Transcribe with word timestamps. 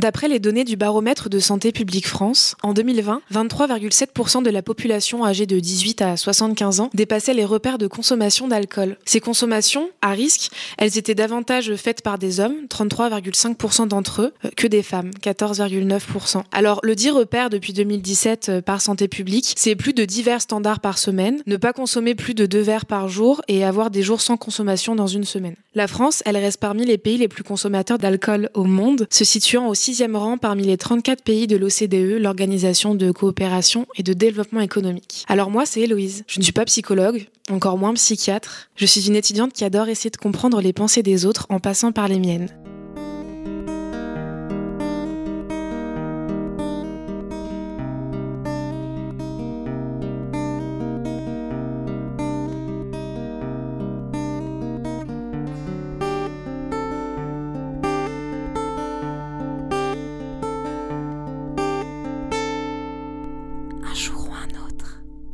D'après 0.00 0.26
les 0.26 0.38
données 0.38 0.64
du 0.64 0.76
baromètre 0.76 1.28
de 1.28 1.38
Santé 1.38 1.70
publique 1.70 2.08
France, 2.08 2.56
en 2.62 2.72
2020, 2.72 3.20
23,7% 3.30 4.42
de 4.42 4.48
la 4.48 4.62
population 4.62 5.22
âgée 5.22 5.44
de 5.44 5.60
18 5.60 6.00
à 6.00 6.16
75 6.16 6.80
ans 6.80 6.90
dépassait 6.94 7.34
les 7.34 7.44
repères 7.44 7.76
de 7.76 7.86
consommation 7.86 8.48
d'alcool. 8.48 8.96
Ces 9.04 9.20
consommations, 9.20 9.90
à 10.00 10.12
risque, 10.12 10.50
elles 10.78 10.96
étaient 10.96 11.14
davantage 11.14 11.76
faites 11.76 12.00
par 12.00 12.16
des 12.16 12.40
hommes, 12.40 12.54
33,5% 12.70 13.86
d'entre 13.86 14.22
eux, 14.22 14.32
euh, 14.46 14.50
que 14.56 14.66
des 14.66 14.82
femmes, 14.82 15.10
14,9%. 15.22 16.42
Alors, 16.52 16.80
le 16.82 16.94
dit 16.94 17.10
repère 17.10 17.50
depuis 17.50 17.74
2017 17.74 18.48
euh, 18.48 18.62
par 18.62 18.80
Santé 18.80 19.08
publique, 19.08 19.52
c'est 19.58 19.76
plus 19.76 19.92
de 19.92 20.06
divers 20.06 20.40
standards 20.40 20.80
par 20.80 20.96
semaine, 20.96 21.42
ne 21.46 21.58
pas 21.58 21.74
consommer 21.74 22.14
plus 22.14 22.32
de 22.32 22.46
deux 22.46 22.62
verres 22.62 22.86
par 22.86 23.08
jour 23.08 23.42
et 23.46 23.62
avoir 23.62 23.90
des 23.90 24.02
jours 24.02 24.22
sans 24.22 24.38
consommation 24.38 24.94
dans 24.94 25.06
une 25.06 25.24
semaine. 25.24 25.56
La 25.74 25.86
France, 25.86 26.22
elle 26.24 26.38
reste 26.38 26.60
parmi 26.60 26.86
les 26.86 26.96
pays 26.96 27.18
les 27.18 27.28
plus 27.28 27.44
consommateurs 27.44 27.98
d'alcool 27.98 28.48
au 28.54 28.64
monde, 28.64 29.06
se 29.10 29.24
situant 29.24 29.68
au 29.68 29.74
sixième 29.82 30.14
rang 30.14 30.38
parmi 30.38 30.62
les 30.62 30.76
34 30.76 31.24
pays 31.24 31.48
de 31.48 31.56
l'OCDE, 31.56 32.22
l'Organisation 32.22 32.94
de 32.94 33.10
coopération 33.10 33.86
et 33.96 34.04
de 34.04 34.12
développement 34.12 34.60
économique. 34.60 35.24
Alors 35.28 35.50
moi, 35.50 35.66
c'est 35.66 35.80
Héloïse. 35.80 36.22
Je 36.28 36.38
ne 36.38 36.44
suis 36.44 36.52
pas 36.52 36.64
psychologue, 36.64 37.26
encore 37.50 37.78
moins 37.78 37.92
psychiatre. 37.94 38.70
Je 38.76 38.86
suis 38.86 39.08
une 39.08 39.16
étudiante 39.16 39.52
qui 39.52 39.64
adore 39.64 39.88
essayer 39.88 40.10
de 40.10 40.16
comprendre 40.16 40.60
les 40.60 40.72
pensées 40.72 41.02
des 41.02 41.26
autres 41.26 41.46
en 41.48 41.58
passant 41.58 41.90
par 41.90 42.06
les 42.06 42.20
miennes. 42.20 42.61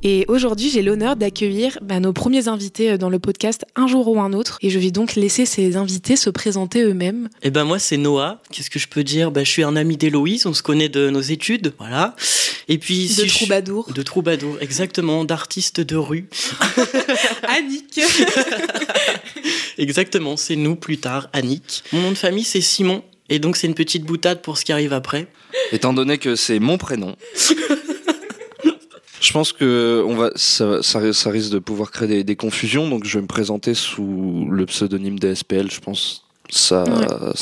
Et 0.05 0.25
aujourd'hui, 0.29 0.71
j'ai 0.71 0.83
l'honneur 0.83 1.17
d'accueillir 1.17 1.77
bah, 1.83 1.99
nos 1.99 2.13
premiers 2.13 2.47
invités 2.47 2.93
euh, 2.93 2.99
dans 2.99 3.11
le 3.11 3.19
podcast 3.19 3.65
Un 3.75 3.89
jour 3.89 4.07
ou 4.07 4.21
un 4.21 4.33
autre. 4.33 4.59
Et 4.63 4.71
je 4.71 4.79
vais 4.79 4.93
donc 4.93 5.17
laisser 5.17 5.45
ces 5.45 5.77
invités 5.77 6.15
se 6.15 6.31
présenter 6.31 6.83
eux-mêmes. 6.83 7.29
Eh 7.43 7.51
ben 7.51 7.65
moi, 7.65 7.81
c'est 7.81 7.97
Noah. 7.97 8.41
Qu'est-ce 8.53 8.71
que 8.71 8.79
je 8.79 8.87
peux 8.87 9.03
dire? 9.03 9.33
Bah, 9.33 9.43
Je 9.43 9.51
suis 9.51 9.65
un 9.65 9.75
ami 9.75 9.97
d'Héloïse, 9.97 10.47
on 10.47 10.55
se 10.55 10.63
connaît 10.63 10.89
de 10.89 11.11
nos 11.11 11.21
études, 11.21 11.75
voilà. 11.79 12.15
Et 12.69 12.79
puis 12.79 13.09
de 13.09 13.25
troubadour. 13.25 13.93
De 13.93 14.03
troubadour, 14.03 14.59
exactement, 14.61 15.25
d'artiste 15.25 15.81
de 15.81 15.97
rue. 15.97 16.29
Annick. 17.49 18.01
exactement, 19.79 20.37
c'est 20.37 20.57
nous 20.57 20.77
plus 20.77 20.99
tard, 20.99 21.29
Annick. 21.33 21.83
Mon 21.93 22.03
nom 22.03 22.11
de 22.11 22.17
famille, 22.17 22.45
c'est 22.45 22.61
Simon. 22.61 23.03
Et 23.31 23.41
donc, 23.41 23.57
c'est 23.57 23.67
une 23.67 23.75
petite 23.75 24.05
boutade 24.05 24.43
pour 24.43 24.59
ce 24.59 24.65
qui 24.65 24.73
arrive 24.73 24.93
après. 24.93 25.27
Étant 25.73 25.93
donné 25.93 26.19
que 26.19 26.37
c'est 26.37 26.61
mon 26.61 26.79
prénom. 26.79 27.17
Je 29.20 29.33
pense 29.33 29.52
que 29.52 30.02
on 30.06 30.14
va, 30.14 30.30
ça, 30.36 30.83
ça, 30.83 31.30
risque 31.30 31.50
de 31.50 31.58
pouvoir 31.58 31.91
créer 31.91 32.24
des, 32.24 32.36
confusions, 32.36 32.88
donc 32.88 33.05
je 33.05 33.19
vais 33.19 33.22
me 33.22 33.27
présenter 33.27 33.74
sous 33.74 34.47
le 34.50 34.66
pseudonyme 34.66 35.19
DSPL, 35.19 35.70
je 35.70 35.80
pense. 35.80 36.24
Ça, 36.50 36.84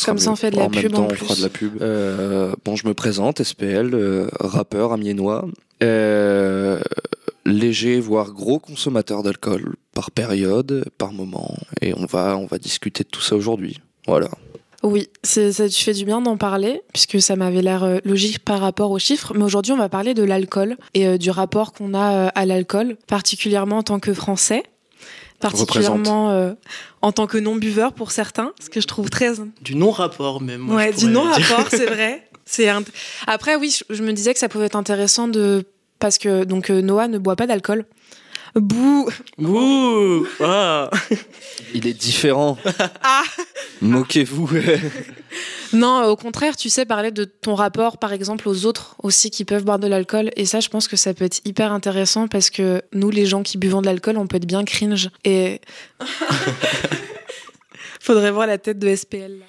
comme 0.05 0.19
ça, 0.19 0.33
on 0.33 0.37
fait 0.37 0.51
de 0.51 0.57
la 0.57 0.65
en 0.65 0.71
pub. 0.71 0.83
Même 0.83 0.93
temps, 0.93 1.09
on 1.11 1.15
fera 1.15 1.37
de 1.37 1.43
la 1.43 1.49
pub. 1.49 1.81
Euh, 1.81 2.55
bon, 2.65 2.75
je 2.75 2.89
me 2.89 2.95
présente, 2.95 3.43
SPL, 3.43 3.95
euh, 3.95 4.29
rappeur 4.41 4.93
amiénois, 4.93 5.47
euh, 5.83 6.81
léger 7.45 8.01
voire 8.01 8.33
gros 8.33 8.59
consommateur 8.59 9.23
d'alcool 9.23 9.77
par 9.95 10.11
période, 10.11 10.85
par 10.99 11.13
moment, 11.13 11.57
et 11.81 11.95
on 11.95 12.05
va, 12.07 12.37
on 12.37 12.47
va 12.47 12.59
discuter 12.59 13.05
de 13.05 13.09
tout 13.09 13.21
ça 13.21 13.37
aujourd'hui. 13.37 13.81
Voilà. 14.07 14.29
Oui, 14.87 15.09
ça 15.23 15.69
tu 15.69 15.83
fais 15.83 15.93
du 15.93 16.05
bien 16.05 16.21
d'en 16.21 16.37
parler, 16.37 16.83
puisque 16.93 17.21
ça 17.21 17.35
m'avait 17.35 17.63
l'air 17.63 17.83
euh, 17.83 17.99
logique 18.05 18.39
par 18.39 18.61
rapport 18.61 18.91
aux 18.91 18.99
chiffres. 18.99 19.33
Mais 19.35 19.43
aujourd'hui, 19.43 19.73
on 19.73 19.77
va 19.77 19.89
parler 19.89 20.15
de 20.15 20.23
l'alcool 20.23 20.77
et 20.95 21.07
euh, 21.07 21.19
du 21.19 21.31
rapport 21.31 21.73
qu'on 21.73 21.93
a 21.93 22.13
euh, 22.13 22.29
à 22.35 22.47
l'alcool, 22.47 22.97
particulièrement 23.07 23.79
en 23.79 23.83
tant 23.83 23.99
que 23.99 24.15
Français, 24.15 24.63
particulièrement 25.41 26.55
en 27.03 27.13
tant 27.13 27.27
que 27.27 27.39
non-buveur 27.39 27.93
pour 27.93 28.11
certains, 28.11 28.53
ce 28.61 28.71
que 28.71 28.81
je 28.81 28.87
trouve 28.87 29.11
très... 29.11 29.33
Du 29.61 29.75
non-rapport 29.75 30.41
même. 30.41 30.71
ouais, 30.71 30.93
du 30.93 31.07
non-rapport, 31.07 31.67
c'est 31.71 31.87
vrai. 31.87 32.29
C'est 32.45 32.69
Après, 33.27 33.57
oui, 33.57 33.77
je 33.91 34.03
me 34.03 34.13
disais 34.13 34.33
que 34.33 34.39
ça 34.39 34.49
pouvait 34.49 34.67
être 34.67 34.77
intéressant 34.77 35.27
de... 35.27 35.65
Parce 35.99 36.19
que 36.19 36.45
donc 36.45 36.69
Noah 36.69 37.09
ne 37.09 37.19
boit 37.19 37.37
pas 37.37 37.47
d'alcool. 37.47 37.87
Bouh 38.57 39.09
Bouh 39.37 40.27
ah. 40.41 40.91
Il 41.75 41.87
est 41.87 41.93
différent. 41.93 42.57
Ah 43.03 43.23
Moquez-vous. 43.83 44.49
non, 45.75 46.05
au 46.05 46.17
contraire, 46.17 46.57
tu 46.57 46.71
sais 46.71 46.87
parler 46.87 47.11
de 47.11 47.25
ton 47.25 47.55
rapport, 47.55 47.99
par 47.99 48.15
exemple, 48.15 48.49
aux 48.49 48.65
autres 48.65 48.97
aussi 49.03 49.31
qui 49.31 49.45
peuvent 49.45 49.65
boire 49.65 49.79
de 49.79 49.87
l'alcool. 49.87 50.31
Et 50.37 50.47
ça, 50.47 50.61
je 50.61 50.71
pense 50.71 50.89
que 50.89 50.97
ça 50.97 51.13
peut 51.13 51.27
être 51.27 51.43
hyper 51.45 51.71
intéressant 51.71 52.29
parce 52.29 52.49
que 52.49 52.81
nous, 52.95 53.11
les 53.11 53.27
gens 53.27 53.43
qui 53.43 53.59
buvons 53.59 53.83
de 53.83 53.87
l'alcool, 53.87 54.17
on 54.17 54.27
peut 54.27 54.39
être 54.39 54.47
bien 54.47 54.65
cringe. 54.65 55.11
Et. 55.25 55.61
Faudrait 58.01 58.31
voir 58.31 58.47
la 58.47 58.57
tête 58.57 58.79
de 58.79 58.95
SPL. 58.95 59.41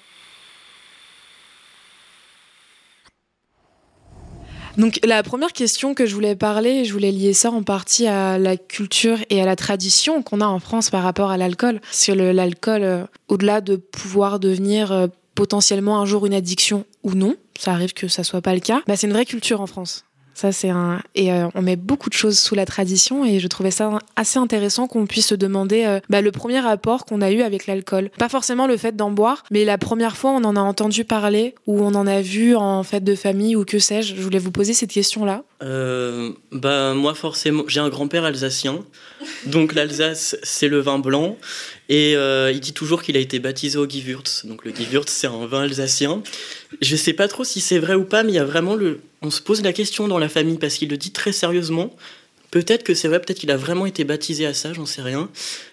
Donc 4.78 5.00
la 5.04 5.24
première 5.24 5.52
question 5.52 5.92
que 5.92 6.06
je 6.06 6.14
voulais 6.14 6.36
parler, 6.36 6.84
je 6.84 6.92
voulais 6.92 7.10
lier 7.10 7.32
ça 7.32 7.50
en 7.50 7.64
partie 7.64 8.06
à 8.06 8.38
la 8.38 8.56
culture 8.56 9.18
et 9.28 9.42
à 9.42 9.44
la 9.44 9.56
tradition 9.56 10.22
qu'on 10.22 10.40
a 10.40 10.46
en 10.46 10.60
France 10.60 10.88
par 10.88 11.02
rapport 11.02 11.30
à 11.30 11.36
l'alcool. 11.36 11.80
Parce 11.80 12.06
que 12.06 12.12
l'alcool, 12.12 12.84
euh, 12.84 13.04
au-delà 13.26 13.60
de 13.60 13.74
pouvoir 13.74 14.38
devenir 14.38 14.92
euh, 14.92 15.08
potentiellement 15.34 16.00
un 16.00 16.06
jour 16.06 16.26
une 16.26 16.34
addiction 16.34 16.84
ou 17.02 17.14
non, 17.14 17.34
ça 17.58 17.72
arrive 17.72 17.92
que 17.92 18.06
ça 18.06 18.22
soit 18.22 18.40
pas 18.40 18.54
le 18.54 18.60
cas, 18.60 18.82
bah, 18.86 18.96
c'est 18.96 19.08
une 19.08 19.12
vraie 19.12 19.26
culture 19.26 19.60
en 19.60 19.66
France. 19.66 20.04
Ça, 20.38 20.52
c'est 20.52 20.70
un. 20.70 21.00
Et 21.16 21.32
euh, 21.32 21.48
on 21.56 21.62
met 21.62 21.74
beaucoup 21.74 22.08
de 22.08 22.14
choses 22.14 22.38
sous 22.38 22.54
la 22.54 22.64
tradition 22.64 23.24
et 23.24 23.40
je 23.40 23.48
trouvais 23.48 23.72
ça 23.72 23.98
assez 24.14 24.38
intéressant 24.38 24.86
qu'on 24.86 25.04
puisse 25.04 25.26
se 25.26 25.34
demander 25.34 25.84
euh, 25.84 25.98
bah, 26.10 26.20
le 26.20 26.30
premier 26.30 26.60
rapport 26.60 27.06
qu'on 27.06 27.22
a 27.22 27.32
eu 27.32 27.42
avec 27.42 27.66
l'alcool. 27.66 28.10
Pas 28.18 28.28
forcément 28.28 28.68
le 28.68 28.76
fait 28.76 28.94
d'en 28.94 29.10
boire, 29.10 29.42
mais 29.50 29.64
la 29.64 29.78
première 29.78 30.16
fois 30.16 30.30
on 30.30 30.44
en 30.44 30.54
a 30.54 30.60
entendu 30.60 31.04
parler 31.04 31.56
ou 31.66 31.80
on 31.82 31.92
en 31.96 32.06
a 32.06 32.20
vu 32.20 32.54
en 32.54 32.84
fête 32.84 33.02
de 33.02 33.16
famille 33.16 33.56
ou 33.56 33.64
que 33.64 33.80
sais-je. 33.80 34.14
Je 34.14 34.22
voulais 34.22 34.38
vous 34.38 34.52
poser 34.52 34.74
cette 34.74 34.92
question-là. 34.92 35.42
Bah, 35.60 36.94
moi, 36.94 37.14
forcément, 37.14 37.64
j'ai 37.66 37.80
un 37.80 37.88
grand-père 37.88 38.24
alsacien. 38.24 38.84
Donc 39.46 39.74
l'Alsace, 39.74 40.36
c'est 40.42 40.68
le 40.68 40.80
vin 40.80 40.98
blanc. 40.98 41.36
Et 41.88 42.14
euh, 42.16 42.52
il 42.52 42.60
dit 42.60 42.72
toujours 42.72 43.02
qu'il 43.02 43.16
a 43.16 43.20
été 43.20 43.38
baptisé 43.38 43.78
au 43.78 43.88
Gewürz. 43.88 44.44
Donc 44.44 44.64
le 44.64 44.74
Gewürz, 44.74 45.08
c'est 45.08 45.26
un 45.26 45.46
vin 45.46 45.62
alsacien. 45.62 46.22
Je 46.80 46.96
sais 46.96 47.12
pas 47.12 47.28
trop 47.28 47.44
si 47.44 47.60
c'est 47.60 47.78
vrai 47.78 47.94
ou 47.94 48.04
pas, 48.04 48.22
mais 48.22 48.32
il 48.32 48.36
y 48.36 48.40
a 48.40 48.44
vraiment 48.44 48.74
le. 48.74 49.00
On 49.22 49.30
se 49.30 49.40
pose 49.40 49.62
la 49.62 49.72
question 49.72 50.08
dans 50.08 50.18
la 50.18 50.28
famille 50.28 50.58
parce 50.58 50.74
qu'il 50.74 50.90
le 50.90 50.96
dit 50.96 51.12
très 51.12 51.32
sérieusement. 51.32 51.94
Peut-être 52.50 52.82
que 52.82 52.94
c'est 52.94 53.08
vrai, 53.08 53.20
peut-être 53.20 53.38
qu'il 53.38 53.50
a 53.50 53.56
vraiment 53.56 53.84
été 53.84 54.04
baptisé 54.04 54.46
à 54.46 54.54
ça, 54.54 54.72
j'en 54.72 54.86
sais 54.86 55.02
rien. 55.02 55.28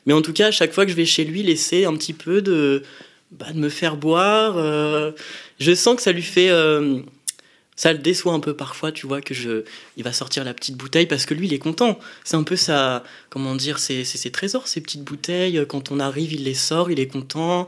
Mais 0.05 0.13
en 0.13 0.21
tout 0.21 0.33
cas, 0.33 0.47
à 0.47 0.51
chaque 0.51 0.73
fois 0.73 0.85
que 0.85 0.91
je 0.91 0.95
vais 0.95 1.05
chez 1.05 1.23
lui, 1.23 1.49
essaie 1.49 1.85
un 1.85 1.95
petit 1.95 2.11
peu 2.11 2.41
de, 2.41 2.83
bah, 3.31 3.53
de 3.53 3.59
me 3.59 3.69
faire 3.69 3.95
boire. 3.95 4.55
Euh, 4.57 5.11
je 5.59 5.73
sens 5.73 5.95
que 5.95 6.01
ça 6.01 6.11
lui 6.11 6.21
fait. 6.21 6.49
Ça 7.75 7.91
le 7.91 7.99
déçoit 7.99 8.33
un 8.33 8.39
peu 8.39 8.55
parfois, 8.55 8.91
tu 8.91 9.05
vois, 9.05 9.21
que 9.21 9.33
je, 9.33 9.63
il 9.97 10.03
va 10.03 10.13
sortir 10.13 10.43
la 10.45 10.53
petite 10.53 10.77
bouteille 10.77 11.07
parce 11.07 11.25
que 11.25 11.33
lui, 11.33 11.47
il 11.47 11.53
est 11.53 11.59
content. 11.59 11.99
C'est 12.23 12.37
un 12.37 12.43
peu 12.43 12.55
ça, 12.55 13.03
comment 13.29 13.53
dire, 13.55 13.79
c'est 13.79 14.05
ses 14.05 14.31
trésors, 14.31 14.67
ces 14.67 14.81
petites 14.81 15.03
bouteilles. 15.03 15.65
Quand 15.67 15.91
on 15.91 15.99
arrive, 15.99 16.31
il 16.33 16.45
les 16.45 16.53
sort, 16.53 16.89
il 16.89 16.99
est 16.99 17.07
content. 17.07 17.67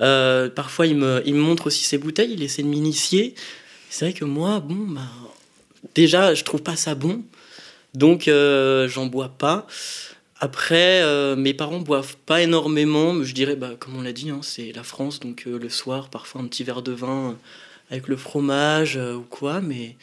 Euh, 0.00 0.48
parfois, 0.48 0.86
il 0.86 0.96
me, 0.96 1.22
il 1.26 1.34
me 1.34 1.40
montre 1.40 1.66
aussi 1.68 1.84
ses 1.84 1.98
bouteilles, 1.98 2.32
il 2.32 2.42
essaie 2.42 2.62
de 2.62 2.68
m'initier. 2.68 3.34
C'est 3.90 4.06
vrai 4.06 4.14
que 4.14 4.24
moi, 4.24 4.60
bon, 4.60 4.86
bah, 4.88 5.00
déjà, 5.94 6.34
je 6.34 6.44
trouve 6.44 6.62
pas 6.62 6.76
ça 6.76 6.94
bon, 6.94 7.22
donc 7.94 8.28
euh, 8.28 8.88
j'en 8.88 9.06
bois 9.06 9.30
pas. 9.30 9.66
Après, 10.40 11.02
euh, 11.02 11.34
mes 11.34 11.52
parents 11.52 11.80
boivent 11.80 12.16
pas 12.26 12.42
énormément, 12.42 13.24
je 13.24 13.34
dirais, 13.34 13.56
bah, 13.56 13.72
comme 13.78 13.96
on 13.96 14.02
l'a 14.02 14.12
dit, 14.12 14.30
hein, 14.30 14.40
c'est 14.42 14.72
la 14.72 14.84
France, 14.84 15.18
donc 15.20 15.46
le 15.46 15.68
soir, 15.68 16.10
parfois 16.10 16.40
un 16.42 16.46
petit 16.46 16.62
verre 16.62 16.82
de 16.82 16.92
vin 16.92 17.36
avec 17.90 18.08
le 18.08 18.16
fromage 18.16 18.96
euh, 18.96 19.16
ou 19.16 19.22
quoi, 19.22 19.60
mais 19.60 19.96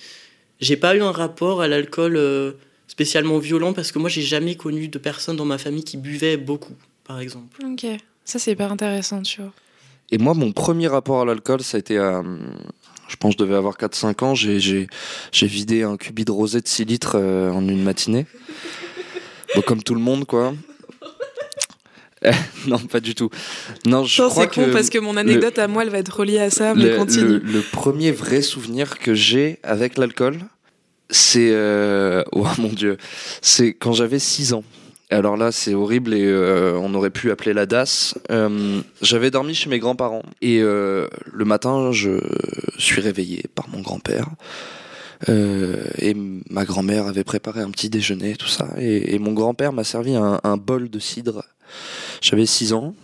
j'ai 0.60 0.78
pas 0.78 0.96
eu 0.96 1.02
un 1.02 1.12
rapport 1.12 1.62
à 1.62 1.68
l'alcool 1.68 2.16
euh, 2.18 2.54
spécialement 2.88 3.40
violent 3.40 3.74
parce 3.74 3.92
que 3.92 4.00
moi 4.00 4.10
j'ai 4.10 4.22
jamais 4.22 4.56
connu 4.56 4.88
de 4.88 4.98
personnes 4.98 5.36
dans 5.36 5.46
ma 5.46 5.58
famille 5.58 5.84
qui 5.84 5.98
buvaient 5.98 6.38
beaucoup, 6.38 6.76
par 7.04 7.20
exemple. 7.20 7.64
Ok, 7.66 7.86
ça 8.24 8.40
c'est 8.40 8.52
hyper 8.52 8.72
intéressant, 8.72 9.22
tu 9.22 9.42
vois. 9.42 9.52
Et 10.12 10.18
moi, 10.18 10.34
mon 10.34 10.52
premier 10.52 10.88
rapport 10.88 11.22
à 11.22 11.26
l'alcool, 11.26 11.62
ça 11.62 11.78
a 11.78 11.80
été 11.80 11.98
à. 11.98 12.24
Je 13.08 13.16
pense 13.18 13.36
que 13.36 13.40
je 13.40 13.46
devais 13.46 13.56
avoir 13.56 13.78
4-5 13.78 14.24
ans. 14.24 14.36
J'ai 14.36 14.88
vidé 15.48 15.84
un 15.84 15.98
cubi 15.98 16.26
de 16.26 16.32
rosé 16.32 16.62
de 16.62 16.68
6 16.68 16.86
litres 16.86 17.16
euh, 17.16 17.52
en 17.52 17.68
une 17.68 17.84
matinée. 17.84 18.26
comme 19.66 19.84
tout 19.84 19.96
le 19.96 20.02
monde, 20.02 20.26
quoi. 20.26 20.54
non, 22.68 22.80
pas 22.80 23.00
du 23.00 23.16
tout. 23.16 23.30
Non, 23.86 24.04
je 24.04 24.22
crois 24.24 24.44
c'est 24.44 24.54
con 24.54 24.70
parce 24.72 24.90
que 24.90 25.00
mon 25.00 25.18
anecdote 25.18 25.58
à 25.60 25.68
moi, 25.68 25.84
elle 25.84 25.90
va 25.90 26.00
être 26.00 26.20
reliée 26.20 26.40
à 26.40 26.50
ça, 26.50 26.74
mais 26.74 26.96
continue. 26.96 27.40
Le, 27.40 27.62
premier 27.62 28.12
vrai 28.12 28.42
souvenir 28.42 29.00
que 29.00 29.14
j'ai 29.14 29.60
avec 29.64 29.98
l'alcool, 29.98 30.40
c'est. 31.10 31.52
Euh, 31.52 32.24
oh 32.32 32.48
mon 32.58 32.70
dieu. 32.70 32.98
C'est 33.42 33.74
quand 33.74 33.94
j'avais 33.94 34.20
6 34.20 34.54
ans. 34.54 34.64
Alors 35.12 35.38
là, 35.38 35.52
c'est 35.52 35.76
horrible 35.76 36.16
et 36.16 36.26
euh, 36.26 36.80
on 36.82 36.96
aurait 36.96 37.12
pu 37.12 37.30
appeler 37.30 37.54
la 37.54 37.68
DAS. 37.68 38.16
Euh, 38.32 38.82
J'avais 39.04 39.30
dormi 39.30 39.54
chez 39.54 39.70
mes 39.70 39.78
grands-parents 39.78 40.24
et 40.42 40.60
le 40.62 41.46
matin, 41.46 41.92
je 41.92 42.20
suis 42.80 43.02
réveillé 43.02 43.44
par 43.54 43.70
mon 43.70 43.82
grand-père. 43.82 44.30
Euh, 45.30 45.84
et 45.98 46.14
ma 46.50 46.66
grand-mère 46.66 47.08
avait 47.08 47.24
préparé 47.24 47.62
un 47.62 47.72
petit 47.72 47.90
déjeuner, 47.90 48.36
tout 48.36 48.48
ça. 48.48 48.70
Et, 48.78 49.16
et 49.16 49.20
mon 49.20 49.34
grand-père 49.34 49.74
m'a 49.74 49.84
servi 49.84 50.16
un, 50.16 50.40
un 50.44 50.58
bol 50.58 50.90
de 50.90 51.00
cidre. 51.00 51.44
J'avais 52.22 52.46
6 52.46 52.74
ans. 52.74 52.96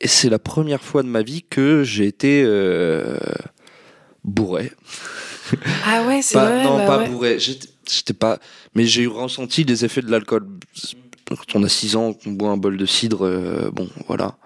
Et 0.00 0.08
c'est 0.08 0.30
la 0.30 0.38
première 0.38 0.82
fois 0.82 1.02
de 1.02 1.08
ma 1.08 1.22
vie 1.22 1.42
que 1.48 1.84
j'ai 1.84 2.06
été 2.06 2.42
euh, 2.44 3.18
bourré. 4.24 4.72
Ah 5.84 6.04
ouais, 6.06 6.22
c'est 6.22 6.38
vrai. 6.38 6.62
non, 6.62 6.76
bah 6.76 6.86
pas 6.86 6.98
ouais. 6.98 7.08
bourré. 7.08 7.38
J'étais 7.40 8.12
pas. 8.12 8.38
Mais 8.76 8.86
j'ai 8.86 9.06
ressenti 9.06 9.64
les 9.64 9.84
effets 9.84 10.00
de 10.00 10.08
l'alcool. 10.08 10.46
Quand 11.28 11.56
on 11.56 11.64
a 11.64 11.68
6 11.68 11.96
ans, 11.96 12.12
qu'on 12.12 12.30
boit 12.30 12.50
un 12.50 12.56
bol 12.56 12.76
de 12.76 12.86
cidre, 12.86 13.26
euh, 13.26 13.68
bon, 13.72 13.88
voilà. 14.06 14.36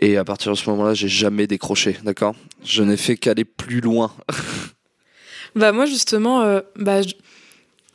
Et 0.00 0.16
à 0.16 0.24
partir 0.24 0.52
de 0.52 0.56
ce 0.56 0.70
moment-là, 0.70 0.94
j'ai 0.94 1.08
jamais 1.08 1.46
décroché, 1.46 1.98
d'accord? 2.02 2.34
Je 2.64 2.82
n'ai 2.82 2.96
fait 2.96 3.18
qu'aller 3.18 3.44
plus 3.44 3.82
loin. 3.82 4.10
Bah 5.56 5.72
moi 5.72 5.86
justement, 5.86 6.42
euh, 6.42 6.60
bah, 6.76 7.00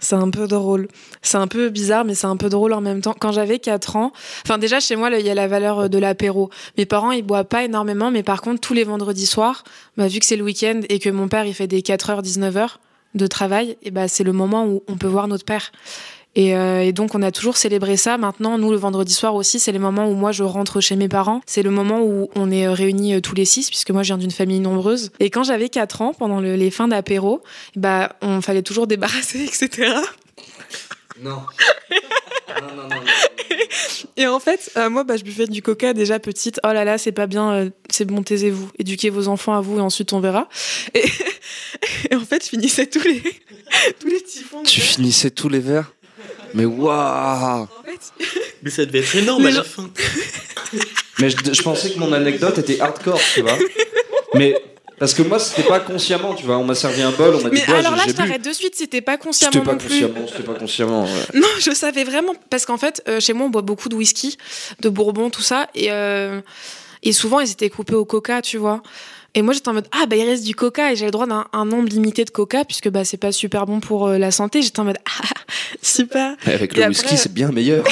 c'est 0.02 0.16
un 0.16 0.30
peu 0.30 0.48
drôle. 0.48 0.90
C'est 1.22 1.38
un 1.38 1.48
peu 1.48 1.70
bizarre, 1.70 2.04
mais 2.04 2.16
c'est 2.16 2.28
un 2.28 2.36
peu 2.36 2.50
drôle 2.50 2.74
en 2.74 2.82
même 2.82 3.02
temps. 3.02 3.16
Quand 3.18 3.32
j'avais 3.32 3.60
4 3.60 3.96
ans, 3.96 4.12
enfin 4.44 4.58
déjà 4.58 4.80
chez 4.82 4.98
moi, 4.98 5.10
il 5.12 5.26
y 5.26 5.30
a 5.30 5.36
la 5.36 5.48
valeur 5.48 5.82
euh, 5.82 5.88
de 5.88 5.98
l'apéro. 5.98 6.50
Mes 6.78 6.86
parents, 6.86 7.12
ils 7.12 7.24
boivent 7.24 7.46
pas 7.46 7.64
énormément, 7.64 8.12
mais 8.12 8.24
par 8.24 8.42
contre, 8.42 8.60
tous 8.60 8.74
les 8.74 8.84
vendredis 8.84 9.28
soirs, 9.28 9.64
bah, 9.96 10.08
vu 10.08 10.20
que 10.20 10.26
c'est 10.26 10.36
le 10.36 10.44
week-end 10.44 10.82
et 10.90 11.00
que 11.00 11.10
mon 11.10 11.28
père, 11.28 11.46
il 11.46 11.54
fait 11.54 11.68
des 11.68 11.82
4h, 11.82 12.22
19h 12.24 12.78
de 13.14 13.28
travail, 13.28 13.78
et 13.84 13.92
bah, 13.92 14.08
c'est 14.08 14.24
le 14.24 14.34
moment 14.34 14.66
où 14.66 14.84
on 14.88 14.98
peut 14.98 15.08
voir 15.08 15.28
notre 15.28 15.46
père. 15.46 15.72
Et, 16.36 16.56
euh, 16.56 16.82
et 16.82 16.94
donc 16.94 17.14
on 17.14 17.22
a 17.22 17.32
toujours 17.32 17.58
célébré 17.58 17.98
ça. 17.98 18.18
Maintenant, 18.18 18.58
nous 18.58 18.72
le 18.72 18.78
vendredi 18.78 19.14
soir 19.14 19.36
aussi, 19.36 19.60
c'est 19.60 19.72
les 19.74 19.80
moments 19.80 20.08
où 20.10 20.14
moi 20.14 20.32
je 20.32 20.44
rentre 20.44 20.80
chez 20.80 20.96
mes 20.96 21.10
parents. 21.10 21.42
C'est 21.46 21.62
le 21.64 21.72
moment 21.72 22.02
où 22.02 22.30
on 22.36 22.50
est 22.52 22.68
euh, 22.68 22.72
réunis 22.74 23.16
euh, 23.16 23.20
tous 23.22 23.36
les 23.36 23.44
six, 23.46 23.68
puisque 23.70 23.92
moi 23.92 24.04
je 24.04 24.08
viens 24.08 24.18
d'une 24.18 24.32
famille 24.32 24.60
nombreuse. 24.62 25.12
Et 25.20 25.30
quand 25.30 25.44
j'avais 25.44 25.68
4 25.70 26.02
ans, 26.02 26.14
pendant 26.14 26.40
le- 26.40 26.56
les 26.56 26.72
fins 26.72 26.88
d'apéro, 26.88 27.42
bah 27.76 28.16
on 28.22 28.40
fallait 28.42 28.62
toujours 28.62 28.88
débarrasser, 28.88 29.44
etc. 29.46 29.92
Non. 31.22 31.42
non, 32.50 32.76
non, 32.76 32.88
non. 32.90 32.96
Et 34.18 34.26
en 34.26 34.40
fait, 34.40 34.72
euh, 34.76 34.90
moi, 34.90 35.04
bah, 35.04 35.18
je 35.18 35.24
buvais 35.24 35.46
du 35.46 35.62
coca 35.62 35.94
déjà 35.94 36.18
petite. 36.18 36.60
Oh 36.64 36.70
là 36.74 36.84
là, 36.84 36.98
c'est 36.98 37.12
pas 37.12 37.28
bien, 37.28 37.52
euh, 37.52 37.70
c'est 37.92 38.06
bon, 38.06 38.24
taisez-vous. 38.24 38.70
Éduquez 38.80 39.12
vos 39.12 39.28
enfants 39.28 39.54
à 39.54 39.62
vous 39.62 39.78
et 39.78 39.82
ensuite 39.82 40.14
on 40.14 40.20
verra. 40.20 40.50
Et, 40.96 41.04
et 42.10 42.16
en 42.16 42.22
fait, 42.22 42.44
je 42.44 42.50
finissais 42.50 42.88
tous 42.88 43.04
les, 43.04 43.22
tous 44.00 44.08
les 44.08 44.24
typhons. 44.24 44.64
Tu 44.64 44.82
finissais 44.82 45.30
tous 45.30 45.50
les 45.50 45.60
verres? 45.60 45.94
Mais 46.54 46.66
waouh 46.66 47.68
Mais 48.64 48.70
ça 48.70 48.86
devait 48.86 49.00
être 49.00 49.16
énorme 49.16 49.44
Mais 49.44 49.52
à 49.52 49.56
la 49.58 49.64
fin. 49.64 49.90
Mais 51.20 51.30
je, 51.30 51.38
je 51.54 51.62
pensais 51.62 51.92
que 51.92 52.00
mon 52.00 52.12
anecdote 52.14 52.58
était 52.58 52.80
hardcore, 52.80 53.20
tu 53.34 53.42
vois. 53.42 53.58
Mais 54.34 54.56
parce 54.98 55.14
que 55.14 55.24
moi, 55.24 55.40
c'était 55.40 55.68
pas 55.68 55.80
consciemment, 55.80 56.36
tu 56.36 56.46
vois. 56.46 56.58
On 56.58 56.64
m'a 56.64 56.76
servi 56.76 57.02
un 57.02 57.12
bol, 57.12 57.36
on 57.36 57.42
m'a 57.42 57.50
dit 57.50 57.62
mais 57.68 57.74
alors 57.74 57.96
là, 57.96 58.04
je 58.08 58.14
t'arrête 58.14 58.44
de 58.46 58.54
suite, 58.54 58.76
c'était 58.76 59.02
pas 59.02 59.18
consciemment 59.18 59.52
C'était 59.52 59.66
pas 59.66 59.72
non 59.74 59.78
plus. 59.78 59.88
consciemment, 59.90 60.28
c'était 60.28 60.44
pas 60.44 60.54
consciemment. 60.54 61.04
ouais. 61.06 61.10
Non, 61.40 61.48
je 61.60 61.72
savais 61.72 62.04
vraiment 62.04 62.34
parce 62.50 62.66
qu'en 62.66 62.78
fait, 62.78 63.02
euh, 63.08 63.20
chez 63.20 63.34
moi, 63.34 63.48
on 63.48 63.50
boit 63.50 63.64
beaucoup 63.64 63.90
de 63.90 63.96
whisky, 63.96 64.38
de 64.80 64.90
bourbon, 64.90 65.30
tout 65.30 65.42
ça, 65.42 65.68
et 65.76 65.92
euh, 65.92 66.40
et 67.04 67.14
souvent 67.14 67.40
ils 67.40 67.50
étaient 67.52 67.70
coupés 67.72 67.96
au 67.96 68.06
coca, 68.06 68.42
tu 68.44 68.58
vois. 68.58 68.84
Et 69.34 69.42
moi, 69.42 69.54
j'étais 69.54 69.70
en 69.70 69.74
mode 69.74 69.88
ah 69.92 70.06
bah 70.08 70.16
il 70.18 70.24
reste 70.26 70.44
du 70.44 70.56
coca 70.56 70.92
et 70.92 70.96
j'ai 70.96 71.06
le 71.06 71.12
droit 71.12 71.26
d'un 71.26 71.46
un 71.54 71.64
nombre 71.66 71.88
limité 71.90 72.26
de 72.26 72.30
coca 72.32 72.66
puisque 72.66 72.90
bah 72.90 73.06
c'est 73.06 73.18
pas 73.18 73.32
super 73.32 73.66
bon 73.66 73.80
pour 73.80 74.08
euh, 74.08 74.18
la 74.18 74.30
santé. 74.32 74.62
J'étais 74.62 74.80
en 74.82 74.84
mode 74.86 74.98
ah 75.06 75.24
super. 75.82 76.36
Et 76.48 76.52
Avec 76.52 76.74
Et 76.74 76.78
le 76.78 76.84
après- 76.84 76.90
whisky, 76.90 77.18
c'est 77.18 77.34
bien 77.34 77.52
meilleur. 77.52 77.86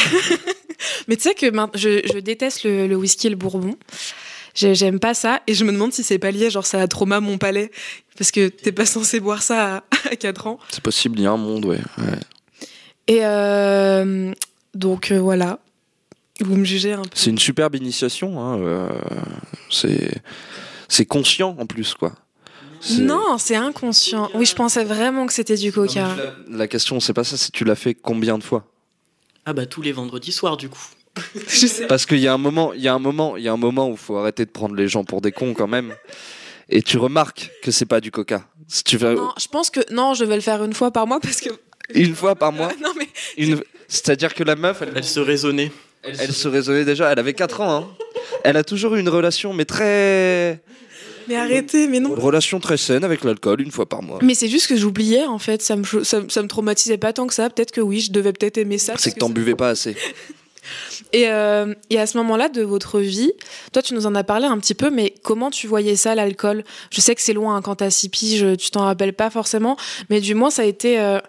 Mais 1.07 1.15
tu 1.15 1.23
sais 1.23 1.33
que 1.35 1.45
je, 1.75 2.01
je 2.13 2.19
déteste 2.19 2.63
le, 2.63 2.87
le 2.87 2.95
whisky 2.95 3.27
et 3.27 3.29
le 3.29 3.35
bourbon. 3.35 3.75
J'ai- 4.53 4.75
J'aime 4.75 4.99
pas 4.99 5.13
ça 5.13 5.41
et 5.47 5.53
je 5.53 5.63
me 5.63 5.71
demande 5.71 5.93
si 5.93 6.03
c'est 6.03 6.19
pas 6.19 6.31
lié 6.31 6.49
genre 6.49 6.65
ça 6.65 6.81
a 6.81 6.87
trauma 6.87 7.19
mon 7.21 7.37
palais 7.37 7.71
parce 8.17 8.31
que 8.31 8.49
t'es 8.49 8.71
pas 8.73 8.85
censé 8.85 9.19
boire 9.21 9.41
ça 9.41 9.77
à, 9.77 9.83
à 10.11 10.15
4 10.17 10.47
ans. 10.47 10.59
C'est 10.69 10.83
possible, 10.83 11.19
il 11.19 11.23
y 11.23 11.25
a 11.25 11.31
un 11.31 11.37
monde, 11.37 11.63
ouais. 11.65 11.79
ouais. 11.99 12.19
Et 13.07 13.19
euh, 13.25 14.33
donc 14.73 15.11
euh, 15.11 15.19
voilà. 15.19 15.59
Vous 16.41 16.55
me 16.55 16.63
jugez 16.65 16.93
un 16.93 17.01
peu. 17.01 17.09
C'est 17.13 17.29
une 17.29 17.39
superbe 17.39 17.75
initiation. 17.75 18.39
Hein, 18.41 18.59
euh, 18.59 18.89
c'est 19.69 20.09
c'est 20.89 21.05
conscient 21.05 21.55
en 21.57 21.65
plus, 21.65 21.93
quoi. 21.93 22.13
Non, 22.91 23.37
c'est 23.37 23.55
inconscient. 23.55 24.29
Oui, 24.33 24.45
je 24.45 24.55
pensais 24.55 24.83
vraiment 24.83 25.25
que 25.25 25.33
c'était 25.33 25.55
du 25.55 25.71
coca. 25.71 26.15
La 26.49 26.67
question, 26.67 26.99
c'est 26.99 27.13
pas 27.13 27.23
ça, 27.23 27.37
c'est 27.37 27.51
tu 27.51 27.63
l'as 27.63 27.75
fait 27.75 27.93
combien 27.93 28.37
de 28.37 28.43
fois? 28.43 28.65
Ah 29.45 29.53
bah 29.53 29.65
tous 29.65 29.81
les 29.81 29.91
vendredis 29.91 30.31
soirs 30.31 30.57
du 30.57 30.69
coup. 30.69 30.85
Je 31.47 31.67
sais. 31.67 31.87
Parce 31.87 32.05
qu'il 32.05 32.19
y 32.19 32.27
a 32.27 32.33
un 32.33 32.37
moment, 32.37 32.73
il 32.73 32.81
y 32.81 32.87
a 32.87 32.93
un 32.93 32.99
moment, 32.99 33.35
il 33.35 33.43
y 33.43 33.47
a 33.47 33.53
un 33.53 33.57
moment 33.57 33.89
où 33.89 33.97
faut 33.97 34.17
arrêter 34.17 34.45
de 34.45 34.51
prendre 34.51 34.75
les 34.75 34.87
gens 34.87 35.03
pour 35.03 35.21
des 35.21 35.31
cons 35.31 35.53
quand 35.53 35.67
même. 35.67 35.93
Et 36.69 36.81
tu 36.81 36.97
remarques 36.97 37.51
que 37.63 37.71
c'est 37.71 37.85
pas 37.85 37.99
du 37.99 38.11
coca. 38.11 38.45
Si 38.67 38.83
tu 38.83 38.97
fais 38.97 39.15
Non, 39.15 39.31
je 39.39 39.47
pense 39.47 39.69
que 39.69 39.81
non, 39.91 40.13
je 40.13 40.23
vais 40.23 40.35
le 40.35 40.41
faire 40.41 40.63
une 40.63 40.73
fois 40.73 40.91
par 40.91 41.07
mois 41.07 41.19
parce 41.19 41.41
que 41.41 41.49
une 41.93 42.15
fois 42.15 42.35
par 42.35 42.51
mois, 42.51 42.71
non 42.83 42.93
mais 42.97 43.09
une... 43.37 43.61
c'est-à-dire 43.87 44.33
que 44.33 44.43
la 44.43 44.55
meuf, 44.55 44.81
elle, 44.81 44.93
Elle 44.95 45.03
se 45.03 45.19
raisonnait. 45.19 45.71
Elle 46.03 46.33
se 46.33 46.47
raisonnait 46.47 46.85
déjà. 46.85 47.11
Elle 47.11 47.19
avait 47.19 47.33
4 47.33 47.61
ans. 47.61 47.75
Hein. 47.75 47.87
Elle 48.43 48.57
a 48.57 48.63
toujours 48.63 48.95
eu 48.95 48.99
une 48.99 49.09
relation, 49.09 49.53
mais 49.53 49.65
très 49.65 50.61
mais 51.27 51.35
arrêtez, 51.35 51.87
mais 51.87 51.99
non. 51.99 52.15
une 52.15 52.19
relation 52.21 52.59
très 52.59 52.77
saine 52.77 53.03
avec 53.03 53.23
l'alcool, 53.23 53.61
une 53.61 53.69
fois 53.71 53.87
par 53.87 54.01
mois. 54.01 54.17
Mais 54.23 54.33
c'est 54.33 54.47
juste 54.47 54.65
que 54.67 54.75
j'oubliais 54.75 55.25
en 55.25 55.37
fait, 55.37 55.61
ça 55.61 55.75
me 55.75 55.83
ça, 56.03 56.21
me- 56.21 56.29
ça 56.29 56.41
me 56.41 56.47
traumatisait 56.47 56.97
pas 56.97 57.13
tant 57.13 57.27
que 57.27 57.33
ça. 57.35 57.49
Peut-être 57.51 57.71
que 57.71 57.81
oui, 57.81 57.99
je 57.99 58.11
devais 58.11 58.33
peut-être 58.33 58.57
aimer 58.57 58.77
ça. 58.79 58.93
C'est 58.97 59.09
parce 59.11 59.13
que 59.15 59.19
t'en 59.19 59.27
ça- 59.27 59.33
buvais 59.33 59.55
pas 59.55 59.69
assez. 59.69 59.95
Et, 61.13 61.29
euh, 61.29 61.73
et 61.89 61.99
à 61.99 62.05
ce 62.05 62.15
moment-là 62.19 62.47
de 62.49 62.61
votre 62.61 62.99
vie, 62.99 63.31
toi 63.73 63.81
tu 63.81 63.95
nous 63.95 64.05
en 64.05 64.13
as 64.13 64.23
parlé 64.23 64.45
un 64.45 64.57
petit 64.59 64.75
peu, 64.75 64.91
mais 64.91 65.15
comment 65.23 65.49
tu 65.49 65.65
voyais 65.65 65.95
ça 65.95 66.13
l'alcool? 66.13 66.63
Je 66.91 67.01
sais 67.01 67.15
que 67.15 67.21
c'est 67.21 67.33
loin 67.33 67.55
hein, 67.55 67.61
quand 67.63 67.75
t'as 67.77 67.89
six 67.89 68.09
piges, 68.09 68.45
tu 68.59 68.69
t'en 68.69 68.81
rappelles 68.81 69.13
pas 69.13 69.31
forcément, 69.31 69.77
mais 70.11 70.19
du 70.21 70.35
moins 70.35 70.51
ça 70.51 70.61
a 70.63 70.65
été. 70.65 70.99
euh, 70.99 71.19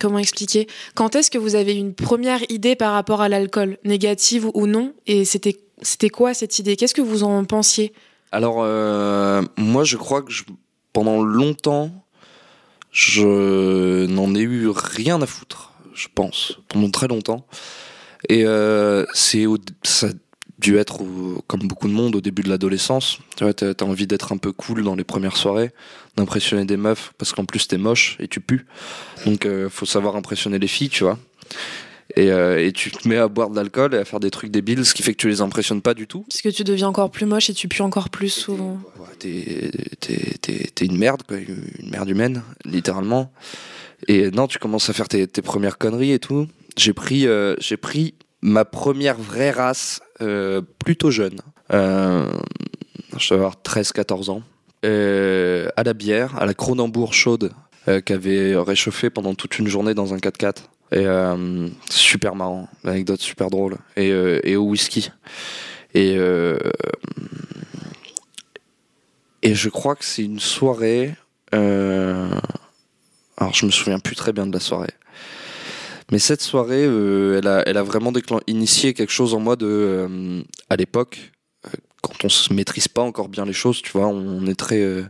comment 0.00 0.18
expliquer? 0.18 0.66
Quand 0.94 1.16
est-ce 1.16 1.30
que 1.30 1.38
vous 1.38 1.54
avez 1.54 1.74
une 1.74 1.94
première 1.94 2.40
idée 2.50 2.76
par 2.76 2.92
rapport 2.92 3.20
à 3.20 3.28
l'alcool, 3.28 3.78
négative 3.84 4.48
ou 4.54 4.66
non? 4.66 4.94
Et 5.06 5.24
c'était 5.24 6.10
quoi 6.10 6.34
cette 6.34 6.58
idée? 6.58 6.76
Qu'est-ce 6.76 6.94
que 6.94 7.02
vous 7.02 7.22
en 7.22 7.44
pensiez? 7.44 7.92
Alors, 8.32 8.58
euh, 8.62 9.42
moi, 9.56 9.84
je 9.84 9.96
crois 9.96 10.22
que 10.22 10.30
je- 10.32 10.44
pendant 10.92 11.22
longtemps, 11.22 11.90
je 12.90 14.06
n'en 14.06 14.34
ai 14.34 14.40
eu 14.40 14.68
rien 14.68 15.20
à 15.22 15.26
foutre, 15.26 15.72
je 15.94 16.08
pense, 16.14 16.58
pendant 16.68 16.90
très 16.90 17.08
longtemps. 17.08 17.46
Et 18.28 18.44
euh, 18.44 19.04
c'est 19.14 19.46
dû 20.58 20.76
être, 20.76 21.02
au- 21.02 21.42
comme 21.46 21.60
beaucoup 21.68 21.88
de 21.88 21.92
monde, 21.92 22.16
au 22.16 22.20
début 22.20 22.42
de 22.42 22.48
l'adolescence. 22.48 23.18
Tu 23.36 23.44
vois, 23.44 23.54
t'as 23.54 23.74
envie 23.84 24.06
d'être 24.06 24.32
un 24.32 24.38
peu 24.38 24.52
cool 24.52 24.82
dans 24.82 24.96
les 24.96 25.04
premières 25.04 25.36
soirées, 25.36 25.70
d'impressionner 26.16 26.64
des 26.64 26.76
meufs, 26.76 27.12
parce 27.18 27.32
qu'en 27.32 27.44
plus 27.44 27.68
t'es 27.68 27.78
moche 27.78 28.16
et 28.20 28.26
tu 28.28 28.40
pues. 28.40 28.64
Donc, 29.24 29.46
euh, 29.46 29.68
faut 29.68 29.86
savoir 29.86 30.16
impressionner 30.16 30.58
les 30.58 30.66
filles, 30.68 30.88
tu 30.88 31.04
vois. 31.04 31.18
Et, 32.16 32.32
euh, 32.32 32.64
et 32.66 32.72
tu 32.72 32.90
te 32.90 33.06
mets 33.06 33.18
à 33.18 33.28
boire 33.28 33.50
de 33.50 33.56
l'alcool 33.56 33.94
et 33.94 33.98
à 33.98 34.04
faire 34.04 34.18
des 34.18 34.30
trucs 34.30 34.50
débiles, 34.50 34.84
ce 34.86 34.94
qui 34.94 35.02
fait 35.02 35.12
que 35.12 35.18
tu 35.18 35.28
les 35.28 35.42
impressionnes 35.42 35.82
pas 35.82 35.92
du 35.94 36.06
tout. 36.06 36.24
Parce 36.28 36.40
que 36.40 36.48
tu 36.48 36.64
deviens 36.64 36.88
encore 36.88 37.10
plus 37.10 37.26
moche 37.26 37.50
et 37.50 37.54
tu 37.54 37.68
pues 37.68 37.82
encore 37.84 38.08
plus 38.08 38.30
souvent. 38.30 38.80
Ouais, 38.98 39.06
t'es, 39.18 39.70
t'es- 40.00 40.38
t'es- 40.40 40.70
t'es 40.74 40.86
une 40.86 40.96
merde, 40.96 41.22
quoi, 41.28 41.36
une 41.36 41.90
merde 41.90 42.08
humaine, 42.08 42.42
littéralement. 42.64 43.30
Et 44.08 44.30
non, 44.30 44.46
tu 44.46 44.58
commences 44.58 44.88
à 44.88 44.92
faire 44.94 45.06
tes, 45.08 45.26
tes 45.26 45.42
premières 45.42 45.76
conneries 45.76 46.12
et 46.12 46.18
tout. 46.18 46.48
J'ai 46.78 46.94
pris, 46.94 47.26
euh, 47.26 47.54
j'ai 47.60 47.76
pris 47.76 48.14
ma 48.42 48.64
première 48.64 49.16
vraie 49.16 49.50
race 49.50 50.00
euh, 50.20 50.62
plutôt 50.78 51.10
jeune. 51.10 51.40
Euh, 51.72 52.30
je 53.16 53.30
devais 53.30 53.40
avoir 53.40 53.56
13-14 53.64 54.30
ans. 54.30 54.42
Euh, 54.84 55.68
à 55.76 55.82
la 55.82 55.92
bière, 55.92 56.36
à 56.38 56.46
la 56.46 56.54
Cronenbourg 56.54 57.12
chaude, 57.12 57.52
euh, 57.88 58.00
qui 58.00 58.12
avait 58.12 58.56
réchauffé 58.56 59.10
pendant 59.10 59.34
toute 59.34 59.58
une 59.58 59.66
journée 59.66 59.94
dans 59.94 60.14
un 60.14 60.18
4x4. 60.18 60.56
Et 60.90 61.04
super 61.90 62.34
marrant, 62.34 62.66
l'anecdote 62.82 63.20
super 63.20 63.50
drôle. 63.50 63.76
Et, 63.96 64.08
et 64.08 64.56
au 64.56 64.62
whisky. 64.62 65.10
Et, 65.92 66.16
et 69.42 69.54
je 69.54 69.68
crois 69.68 69.96
que 69.96 70.04
c'est 70.06 70.24
une 70.24 70.40
soirée. 70.40 71.14
Alors, 71.52 72.40
je 73.52 73.66
me 73.66 73.70
souviens 73.70 73.98
plus 73.98 74.16
très 74.16 74.32
bien 74.32 74.46
de 74.46 74.52
la 74.54 74.60
soirée. 74.60 74.94
Mais 76.10 76.18
cette 76.18 76.40
soirée, 76.40 76.84
euh, 76.86 77.38
elle, 77.38 77.46
a, 77.48 77.62
elle 77.66 77.76
a 77.76 77.82
vraiment 77.82 78.12
initié 78.46 78.94
quelque 78.94 79.12
chose 79.12 79.34
en 79.34 79.40
moi 79.40 79.56
de. 79.56 79.66
euh, 79.66 80.42
à 80.70 80.76
l'époque, 80.76 81.32
euh, 81.66 81.70
quand 82.02 82.24
on 82.24 82.28
se 82.28 82.52
maîtrise 82.52 82.88
pas 82.88 83.02
encore 83.02 83.28
bien 83.28 83.44
les 83.44 83.52
choses, 83.52 83.82
tu 83.82 83.90
vois, 83.92 84.06
on 84.06 84.46
est 84.46 84.54
très. 84.58 84.80
euh, 84.80 85.02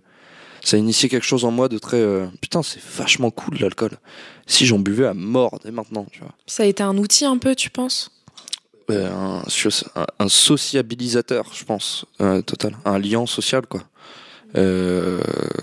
ça 0.65 0.77
a 0.77 0.81
initié 0.81 1.09
quelque 1.09 1.25
chose 1.27 1.45
en 1.45 1.53
moi 1.53 1.69
de 1.69 1.79
très. 1.79 2.03
putain, 2.41 2.63
c'est 2.65 2.83
vachement 2.83 3.31
cool 3.31 3.59
l'alcool. 3.61 3.93
Si 4.47 4.67
j'en 4.67 4.79
buvais 4.81 5.07
à 5.07 5.15
mort 5.15 5.61
dès 5.65 5.71
maintenant, 5.71 6.05
tu 6.11 6.21
vois. 6.21 6.35
Ça 6.47 6.65
a 6.65 6.67
été 6.67 6.83
un 6.83 6.97
outil 6.99 7.25
un 7.25 7.39
peu, 7.39 7.55
tu 7.55 7.71
penses? 7.71 8.11
Un, 8.91 9.43
soci- 9.49 9.85
un- 9.97 10.07
un 10.19 10.29
sociabilisateur, 10.29 11.53
je 11.55 11.63
pense, 11.65 12.07
total. 12.47 12.75
Un 12.87 12.99
lien 12.99 13.25
social, 13.27 13.67
quoi. 13.67 13.83
Euh, 14.57 15.21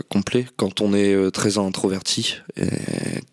complet 0.09 0.45
quand 0.57 0.79
on 0.81 0.93
est 0.93 1.13
euh, 1.13 1.31
très 1.31 1.57
introverti, 1.57 2.37
et 2.55 2.67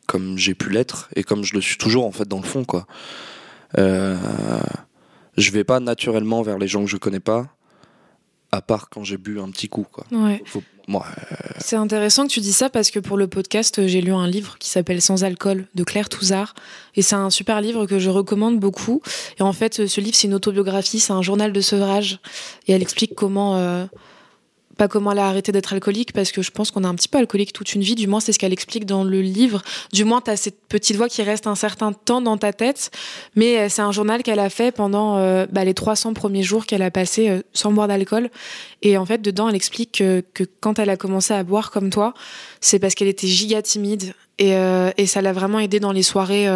comme 0.06 0.38
j'ai 0.38 0.54
pu 0.54 0.70
l'être, 0.70 1.08
et 1.14 1.22
comme 1.24 1.44
je 1.44 1.52
le 1.54 1.60
suis 1.60 1.76
toujours, 1.76 2.06
en 2.06 2.12
fait, 2.12 2.26
dans 2.26 2.38
le 2.38 2.46
fond, 2.46 2.64
quoi. 2.64 2.86
euh, 3.78 4.16
je 5.36 5.50
vais 5.50 5.64
pas 5.64 5.80
naturellement 5.80 6.42
vers 6.42 6.58
les 6.58 6.68
gens 6.68 6.84
que 6.84 6.90
je 6.90 6.96
connais 6.96 7.20
pas, 7.20 7.48
à 8.50 8.60
part 8.62 8.88
quand 8.90 9.02
j'ai 9.04 9.16
bu 9.18 9.40
un 9.40 9.50
petit 9.50 9.68
coup. 9.68 9.86
Quoi. 9.90 10.04
Ouais. 10.12 10.42
Faut- 10.46 10.62
moi, 10.88 11.06
C'est 11.58 11.76
intéressant 11.76 12.26
que 12.26 12.32
tu 12.32 12.40
dis 12.40 12.52
ça 12.52 12.68
parce 12.68 12.90
que 12.90 12.98
pour 12.98 13.16
le 13.16 13.26
podcast, 13.28 13.78
euh, 13.78 13.86
j'ai 13.86 14.00
lu 14.00 14.12
un 14.12 14.26
livre 14.26 14.56
qui 14.58 14.68
s'appelle 14.68 15.00
Sans 15.00 15.22
alcool 15.22 15.66
de 15.74 15.84
Claire 15.84 16.08
Touzard. 16.08 16.54
Et 16.96 17.02
c'est 17.02 17.14
un 17.14 17.30
super 17.30 17.60
livre 17.60 17.86
que 17.86 17.98
je 18.00 18.10
recommande 18.10 18.58
beaucoup. 18.58 19.00
Et 19.38 19.42
en 19.42 19.52
fait, 19.52 19.86
ce 19.86 20.00
livre, 20.00 20.16
c'est 20.16 20.26
une 20.26 20.34
autobiographie, 20.34 20.98
c'est 20.98 21.12
un 21.12 21.22
journal 21.22 21.52
de 21.52 21.60
sevrage. 21.60 22.18
Et 22.66 22.72
elle 22.72 22.82
explique 22.82 23.14
comment. 23.14 23.56
euh, 23.58 23.84
pas 24.76 24.88
comment 24.88 25.12
elle 25.12 25.18
a 25.18 25.26
arrêté 25.26 25.52
d'être 25.52 25.72
alcoolique, 25.72 26.12
parce 26.12 26.32
que 26.32 26.42
je 26.42 26.50
pense 26.50 26.70
qu'on 26.70 26.84
est 26.84 26.86
un 26.86 26.94
petit 26.94 27.08
peu 27.08 27.18
alcoolique 27.18 27.52
toute 27.52 27.74
une 27.74 27.82
vie, 27.82 27.94
du 27.94 28.06
moins 28.06 28.20
c'est 28.20 28.32
ce 28.32 28.38
qu'elle 28.38 28.52
explique 28.52 28.86
dans 28.86 29.04
le 29.04 29.20
livre. 29.20 29.62
Du 29.92 30.04
moins, 30.04 30.20
tu 30.20 30.30
as 30.30 30.36
cette 30.36 30.60
petite 30.68 30.96
voix 30.96 31.08
qui 31.08 31.22
reste 31.22 31.46
un 31.46 31.54
certain 31.54 31.92
temps 31.92 32.20
dans 32.20 32.36
ta 32.36 32.52
tête, 32.52 32.90
mais 33.36 33.58
euh, 33.58 33.66
c'est 33.68 33.82
un 33.82 33.92
journal 33.92 34.22
qu'elle 34.22 34.40
a 34.40 34.50
fait 34.50 34.72
pendant 34.72 35.16
euh, 35.16 35.46
bah, 35.50 35.64
les 35.64 35.74
300 35.74 36.14
premiers 36.14 36.42
jours 36.42 36.66
qu'elle 36.66 36.82
a 36.82 36.90
passé 36.90 37.28
euh, 37.28 37.42
sans 37.52 37.72
boire 37.72 37.88
d'alcool. 37.88 38.30
Et 38.82 38.96
en 38.96 39.06
fait, 39.06 39.20
dedans, 39.22 39.48
elle 39.48 39.54
explique 39.54 39.92
que, 39.92 40.24
quand 40.60 40.78
elle 40.78 40.90
a 40.90 40.96
commencé 40.96 41.34
à 41.34 41.42
boire 41.44 41.70
comme 41.70 41.90
toi, 41.90 42.14
c'est 42.60 42.78
parce 42.78 42.94
qu'elle 42.94 43.08
était 43.08 43.26
giga 43.26 43.62
timide. 43.62 44.14
Et, 44.38 44.56
euh, 44.56 44.90
ça 45.06 45.20
l'a 45.20 45.32
vraiment 45.32 45.58
aidé 45.58 45.78
dans 45.78 45.92
les 45.92 46.02
soirées 46.02 46.48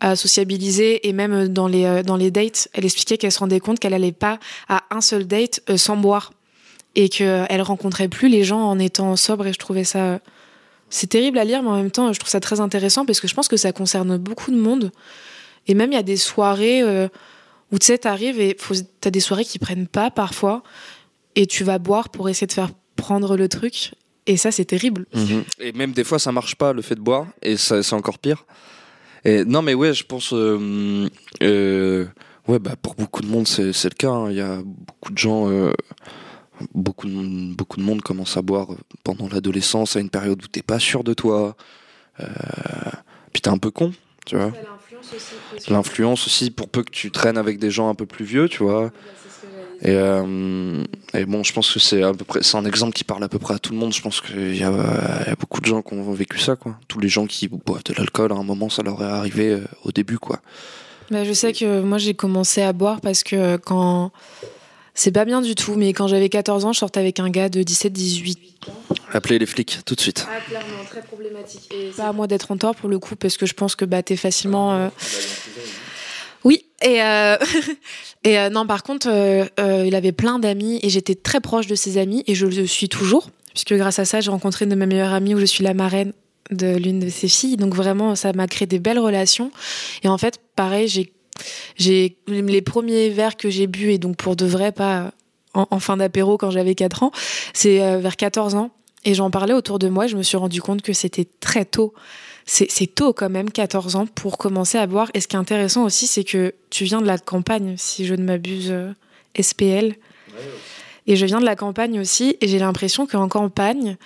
à 0.00 0.16
sociabiliser 0.16 1.08
et 1.08 1.12
même 1.12 1.48
dans 1.48 1.68
les, 1.68 2.02
dans 2.02 2.16
les 2.16 2.30
dates. 2.30 2.68
Elle 2.72 2.84
expliquait 2.84 3.16
qu'elle 3.16 3.32
se 3.32 3.38
rendait 3.38 3.60
compte 3.60 3.78
qu'elle 3.78 3.94
allait 3.94 4.12
pas 4.12 4.38
à 4.68 4.82
un 4.90 5.00
seul 5.00 5.26
date 5.26 5.60
sans 5.76 5.96
boire 5.96 6.32
et 6.94 7.08
qu'elle 7.08 7.62
rencontrait 7.62 8.08
plus 8.08 8.28
les 8.28 8.44
gens 8.44 8.60
en 8.60 8.78
étant 8.78 9.16
sobre. 9.16 9.46
Et 9.46 9.52
je 9.52 9.58
trouvais 9.58 9.84
ça. 9.84 9.98
euh, 10.04 10.18
c'est 10.90 11.06
terrible 11.06 11.38
à 11.38 11.44
lire, 11.44 11.62
mais 11.62 11.70
en 11.70 11.76
même 11.76 11.90
temps, 11.90 12.12
je 12.12 12.18
trouve 12.20 12.30
ça 12.30 12.40
très 12.40 12.60
intéressant 12.60 13.06
parce 13.06 13.18
que 13.20 13.26
je 13.26 13.34
pense 13.34 13.48
que 13.48 13.56
ça 13.56 13.72
concerne 13.72 14.18
beaucoup 14.18 14.50
de 14.50 14.58
monde. 14.58 14.92
Et 15.66 15.74
même, 15.74 15.90
il 15.92 15.94
y 15.94 15.98
a 15.98 16.02
des 16.02 16.18
soirées 16.18 16.82
euh, 16.82 17.08
où 17.70 17.78
tu 17.78 17.86
sais, 17.86 17.96
t'arrives 17.98 18.38
et 18.40 18.56
t'as 19.00 19.10
des 19.10 19.20
soirées 19.20 19.44
qui 19.46 19.58
prennent 19.58 19.86
pas 19.86 20.10
parfois 20.10 20.62
et 21.34 21.46
tu 21.46 21.64
vas 21.64 21.78
boire 21.78 22.10
pour 22.10 22.28
essayer 22.28 22.46
de 22.46 22.52
faire 22.52 22.68
prendre 22.96 23.36
le 23.38 23.48
truc. 23.48 23.92
Et 24.26 24.36
ça, 24.36 24.52
c'est 24.52 24.66
terrible. 24.66 25.06
Et 25.58 25.72
même 25.72 25.92
des 25.92 26.04
fois, 26.04 26.18
ça 26.18 26.30
marche 26.30 26.56
pas 26.56 26.72
le 26.74 26.82
fait 26.82 26.94
de 26.94 27.00
boire, 27.00 27.26
et 27.42 27.56
c'est 27.56 27.92
encore 27.94 28.18
pire. 28.18 28.44
Et 29.24 29.44
non, 29.44 29.62
mais 29.62 29.74
ouais, 29.74 29.94
je 29.94 30.04
pense. 30.04 30.32
euh, 30.34 31.08
euh, 31.42 32.06
ouais, 32.46 32.58
bah 32.58 32.76
pour 32.80 32.94
beaucoup 32.96 33.22
de 33.22 33.26
monde, 33.26 33.48
c'est 33.48 33.62
le 33.84 33.96
cas. 33.96 34.10
hein. 34.10 34.30
Il 34.30 34.36
y 34.36 34.40
a 34.40 34.58
beaucoup 34.62 35.10
de 35.12 35.18
gens. 35.18 35.48
Beaucoup, 36.74 37.08
de, 37.08 37.54
beaucoup 37.54 37.78
de 37.78 37.82
monde 37.82 38.02
commence 38.02 38.36
à 38.36 38.42
boire 38.42 38.68
pendant 39.04 39.28
l'adolescence, 39.28 39.96
à 39.96 40.00
une 40.00 40.10
période 40.10 40.42
où 40.42 40.46
t'es 40.46 40.62
pas 40.62 40.78
sûr 40.78 41.04
de 41.04 41.14
toi. 41.14 41.56
Euh, 42.20 42.26
puis 43.32 43.42
t'es 43.42 43.50
un 43.50 43.58
peu 43.58 43.70
con, 43.70 43.92
tu 44.26 44.36
vois. 44.36 44.52
L'influence 45.68 46.26
aussi, 46.26 46.50
pour 46.50 46.68
peu 46.68 46.82
que 46.82 46.90
tu 46.90 47.10
traînes 47.10 47.38
avec 47.38 47.58
des 47.58 47.70
gens 47.70 47.88
un 47.88 47.94
peu 47.94 48.06
plus 48.06 48.24
vieux, 48.24 48.48
tu 48.48 48.62
vois. 48.62 48.90
Et, 49.84 49.90
euh, 49.90 50.84
et 51.12 51.24
bon, 51.24 51.42
je 51.42 51.52
pense 51.52 51.72
que 51.72 51.80
c'est 51.80 52.04
à 52.04 52.14
peu 52.14 52.24
près, 52.24 52.42
c'est 52.42 52.56
un 52.56 52.64
exemple 52.64 52.92
qui 52.92 53.02
parle 53.02 53.24
à 53.24 53.28
peu 53.28 53.40
près 53.40 53.54
à 53.54 53.58
tout 53.58 53.72
le 53.72 53.78
monde. 53.78 53.92
Je 53.92 54.00
pense 54.00 54.20
qu'il 54.20 54.54
y, 54.54 54.58
y 54.58 54.64
a 54.64 55.34
beaucoup 55.40 55.60
de 55.60 55.66
gens 55.66 55.82
qui 55.82 55.94
ont 55.94 56.12
vécu 56.12 56.38
ça, 56.38 56.54
quoi. 56.54 56.76
Tous 56.86 57.00
les 57.00 57.08
gens 57.08 57.26
qui 57.26 57.48
boivent 57.48 57.82
de 57.84 57.94
l'alcool, 57.94 58.30
à 58.32 58.36
un 58.36 58.44
moment, 58.44 58.68
ça 58.68 58.82
leur 58.82 59.02
est 59.02 59.06
arrivé 59.06 59.50
euh, 59.50 59.64
au 59.82 59.90
début, 59.90 60.18
quoi. 60.18 60.40
Bah, 61.10 61.24
je 61.24 61.32
sais 61.32 61.52
que 61.52 61.82
moi 61.82 61.98
j'ai 61.98 62.14
commencé 62.14 62.62
à 62.62 62.72
boire 62.72 63.00
parce 63.00 63.22
que 63.22 63.56
quand. 63.56 64.12
C'est 64.94 65.12
pas 65.12 65.24
bien 65.24 65.40
du 65.40 65.54
tout, 65.54 65.74
mais 65.74 65.92
quand 65.92 66.06
j'avais 66.06 66.28
14 66.28 66.64
ans, 66.66 66.72
je 66.72 66.78
sortais 66.78 67.00
avec 67.00 67.18
un 67.18 67.30
gars 67.30 67.48
de 67.48 67.62
17-18 67.62 68.36
Appelez 69.12 69.38
les 69.38 69.46
flics 69.46 69.78
tout 69.86 69.94
de 69.94 70.00
suite. 70.00 70.26
Ah, 70.30 70.40
clairement, 70.46 70.84
très 70.88 71.02
problématique. 71.02 71.68
Et 71.74 71.90
pas 71.96 72.08
à 72.08 72.12
moi 72.12 72.26
d'être 72.26 72.50
en 72.50 72.56
tort 72.56 72.74
pour 72.74 72.88
le 72.88 72.98
coup, 72.98 73.16
parce 73.16 73.36
que 73.36 73.46
je 73.46 73.54
pense 73.54 73.74
que 73.74 73.84
bah, 73.84 74.02
t'es 74.02 74.16
facilement. 74.16 74.72
euh, 74.74 74.88
Oui, 76.44 76.64
et, 76.82 77.02
euh, 77.02 77.36
et 78.24 78.38
euh, 78.38 78.50
non, 78.50 78.66
par 78.66 78.82
contre, 78.82 79.08
euh, 79.10 79.44
euh, 79.60 79.84
il 79.86 79.94
avait 79.94 80.12
plein 80.12 80.38
d'amis 80.38 80.78
et 80.82 80.88
j'étais 80.90 81.14
très 81.14 81.40
proche 81.40 81.66
de 81.66 81.74
ses 81.74 81.98
amis 81.98 82.22
et 82.26 82.34
je 82.34 82.46
le 82.46 82.66
suis 82.66 82.88
toujours, 82.88 83.30
puisque 83.54 83.74
grâce 83.74 83.98
à 83.98 84.04
ça, 84.04 84.20
j'ai 84.20 84.30
rencontré 84.30 84.64
une 84.66 84.70
de 84.70 84.76
mes 84.76 84.86
meilleures 84.86 85.12
amies 85.12 85.34
où 85.34 85.38
je 85.38 85.44
suis 85.46 85.64
la 85.64 85.74
marraine 85.74 86.12
de 86.50 86.76
l'une 86.76 87.00
de 87.00 87.08
ses 87.08 87.28
filles. 87.28 87.56
Donc 87.56 87.74
vraiment, 87.74 88.14
ça 88.14 88.32
m'a 88.32 88.46
créé 88.46 88.66
des 88.66 88.78
belles 88.78 88.98
relations. 88.98 89.50
Et 90.02 90.08
en 90.08 90.18
fait, 90.18 90.38
pareil, 90.56 90.88
j'ai 90.88 91.12
j'ai 91.76 92.16
les 92.26 92.62
premiers 92.62 93.08
verres 93.10 93.36
que 93.36 93.50
j'ai 93.50 93.66
bu 93.66 93.92
et 93.92 93.98
donc 93.98 94.16
pour 94.16 94.36
de 94.36 94.46
vrai 94.46 94.72
pas 94.72 95.12
en, 95.54 95.80
fin 95.80 95.98
d'apéro 95.98 96.38
quand 96.38 96.50
j'avais 96.50 96.74
4 96.74 97.02
ans, 97.02 97.12
c'est 97.52 97.82
euh, 97.82 97.98
vers 97.98 98.16
14 98.16 98.54
ans 98.54 98.70
et 99.04 99.14
j'en 99.14 99.30
parlais 99.30 99.54
autour 99.54 99.78
de 99.78 99.88
moi, 99.88 100.06
je 100.06 100.16
me 100.16 100.22
suis 100.22 100.36
rendu 100.36 100.62
compte 100.62 100.82
que 100.82 100.92
c'était 100.92 101.26
très 101.40 101.64
tôt. 101.64 101.92
C'est 102.44 102.70
c'est 102.70 102.86
tôt 102.86 103.12
quand 103.12 103.30
même, 103.30 103.50
14 103.50 103.96
ans, 103.96 104.06
pour 104.06 104.38
commencer 104.38 104.78
à 104.78 104.86
boire. 104.86 105.10
Et 105.14 105.20
ce 105.20 105.28
qui 105.28 105.36
est 105.36 105.38
intéressant 105.38 105.84
aussi, 105.84 106.06
c'est 106.06 106.24
que 106.24 106.54
tu 106.70 106.84
viens 106.84 107.00
de 107.00 107.06
la 107.06 107.18
campagne, 107.18 107.74
si 107.78 108.04
je 108.04 108.14
ne 108.14 108.22
m'abuse, 108.22 108.70
euh, 108.70 108.92
SPL. 109.40 109.94
Et 111.06 111.16
je 111.16 111.26
viens 111.26 111.40
de 111.40 111.44
la 111.44 111.56
campagne 111.56 111.98
aussi, 111.98 112.36
et 112.40 112.46
j'ai 112.46 112.58
l'impression 112.58 113.06
qu'en 113.06 113.28
campagne, 113.28 113.96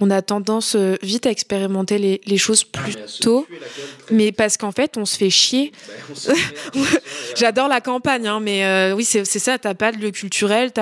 on 0.00 0.10
a 0.10 0.22
tendance 0.22 0.74
euh, 0.74 0.96
vite 1.02 1.26
à 1.26 1.30
expérimenter 1.30 1.98
les, 1.98 2.20
les 2.26 2.38
choses 2.38 2.64
plus 2.64 2.96
tôt. 3.20 3.46
Mais 4.10 4.32
parce 4.32 4.56
qu'en 4.56 4.72
fait, 4.72 4.96
on 4.96 5.04
se 5.04 5.16
fait 5.16 5.30
chier. 5.30 5.72
J'adore 7.36 7.68
la 7.68 7.80
campagne, 7.80 8.26
hein, 8.26 8.40
mais 8.40 8.64
euh, 8.64 8.94
oui, 8.94 9.04
c'est 9.04 9.24
ça, 9.24 9.58
t'as 9.58 9.74
pas 9.74 9.92
de 9.92 9.98
lieu 9.98 10.10
culturel, 10.10 10.72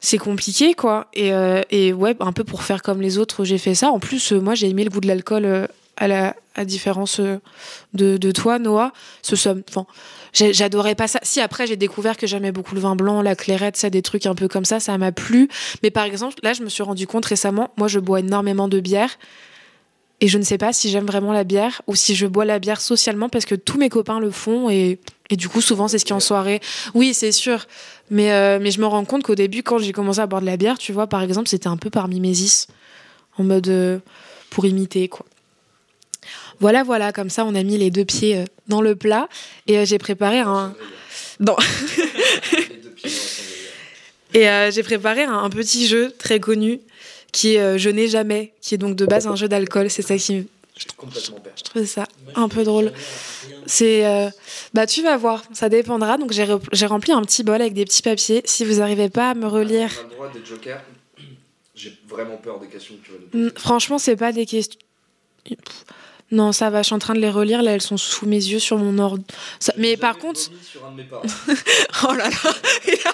c'est 0.00 0.18
compliqué, 0.18 0.74
quoi. 0.74 1.08
Et, 1.14 1.32
euh, 1.32 1.62
et 1.70 1.92
ouais, 1.92 2.14
un 2.20 2.32
peu 2.32 2.44
pour 2.44 2.62
faire 2.62 2.82
comme 2.82 3.00
les 3.00 3.18
autres, 3.18 3.44
j'ai 3.44 3.58
fait 3.58 3.74
ça. 3.74 3.90
En 3.90 3.98
plus, 3.98 4.32
euh, 4.32 4.40
moi, 4.40 4.54
j'ai 4.54 4.68
aimé 4.68 4.84
le 4.84 4.90
goût 4.90 5.00
de 5.00 5.08
l'alcool 5.08 5.68
à 5.96 6.08
la 6.08 6.36
à 6.54 6.64
différence 6.64 7.20
euh, 7.20 7.38
de, 7.94 8.16
de 8.16 8.30
toi, 8.32 8.58
Noah. 8.58 8.92
Ce 9.22 9.36
somme, 9.36 9.62
enfin, 9.68 9.86
j'adorais 10.32 10.94
pas 10.94 11.06
ça. 11.06 11.20
Si 11.22 11.40
après, 11.40 11.66
j'ai 11.66 11.76
découvert 11.76 12.16
que 12.16 12.26
j'aimais 12.26 12.52
beaucoup 12.52 12.74
le 12.74 12.80
vin 12.80 12.96
blanc, 12.96 13.22
la 13.22 13.36
clairette, 13.36 13.76
ça, 13.76 13.90
des 13.90 14.02
trucs 14.02 14.26
un 14.26 14.34
peu 14.34 14.48
comme 14.48 14.64
ça, 14.64 14.80
ça 14.80 14.96
m'a 14.98 15.12
plu. 15.12 15.48
Mais 15.82 15.90
par 15.90 16.04
exemple, 16.04 16.36
là, 16.42 16.52
je 16.52 16.62
me 16.62 16.68
suis 16.68 16.82
rendu 16.82 17.06
compte 17.06 17.26
récemment, 17.26 17.70
moi, 17.76 17.88
je 17.88 17.98
bois 17.98 18.20
énormément 18.20 18.68
de 18.68 18.80
bière. 18.80 19.18
Et 20.20 20.28
je 20.28 20.38
ne 20.38 20.42
sais 20.42 20.56
pas 20.56 20.72
si 20.72 20.88
j'aime 20.88 21.04
vraiment 21.04 21.32
la 21.32 21.44
bière 21.44 21.82
ou 21.86 21.94
si 21.94 22.14
je 22.14 22.26
bois 22.26 22.46
la 22.46 22.58
bière 22.58 22.80
socialement 22.80 23.28
parce 23.28 23.44
que 23.44 23.54
tous 23.54 23.76
mes 23.76 23.90
copains 23.90 24.18
le 24.18 24.30
font 24.30 24.70
et, 24.70 24.98
et 25.28 25.36
du 25.36 25.46
coup 25.46 25.60
souvent 25.60 25.88
c'est 25.88 25.98
ce 25.98 26.06
qui 26.06 26.12
est 26.12 26.16
en 26.16 26.20
soirée. 26.20 26.60
Oui 26.94 27.12
c'est 27.12 27.32
sûr, 27.32 27.66
mais, 28.08 28.32
euh, 28.32 28.58
mais 28.58 28.70
je 28.70 28.80
me 28.80 28.86
rends 28.86 29.04
compte 29.04 29.24
qu'au 29.24 29.34
début 29.34 29.62
quand 29.62 29.76
j'ai 29.76 29.92
commencé 29.92 30.20
à 30.20 30.26
boire 30.26 30.40
de 30.40 30.46
la 30.46 30.56
bière, 30.56 30.78
tu 30.78 30.94
vois 30.94 31.06
par 31.06 31.20
exemple 31.20 31.48
c'était 31.48 31.66
un 31.68 31.76
peu 31.76 31.90
par 31.90 32.08
mimésis, 32.08 32.66
en 33.36 33.44
mode 33.44 33.68
euh, 33.68 33.98
pour 34.48 34.64
imiter 34.64 35.08
quoi. 35.08 35.26
Voilà 36.60 36.82
voilà 36.82 37.12
comme 37.12 37.30
ça 37.30 37.44
on 37.44 37.54
a 37.54 37.62
mis 37.62 37.76
les 37.78 37.90
deux 37.90 38.04
pieds 38.04 38.36
euh, 38.38 38.44
dans 38.68 38.80
le 38.80 38.96
plat 38.96 39.28
et 39.66 39.78
euh, 39.78 39.84
j'ai 39.84 39.98
préparé 39.98 40.38
un... 40.40 40.74
Non. 41.40 41.56
Et 44.34 44.48
euh, 44.48 44.70
j'ai 44.70 44.82
préparé 44.82 45.22
un, 45.24 45.38
un 45.38 45.50
petit 45.50 45.86
jeu 45.86 46.12
très 46.18 46.40
connu 46.40 46.80
qui 47.32 47.54
est 47.54 47.60
euh, 47.60 47.78
Je 47.78 47.88
n'ai 47.90 48.08
jamais, 48.08 48.52
qui 48.60 48.74
est 48.74 48.78
donc 48.78 48.96
de 48.96 49.06
base 49.06 49.26
un 49.26 49.36
jeu 49.36 49.48
d'alcool. 49.48 49.88
C'est 49.90 50.02
ça 50.02 50.16
qui 50.18 50.34
me. 50.34 50.44
Je 50.76 51.62
trouvais 51.62 51.86
ça 51.86 52.04
un 52.34 52.48
peu 52.48 52.62
drôle. 52.64 52.92
C'est. 53.66 54.04
euh, 54.04 54.28
bah, 54.74 54.86
tu 54.86 55.02
vas 55.02 55.16
voir, 55.16 55.42
ça 55.54 55.68
dépendra. 55.70 56.18
Donc, 56.18 56.32
j'ai 56.32 56.44
re- 56.44 56.60
j'ai 56.72 56.84
rempli 56.86 57.12
un 57.12 57.22
petit 57.22 57.44
bol 57.44 57.60
avec 57.62 57.72
des 57.72 57.84
petits 57.86 58.02
papiers. 58.02 58.42
Si 58.44 58.64
vous 58.64 58.74
n'arrivez 58.74 59.08
pas 59.08 59.30
à 59.30 59.34
me 59.34 59.46
relire. 59.46 59.90
le 60.10 60.14
droit 60.14 60.30
des 60.30 60.44
jokers. 60.44 60.82
J'ai 61.74 61.96
vraiment 62.08 62.36
peur 62.36 62.58
des 62.60 62.66
questions 62.68 62.94
que 62.96 63.06
tu 63.06 63.12
vas 63.12 63.46
Hmm, 63.46 63.50
Franchement, 63.56 63.98
c'est 63.98 64.16
pas 64.16 64.32
des 64.32 64.44
questions. 64.44 64.78
Pff, 65.44 65.56
Non, 66.32 66.52
ça 66.52 66.70
va, 66.70 66.82
je 66.82 66.86
suis 66.86 66.94
en 66.94 66.98
train 66.98 67.14
de 67.14 67.20
les 67.20 67.30
relire. 67.30 67.62
Là, 67.62 67.72
elles 67.72 67.80
sont 67.82 67.96
sous 67.96 68.26
mes 68.26 68.36
yeux 68.36 68.58
sur 68.58 68.78
mon 68.78 68.98
ordre. 68.98 69.22
Ça- 69.60 69.72
Mais 69.76 69.96
par 69.96 70.18
contre. 70.18 70.40
Oh 72.08 72.12
là 72.12 72.28
là 72.28 72.52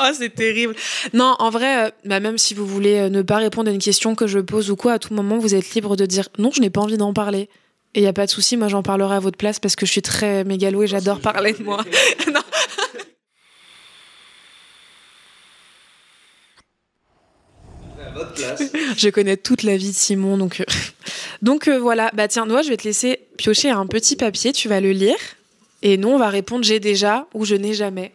Oh, 0.00 0.08
c'est 0.16 0.34
terrible. 0.34 0.74
Non, 1.12 1.36
en 1.38 1.50
vrai, 1.50 1.86
euh, 1.86 1.90
bah, 2.04 2.18
même 2.18 2.38
si 2.38 2.54
vous 2.54 2.66
voulez 2.66 2.96
euh, 2.96 3.08
ne 3.10 3.22
pas 3.22 3.36
répondre 3.36 3.68
à 3.70 3.72
une 3.74 3.78
question 3.80 4.14
que 4.14 4.26
je 4.26 4.38
pose 4.38 4.70
ou 4.70 4.76
quoi, 4.76 4.94
à 4.94 4.98
tout 4.98 5.12
moment, 5.14 5.38
vous 5.38 5.54
êtes 5.54 5.74
libre 5.74 5.96
de 5.96 6.06
dire 6.06 6.28
non, 6.38 6.50
je 6.50 6.60
n'ai 6.60 6.70
pas 6.70 6.80
envie 6.80 6.96
d'en 6.96 7.12
parler. 7.12 7.48
Et 7.94 8.00
il 8.00 8.02
n'y 8.02 8.08
a 8.08 8.12
pas 8.12 8.24
de 8.26 8.30
souci, 8.30 8.56
moi 8.56 8.68
j'en 8.68 8.82
parlerai 8.82 9.16
à 9.16 9.18
votre 9.20 9.36
place 9.36 9.58
parce 9.58 9.76
que 9.76 9.84
je 9.84 9.90
suis 9.90 10.00
très 10.02 10.44
mégalo 10.44 10.82
et 10.84 10.86
j'adore 10.86 11.20
parler 11.20 11.52
de 11.52 11.62
moi. 11.62 11.84
Non. 12.32 12.39
Je 18.96 19.08
connais 19.08 19.36
toute 19.36 19.62
la 19.62 19.76
vie 19.76 19.90
de 19.90 19.94
Simon, 19.94 20.36
donc, 20.36 20.60
euh, 20.60 20.64
donc 21.42 21.68
euh, 21.68 21.78
voilà. 21.78 22.10
Bah 22.14 22.28
tiens, 22.28 22.46
Noah, 22.46 22.62
je 22.62 22.68
vais 22.70 22.76
te 22.76 22.84
laisser 22.84 23.20
piocher 23.36 23.70
un 23.70 23.86
petit 23.86 24.16
papier, 24.16 24.52
tu 24.52 24.68
vas 24.68 24.80
le 24.80 24.92
lire. 24.92 25.16
Et 25.82 25.96
nous, 25.96 26.08
on 26.08 26.18
va 26.18 26.28
répondre 26.28 26.64
j'ai 26.64 26.80
déjà 26.80 27.26
ou 27.34 27.44
je 27.44 27.54
n'ai 27.54 27.74
jamais. 27.74 28.12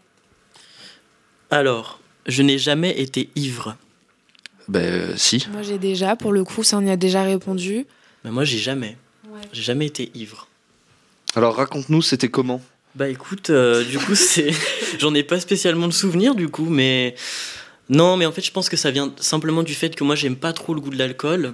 Alors, 1.49 1.99
je 2.27 2.41
n'ai 2.41 2.57
jamais 2.57 2.99
été 2.99 3.29
ivre. 3.35 3.75
Ben 4.67 4.83
euh, 4.83 5.13
si. 5.15 5.45
Moi, 5.51 5.61
j'ai 5.61 5.77
déjà, 5.77 6.15
pour 6.15 6.31
le 6.31 6.43
coup, 6.43 6.63
ça 6.63 6.77
on 6.77 6.85
y 6.85 6.89
a 6.89 6.97
déjà 6.97 7.23
répondu. 7.23 7.85
Mais 8.23 8.31
moi, 8.31 8.43
j'ai 8.43 8.57
jamais. 8.57 8.97
J'ai 9.51 9.61
jamais 9.61 9.85
été 9.85 10.11
ivre. 10.15 10.47
Alors 11.35 11.55
raconte-nous, 11.55 12.01
c'était 12.01 12.29
comment? 12.29 12.61
Bah 12.95 13.09
écoute, 13.09 13.49
euh, 13.49 13.83
du 13.83 13.99
coup, 13.99 14.15
c'est. 14.15 14.51
J'en 14.99 15.13
ai 15.13 15.23
pas 15.23 15.39
spécialement 15.39 15.87
de 15.87 15.93
souvenir, 15.93 16.33
du 16.35 16.47
coup, 16.49 16.65
mais. 16.65 17.15
Non, 17.89 18.17
mais 18.17 18.25
en 18.25 18.31
fait, 18.31 18.41
je 18.41 18.51
pense 18.51 18.69
que 18.69 18.77
ça 18.77 18.91
vient 18.91 19.13
simplement 19.17 19.63
du 19.63 19.75
fait 19.75 19.95
que 19.95 20.03
moi, 20.03 20.15
j'aime 20.15 20.35
pas 20.35 20.53
trop 20.53 20.73
le 20.73 20.81
goût 20.81 20.89
de 20.89 20.97
l'alcool. 20.97 21.53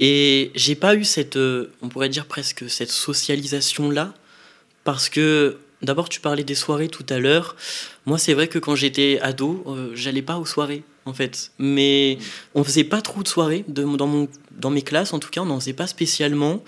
Et 0.00 0.50
j'ai 0.54 0.74
pas 0.74 0.94
eu 0.94 1.04
cette. 1.04 1.36
euh, 1.36 1.70
on 1.82 1.88
pourrait 1.88 2.08
dire 2.08 2.26
presque 2.26 2.68
cette 2.68 2.90
socialisation-là. 2.90 4.14
Parce 4.84 5.08
que 5.08 5.58
d'abord, 5.82 6.08
tu 6.08 6.20
parlais 6.20 6.44
des 6.44 6.54
soirées 6.54 6.88
tout 6.88 7.06
à 7.08 7.18
l'heure. 7.18 7.56
Moi, 8.06 8.18
c'est 8.18 8.34
vrai 8.34 8.48
que 8.48 8.58
quand 8.58 8.74
j'étais 8.74 9.20
ado, 9.20 9.62
euh, 9.66 9.92
j'allais 9.94 10.22
pas 10.22 10.38
aux 10.38 10.46
soirées, 10.46 10.82
en 11.06 11.12
fait. 11.12 11.50
Mais 11.58 12.18
on 12.54 12.64
faisait 12.64 12.84
pas 12.84 13.00
trop 13.00 13.22
de 13.22 13.28
soirées. 13.28 13.64
De, 13.68 13.84
dans, 13.84 14.06
mon, 14.06 14.28
dans 14.58 14.70
mes 14.70 14.82
classes, 14.82 15.12
en 15.12 15.18
tout 15.18 15.30
cas, 15.30 15.40
on 15.42 15.46
n'en 15.46 15.60
faisait 15.60 15.72
pas 15.72 15.86
spécialement. 15.86 16.62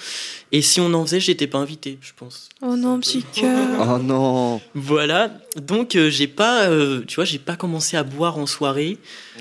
Et 0.52 0.62
si 0.62 0.80
on 0.80 0.92
en 0.94 1.04
faisait, 1.04 1.20
j'étais 1.20 1.46
pas 1.46 1.58
invité, 1.58 1.98
je 2.00 2.12
pense. 2.16 2.48
Oh 2.62 2.76
non, 2.76 3.00
petit 3.00 3.22
cœur. 3.22 3.68
Oh 3.80 3.98
non 3.98 4.60
Voilà. 4.74 5.30
Donc, 5.56 5.96
euh, 5.96 6.10
j'ai 6.10 6.28
pas, 6.28 6.68
euh, 6.68 7.02
tu 7.06 7.16
vois, 7.16 7.24
j'ai 7.24 7.38
pas 7.38 7.56
commencé 7.56 7.96
à 7.96 8.02
boire 8.02 8.38
en 8.38 8.46
soirée. 8.46 8.98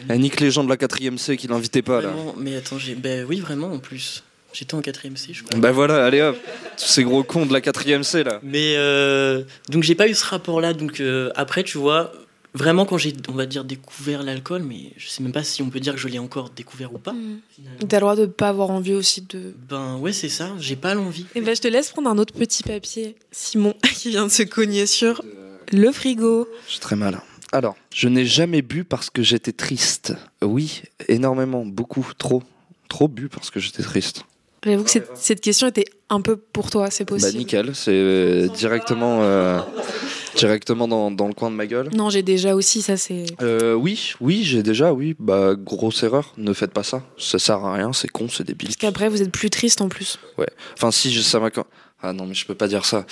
Elle 0.09 0.19
nique 0.19 0.39
les 0.39 0.51
gens 0.51 0.63
de 0.63 0.69
la 0.69 0.77
4ème 0.77 1.17
C 1.17 1.38
qui 1.38 1.47
l'invitaient 1.47 1.81
pas 1.81 2.01
là. 2.01 2.09
Vraiment. 2.09 2.35
Mais 2.38 2.55
attends, 2.55 2.77
j'ai, 2.77 2.95
ben 2.95 3.25
oui, 3.27 3.39
vraiment, 3.39 3.71
en 3.71 3.79
plus. 3.79 4.23
J'étais 4.53 4.75
en 4.75 4.81
4ème 4.81 5.17
C, 5.17 5.29
je 5.33 5.43
crois. 5.43 5.59
Bah 5.59 5.71
voilà, 5.71 6.05
allez 6.05 6.21
hop, 6.21 6.38
tous 6.77 6.85
ces 6.85 7.03
gros 7.03 7.23
cons 7.23 7.47
de 7.47 7.53
la 7.53 7.59
4ème 7.59 8.03
C 8.03 8.23
là. 8.23 8.39
Mais 8.43 8.75
euh, 8.77 9.41
donc 9.69 9.81
j'ai 9.81 9.95
pas 9.95 10.07
eu 10.07 10.13
ce 10.13 10.23
rapport-là. 10.25 10.73
Donc 10.73 11.00
euh, 11.00 11.31
après, 11.35 11.63
tu 11.63 11.79
vois, 11.79 12.12
vraiment 12.53 12.86
quand 12.86 12.98
j'ai, 12.98 13.13
on 13.29 13.33
va 13.33 13.45
dire, 13.45 13.63
découvert 13.63 14.24
l'alcool, 14.24 14.63
mais 14.63 14.91
je 14.98 15.07
sais 15.07 15.24
même 15.24 15.31
pas 15.31 15.43
si 15.43 15.62
on 15.62 15.69
peut 15.69 15.79
dire 15.79 15.93
que 15.93 16.00
je 16.00 16.07
l'ai 16.07 16.19
encore 16.19 16.50
découvert 16.50 16.93
ou 16.93 16.98
pas. 16.98 17.13
Mm. 17.13 17.39
finalement. 17.50 17.79
T'as 17.88 17.98
le 17.98 18.01
droit 18.01 18.15
de 18.15 18.25
pas 18.25 18.50
avoir 18.50 18.69
envie 18.69 18.93
aussi 18.93 19.22
de. 19.22 19.53
Ben 19.69 19.98
ouais, 19.98 20.13
c'est 20.13 20.29
ça. 20.29 20.51
J'ai 20.60 20.75
pas 20.75 20.93
l'envie. 20.93 21.25
Et 21.36 21.41
ben 21.41 21.55
je 21.55 21.62
te 21.62 21.67
laisse 21.67 21.89
prendre 21.91 22.10
un 22.10 22.17
autre 22.17 22.33
petit 22.33 22.63
papier, 22.63 23.15
Simon, 23.31 23.74
qui 23.95 24.10
vient 24.10 24.25
de 24.25 24.31
se 24.31 24.43
cogner 24.43 24.86
sur 24.86 25.24
le 25.72 25.91
frigo. 25.91 26.48
J'ai 26.69 26.79
très 26.79 26.95
mal. 26.95 27.22
Alors, 27.51 27.75
je 27.93 28.07
n'ai 28.10 28.25
jamais 28.25 28.62
bu 28.63 28.83
parce 28.83 29.10
que 29.12 29.22
j'étais 29.22 29.51
triste. 29.51 30.13
Oui, 30.41 30.81
énormément, 31.07 31.65
beaucoup, 31.65 32.05
trop. 32.17 32.41
Trop 32.89 33.07
bu 33.07 33.29
parce 33.29 33.50
que 33.51 33.60
j'étais 33.60 33.83
triste. 33.83 34.24
J'avoue 34.65 34.83
que 34.83 34.89
cette, 34.89 35.15
cette 35.17 35.41
question 35.41 35.67
était 35.67 35.86
un 36.10 36.22
peu 36.22 36.38
pour 36.38 36.69
toi, 36.72 36.89
c'est 36.89 37.03
Bah 37.03 37.15
possible. 37.15 37.38
nickel, 37.38 37.75
c'est 37.75 37.91
euh, 37.91 38.48
directement, 38.48 39.19
euh, 39.22 39.60
directement 40.36 40.88
dans, 40.88 41.12
dans 41.12 41.28
le 41.28 41.34
coin 41.34 41.50
de 41.52 41.56
ma 41.56 41.68
gueule. 41.68 41.90
non, 41.96 42.10
j'ai 42.10 42.24
déjà 42.24 42.56
aussi, 42.56 42.82
ça 42.82 42.98
c'est. 42.98 43.25
Euh, 43.42 43.74
oui, 43.74 44.13
oui, 44.22 44.44
j'ai 44.44 44.63
déjà, 44.63 44.94
oui. 44.94 45.16
Bah, 45.20 45.56
grosse 45.58 46.04
erreur, 46.04 46.34
ne 46.38 46.54
faites 46.54 46.72
pas 46.72 46.84
ça. 46.84 47.04
Ça 47.18 47.40
sert 47.40 47.63
à 47.63 47.74
rien, 47.74 47.94
c'est 47.94 48.08
con, 48.08 48.28
c'est 48.30 48.44
débile. 48.44 48.68
Parce 48.70 48.78
qu'après, 48.78 49.10
vous 49.10 49.22
êtes 49.22 49.32
plus 49.32 49.50
triste 49.50 49.82
en 49.82 49.90
plus. 49.90 50.18
Enfin, 50.75 50.92
si, 50.92 51.12
je- 51.13 51.22
ça 51.22 51.40
m'a. 51.40 51.50
Ah 52.06 52.12
non, 52.12 52.25
mais 52.25 52.34
je 52.34 52.46
peux 52.46 52.56
pas 52.56 52.68
dire 52.68 52.84
ça. 52.86 53.06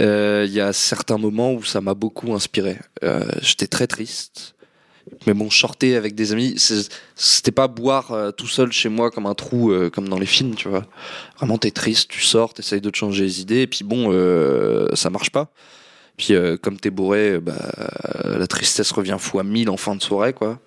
Euh, 0.00 0.44
Il 0.48 0.52
y 0.54 0.60
a 0.60 0.72
certains 0.72 1.18
moments 1.18 1.52
où 1.52 1.62
ça 1.62 1.80
m'a 1.80 1.92
beaucoup 1.94 2.32
inspiré. 2.34 2.78
Euh, 3.04 3.24
J'étais 3.42 3.66
très 3.66 3.86
triste. 3.86 4.54
Mais 5.26 5.34
bon, 5.34 5.50
shorter 5.50 5.96
avec 5.96 6.14
des 6.14 6.32
amis, 6.32 6.54
c'était 7.16 7.50
pas 7.50 7.68
boire 7.68 8.12
euh, 8.12 8.30
tout 8.30 8.46
seul 8.46 8.70
chez 8.70 8.88
moi 8.88 9.10
comme 9.10 9.26
un 9.26 9.34
trou, 9.34 9.72
euh, 9.72 9.90
comme 9.90 10.08
dans 10.08 10.18
les 10.18 10.26
films, 10.26 10.54
tu 10.54 10.68
vois. 10.68 10.86
Vraiment, 11.38 11.58
t'es 11.58 11.70
triste, 11.72 12.08
tu 12.10 12.20
sors, 12.22 12.54
t'essayes 12.54 12.80
de 12.80 12.90
te 12.90 12.96
changer 12.96 13.24
les 13.24 13.40
idées, 13.40 13.62
et 13.62 13.66
puis 13.66 13.82
bon, 13.84 14.10
euh, 14.12 14.86
ça 14.94 15.10
marche 15.10 15.30
pas. 15.30 15.50
Puis 16.20 16.34
euh, 16.34 16.58
comme 16.60 16.78
t'es 16.78 16.90
bourré, 16.90 17.40
bah, 17.40 17.54
la 18.24 18.46
tristesse 18.46 18.90
revient 18.92 19.16
fois 19.18 19.42
mille 19.42 19.70
en 19.70 19.78
fin 19.78 19.94
de 19.96 20.02
soirée, 20.02 20.34
quoi. 20.34 20.58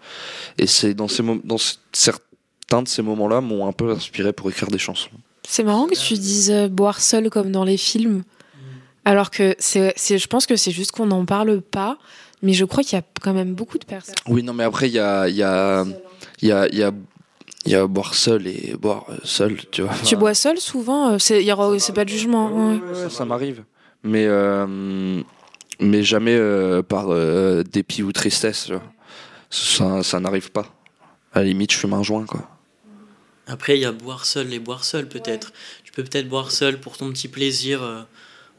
Et 0.58 0.66
c'est 0.66 0.96
dans 0.96 1.08
ces 1.08 1.22
moments, 1.22 1.42
dans 1.44 1.60
ce- 1.60 1.76
certains 1.92 2.82
de 2.82 2.88
ces 2.88 3.04
moments-là 3.04 3.40
m'ont 3.40 3.68
un 3.68 3.72
peu 3.72 3.92
inspiré 3.92 4.34
pour 4.34 4.50
écrire 4.50 4.70
des 4.70 4.80
chansons. 4.80 5.12
C'est 5.48 5.64
marrant 5.64 5.86
que 5.86 5.94
tu 5.96 6.16
dises 6.16 6.50
euh, 6.50 6.68
boire 6.70 7.02
seul 7.02 7.30
comme 7.30 7.52
dans 7.52 7.64
les 7.66 7.78
films. 7.78 8.24
Alors 9.06 9.30
que 9.30 9.56
c'est, 9.60 9.94
je 9.98 10.28
pense 10.28 10.48
que 10.48 10.56
c'est 10.56 10.72
juste 10.72 10.92
qu'on 10.92 11.06
n'en 11.06 11.24
parle 11.26 11.62
pas. 11.62 11.98
Mais 12.42 12.54
je 12.54 12.66
crois 12.66 12.84
qu'il 12.84 12.98
y 12.98 13.00
a 13.00 13.06
quand 13.22 13.34
même 13.34 13.54
beaucoup 13.54 13.78
de 13.78 13.86
personnes. 13.86 14.16
Oui, 14.28 14.42
non, 14.42 14.54
mais 14.54 14.64
après, 14.64 14.88
il 14.90 14.94
y 14.94 15.00
a, 15.00 15.30
il 15.30 15.36
y, 15.36 15.44
a, 15.44 15.86
il 16.42 16.48
y, 16.48 16.52
a, 16.52 16.68
il 16.68 16.78
y, 16.80 16.84
a, 16.84 16.92
il 17.66 17.72
y 17.72 17.76
a 17.76 17.86
boire 17.88 18.16
seul 18.16 18.48
et 18.48 18.76
boire 18.78 19.06
euh, 19.10 19.18
seul, 19.24 19.58
tu 19.72 19.84
vois. 19.84 19.94
Tu 20.04 20.16
bois 20.18 20.34
seul 20.34 20.58
souvent 20.58 21.12
euh, 21.12 21.20
c'est, 21.20 21.42
il 21.42 21.48
y 21.48 21.52
aura- 21.54 21.78
c'est 21.80 21.94
pas 21.94 22.04
de 22.06 22.10
jugement. 22.10 22.48
ouais. 22.72 22.80
Ouais, 23.04 23.10
ça 23.10 23.24
m'arrive. 23.24 23.64
Mais, 24.06 24.26
euh, 24.26 25.22
mais 25.84 26.04
jamais 26.04 26.36
euh, 26.36 26.82
par 26.82 27.08
euh, 27.10 27.64
dépit 27.64 28.04
ou 28.04 28.12
tristesse. 28.12 28.72
Ça, 29.50 30.02
ça 30.02 30.20
n'arrive 30.20 30.52
pas. 30.52 30.66
À 31.34 31.40
la 31.40 31.46
limite, 31.46 31.72
je 31.72 31.78
fume 31.78 31.94
un 31.94 32.04
joint, 32.04 32.26
quoi. 32.26 32.50
Après, 33.46 33.78
il 33.78 33.82
y 33.82 33.86
a 33.86 33.92
boire 33.92 34.26
seul 34.26 34.54
et 34.54 34.60
boire 34.60 34.86
seul 34.86 35.08
peut-être. 35.08 35.52
Tu 35.84 35.92
peux 35.92 36.04
peut-être 36.04 36.30
boire 36.30 36.52
seul 36.52 36.80
pour 36.80 36.98
ton 36.98 37.12
petit 37.12 37.28
plaisir, 37.28 37.84
euh, 37.84 38.02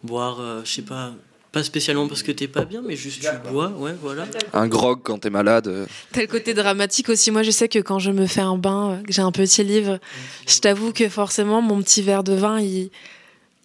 boire, 0.02 0.40
euh, 0.40 0.60
je 0.64 0.70
sais 0.70 0.82
pas, 0.82 1.12
pas 1.52 1.62
spécialement 1.62 2.06
parce 2.06 2.22
que 2.22 2.32
t'es 2.32 2.48
pas 2.48 2.66
bien, 2.66 2.82
mais 2.86 2.94
juste 2.94 3.22
tu 3.22 3.50
bois, 3.50 3.68
ouais, 3.70 3.94
voilà. 4.00 4.26
Un 4.52 4.68
grog 4.68 5.00
quand 5.02 5.18
t'es 5.18 5.30
malade. 5.30 5.86
T'as 6.12 6.20
le 6.20 6.26
côté 6.26 6.52
dramatique 6.52 7.08
aussi. 7.08 7.30
Moi, 7.30 7.42
je 7.42 7.50
sais 7.50 7.68
que 7.68 7.78
quand 7.78 7.98
je 7.98 8.10
me 8.10 8.26
fais 8.26 8.42
un 8.42 8.58
bain, 8.58 9.00
que 9.06 9.12
j'ai 9.12 9.22
un 9.22 9.32
petit 9.32 9.64
livre, 9.64 9.98
je 10.46 10.58
t'avoue 10.58 10.92
que 10.92 11.08
forcément, 11.08 11.62
mon 11.62 11.80
petit 11.80 12.02
verre 12.02 12.24
de 12.24 12.34
vin, 12.34 12.60
il, 12.60 12.90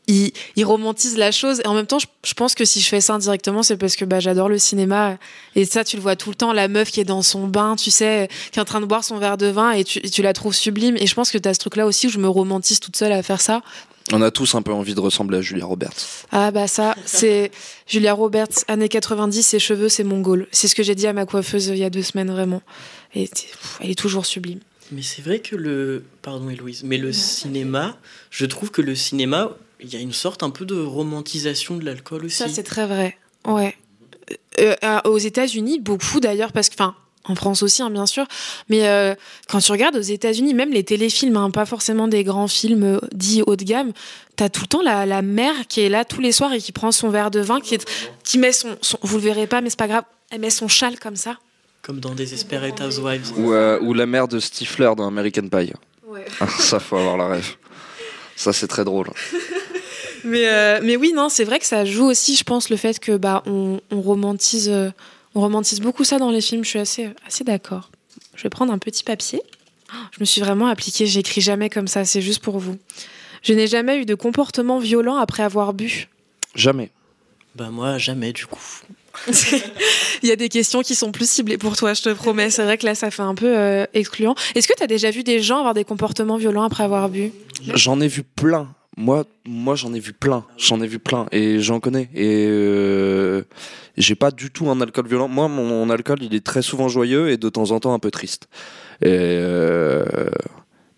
il, 0.10 0.32
il 0.56 0.65
romantise 0.65 1.17
la 1.17 1.32
chose. 1.32 1.62
Et 1.63 1.67
en 1.67 1.74
même 1.74 1.86
temps, 1.86 2.00
je, 2.00 2.08
je 2.26 2.34
pense 2.34 2.56
que 2.56 2.65
si 2.65 2.82
je 2.82 2.88
fais 2.88 3.00
ça 3.00 3.13
indirectement, 3.13 3.63
c'est 3.63 3.78
parce 3.78 3.95
que 3.95 4.04
bah, 4.04 4.19
j'adore 4.19 4.50
le 4.50 4.58
cinéma. 4.58 5.17
Et 5.56 5.65
ça, 5.65 5.84
tu 5.84 5.95
le 5.95 6.02
vois 6.02 6.15
tout 6.15 6.30
le 6.30 6.36
temps, 6.36 6.52
la 6.52 6.67
meuf 6.67 6.91
qui 6.91 7.00
est 7.00 7.06
dans 7.06 7.22
son 7.22 7.48
bain, 7.48 7.76
tu 7.76 7.91
sais, 7.91 8.28
qui 8.52 8.60
est 8.60 8.62
en 8.62 8.65
train 8.65 8.82
de 8.82 8.86
boire 8.86 9.04
son 9.04 9.17
verre 9.17 9.38
de 9.38 9.48
vin 9.48 9.72
et 9.72 9.84
tu, 9.84 10.00
et 10.00 10.10
tu 10.10 10.22
la 10.22 10.34
trouves 10.34 10.56
sublime. 10.56 10.98
Et 10.98 11.08
je 11.08 11.15
pense 11.15 11.32
que 11.32 11.38
t'as 11.38 11.54
ce 11.54 11.60
truc-là 11.60 11.86
aussi 11.86 12.08
où 12.08 12.10
je 12.10 12.19
me 12.19 12.28
romantise 12.28 12.80
toute 12.80 12.98
seule 12.98 13.12
à 13.12 13.24
faire 13.24 13.39
ça. 13.39 13.62
On 14.12 14.24
a 14.24 14.32
tous 14.32 14.56
un 14.56 14.63
peu 14.63 14.74
envie 14.74 14.95
de 14.95 15.00
ressembler 15.00 15.38
à 15.38 15.41
Julia 15.41 15.65
Roberts. 15.65 16.26
Ah 16.32 16.50
bah 16.50 16.67
ça, 16.67 16.95
c'est 17.06 17.52
Julia 17.86 18.13
Roberts, 18.13 18.65
années 18.67 18.89
90, 18.89 19.43
ses 19.43 19.60
cheveux, 19.60 19.88
c'est 19.88 20.04
mon 20.04 20.19
goal. 20.19 20.48
C'est 20.52 20.67
ce 20.67 20.74
que 20.74 20.82
j'ai 20.82 20.95
dit 20.95 21.06
à 21.06 21.13
ma 21.13 21.28
coiffeuse 21.28 21.67
il 21.67 21.78
y 21.78 21.84
a 21.84 21.91
deux 21.91 22.02
semaines, 22.02 22.32
vraiment. 22.32 22.63
Et 23.13 23.28
pff, 23.28 23.78
elle 23.82 23.91
est 23.91 24.00
toujours 24.00 24.26
sublime. 24.26 24.62
Mais 24.91 25.04
c'est 25.04 25.22
vrai 25.22 25.39
que 25.39 25.56
le. 25.56 26.04
Pardon, 26.24 26.50
Héloïse, 26.50 26.84
mais 26.84 26.98
le 26.98 27.13
cinéma, 27.13 28.00
je 28.32 28.48
trouve 28.48 28.72
que 28.72 28.82
le 28.82 28.95
cinéma, 28.95 29.56
il 29.82 29.94
y 29.94 29.96
a 29.96 30.00
une 30.00 30.13
sorte 30.13 30.44
un 30.44 30.50
peu 30.50 30.65
de 30.65 30.80
romantisation 30.80 31.78
de 31.78 31.86
l'alcool 31.86 32.26
aussi. 32.26 32.36
Ça, 32.38 32.48
c'est 32.50 32.63
très 32.63 32.86
vrai. 32.86 33.18
Ouais. 33.48 33.76
Euh, 34.60 34.76
euh, 34.84 35.00
aux 35.06 35.18
États-Unis, 35.18 35.80
beaucoup 35.80 36.20
d'ailleurs, 36.20 36.52
parce 36.52 36.70
que, 36.70 36.76
enfin, 36.76 36.96
en 37.26 37.36
France 37.36 37.63
aussi, 37.63 37.82
hein, 37.82 37.89
bien 37.89 38.06
sûr. 38.06 38.26
Mais 38.70 38.88
euh, 38.88 39.15
quand 39.48 39.60
tu 39.60 39.72
regardes 39.72 39.96
aux 39.96 40.02
États-Unis, 40.02 40.54
même 40.54 40.72
les 40.72 40.84
téléfilms, 40.84 41.38
hein, 41.38 41.50
pas 41.52 41.65
forcément 41.65 42.08
des 42.08 42.24
grands 42.24 42.48
films 42.48 43.00
dits 43.13 43.42
haut 43.46 43.56
de 43.56 43.63
gamme, 43.63 43.92
t'as 44.36 44.50
tout 44.50 44.62
le 44.62 44.68
temps 44.68 44.82
la, 44.82 45.06
la 45.06 45.22
mère 45.22 45.54
qui 45.68 45.82
est 45.82 45.89
là 45.89 46.06
tous 46.06 46.22
les 46.22 46.32
soirs 46.32 46.54
et 46.54 46.60
qui 46.60 46.72
prend 46.72 46.92
son 46.92 47.10
verre 47.10 47.32
de 47.32 47.39
vin, 47.39 47.60
qui, 47.62 47.76
est, 47.76 47.89
qui 48.24 48.38
met 48.38 48.52
son, 48.52 48.78
son- 48.82 49.00
Vous 49.02 49.18
le 49.18 49.24
verrez 49.24 49.48
pas, 49.48 49.62
mais 49.62 49.70
c'est 49.70 49.80
pas 49.80 49.88
grave. 49.88 50.04
Elle 50.32 50.42
met 50.42 50.50
son 50.50 50.68
châle 50.68 51.00
comme 51.00 51.15
ça. 51.15 51.38
Comme 51.82 52.00
dans 52.00 52.13
Desperate 52.13 52.80
Housewives. 52.82 53.32
Ou, 53.38 53.54
euh, 53.54 53.80
ou 53.82 53.94
la 53.94 54.06
mère 54.06 54.28
de 54.28 54.39
Stifler 54.39 54.92
dans 54.98 55.08
American 55.08 55.48
Pie. 55.48 55.72
ça, 56.60 56.80
faut 56.80 56.98
avoir 56.98 57.18
la 57.18 57.28
rêve. 57.28 57.56
Ça, 58.36 58.52
c'est 58.54 58.68
très 58.68 58.84
drôle. 58.84 59.08
Mais, 60.23 60.47
euh, 60.47 60.79
mais 60.84 60.95
oui, 60.95 61.13
non, 61.15 61.29
c'est 61.29 61.43
vrai 61.43 61.60
que 61.60 61.65
ça 61.65 61.86
joue 61.86 62.05
aussi, 62.05 62.36
je 62.36 62.43
pense, 62.43 62.69
le 62.69 62.77
fait 62.77 62.99
que 62.99 63.17
bah 63.17 63.43
on, 63.45 63.79
on 63.91 64.01
romantise, 64.01 64.69
euh, 64.69 64.89
on 65.36 65.41
romantise 65.41 65.79
beaucoup 65.82 66.03
ça 66.03 66.19
dans 66.19 66.32
les 66.32 66.41
films. 66.41 66.63
Je 66.63 66.69
suis 66.69 66.79
assez, 66.79 67.10
assez 67.25 67.43
d'accord. 67.43 67.89
Je 68.36 68.43
vais 68.43 68.49
prendre 68.49 68.71
un 68.71 68.77
petit 68.77 69.03
papier. 69.03 69.41
Je 70.12 70.19
me 70.19 70.25
suis 70.25 70.41
vraiment 70.41 70.67
appliquée. 70.67 71.05
J'écris 71.05 71.41
jamais 71.41 71.69
comme 71.69 71.88
ça. 71.88 72.05
C'est 72.05 72.21
juste 72.21 72.41
pour 72.41 72.60
vous. 72.60 72.77
Je 73.43 73.53
n'ai 73.53 73.67
jamais 73.67 73.97
eu 73.97 74.05
de 74.05 74.15
comportement 74.15 74.79
violent 74.79 75.17
après 75.17 75.43
avoir 75.43 75.73
bu. 75.73 76.08
Jamais. 76.55 76.89
Bah, 77.55 77.69
moi, 77.71 77.97
jamais 77.97 78.34
du 78.34 78.45
coup. 78.45 78.82
Il 80.23 80.29
y 80.29 80.32
a 80.32 80.36
des 80.36 80.49
questions 80.49 80.82
qui 80.82 80.95
sont 80.95 81.12
plus 81.12 81.29
ciblées 81.29 81.58
pour 81.58 81.75
toi, 81.75 81.93
je 81.93 82.01
te 82.01 82.10
promets. 82.10 82.49
C'est 82.49 82.63
vrai 82.63 82.77
que 82.77 82.86
là, 82.86 82.95
ça 82.95 83.12
fait 83.12 83.21
un 83.21 83.36
peu 83.36 83.58
euh, 83.58 83.86
excluant. 83.93 84.36
Est-ce 84.55 84.67
que 84.67 84.73
tu 84.77 84.84
as 84.84 84.88
déjà 84.88 85.12
vu 85.12 85.23
des 85.23 85.41
gens 85.41 85.60
avoir 85.60 85.73
des 85.73 85.84
comportements 85.84 86.38
violents 86.38 86.63
après 86.63 86.84
avoir 86.84 87.10
bu? 87.10 87.32
J'en 87.75 87.99
ai 88.01 88.08
vu 88.08 88.23
plein. 88.23 88.73
Moi, 88.97 89.25
moi 89.45 89.75
j'en 89.75 89.93
ai 89.93 89.99
vu 89.99 90.13
plein. 90.13 90.45
J'en 90.58 90.82
ai 90.82 90.88
vu 90.88 90.99
plein. 90.99 91.28
Et 91.32 91.60
j'en 91.60 91.80
connais. 91.80 92.10
Et 92.13 92.45
euh, 92.47 93.43
j'ai 93.97 94.15
pas 94.15 94.32
du 94.32 94.52
tout 94.52 94.69
un 94.69 94.82
alcool 94.82 95.08
violent. 95.08 95.28
Moi, 95.28 95.47
mon, 95.47 95.65
mon 95.65 95.89
alcool, 95.89 96.19
il 96.21 96.34
est 96.36 96.45
très 96.45 96.62
souvent 96.62 96.89
joyeux 96.89 97.30
et 97.30 97.38
de 97.38 97.49
temps 97.49 97.71
en 97.71 97.80
temps 97.80 97.93
un 97.93 97.99
peu 97.99 98.12
triste. 98.12 98.49
Et 99.02 99.08
euh, 99.08 100.06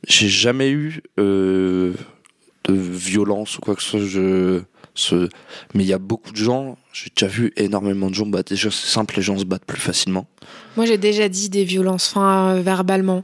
j'ai 0.08 0.30
jamais 0.30 0.72
eu 0.72 1.04
euh, 1.20 1.94
de 2.66 2.74
violence 2.74 3.58
ou 3.58 3.62
quoi 3.62 3.76
que 3.76 3.84
ce 3.84 3.90
soit. 3.90 4.00
Je, 4.00 4.62
ce... 4.96 5.30
Mais 5.74 5.84
il 5.84 5.88
y 5.88 5.94
a 5.94 6.00
beaucoup 6.00 6.32
de 6.32 6.38
gens, 6.38 6.78
j'ai 6.94 7.12
déjà 7.16 7.28
vu 7.28 7.54
énormément 7.56 8.10
de 8.10 8.16
gens. 8.16 8.26
Bah, 8.26 8.44
déjà, 8.44 8.72
c'est 8.72 8.88
simple, 8.88 9.16
les 9.18 9.22
gens 9.22 9.38
se 9.38 9.46
battent 9.46 9.66
plus 9.66 9.80
facilement. 9.80 10.28
Moi, 10.76 10.86
j'ai 10.86 10.98
déjà 10.98 11.30
dit 11.30 11.50
des 11.50 11.64
violences, 11.64 12.12
enfin, 12.16 12.60
verbalement. 12.62 13.24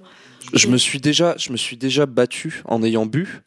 Je 0.54 0.68
me 0.68 0.78
suis 0.78 1.00
déjà, 1.00 1.36
je 1.38 1.52
me 1.52 1.58
suis 1.58 1.76
déjà 1.76 2.06
battu 2.06 2.62
en 2.66 2.82
ayant 2.84 3.06
bu, 3.06 3.42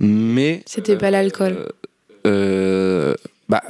mais 0.00 0.62
C'était 0.66 0.96
pas 0.96 1.10
l'alcool. 1.10 1.56
Euh, 1.56 1.68
euh, 2.26 3.14
bah 3.48 3.62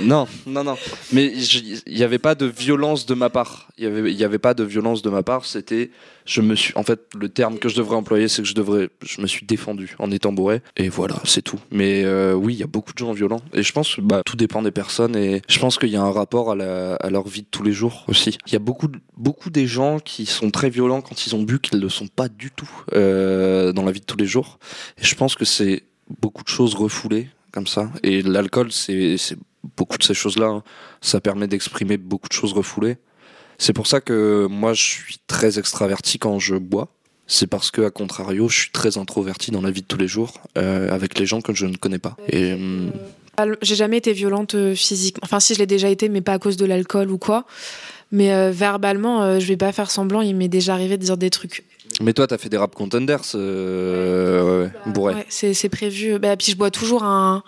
non, 0.00 0.26
non, 0.46 0.64
non. 0.64 0.76
Mais 1.12 1.26
il 1.26 1.80
n'y 1.94 2.02
avait 2.02 2.18
pas 2.18 2.34
de 2.34 2.46
violence 2.46 3.06
de 3.06 3.14
ma 3.14 3.30
part. 3.30 3.68
Il 3.78 3.84
y 3.84 3.86
avait, 3.86 4.12
y 4.12 4.24
avait 4.24 4.38
pas 4.38 4.52
de 4.54 4.64
violence 4.64 5.00
de 5.02 5.10
ma 5.10 5.22
part. 5.22 5.44
C'était, 5.44 5.90
je 6.24 6.40
me 6.40 6.56
suis, 6.56 6.72
en 6.76 6.82
fait, 6.82 7.00
le 7.16 7.28
terme 7.28 7.58
que 7.58 7.68
je 7.68 7.76
devrais 7.76 7.94
employer, 7.94 8.26
c'est 8.26 8.42
que 8.42 8.48
je 8.48 8.54
devrais, 8.54 8.90
je 9.04 9.20
me 9.20 9.28
suis 9.28 9.46
défendu 9.46 9.94
en 10.00 10.10
étant 10.10 10.32
bourré. 10.32 10.60
Et 10.76 10.88
voilà, 10.88 11.16
c'est 11.24 11.42
tout. 11.42 11.60
Mais 11.70 12.02
euh, 12.04 12.34
oui, 12.34 12.54
il 12.54 12.58
y 12.58 12.64
a 12.64 12.66
beaucoup 12.66 12.92
de 12.92 12.98
gens 12.98 13.12
violents. 13.12 13.42
Et 13.52 13.62
je 13.62 13.72
pense, 13.72 14.00
bah, 14.00 14.22
tout 14.26 14.36
dépend 14.36 14.60
des 14.60 14.72
personnes. 14.72 15.14
Et 15.14 15.42
je 15.48 15.58
pense 15.60 15.78
qu'il 15.78 15.90
y 15.90 15.96
a 15.96 16.02
un 16.02 16.12
rapport 16.12 16.50
à, 16.50 17.10
leur 17.10 17.28
vie 17.28 17.42
de 17.42 17.48
tous 17.50 17.62
les 17.62 17.72
jours 17.72 18.04
aussi. 18.08 18.38
Il 18.46 18.52
y 18.52 18.56
a 18.56 18.60
beaucoup, 18.60 18.88
beaucoup 19.16 19.50
des 19.50 19.68
gens 19.68 20.00
qui 20.00 20.26
sont 20.26 20.50
très 20.50 20.70
violents 20.70 21.00
quand 21.00 21.26
ils 21.26 21.36
ont 21.36 21.42
bu, 21.42 21.60
qu'ils 21.60 21.78
ne 21.78 21.82
le 21.82 21.88
sont 21.88 22.08
pas 22.08 22.28
du 22.28 22.50
tout 22.50 22.70
euh, 22.94 23.72
dans 23.72 23.84
la 23.84 23.92
vie 23.92 24.00
de 24.00 24.04
tous 24.06 24.16
les 24.16 24.26
jours. 24.26 24.58
Et 24.98 25.04
je 25.04 25.14
pense 25.14 25.36
que 25.36 25.44
c'est 25.44 25.84
beaucoup 26.20 26.42
de 26.42 26.48
choses 26.48 26.74
refoulées 26.74 27.28
comme 27.52 27.66
ça. 27.66 27.90
Et 28.02 28.22
l'alcool, 28.22 28.72
c'est 28.72 29.16
beaucoup 29.76 29.98
de 29.98 30.02
ces 30.02 30.14
choses-là. 30.14 30.46
hein. 30.46 30.62
Ça 31.00 31.20
permet 31.20 31.46
d'exprimer 31.46 31.96
beaucoup 31.96 32.28
de 32.28 32.32
choses 32.34 32.52
refoulées. 32.52 32.96
C'est 33.58 33.72
pour 33.72 33.86
ça 33.86 34.00
que 34.00 34.46
moi, 34.50 34.72
je 34.74 34.82
suis 34.82 35.16
très 35.26 35.58
extraverti 35.58 36.18
quand 36.18 36.38
je 36.38 36.56
bois. 36.56 36.88
C'est 37.28 37.46
parce 37.46 37.70
que, 37.70 37.82
à 37.82 37.90
contrario, 37.90 38.48
je 38.48 38.58
suis 38.58 38.70
très 38.72 38.98
introverti 38.98 39.52
dans 39.52 39.62
la 39.62 39.70
vie 39.70 39.82
de 39.82 39.86
tous 39.86 39.96
les 39.98 40.08
jours 40.08 40.34
euh, 40.58 40.90
avec 40.92 41.18
les 41.18 41.24
gens 41.26 41.40
que 41.40 41.54
je 41.54 41.66
ne 41.66 41.76
connais 41.76 42.00
pas. 42.00 42.16
Et 42.28 42.54
hum, 42.54 42.90
Al- 43.36 43.56
J'ai 43.62 43.76
jamais 43.76 43.98
été 43.98 44.12
violente 44.12 44.54
euh, 44.56 44.74
physiquement. 44.74 45.20
Enfin, 45.24 45.38
si 45.40 45.54
je 45.54 45.60
l'ai 45.60 45.66
déjà 45.66 45.88
été, 45.88 46.08
mais 46.08 46.20
pas 46.20 46.32
à 46.34 46.38
cause 46.38 46.56
de 46.56 46.66
l'alcool 46.66 47.10
ou 47.10 47.18
quoi. 47.18 47.46
Mais 48.10 48.32
euh, 48.34 48.50
verbalement, 48.50 49.22
euh, 49.22 49.38
je 49.38 49.46
vais 49.46 49.56
pas 49.56 49.72
faire 49.72 49.90
semblant. 49.90 50.20
Il 50.20 50.34
m'est 50.36 50.48
déjà 50.48 50.74
arrivé 50.74 50.98
de 50.98 51.04
dire 51.04 51.16
des 51.16 51.30
trucs. 51.30 51.64
Mais 52.00 52.12
toi, 52.12 52.26
t'as 52.26 52.38
fait 52.38 52.48
des 52.48 52.56
rap 52.56 52.74
contenders, 52.74 53.20
euh, 53.34 54.64
ouais, 54.64 54.70
bourré. 54.92 55.14
Ouais, 55.14 55.26
c'est 55.28 55.68
prévu. 55.68 56.18
Bah, 56.18 56.36
puis 56.36 56.52
je 56.52 56.56
bois 56.56 56.70
toujours 56.70 57.02
un, 57.04 57.42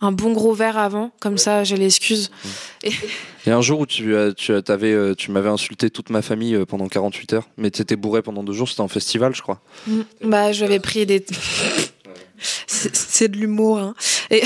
un 0.00 0.12
bon 0.12 0.32
gros 0.32 0.54
verre 0.54 0.78
avant, 0.78 1.10
comme 1.20 1.38
ça 1.38 1.64
j'ai 1.64 1.76
l'excuse. 1.76 2.30
Il 2.84 2.92
y 3.46 3.50
a 3.50 3.56
un 3.56 3.62
jour 3.62 3.80
où 3.80 3.86
tu, 3.86 4.14
tu, 4.36 4.52
euh, 4.52 5.14
tu 5.14 5.30
m'avais 5.30 5.48
insulté 5.48 5.90
toute 5.90 6.10
ma 6.10 6.22
famille 6.22 6.54
euh, 6.54 6.64
pendant 6.66 6.88
48 6.88 7.32
heures, 7.34 7.48
mais 7.56 7.70
t'étais 7.70 7.96
bourré 7.96 8.22
pendant 8.22 8.42
deux 8.42 8.52
jours, 8.52 8.68
c'était 8.68 8.80
en 8.80 8.88
festival, 8.88 9.34
je 9.34 9.42
crois. 9.42 9.60
Mm. 9.86 10.00
Bah, 10.24 10.52
j'avais 10.52 10.78
pris 10.80 11.06
des. 11.06 11.24
C'est 12.66 13.28
de 13.28 13.36
l'humour. 13.36 13.78
Hein. 13.78 13.94
Et 14.30 14.42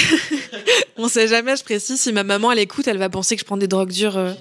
on 0.96 1.06
sait 1.08 1.28
jamais, 1.28 1.56
je 1.56 1.62
précise, 1.62 2.00
si 2.00 2.12
ma 2.12 2.24
maman 2.24 2.50
elle 2.50 2.58
écoute, 2.58 2.88
elle 2.88 2.98
va 2.98 3.08
penser 3.08 3.36
que 3.36 3.40
je 3.40 3.44
prends 3.44 3.56
des 3.56 3.68
drogues 3.68 3.92
dures. 3.92 4.16
euh, 4.16 4.32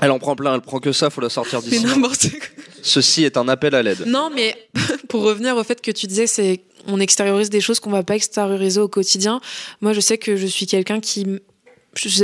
Elle 0.00 0.10
en 0.10 0.18
prend 0.18 0.34
plein, 0.34 0.54
elle 0.54 0.60
prend 0.62 0.80
que 0.80 0.90
ça, 0.90 1.08
faut 1.08 1.20
la 1.20 1.28
sortir 1.28 1.62
d'ici. 1.62 1.84
n'importe 1.84 2.28
quoi. 2.30 2.64
Ceci 2.82 3.24
est 3.24 3.36
un 3.36 3.48
appel 3.48 3.74
à 3.74 3.82
l'aide. 3.82 4.04
Non, 4.06 4.30
mais 4.34 4.56
pour 5.08 5.22
revenir 5.22 5.56
au 5.56 5.64
fait 5.64 5.80
que 5.80 5.90
tu 5.90 6.06
disais, 6.06 6.26
c'est 6.26 6.60
on 6.86 7.00
extériorise 7.00 7.50
des 7.50 7.60
choses 7.60 7.80
qu'on 7.80 7.90
va 7.90 8.02
pas 8.02 8.16
extérioriser 8.16 8.80
au 8.80 8.88
quotidien. 8.88 9.40
Moi, 9.80 9.92
je 9.92 10.00
sais 10.00 10.18
que 10.18 10.36
je 10.36 10.46
suis 10.46 10.66
quelqu'un 10.66 11.00
qui 11.00 11.26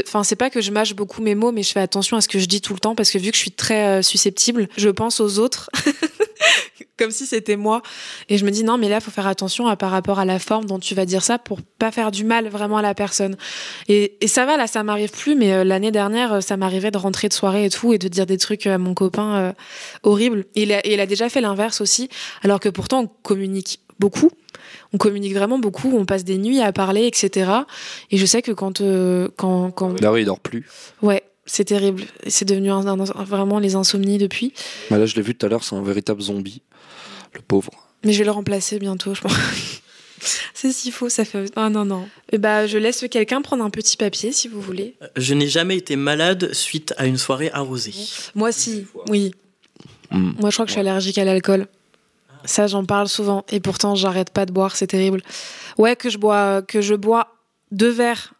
Enfin, 0.07 0.23
c'est 0.23 0.37
pas 0.37 0.51
que 0.51 0.61
je 0.61 0.71
mâche 0.71 0.95
beaucoup 0.95 1.23
mes 1.23 1.35
mots, 1.35 1.51
mais 1.51 1.63
je 1.63 1.73
fais 1.73 1.81
attention 1.81 2.17
à 2.17 2.21
ce 2.21 2.29
que 2.29 2.39
je 2.39 2.47
dis 2.47 2.61
tout 2.61 2.75
le 2.75 2.79
temps 2.79 2.95
parce 2.95 3.11
que 3.11 3.19
vu 3.19 3.31
que 3.31 3.37
je 3.37 3.41
suis 3.41 3.51
très 3.51 3.87
euh, 3.87 4.03
susceptible, 4.03 4.69
je 4.77 4.89
pense 4.89 5.21
aux 5.21 5.39
autres 5.39 5.69
comme 6.99 7.11
si 7.11 7.27
c'était 7.27 7.57
moi. 7.57 7.83
Et 8.29 8.39
je 8.39 8.45
me 8.45 8.51
dis 8.51 8.65
non, 8.65 8.79
mais 8.79 8.89
là, 8.89 9.01
faut 9.01 9.11
faire 9.11 9.27
attention 9.27 9.67
à, 9.67 9.77
par 9.77 9.91
rapport 9.91 10.19
à 10.19 10.25
la 10.25 10.39
forme 10.39 10.65
dont 10.67 10.79
tu 10.79 10.95
vas 10.95 11.07
dire 11.07 11.23
ça 11.23 11.39
pour 11.39 11.61
pas 11.63 11.91
faire 11.91 12.11
du 12.11 12.25
mal 12.25 12.49
vraiment 12.49 12.79
à 12.79 12.83
la 12.83 12.95
personne. 12.95 13.37
Et, 13.89 14.17
et 14.21 14.29
ça 14.29 14.47
va, 14.47 14.57
là, 14.57 14.67
ça 14.67 14.83
m'arrive 14.83 15.11
plus, 15.11 15.35
mais 15.35 15.53
euh, 15.53 15.65
l'année 15.65 15.91
dernière, 15.91 16.35
euh, 16.35 16.41
ça 16.41 16.57
m'arrivait 16.57 16.91
de 16.91 16.99
rentrer 16.99 17.29
de 17.29 17.35
soirée 17.35 17.67
et 17.67 17.71
tout 17.71 17.93
et 17.93 17.99
de 17.99 18.09
dire 18.09 18.27
des 18.27 18.39
trucs 18.39 18.67
à 18.67 18.79
mon 18.79 18.95
copain 18.95 19.37
euh, 19.37 19.53
horribles. 20.03 20.45
Et 20.55 20.63
il, 20.63 20.73
a, 20.73 20.87
il 20.87 21.01
a 21.01 21.07
déjà 21.07 21.29
fait 21.29 21.41
l'inverse 21.41 21.81
aussi, 21.81 22.09
alors 22.43 22.61
que 22.61 22.69
pourtant, 22.69 23.03
on 23.03 23.07
communique 23.23 23.81
beaucoup. 23.99 24.31
On 24.93 24.99
communique 24.99 25.35
vraiment 25.35 25.59
beaucoup, 25.59 25.93
on 25.97 26.05
passe 26.05 26.25
des 26.25 26.39
nuits 26.39 26.61
à 26.61 26.73
parler, 26.73 27.07
etc. 27.07 27.51
Et 28.11 28.17
je 28.17 28.27
sais 28.27 28.43
que 28.43 28.53
quand, 28.53 28.81
euh, 28.81 29.29
quand, 29.37 29.71
quand 29.71 30.01
Là, 30.01 30.13
oui, 30.13 30.23
il 30.23 30.25
dort 30.25 30.41
plus. 30.41 30.67
Ouais, 31.03 31.23
c'est 31.47 31.65
terrible. 31.65 32.05
C'est 32.27 32.45
devenu 32.45 32.71
un- 32.71 32.87
un- 32.87 32.97
vraiment 33.25 33.59
les 33.59 33.75
insomnies 33.75 34.19
depuis. 34.19 34.53
Bah 34.91 34.99
là, 34.99 35.07
je 35.07 35.15
l'ai 35.17 35.23
vu 35.23 35.35
tout 35.35 35.47
à 35.47 35.49
l'heure, 35.49 35.65
c'est 35.65 35.75
un 35.77 35.83
véritable 35.83 36.21
zombie. 36.23 36.63
Le 37.35 37.41
pauvre. 37.41 37.71
Mais 38.05 38.13
je 38.13 38.19
vais 38.19 38.25
le 38.25 38.31
remplacer 38.31 38.79
bientôt, 38.79 39.15
je 39.15 39.21
pense. 39.23 39.33
c'est 40.55 40.73
si 40.73 40.91
faux, 40.91 41.09
ça 41.09 41.25
fait. 41.25 41.51
Ah 41.57 41.69
non, 41.71 41.85
non. 41.85 42.09
Et 42.33 42.39
bah, 42.39 42.67
je 42.67 42.79
laisse 42.79 43.05
quelqu'un 43.11 43.43
prendre 43.43 43.65
un 43.65 43.71
petit 43.71 43.97
papier 43.97 44.33
si 44.33 44.49
vous 44.49 44.61
voulez. 44.61 44.97
Je 45.17 45.35
n'ai 45.35 45.49
jamais 45.49 45.77
été 45.77 45.97
malade 45.97 46.53
suite 46.53 46.95
à 46.97 47.07
une 47.07 47.19
soirée 47.19 47.51
arrosée. 47.53 47.95
Moi, 48.35 48.53
si, 48.53 48.87
oui. 49.09 49.33
Hmm. 50.11 50.33
Moi, 50.39 50.51
je 50.51 50.55
crois 50.57 50.65
que 50.67 50.71
je 50.71 50.75
suis 50.75 50.81
allergique 50.81 51.19
à 51.19 51.25
l'alcool. 51.25 51.67
Ça, 52.45 52.67
j'en 52.67 52.85
parle 52.85 53.09
souvent. 53.09 53.45
Et 53.51 53.59
pourtant, 53.61 53.95
j'arrête 53.95 54.31
pas 54.31 54.45
de 54.47 54.53
boire, 54.53 54.77
c'est 54.77 54.87
terrible. 54.87 55.23
Ouais, 55.79 55.97
que 55.97 56.11
je 56.11 56.19
bois, 56.19 56.63
que 56.63 56.81
je 56.83 56.95
bois 56.95 57.29
deux 57.73 57.89
verres 57.91 58.35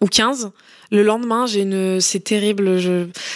ou 0.00 0.06
15. 0.06 0.52
Le 0.92 1.02
lendemain, 1.02 1.46
j'ai 1.46 1.62
une, 1.62 2.02
c'est 2.02 2.20
terrible. 2.20 2.78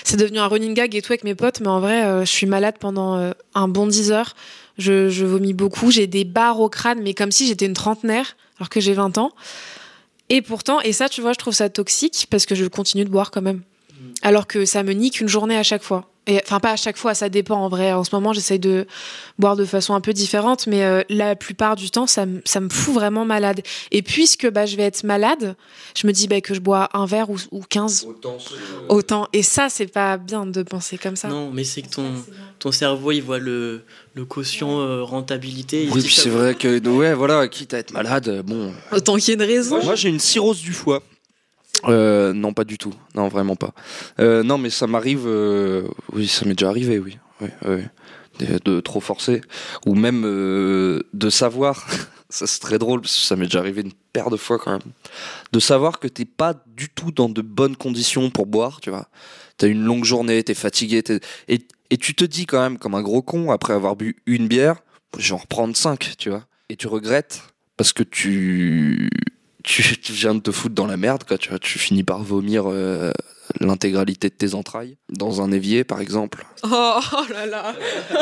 C'est 0.05 0.19
devenu 0.19 0.39
un 0.39 0.47
running 0.47 0.75
gag 0.75 0.95
et 0.95 1.01
tout 1.01 1.13
avec 1.13 1.25
mes 1.25 1.35
potes, 1.35 1.61
mais 1.61 1.69
en 1.69 1.81
vrai, 1.81 2.05
euh, 2.05 2.21
je 2.21 2.31
suis 2.31 2.47
malade 2.47 2.75
pendant 2.79 3.17
euh, 3.17 3.33
un 3.55 3.67
bon 3.67 3.87
10 3.87 4.13
heures. 4.13 4.37
Je, 4.77 5.09
je 5.09 5.25
vomis 5.25 5.55
beaucoup. 5.55 5.91
J'ai 5.91 6.07
des 6.07 6.25
barres 6.25 6.61
au 6.61 6.69
crâne, 6.69 7.01
mais 7.03 7.15
comme 7.15 7.33
si 7.33 7.47
j'étais 7.47 7.65
une 7.65 7.73
trentenaire, 7.73 8.37
alors 8.59 8.69
que 8.69 8.79
j'ai 8.79 8.93
20 8.93 9.17
ans. 9.17 9.33
Et 10.29 10.43
pourtant, 10.43 10.83
et 10.83 10.93
ça, 10.93 11.09
tu 11.09 11.23
vois, 11.23 11.33
je 11.33 11.39
trouve 11.39 11.55
ça 11.55 11.71
toxique 11.71 12.27
parce 12.31 12.45
que 12.45 12.55
je 12.55 12.67
continue 12.67 13.07
de 13.07 13.11
boire 13.11 13.31
quand 13.31 13.43
même. 13.43 13.63
Alors 14.23 14.47
que 14.47 14.65
ça 14.65 14.83
me 14.83 14.93
nique 14.93 15.21
une 15.21 15.29
journée 15.29 15.57
à 15.57 15.63
chaque 15.63 15.83
fois. 15.83 16.11
Et, 16.29 16.41
enfin, 16.43 16.59
pas 16.59 16.73
à 16.73 16.77
chaque 16.77 16.97
fois, 16.97 17.15
ça 17.15 17.29
dépend 17.29 17.55
en 17.55 17.69
vrai. 17.69 17.93
En 17.93 18.03
ce 18.03 18.13
moment, 18.13 18.33
j'essaye 18.33 18.59
de 18.59 18.85
boire 19.39 19.55
de 19.55 19.65
façon 19.65 19.95
un 19.95 20.01
peu 20.01 20.13
différente, 20.13 20.67
mais 20.67 20.83
euh, 20.83 21.03
la 21.09 21.37
plupart 21.37 21.77
du 21.77 21.89
temps, 21.93 22.09
ça, 22.09 22.27
me- 22.27 22.41
ça 22.45 22.59
me 22.59 22.69
fout 22.69 22.93
vraiment 22.95 23.25
malade. 23.25 23.61
Et 23.93 24.03
puisque 24.03 24.51
bah, 24.51 24.67
je 24.67 24.77
vais 24.77 24.83
être 24.83 25.05
malade, 25.05 25.55
je 25.97 26.05
me 26.05 26.13
dis 26.13 26.27
bah, 26.27 26.41
que 26.41 26.53
je 26.53 26.59
bois 26.59 26.89
un 26.95 27.07
verre 27.07 27.31
ou, 27.31 27.37
ou 27.53 27.61
15 27.63 28.07
autant. 28.89 29.29
Et 29.33 29.45
ça, 29.45 29.69
c'est 29.69 29.87
pas 29.87 30.17
bien 30.17 30.47
de 30.47 30.65
penser 30.65 30.99
comme 30.99 31.15
ça. 31.15 31.29
Non, 31.29 31.51
mais 31.53 31.63
c'est 31.63 31.83
que 31.83 31.91
ton, 31.91 32.11
ton 32.59 32.73
cerveau, 32.73 33.13
il 33.13 33.21
voit 33.23 33.39
le, 33.39 33.85
le 34.15 34.25
quotient 34.25 34.81
euh, 34.81 35.05
rentabilité. 35.05 35.89
Oui, 35.93 36.03
c'est 36.03 36.29
vrai 36.31 36.57
que, 36.57 36.85
ouais, 36.89 37.15
voilà, 37.15 37.47
quitte 37.47 37.73
à 37.73 37.79
être 37.79 37.93
malade, 37.93 38.27
euh, 38.27 38.43
bon. 38.43 38.73
Autant 38.91 39.15
qu'il 39.17 39.29
y 39.29 39.31
ait 39.31 39.35
une 39.35 39.43
raison. 39.49 39.81
Moi, 39.81 39.95
j'ai 39.95 40.09
une 40.09 40.19
cirrhose 40.19 40.61
du 40.61 40.73
foie. 40.73 41.05
Euh, 41.85 42.33
non, 42.33 42.53
pas 42.53 42.65
du 42.65 42.79
tout. 42.79 42.95
Non, 43.15 43.29
vraiment 43.29 43.57
pas. 43.57 43.73
Euh, 44.19 44.43
non, 44.43 44.59
mais 44.59 44.71
ça 44.71 44.87
m'arrive. 44.87 45.25
euh, 45.27 45.87
Oui, 46.13 46.27
ça 46.27 46.45
m'est 46.47 46.55
déjà 46.55 46.69
arrivé, 46.69 46.99
oui. 46.99 47.19
oui, 47.41 47.49
oui. 47.69 47.83
De, 48.65 48.81
trop 48.81 49.01
forcer. 49.01 49.41
Ou 49.87 49.95
même 49.95 50.25
euh, 50.27 51.03
de 51.15 51.31
savoir. 51.31 51.87
ça, 52.29 52.47
c'est 52.47 52.61
très 52.61 52.79
drôle, 52.79 53.01
parce 53.01 53.15
que 53.15 53.21
ça 53.23 53.37
m'est 53.37 53.47
déjà 53.47 53.61
arrivé 53.61 53.83
une 53.83 53.93
paire 54.13 54.31
de 54.31 54.37
fois 54.37 54.59
quand 54.59 54.73
même. 54.73 54.93
De 55.53 55.59
savoir 55.61 56.01
que 56.01 56.09
t'es 56.09 56.25
pas 56.25 56.55
du 56.77 56.89
tout 56.89 57.13
dans 57.13 57.29
de 57.29 57.41
bonnes 57.43 57.77
conditions 57.77 58.31
pour 58.31 58.47
boire, 58.47 58.81
tu 58.81 58.91
vois. 58.91 59.09
T'as 59.59 59.69
une 59.69 59.83
longue 59.83 60.05
journée, 60.05 60.43
t'es 60.43 60.55
fatigué. 60.55 61.03
t'es- 61.03 61.21
Et, 61.49 61.61
et 61.91 61.97
tu 61.97 62.15
te 62.15 62.25
dis 62.25 62.45
quand 62.47 62.61
même, 62.61 62.79
comme 62.79 62.95
un 62.95 63.03
gros 63.03 63.23
con, 63.23 63.51
après 63.53 63.73
avoir 63.73 63.97
bu 63.97 64.17
une 64.27 64.49
bière, 64.49 64.77
je 65.19 65.29
vais 65.29 65.35
en 65.35 65.39
reprendre 65.39 65.75
cinq, 65.77 66.13
tu 66.19 66.29
vois. 66.31 66.45
Et 66.69 66.77
tu 66.77 66.89
regrettes 66.89 67.41
parce 67.79 67.93
que 67.95 68.03
tu, 68.03 69.09
tu, 69.67 70.13
viens 70.13 70.35
de 70.35 70.41
te 70.41 70.53
foutre 70.53 70.75
dans 70.75 70.87
la 70.87 70.97
merde, 70.97 71.25
quoi. 71.25 71.37
Tu 71.39 71.79
finis 71.79 72.05
par 72.05 72.23
vomir 72.23 72.65
euh, 72.67 73.11
l'intégralité 73.61 74.29
de 74.29 74.35
tes 74.35 74.55
entrailles 74.55 74.97
dans 75.11 75.43
un 75.43 75.51
évier, 75.51 75.85
par 75.85 76.01
exemple. 76.01 76.47
Oh, 76.63 77.01
oh 77.13 77.33
là 77.33 77.47
là. 77.47 77.75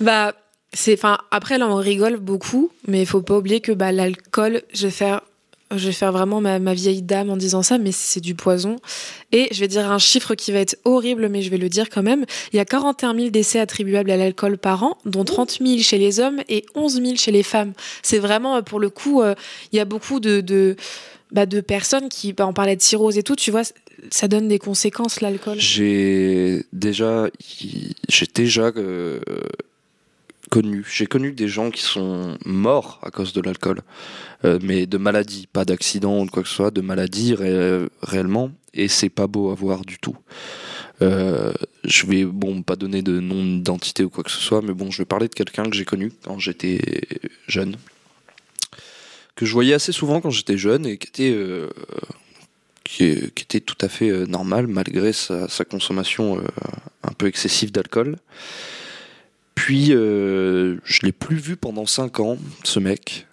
bah, 0.00 0.34
c'est, 0.72 0.92
enfin, 0.92 1.18
après 1.30 1.56
là, 1.56 1.66
on 1.68 1.76
rigole 1.76 2.18
beaucoup, 2.18 2.70
mais 2.86 3.00
il 3.00 3.06
faut 3.06 3.22
pas 3.22 3.38
oublier 3.38 3.60
que 3.60 3.72
bah, 3.72 3.92
l'alcool, 3.92 4.62
je 4.74 4.86
vais 4.86 4.92
faire, 4.92 5.22
je 5.74 5.86
vais 5.86 5.92
faire 5.92 6.12
vraiment 6.12 6.40
ma, 6.40 6.58
ma 6.58 6.74
vieille 6.74 7.02
dame 7.02 7.30
en 7.30 7.36
disant 7.36 7.62
ça, 7.62 7.78
mais 7.78 7.92
c'est 7.92 8.20
du 8.20 8.34
poison. 8.34 8.76
Et 9.32 9.48
je 9.50 9.60
vais 9.60 9.68
dire 9.68 9.90
un 9.90 9.98
chiffre 9.98 10.34
qui 10.34 10.52
va 10.52 10.60
être 10.60 10.78
horrible, 10.84 11.28
mais 11.28 11.42
je 11.42 11.50
vais 11.50 11.58
le 11.58 11.68
dire 11.68 11.90
quand 11.90 12.02
même. 12.02 12.24
Il 12.52 12.56
y 12.56 12.60
a 12.60 12.64
41 12.64 13.14
000 13.14 13.30
décès 13.30 13.58
attribuables 13.58 14.10
à 14.10 14.16
l'alcool 14.16 14.58
par 14.58 14.84
an, 14.84 14.98
dont 15.04 15.24
30 15.24 15.58
000 15.60 15.78
chez 15.78 15.98
les 15.98 16.20
hommes 16.20 16.40
et 16.48 16.64
11 16.74 17.02
000 17.02 17.16
chez 17.16 17.32
les 17.32 17.42
femmes. 17.42 17.72
C'est 18.02 18.18
vraiment, 18.18 18.56
euh, 18.56 18.62
pour 18.62 18.78
le 18.78 18.90
coup, 18.90 19.22
euh, 19.22 19.34
il 19.72 19.76
y 19.76 19.80
a 19.80 19.84
beaucoup 19.84 20.20
de, 20.20 20.40
de, 20.40 20.76
bah, 21.32 21.46
de 21.46 21.60
personnes 21.60 22.08
qui, 22.08 22.32
bah, 22.32 22.46
on 22.46 22.52
parlait 22.52 22.76
de 22.76 22.82
cirrhose 22.82 23.18
et 23.18 23.22
tout, 23.22 23.36
tu 23.36 23.50
vois, 23.50 23.62
ça 24.10 24.28
donne 24.28 24.48
des 24.48 24.58
conséquences, 24.58 25.20
l'alcool. 25.20 25.58
J'ai 25.58 26.64
déjà, 26.72 27.28
j'ai 28.08 28.26
déjà 28.32 28.72
euh, 28.76 29.20
connu, 30.50 30.84
j'ai 30.88 31.06
connu 31.06 31.32
des 31.32 31.48
gens 31.48 31.70
qui 31.70 31.82
sont 31.82 32.38
morts 32.44 33.00
à 33.02 33.10
cause 33.10 33.32
de 33.32 33.40
l'alcool, 33.40 33.80
Euh, 34.44 34.58
mais 34.62 34.86
de 34.86 34.98
maladie, 34.98 35.46
pas 35.50 35.64
d'accident 35.64 36.20
ou 36.20 36.26
de 36.26 36.30
quoi 36.30 36.42
que 36.42 36.48
ce 36.48 36.54
soit, 36.54 36.70
de 36.70 36.80
maladie 36.80 37.34
ré- 37.34 37.86
réellement, 38.02 38.50
et 38.74 38.88
c'est 38.88 39.08
pas 39.08 39.26
beau 39.26 39.50
à 39.50 39.54
voir 39.54 39.84
du 39.84 39.98
tout. 39.98 40.16
Euh, 41.02 41.52
je 41.84 42.06
vais 42.06 42.24
bon 42.24 42.62
pas 42.62 42.76
donner 42.76 43.02
de 43.02 43.20
nom 43.20 43.42
d'identité 43.42 44.04
ou 44.04 44.10
quoi 44.10 44.24
que 44.24 44.30
ce 44.30 44.40
soit, 44.40 44.62
mais 44.62 44.72
bon, 44.72 44.90
je 44.90 44.98
vais 44.98 45.06
parler 45.06 45.28
de 45.28 45.34
quelqu'un 45.34 45.64
que 45.64 45.76
j'ai 45.76 45.84
connu 45.84 46.12
quand 46.24 46.38
j'étais 46.38 46.80
jeune, 47.48 47.76
que 49.34 49.46
je 49.46 49.52
voyais 49.52 49.74
assez 49.74 49.92
souvent 49.92 50.20
quand 50.20 50.30
j'étais 50.30 50.56
jeune 50.58 50.86
et 50.86 50.96
qui 50.98 51.08
était 51.08 51.32
euh, 51.34 51.68
qui, 52.84 53.04
était 53.04 53.60
tout 53.60 53.76
à 53.80 53.88
fait 53.88 54.10
euh, 54.10 54.26
normal 54.26 54.66
malgré 54.66 55.12
sa, 55.12 55.48
consommation 55.68 56.42
un 57.02 57.12
peu 57.12 57.26
excessive 57.26 57.72
d'alcool. 57.72 58.16
Puis 59.54 59.86
je 59.88 61.02
l'ai 61.02 61.12
plus 61.12 61.36
vu 61.36 61.56
pendant 61.56 61.86
5 61.86 62.20
ans, 62.20 62.38
ce 62.64 62.78
mec. 62.78 63.26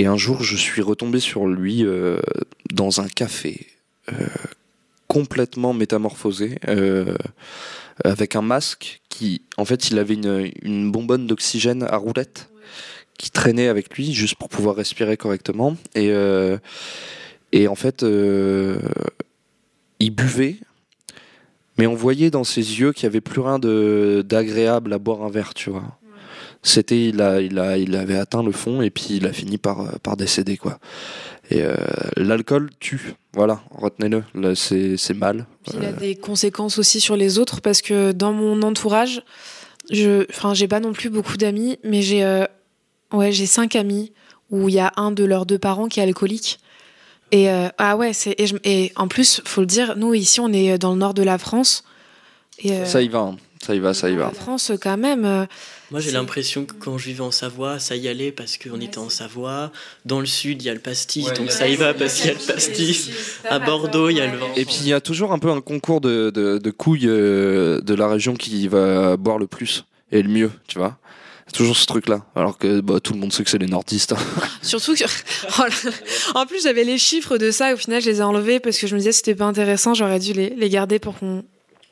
Et 0.00 0.06
un 0.06 0.16
jour, 0.16 0.42
je 0.42 0.56
suis 0.56 0.80
retombé 0.80 1.20
sur 1.20 1.46
lui 1.46 1.84
euh, 1.84 2.18
dans 2.72 3.02
un 3.02 3.06
café, 3.06 3.66
euh, 4.10 4.14
complètement 5.08 5.74
métamorphosé, 5.74 6.58
euh, 6.68 7.14
avec 8.02 8.34
un 8.34 8.40
masque 8.40 9.02
qui, 9.10 9.42
en 9.58 9.66
fait, 9.66 9.90
il 9.90 9.98
avait 9.98 10.14
une, 10.14 10.90
bonbonne 10.90 11.26
d'oxygène 11.26 11.82
à 11.82 11.98
roulette 11.98 12.48
qui 13.18 13.30
traînait 13.30 13.68
avec 13.68 13.94
lui 13.94 14.14
juste 14.14 14.36
pour 14.36 14.48
pouvoir 14.48 14.74
respirer 14.74 15.18
correctement. 15.18 15.76
Et, 15.94 16.10
et 17.52 17.68
en 17.68 17.74
fait, 17.74 18.02
il 19.98 20.10
buvait, 20.12 20.56
mais 21.76 21.86
on 21.86 21.94
voyait 21.94 22.30
dans 22.30 22.44
ses 22.44 22.80
yeux 22.80 22.94
qu'il 22.94 23.06
n'y 23.06 23.12
avait 23.12 23.20
plus 23.20 23.42
rien 23.42 23.58
d'agréable 23.58 24.94
à 24.94 24.98
boire 24.98 25.24
un 25.24 25.30
verre, 25.30 25.52
tu 25.52 25.68
vois. 25.68 25.99
C'était 26.62 27.06
il 27.06 27.20
a, 27.22 27.40
il 27.40 27.58
a, 27.58 27.78
il 27.78 27.94
avait 27.96 28.16
atteint 28.18 28.42
le 28.42 28.52
fond 28.52 28.82
et 28.82 28.90
puis 28.90 29.08
il 29.10 29.26
a 29.26 29.32
fini 29.32 29.58
par, 29.58 29.80
euh, 29.80 29.92
par 30.02 30.16
décéder 30.16 30.56
quoi. 30.56 30.78
Et 31.50 31.62
euh, 31.62 31.74
l'alcool 32.16 32.70
tue, 32.78 33.14
voilà, 33.32 33.60
retenez-le, 33.70 34.54
c'est 34.54 34.96
c'est 34.96 35.14
mal. 35.14 35.46
Puis 35.64 35.72
il 35.78 35.84
a 35.84 35.88
Euh, 35.88 35.92
des 35.92 36.14
conséquences 36.14 36.78
aussi 36.78 37.00
sur 37.00 37.16
les 37.16 37.38
autres 37.38 37.60
parce 37.60 37.82
que 37.82 38.12
dans 38.12 38.32
mon 38.32 38.62
entourage, 38.62 39.22
je, 39.90 40.26
enfin, 40.30 40.54
j'ai 40.54 40.68
pas 40.68 40.78
non 40.78 40.92
plus 40.92 41.10
beaucoup 41.10 41.36
d'amis, 41.36 41.78
mais 41.82 42.02
j'ai, 42.02 42.22
euh, 42.22 42.44
ouais, 43.12 43.32
j'ai 43.32 43.46
cinq 43.46 43.74
amis 43.74 44.12
où 44.50 44.68
il 44.68 44.76
y 44.76 44.80
a 44.80 44.92
un 44.96 45.10
de 45.10 45.24
leurs 45.24 45.44
deux 45.44 45.58
parents 45.58 45.88
qui 45.88 45.98
est 45.98 46.04
alcoolique. 46.04 46.60
Et 47.32 47.50
euh, 47.50 47.68
ah 47.78 47.96
ouais, 47.96 48.12
c'est 48.12 48.36
et, 48.64 48.92
en 48.94 49.08
plus, 49.08 49.40
faut 49.44 49.60
le 49.60 49.66
dire, 49.66 49.96
nous 49.96 50.14
ici, 50.14 50.38
on 50.40 50.52
est 50.52 50.78
dans 50.78 50.92
le 50.92 50.98
nord 50.98 51.14
de 51.14 51.22
la 51.22 51.38
France. 51.38 51.82
Et 52.58 52.84
Ça 52.84 53.02
y 53.02 53.08
va, 53.08 53.20
hein. 53.20 53.36
Ça 53.70 53.74
y 53.76 53.78
va, 53.78 53.94
ça 53.94 54.10
y 54.10 54.16
va. 54.16 54.24
La 54.24 54.30
France, 54.32 54.72
quand 54.80 54.96
même. 54.96 55.24
euh, 55.24 55.46
Moi, 55.92 56.00
j'ai 56.00 56.10
l'impression 56.10 56.64
que 56.64 56.74
quand 56.74 56.98
je 56.98 57.04
vivais 57.06 57.20
en 57.20 57.30
Savoie, 57.30 57.78
ça 57.78 57.94
y 57.94 58.08
allait 58.08 58.32
parce 58.32 58.58
qu'on 58.58 58.70
Ouais, 58.78 58.84
était 58.86 58.98
en 58.98 59.08
Savoie. 59.08 59.70
Dans 60.04 60.18
le 60.18 60.26
sud, 60.26 60.60
il 60.60 60.66
y 60.66 60.68
a 60.70 60.74
le 60.74 60.80
pastis, 60.80 61.24
Ouais, 61.28 61.34
donc 61.34 61.52
ça 61.52 61.68
y 61.68 61.76
va 61.76 61.94
parce 61.94 62.14
qu'il 62.14 62.26
y 62.26 62.30
a 62.30 62.32
le 62.32 62.52
pastis. 62.52 63.10
À 63.48 63.60
Bordeaux, 63.60 64.08
il 64.10 64.16
y 64.16 64.20
a 64.20 64.26
le 64.26 64.36
vin. 64.38 64.46
Et 64.56 64.64
puis 64.64 64.78
il 64.80 64.88
y 64.88 64.92
a 64.92 65.00
toujours 65.00 65.30
un 65.32 65.38
peu 65.38 65.50
un 65.50 65.60
concours 65.60 66.00
de, 66.00 66.30
de, 66.34 66.58
de 66.58 66.70
couilles 66.72 67.06
euh, 67.06 67.80
de 67.80 67.94
la 67.94 68.08
région 68.08 68.34
qui 68.34 68.66
va 68.66 69.16
boire 69.16 69.38
le 69.38 69.46
plus 69.46 69.84
et 70.10 70.20
le 70.22 70.28
mieux, 70.28 70.50
tu 70.66 70.78
vois. 70.78 70.98
C'est 71.46 71.52
toujours 71.56 71.76
ce 71.76 71.86
truc-là. 71.86 72.24
Alors 72.34 72.58
que 72.58 72.80
bah, 72.80 72.98
tout 73.00 73.12
le 73.12 73.20
monde 73.20 73.32
sait 73.32 73.44
que 73.44 73.50
c'est 73.50 73.58
les 73.58 73.66
nordistes. 73.68 74.14
Surtout 74.62 74.94
que. 74.96 75.04
Oh 75.60 75.62
là- 75.62 75.90
En 76.40 76.46
plus, 76.46 76.64
j'avais 76.64 76.82
les 76.84 76.98
chiffres 76.98 77.38
de 77.38 77.52
ça, 77.52 77.70
et 77.70 77.74
au 77.74 77.76
final, 77.76 78.02
je 78.02 78.10
les 78.10 78.18
ai 78.18 78.22
enlevés 78.22 78.58
parce 78.58 78.78
que 78.78 78.88
je 78.88 78.94
me 78.94 78.98
disais 78.98 79.10
que 79.10 79.16
c'était 79.16 79.34
pas 79.36 79.44
intéressant, 79.46 79.94
j'aurais 79.94 80.18
dû 80.18 80.32
les, 80.32 80.50
les 80.50 80.68
garder 80.68 80.98
pour 80.98 81.16
qu'on. 81.18 81.44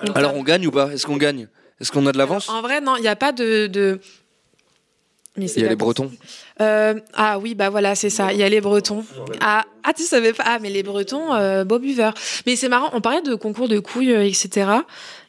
on 0.06 0.12
Alors 0.12 0.34
on 0.36 0.42
gagne 0.42 0.66
ou 0.66 0.70
pas? 0.72 0.92
Est-ce 0.92 1.06
qu'on 1.06 1.16
gagne? 1.16 1.48
Est-ce 1.80 1.92
qu'on 1.92 2.06
a 2.06 2.12
de 2.12 2.18
l'avance? 2.18 2.48
En 2.48 2.60
vrai, 2.62 2.80
non, 2.80 2.96
il 2.96 3.02
n'y 3.02 3.08
a 3.08 3.16
pas 3.16 3.32
de. 3.32 3.66
de... 3.66 4.00
Mais 5.36 5.46
Il 5.46 5.62
y 5.62 5.66
a 5.66 5.68
les 5.68 5.76
Bretons. 5.76 6.10
Euh, 6.60 6.94
ah 7.14 7.38
oui, 7.38 7.54
bah 7.54 7.70
voilà, 7.70 7.94
c'est 7.94 8.10
ça. 8.10 8.32
Il 8.32 8.38
y 8.38 8.42
a 8.42 8.48
les 8.48 8.60
Bretons. 8.60 9.04
Ah, 9.40 9.64
ah 9.84 9.92
tu 9.94 10.02
savais 10.02 10.32
pas 10.32 10.42
Ah, 10.44 10.58
mais 10.60 10.68
les 10.70 10.82
Bretons, 10.82 11.32
euh, 11.34 11.64
beau 11.64 11.78
buveur. 11.78 12.12
Mais 12.46 12.56
c'est 12.56 12.68
marrant, 12.68 12.90
on 12.92 13.00
parlait 13.00 13.22
de 13.22 13.36
concours 13.36 13.68
de 13.68 13.78
couilles, 13.78 14.12
euh, 14.12 14.26
etc. 14.26 14.70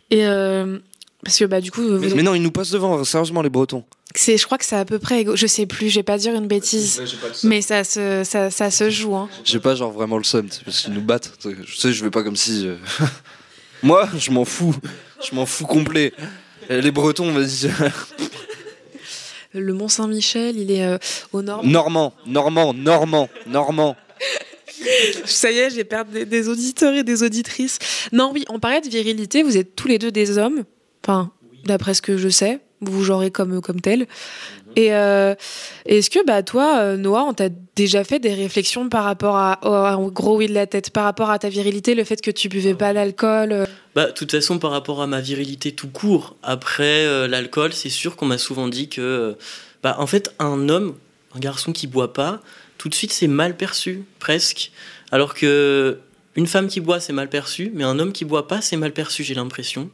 Et. 0.10 0.26
euh, 0.26 0.80
parce 1.24 1.38
que 1.38 1.44
bah 1.46 1.60
du 1.62 1.70
coup, 1.70 1.82
vous- 1.84 2.16
Mais, 2.16 2.24
non, 2.24 2.34
ils 2.34 2.42
nous 2.42 2.50
passent 2.50 2.72
devant, 2.72 3.04
sérieusement, 3.04 3.42
les 3.44 3.50
Bretons. 3.50 3.84
c'est, 4.16 4.38
je 4.38 4.46
crois 4.46 4.58
que 4.58 4.64
c'est 4.66 4.78
à 4.78 4.86
peu 4.86 4.98
près 5.00 5.20
égaux. 5.22 5.36
Je 5.36 5.46
sais 5.48 5.66
plus, 5.68 5.90
je 5.90 6.00
vais 6.00 6.04
pas 6.04 6.18
dire 6.18 6.34
une 6.34 6.48
bêtise, 6.48 7.02
mais 7.44 7.62
ça 7.62 7.84
se, 7.84 8.24
ça, 8.24 8.50
ça 8.50 8.72
se 8.72 8.90
joue. 8.90 9.14
Hein. 9.16 9.30
J'ai 9.44 9.60
pas 9.60 9.76
genre 9.76 9.92
vraiment 9.92 10.18
le 10.18 10.24
seum, 10.24 10.48
parce 10.66 10.82
qu'ils 10.82 10.94
nous 10.94 11.02
battent. 11.02 11.34
tu 11.40 11.50
sais. 11.50 11.56
Je 11.66 11.76
sais, 11.78 11.92
je 11.94 12.04
vais 12.04 12.10
pas 12.10 12.24
comme 12.24 12.38
si. 12.38 12.66
euh, 12.68 12.78
Moi, 13.84 14.08
je 14.18 14.32
m'en 14.32 14.46
fous. 14.46 14.74
Je 15.22 15.36
m'en 15.36 15.46
fous 15.46 15.66
complet. 15.66 16.14
Et 16.70 16.82
Les 16.82 16.92
Bretons, 16.92 17.32
vas-y. 17.32 17.72
Le 19.54 19.74
Mont 19.74 19.88
Saint-Michel, 19.88 20.58
il 20.58 20.72
est 20.72 20.86
euh, 20.86 20.98
au 21.34 21.42
nord. 21.42 21.66
Normand, 21.66 22.14
Normand, 22.28 22.74
Normand, 22.74 23.30
Normand. 23.48 23.96
Ça 25.26 25.52
y 25.52 25.58
est, 25.58 25.72
j'ai 25.72 25.84
perdu 25.84 26.14
des, 26.14 26.26
des 26.26 26.48
auditeurs 26.48 26.94
et 26.94 27.04
des 27.04 27.24
auditrices. 27.24 27.80
Non, 28.12 28.32
oui, 28.34 28.46
on 28.50 28.60
parlait 28.60 28.82
de 28.82 28.90
virilité. 28.90 29.42
Vous 29.42 29.58
êtes 29.58 29.76
tous 29.76 29.88
les 29.88 29.98
deux 29.98 30.12
des 30.12 30.38
hommes. 30.38 30.64
Enfin, 31.04 31.32
d'après 31.66 31.96
ce 31.96 32.02
que 32.02 32.18
je 32.18 32.30
sais, 32.30 32.60
vous 32.82 33.04
genrez 33.04 33.32
comme, 33.32 33.62
comme 33.62 33.82
tel. 33.82 34.08
Et 34.76 34.94
euh, 34.94 35.36
est-ce 35.86 36.10
que, 36.10 36.24
bah, 36.26 36.44
toi, 36.44 36.80
euh, 36.80 36.98
Noah, 36.98 37.24
on 37.24 37.34
t'a 37.34 37.50
déjà 37.76 38.04
fait 38.04 38.20
des 38.20 38.34
réflexions 38.34 38.90
par 38.90 39.04
rapport 39.04 39.38
à, 39.38 39.60
gros 40.12 40.38
oui 40.38 40.48
de 40.48 40.54
la 40.54 40.68
tête, 40.68 40.92
par 40.92 41.06
rapport 41.06 41.30
à 41.30 41.40
ta 41.40 41.50
virilité, 41.50 41.96
le 41.96 42.04
fait 42.04 42.22
que 42.22 42.32
tu 42.32 42.50
buvais 42.50 42.76
pas 42.76 42.94
d'alcool 42.94 43.52
euh, 43.52 43.66
Bah, 43.96 44.08
de 44.08 44.12
toute 44.12 44.32
façon, 44.32 44.60
par 44.60 44.72
rapport 44.72 45.02
à 45.02 45.08
ma 45.08 45.22
virilité 45.22 45.72
tout 45.72 45.88
court, 45.88 46.36
après 46.44 47.06
euh, 47.06 47.28
l'alcool, 47.28 47.74
c'est 47.74 47.90
sûr 47.90 48.16
qu'on 48.16 48.26
m'a 48.26 48.38
souvent 48.38 48.68
dit 48.68 48.90
que, 48.90 49.02
euh, 49.02 49.34
bah, 49.82 49.96
en 50.00 50.08
fait, 50.08 50.34
un 50.40 50.70
homme, 50.70 50.96
un 51.36 51.40
garçon 51.40 51.72
qui 51.72 51.88
boit 51.88 52.14
pas, 52.14 52.42
tout 52.78 52.90
de 52.90 52.96
suite, 52.96 53.12
c'est 53.12 53.28
mal 53.28 53.58
perçu, 53.58 54.04
presque. 54.20 54.72
Alors 55.12 55.34
que 55.34 56.00
une 56.36 56.48
femme 56.48 56.68
qui 56.68 56.80
boit, 56.80 57.00
c'est 57.00 57.14
mal 57.14 57.30
perçu, 57.30 57.72
mais 57.74 57.84
un 57.84 57.98
homme 58.00 58.14
qui 58.14 58.24
boit 58.24 58.48
pas, 58.48 58.62
c'est 58.62 58.78
mal 58.78 58.94
perçu, 58.94 59.24
j'ai 59.24 59.34
l'impression. 59.34 59.90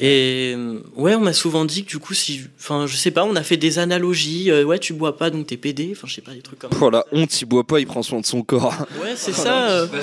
Et 0.00 0.54
euh, 0.56 0.78
ouais, 0.96 1.14
on 1.16 1.20
m'a 1.20 1.32
souvent 1.32 1.64
dit 1.64 1.84
que 1.84 1.88
du 1.90 1.98
coup, 1.98 2.14
si, 2.14 2.42
enfin, 2.58 2.86
je 2.86 2.94
sais 2.96 3.10
pas, 3.10 3.24
on 3.24 3.34
a 3.34 3.42
fait 3.42 3.56
des 3.56 3.80
analogies. 3.80 4.50
euh, 4.50 4.62
ouais, 4.64 4.78
tu 4.78 4.92
bois 4.92 5.16
pas, 5.16 5.28
donc 5.30 5.48
t'es 5.48 5.56
pédé. 5.56 5.88
Enfin, 5.90 6.06
je 6.06 6.14
sais 6.14 6.20
pas, 6.20 6.32
des 6.32 6.40
trucs 6.40 6.60
comme 6.60 6.70
ça. 6.70 6.78
Oh 6.80 6.88
la 6.90 7.04
honte, 7.10 7.40
il 7.40 7.46
boit 7.46 7.64
pas, 7.64 7.80
il 7.80 7.86
prend 7.86 8.02
soin 8.04 8.20
de 8.20 8.26
son 8.26 8.42
corps. 8.42 8.86
Ouais, 9.02 9.14
c'est 9.16 9.32
ça. 9.32 9.70
euh. 9.70 9.86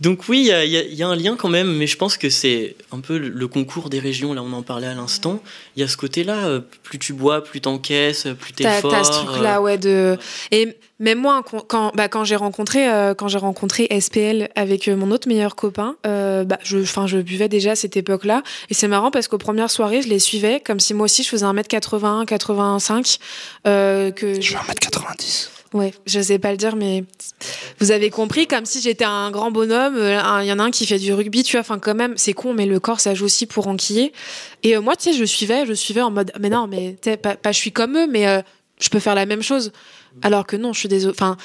Donc 0.00 0.28
oui, 0.28 0.40
il 0.40 0.46
y 0.46 0.52
a, 0.52 0.64
y 0.64 1.02
un 1.02 1.16
lien 1.16 1.36
quand 1.36 1.48
même, 1.48 1.72
mais 1.74 1.86
je 1.86 1.96
pense 1.96 2.18
que 2.18 2.28
c'est 2.28 2.76
un 2.92 3.00
peu 3.00 3.16
le- 3.16 3.28
le 3.30 3.48
concours 3.48 3.88
des 3.88 3.98
régions, 3.98 4.34
là 4.34 4.42
on 4.42 4.52
en 4.52 4.62
parlait 4.62 4.86
à 4.86 4.94
l'instant. 4.94 5.42
Il 5.74 5.80
y 5.80 5.82
a 5.82 5.88
ce 5.88 5.96
côté-là, 5.96 6.46
euh, 6.46 6.60
plus 6.82 6.98
tu 6.98 7.14
bois, 7.14 7.42
plus 7.42 7.62
t'encaisses, 7.62 8.26
plus 8.38 8.52
t'es 8.52 8.64
T'as 8.64 8.80
fort. 8.82 8.90
t'as 8.90 9.04
ce 9.04 9.10
truc-là, 9.24 9.62
ouais, 9.62 9.78
de. 9.78 10.18
Et 10.50 10.76
même 10.98 11.18
moi, 11.18 11.42
quand- 11.68 11.92
bah, 11.94 12.08
quand 12.08 12.24
j'ai 12.24 12.36
rencontré, 12.36 12.90
euh, 12.90 13.14
quand 13.14 13.28
j'ai 13.28 13.38
rencontré 13.38 13.86
SPL 13.90 14.50
avec 14.54 14.86
euh, 14.88 14.96
mon 14.96 15.10
autre 15.10 15.28
meilleur 15.28 15.56
copain, 15.56 15.96
euh, 16.06 16.44
bah, 16.44 16.58
je, 16.62 16.76
enfin, 16.78 17.06
je 17.06 17.16
buvais 17.18 17.48
déjà 17.48 17.70
à 17.70 17.76
cette 17.76 17.96
époque-là. 17.96 18.42
Et 18.68 18.74
c'est 18.74 18.88
marrant 18.88 19.10
parce 19.10 19.28
qu'aux 19.28 19.38
premières 19.38 19.70
soirées, 19.70 20.02
je 20.02 20.08
les 20.08 20.18
suivais 20.18 20.60
comme 20.64 20.78
si 20.80 20.92
moi 20.92 21.04
aussi 21.06 21.22
je 21.22 21.28
faisais 21.30 21.46
1m81, 21.46 22.26
85. 22.26 23.16
Euh, 23.66 24.10
que 24.10 24.40
Je 24.40 24.50
fais 24.50 24.56
1m90. 24.56 25.48
Ouais, 25.74 25.92
je 26.06 26.20
sais 26.20 26.38
pas 26.38 26.52
le 26.52 26.56
dire, 26.56 26.76
mais 26.76 27.04
vous 27.80 27.90
avez 27.90 28.10
compris, 28.10 28.46
comme 28.46 28.64
si 28.64 28.80
j'étais 28.80 29.04
un 29.04 29.30
grand 29.30 29.50
bonhomme. 29.50 29.96
euh, 29.96 30.20
Il 30.42 30.46
y 30.46 30.52
en 30.52 30.58
a 30.58 30.62
un 30.62 30.70
qui 30.70 30.86
fait 30.86 30.98
du 30.98 31.12
rugby, 31.12 31.42
tu 31.42 31.52
vois. 31.52 31.60
Enfin, 31.60 31.78
quand 31.78 31.94
même, 31.94 32.14
c'est 32.16 32.32
con, 32.32 32.54
mais 32.54 32.66
le 32.66 32.78
corps, 32.78 33.00
ça 33.00 33.14
joue 33.14 33.24
aussi 33.24 33.46
pour 33.46 33.66
enquiller. 33.66 34.12
Et 34.62 34.76
euh, 34.76 34.80
moi, 34.80 34.96
tu 34.96 35.10
sais, 35.10 35.12
je 35.12 35.24
suivais, 35.24 35.66
je 35.66 35.72
suivais 35.72 36.02
en 36.02 36.10
mode, 36.10 36.32
mais 36.40 36.50
non, 36.50 36.66
mais 36.66 36.96
pas, 37.16 37.36
pas 37.36 37.52
je 37.52 37.58
suis 37.58 37.72
comme 37.72 37.96
eux, 37.96 38.06
mais 38.06 38.28
euh, 38.28 38.40
je 38.80 38.88
peux 38.88 39.00
faire 39.00 39.14
la 39.14 39.26
même 39.26 39.42
chose. 39.42 39.72
Alors 40.22 40.46
que 40.46 40.56
non, 40.56 40.72
je 40.72 40.78
suis 40.78 40.88
désolée. 40.88 41.14
Enfin, 41.18 41.36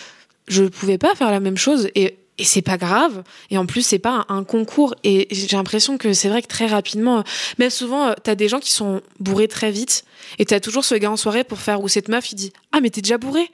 je 0.48 0.64
pouvais 0.66 0.98
pas 0.98 1.16
faire 1.16 1.32
la 1.32 1.40
même 1.40 1.58
chose 1.58 1.90
et. 1.96 2.18
Et 2.38 2.44
c'est 2.44 2.64
pas 2.64 2.78
grave. 2.78 3.22
Et 3.52 3.58
en 3.60 3.68
plus, 3.68 3.84
c'est 3.84 4.00
pas 4.00 4.26
un, 4.28 4.44
concours. 4.44 4.96
Et 5.04 5.28
j'ai 5.30 5.56
l'impression 5.56 6.00
que 6.00 6.14
c'est 6.14 6.28
vrai 6.28 6.42
que 6.42 6.48
très 6.48 6.66
rapidement, 6.66 7.20
euh, 7.20 7.24
même 7.60 7.70
souvent, 7.70 8.08
euh, 8.08 8.14
t'as 8.24 8.34
des 8.34 8.48
gens 8.48 8.60
qui 8.60 8.72
sont 8.72 9.02
bourrés 9.20 9.48
très 9.48 9.70
vite. 9.70 10.06
Et 10.40 10.46
t'as 10.46 10.60
toujours 10.60 10.84
ce 10.84 10.96
gars 10.96 11.12
en 11.12 11.18
soirée 11.18 11.44
pour 11.44 11.60
faire 11.60 11.84
ou 11.84 11.88
cette 11.88 12.08
meuf, 12.08 12.32
il 12.32 12.36
dit 12.36 12.54
Ah, 12.72 12.80
mais 12.82 12.90
t'es 12.90 13.02
déjà 13.02 13.20
bourré 13.20 13.52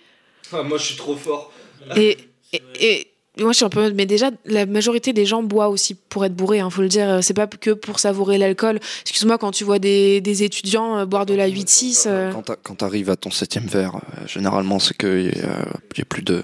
moi, 0.51 0.77
je 0.77 0.83
suis 0.83 0.95
trop 0.95 1.15
fort. 1.15 1.51
et, 1.95 2.17
et, 2.53 2.61
et 2.79 3.07
moi, 3.43 3.51
je 3.51 3.57
suis 3.57 3.65
un 3.65 3.69
peu. 3.69 3.91
Mais 3.91 4.05
déjà, 4.05 4.31
la 4.45 4.65
majorité 4.65 5.13
des 5.13 5.25
gens 5.25 5.43
boivent 5.43 5.71
aussi 5.71 5.93
pour 5.95 6.25
être 6.25 6.35
bourrés, 6.35 6.59
hein, 6.59 6.69
faut 6.69 6.81
le 6.81 6.87
dire. 6.87 7.19
C'est 7.21 7.33
pas 7.35 7.45
que 7.47 7.71
pour 7.71 7.99
savourer 7.99 8.37
l'alcool. 8.37 8.79
Excuse-moi, 9.01 9.37
quand 9.37 9.51
tu 9.51 9.63
vois 9.63 9.77
des, 9.79 10.21
des 10.21 10.43
étudiants 10.43 10.97
euh, 10.97 11.05
boire 11.05 11.25
de 11.27 11.33
la 11.35 11.47
8-6. 11.47 12.05
euh, 12.07 12.31
Quand 12.31 12.41
t'a- 12.43 12.55
Quand 12.55 12.75
t'arrives 12.75 13.09
à 13.11 13.15
ton 13.15 13.29
septième 13.29 13.65
verre, 13.67 13.95
euh, 13.97 14.27
généralement, 14.27 14.79
c'est 14.79 14.97
qu'il 14.97 15.25
y, 15.27 15.41
a- 15.41 15.67
y 15.97 16.01
a 16.01 16.05
plus 16.05 16.23
de. 16.23 16.43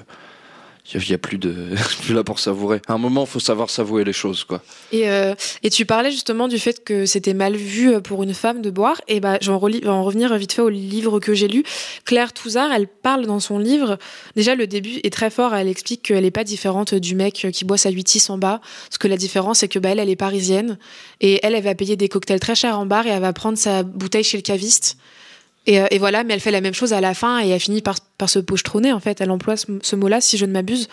Il 0.94 1.10
y 1.10 1.14
a 1.14 1.18
plus 1.18 1.38
de. 1.38 1.70
plus 2.02 2.14
là 2.14 2.24
pour 2.24 2.40
savourer. 2.40 2.82
À 2.88 2.94
un 2.94 2.98
moment, 2.98 3.26
faut 3.26 3.40
savoir 3.40 3.70
savourer 3.70 4.04
les 4.04 4.14
choses, 4.14 4.44
quoi. 4.44 4.62
Et, 4.92 5.10
euh, 5.10 5.34
et 5.64 5.70
tu 5.70 5.86
parlais 5.86 6.12
justement 6.12 6.48
du 6.50 6.60
fait 6.60 6.84
que 6.84 7.06
c'était 7.06 7.34
mal 7.34 7.56
vu 7.56 7.94
euh, 7.94 8.02
pour 8.02 8.22
une 8.22 8.34
femme 8.34 8.62
de 8.62 8.70
boire. 8.70 9.00
Et 9.08 9.22
bah, 9.22 9.38
je 9.42 9.50
vais 9.50 9.88
en, 9.88 10.04
revenir 10.04 10.36
vite 10.38 10.52
fait 10.52 10.62
au 10.62 10.70
livre 10.70 11.20
que 11.20 11.34
j'ai 11.34 11.48
lu. 11.48 11.64
Claire 12.04 12.34
Touzard, 12.34 12.72
elle 12.74 12.88
parle 12.88 13.26
dans 13.26 13.40
son 13.40 13.60
livre. 13.60 13.98
Déjà, 14.36 14.56
le 14.56 14.68
début 14.68 15.00
est 15.04 15.14
très 15.14 15.30
fort. 15.30 15.56
Elle 15.56 15.70
explique 15.70 16.04
qu'elle 16.04 16.24
n'est 16.24 16.32
pas 16.32 16.44
différente 16.44 16.94
du 16.94 17.16
mec 17.16 17.48
qui 17.54 17.64
boit 17.66 17.78
sa 17.78 17.90
8-6 17.90 18.32
en 18.32 18.38
bas. 18.38 18.60
Parce 18.90 18.98
que 18.98 19.08
la 19.08 19.18
différence, 19.18 19.60
c'est 19.60 19.70
que 19.70 19.80
bah, 19.80 19.90
elle, 19.90 20.00
elle 20.00 20.10
est 20.10 20.18
parisienne. 20.18 20.78
Et 21.22 21.40
elle, 21.44 21.56
elle 21.56 21.64
va 21.64 21.76
payer 21.76 21.96
des 21.96 22.10
cocktails 22.10 22.42
très 22.42 22.56
chers 22.56 22.78
en 22.78 22.86
bar 22.86 23.08
et 23.08 23.10
elle 23.10 23.22
va 23.22 23.32
prendre 23.32 23.58
sa 23.58 23.84
bouteille 23.84 24.26
chez 24.26 24.38
le 24.38 24.44
caviste. 24.44 24.98
Et, 25.66 25.80
euh, 25.80 25.88
et 25.92 25.98
voilà, 25.98 26.24
mais 26.24 26.34
elle 26.34 26.40
fait 26.40 26.52
la 26.52 26.62
même 26.62 26.74
chose 26.74 26.92
à 26.94 27.02
la 27.02 27.14
fin 27.14 27.44
et 27.44 27.50
elle 27.50 27.60
finit 27.60 27.82
par, 27.82 27.96
se 28.28 28.40
pochetronner, 28.40 28.92
en 28.92 29.00
fait. 29.00 29.22
Elle 29.22 29.32
emploie 29.32 29.56
ce, 29.58 29.96
mot-là, 29.96 30.22
si 30.22 30.38
je 30.38 30.46
ne 30.46 30.52
m'abuse. 30.52 30.88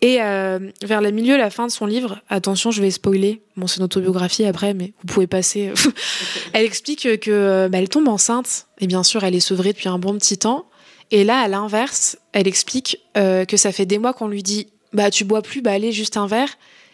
Et 0.00 0.20
euh, 0.20 0.58
vers 0.82 1.00
le 1.00 1.10
milieu, 1.10 1.36
la 1.36 1.50
fin 1.50 1.66
de 1.66 1.72
son 1.72 1.86
livre, 1.86 2.20
attention, 2.28 2.70
je 2.70 2.80
vais 2.80 2.90
spoiler. 2.90 3.42
Bon, 3.56 3.66
c'est 3.66 3.78
une 3.78 3.84
autobiographie 3.84 4.44
après, 4.44 4.74
mais 4.74 4.92
vous 5.02 5.12
pouvez 5.12 5.26
passer. 5.26 5.72
elle 6.52 6.64
explique 6.64 7.20
que 7.20 7.68
bah, 7.68 7.78
elle 7.78 7.88
tombe 7.88 8.08
enceinte. 8.08 8.66
Et 8.80 8.86
bien 8.86 9.02
sûr, 9.02 9.24
elle 9.24 9.34
est 9.34 9.40
sevrée 9.40 9.72
depuis 9.72 9.88
un 9.88 9.98
bon 9.98 10.16
petit 10.18 10.38
temps. 10.38 10.66
Et 11.10 11.24
là, 11.24 11.40
à 11.40 11.48
l'inverse, 11.48 12.18
elle 12.32 12.46
explique 12.46 13.00
euh, 13.16 13.44
que 13.44 13.56
ça 13.56 13.72
fait 13.72 13.86
des 13.86 13.98
mois 13.98 14.12
qu'on 14.12 14.28
lui 14.28 14.42
dit 14.42 14.68
Bah, 14.92 15.10
tu 15.10 15.24
bois 15.24 15.42
plus, 15.42 15.62
bah, 15.62 15.72
allez, 15.72 15.92
juste 15.92 16.16
un 16.16 16.26
verre. 16.26 16.50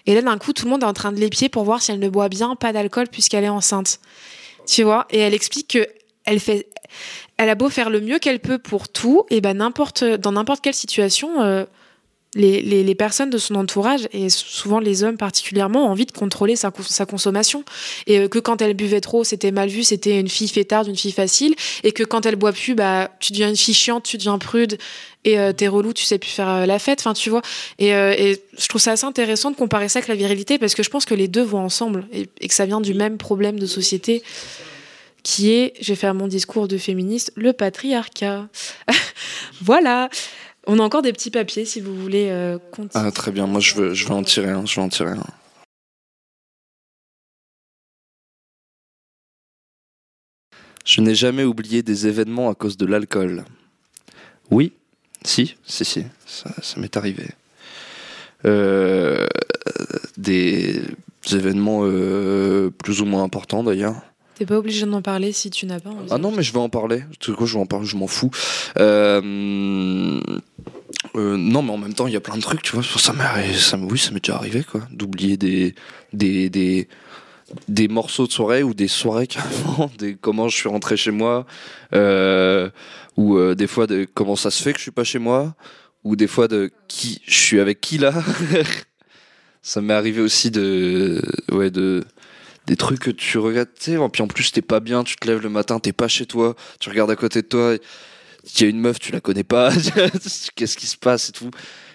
Et 0.07 0.15
là, 0.15 0.23
d'un 0.23 0.39
coup, 0.39 0.53
tout 0.53 0.67
le 0.67 0.71
monde 0.71 0.83
est 0.83 0.87
en 0.87 0.93
train 0.93 1.13
de 1.13 1.19
l'épier 1.19 1.49
pour 1.49 1.65
voir 1.65 1.83
si 1.83 1.91
elle 1.91 1.99
ne 1.99 2.09
boit 2.09 2.29
bien, 2.29 2.57
pas 2.57 2.73
d'alcool, 2.73 3.09
puisqu'elle 3.11 3.45
est 3.45 3.49
enceinte. 3.49 4.01
Tu 4.67 4.83
vois? 4.83 5.07
Et 5.11 5.19
elle 5.19 5.35
explique 5.35 5.69
que 5.69 5.89
elle 6.25 6.41
fait. 6.41 6.67
Elle 7.37 7.49
a 7.49 7.55
beau 7.55 7.69
faire 7.69 7.91
le 7.91 8.01
mieux 8.01 8.19
qu'elle 8.19 8.41
peut 8.41 8.59
pour 8.59 8.89
tout, 8.89 9.25
et 9.31 9.41
ben 9.41 9.57
n'importe 9.59 10.05
dans 10.05 10.33
n'importe 10.33 10.61
quelle 10.61 10.75
situation, 10.75 11.43
euh, 11.43 11.65
les, 12.35 12.63
les, 12.63 12.83
les, 12.83 12.95
personnes 12.95 13.31
de 13.31 13.39
son 13.39 13.55
entourage, 13.55 14.09
et 14.13 14.29
souvent 14.29 14.81
les 14.81 15.03
hommes 15.03 15.17
particulièrement, 15.17 15.87
ont 15.87 15.91
envie 15.91 16.07
de 16.07 16.13
contrôler 16.13 16.57
sa, 16.57 16.73
sa 16.87 17.07
consommation. 17.07 17.65
Et 18.07 18.19
euh, 18.19 18.29
que 18.29 18.39
quand 18.39 18.63
elle 18.63 18.75
buvait 18.75 19.01
trop, 19.01 19.25
c'était 19.25 19.51
mal 19.51 19.69
vu, 19.69 19.83
c'était 19.83 20.19
une 20.19 20.29
fille 20.29 20.49
fêtarde, 20.49 20.89
une 20.89 20.97
fille 20.97 21.13
facile. 21.13 21.55
Et 21.83 21.93
que 21.93 22.03
quand 22.03 22.27
elle 22.27 22.37
boit 22.37 22.53
plus, 22.53 22.75
bah, 22.75 23.11
tu 23.21 23.33
deviens 23.33 23.49
une 23.49 23.57
fille 23.57 23.75
chiante, 23.75 24.05
tu 24.05 24.17
deviens 24.17 24.39
prude, 24.39 24.79
et 25.25 25.39
euh, 25.39 25.53
t'es 25.53 25.69
relou, 25.69 25.93
tu 25.93 26.05
sais 26.05 26.19
plus 26.19 26.31
faire 26.31 26.49
euh, 26.49 26.67
la 26.67 26.79
fête, 26.79 27.01
enfin 27.01 27.15
tu 27.15 27.31
vois. 27.31 27.43
Et, 27.79 27.89
et, 27.89 28.43
je 28.57 28.69
trouve 28.69 28.81
ça 28.81 28.93
assez 28.93 29.07
intéressant 29.07 29.51
de 29.51 29.57
comparer 29.57 29.89
ça 29.89 29.99
avec 29.99 30.09
la 30.09 30.15
virilité, 30.15 30.59
parce 30.59 30.75
que 30.75 30.83
je 30.83 30.91
pense 30.91 31.05
que 31.05 31.15
les 31.15 31.29
deux 31.29 31.43
vont 31.43 31.61
ensemble, 31.61 32.07
et, 32.13 32.29
et 32.41 32.49
que 32.49 32.55
ça 32.55 32.67
vient 32.67 32.81
du 32.81 32.95
même 32.95 33.17
problème 33.17 33.59
de 33.59 33.67
société 33.67 34.23
qui 35.25 35.53
est, 35.53 35.73
je 35.81 35.89
vais 35.89 35.97
faire 35.97 36.15
mon 36.15 36.29
discours 36.29 36.69
de 36.69 36.79
féministe, 36.79 37.33
le 37.35 37.53
patriarcat. 37.53 38.49
voilà. 39.61 40.09
On 40.67 40.79
a 40.79 40.83
encore 40.83 41.03
des 41.03 41.13
petits 41.13 41.31
papiers 41.31 41.65
si 41.65 41.81
vous 41.81 41.97
voulez 41.97 42.29
euh, 42.31 42.59
continuer. 42.71 43.05
Ah, 43.07 43.11
très 43.11 43.33
bien. 43.33 43.47
Moi, 43.49 43.61
je 43.61 43.75
veux, 43.75 43.95
je 43.95 44.07
vais 44.07 44.15
en 44.15 44.23
tirer 44.23 44.51
un. 44.51 44.65
Je 50.85 51.01
n'ai 51.01 51.15
jamais 51.15 51.45
oublié 51.45 51.83
des 51.83 52.07
événements 52.07 52.51
à 52.51 52.55
cause 52.55 52.77
de 52.77 52.87
l'alcool. 52.87 53.45
Oui, 54.51 54.73
si, 55.25 55.57
si, 55.65 55.85
si, 55.85 56.05
ça, 56.27 56.51
ça 56.63 56.79
m'est 56.79 56.97
arrivé. 56.97 57.29
Euh, 58.45 59.27
des 60.19 60.83
événements 61.33 61.81
euh, 61.85 62.71
plus 62.71 63.01
ou 63.01 63.07
moins 63.07 63.23
importants 63.23 63.65
d'ailleurs. 63.65 64.03
T'es 64.35 64.47
pas 64.47 64.59
obligé 64.59 64.85
d'en 64.85 65.03
parler 65.03 65.33
si 65.33 65.51
tu 65.51 65.67
n'as 65.67 65.79
pas 65.79 65.91
envie. 65.91 66.09
Ah 66.11 66.19
non, 66.19 66.33
mais 66.33 66.43
je 66.43 66.53
vais 66.53 66.59
en 66.59 66.69
parler. 66.69 67.05
Quoi, 67.25 67.47
je 67.47 67.55
vais 67.55 67.61
en 67.61 67.67
parler, 67.67 67.87
je 67.87 67.97
m'en 67.97 68.09
fous. 68.09 68.31
Euh, 68.79 70.21
euh, 71.15 71.37
non, 71.37 71.63
mais 71.63 71.71
en 71.71 71.79
même 71.79 71.95
temps, 71.95 72.09
il 72.09 72.15
y 72.15 72.17
a 72.17 72.21
plein 72.21 72.37
de 72.37 72.43
trucs, 72.43 72.63
tu 72.63 72.73
vois. 72.73 72.83
Ça 72.83 72.99
ça, 72.99 73.15
oui, 73.79 73.99
ça 73.99 74.11
m'est 74.11 74.21
déjà 74.21 74.37
arrivé, 74.37 74.65
quoi. 74.65 74.83
D'oublier 74.91 75.37
des, 75.37 75.77
des, 76.13 76.51
des, 76.51 76.89
des 77.69 77.87
morceaux 77.87 78.27
de 78.27 78.33
soirée 78.33 78.65
ou 78.65 78.75
des 78.75 78.89
soirées 78.89 79.29
carrément, 79.29 79.91
comment 80.21 80.49
je 80.49 80.57
suis 80.57 80.69
rentré 80.69 80.97
chez 80.97 81.13
moi, 81.13 81.47
euh, 81.95 82.71
ou 83.17 83.55
des 83.55 83.69
fois 83.69 83.87
de 83.87 84.07
comment 84.13 84.37
ça 84.37 84.51
se 84.51 84.61
fait 84.63 84.73
que 84.73 84.79
je 84.79 84.83
suis 84.83 84.91
pas 84.91 85.05
chez 85.05 85.21
moi, 85.21 85.55
ou 86.03 86.17
des 86.17 86.27
fois 86.27 86.49
de 86.49 86.73
qui 86.89 87.23
je 87.27 87.39
suis 87.39 87.61
avec 87.61 87.81
qui 87.81 87.99
là. 87.99 88.13
ça 89.65 89.81
m'est 89.81 89.95
arrivé 89.95 90.21
aussi 90.21 90.51
de, 90.51 91.23
ouais, 91.51 91.71
de 91.71 92.05
des 92.67 92.77
trucs 92.77 93.01
que 93.01 93.11
tu 93.11 93.39
regardes, 93.39 93.69
tu 93.79 93.93
sais, 93.93 93.93
et 93.93 94.09
puis 94.09 94.23
en 94.23 94.27
plus 94.27 94.53
t'es 94.53 94.63
pas 94.63 94.81
bien, 94.81 95.05
tu 95.05 95.17
te 95.17 95.27
lèves 95.27 95.43
le 95.43 95.49
matin, 95.49 95.79
t'es 95.79 95.93
pas 95.93 96.09
chez 96.09 96.27
toi, 96.27 96.55
tu 96.81 96.89
regardes 96.89 97.11
à 97.11 97.17
côté 97.17 97.43
de 97.43 97.47
toi, 97.47 97.77
il 98.45 98.61
y 98.61 98.65
a 98.65 98.69
une 98.69 98.81
meuf, 98.81 98.99
tu 98.99 99.13
la 99.13 99.21
connais 99.21 99.45
pas, 99.45 99.73
qu'est-ce 100.55 100.77
qui 100.77 100.87
se 100.87 100.97
passe 100.97 101.31
et 101.31 101.33
tout. 101.33 101.51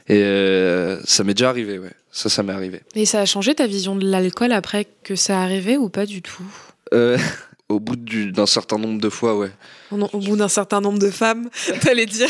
Et 0.07 0.23
euh, 0.23 0.99
ça 1.05 1.23
m'est 1.23 1.35
déjà 1.35 1.49
arrivé, 1.49 1.77
ouais. 1.77 1.91
Ça, 2.11 2.29
ça 2.29 2.41
m'est 2.41 2.53
arrivé. 2.53 2.81
Et 2.95 3.05
ça 3.05 3.21
a 3.21 3.25
changé 3.25 3.53
ta 3.53 3.67
vision 3.67 3.95
de 3.95 4.09
l'alcool 4.09 4.51
après 4.51 4.87
que 5.03 5.15
ça 5.15 5.39
arrivé 5.39 5.77
ou 5.77 5.89
pas 5.89 6.07
du 6.07 6.23
tout? 6.23 6.43
Euh, 6.93 7.17
au 7.69 7.79
bout 7.79 7.95
du- 7.95 8.31
d'un 8.31 8.45
certain 8.47 8.77
nombre 8.77 8.99
de 8.99 9.09
fois, 9.09 9.37
ouais. 9.37 9.51
Au 9.91 9.99
au 10.01 10.19
bout 10.19 10.35
d'un 10.35 10.47
certain 10.47 10.81
nombre 10.81 10.99
de 10.99 11.09
femmes, 11.11 11.49
t'allais 11.81 12.05
dire. 12.07 12.29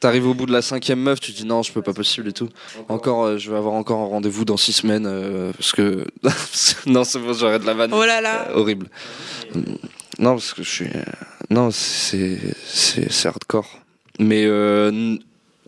T'arrives 0.00 0.26
au 0.26 0.34
bout 0.34 0.44
de 0.46 0.52
la 0.52 0.60
cinquième 0.62 1.00
meuf, 1.00 1.20
tu 1.20 1.32
te 1.32 1.36
dis 1.38 1.46
non, 1.46 1.62
je 1.62 1.72
peux 1.72 1.80
pas 1.82 1.94
possible 1.94 2.28
et 2.28 2.32
tout. 2.32 2.48
Encore, 2.88 3.24
euh, 3.24 3.38
je 3.38 3.50
vais 3.50 3.56
avoir 3.56 3.74
encore 3.74 4.00
un 4.00 4.06
rendez-vous 4.06 4.44
dans 4.44 4.56
six 4.58 4.72
semaines 4.74 5.06
euh, 5.06 5.52
parce 5.52 5.72
que 5.72 6.04
non, 6.86 7.04
c'est 7.04 7.18
bon, 7.18 7.32
j'arrête 7.32 7.64
la 7.64 7.72
vanne. 7.74 7.90
Oh 7.94 8.04
là 8.04 8.20
là 8.20 8.48
Euh, 8.50 8.54
horrible. 8.56 8.88
Non, 10.18 10.32
parce 10.32 10.52
que 10.52 10.62
je 10.62 10.68
suis. 10.70 10.88
Non, 11.50 11.70
c'est 11.70 12.38
c'est 12.66 13.26
hardcore. 13.26 13.78
Mais 14.18 14.44
euh, 14.44 15.16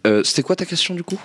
euh, 0.07 0.23
c'était 0.23 0.43
quoi 0.43 0.55
ta 0.55 0.67
question 0.67 0.95
du 0.95 1.03
coup? 1.03 1.21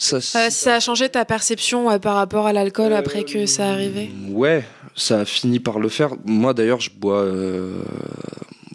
Ça, 0.00 0.16
Euh, 0.46 0.50
Ça 0.50 0.74
a 0.76 0.80
changé 0.80 1.08
ta 1.08 1.24
perception 1.24 1.86
ouais, 1.88 1.98
par 1.98 2.14
rapport 2.16 2.46
à 2.46 2.52
l'alcool 2.52 2.92
après 2.92 3.24
que 3.24 3.46
ça 3.46 3.68
arrivé 3.70 4.10
Ouais, 4.28 4.64
ça 4.96 5.20
a 5.20 5.24
fini 5.24 5.60
par 5.60 5.78
le 5.78 5.88
faire. 5.88 6.10
Moi 6.24 6.54
d'ailleurs, 6.54 6.80
je 6.80 6.90
bois 6.90 7.20
euh, 7.22 7.82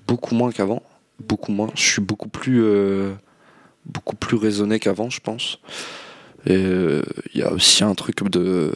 beaucoup 0.07 0.35
moins 0.35 0.51
qu'avant. 0.51 0.81
Beaucoup 1.19 1.51
moins. 1.51 1.69
Je 1.75 1.81
suis 1.81 2.01
beaucoup 2.01 2.29
plus, 2.29 2.63
euh, 2.63 3.13
beaucoup 3.85 4.15
plus 4.15 4.37
raisonné 4.37 4.79
qu'avant, 4.79 5.09
je 5.09 5.19
pense. 5.19 5.59
Et 6.45 6.55
euh, 6.55 7.01
il 7.33 7.39
y 7.39 7.43
a 7.43 7.51
aussi 7.51 7.83
un 7.83 7.95
truc 7.95 8.23
de. 8.29 8.71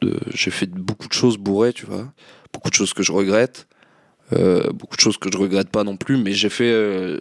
de 0.00 0.18
J'ai 0.34 0.50
fait 0.50 0.66
beaucoup 0.66 1.06
de 1.08 1.12
choses 1.12 1.36
bourrées, 1.36 1.72
tu 1.72 1.86
vois. 1.86 2.06
Beaucoup 2.52 2.70
de 2.70 2.74
choses 2.74 2.92
que 2.94 3.02
je 3.02 3.12
regrette. 3.12 3.66
Euh, 4.32 4.62
beaucoup 4.72 4.96
de 4.96 5.00
choses 5.00 5.18
que 5.18 5.30
je 5.30 5.36
regrette 5.38 5.68
pas 5.68 5.84
non 5.84 5.96
plus, 5.96 6.16
mais 6.16 6.32
j'ai 6.32 6.48
fait. 6.48 6.72
euh, 6.72 7.18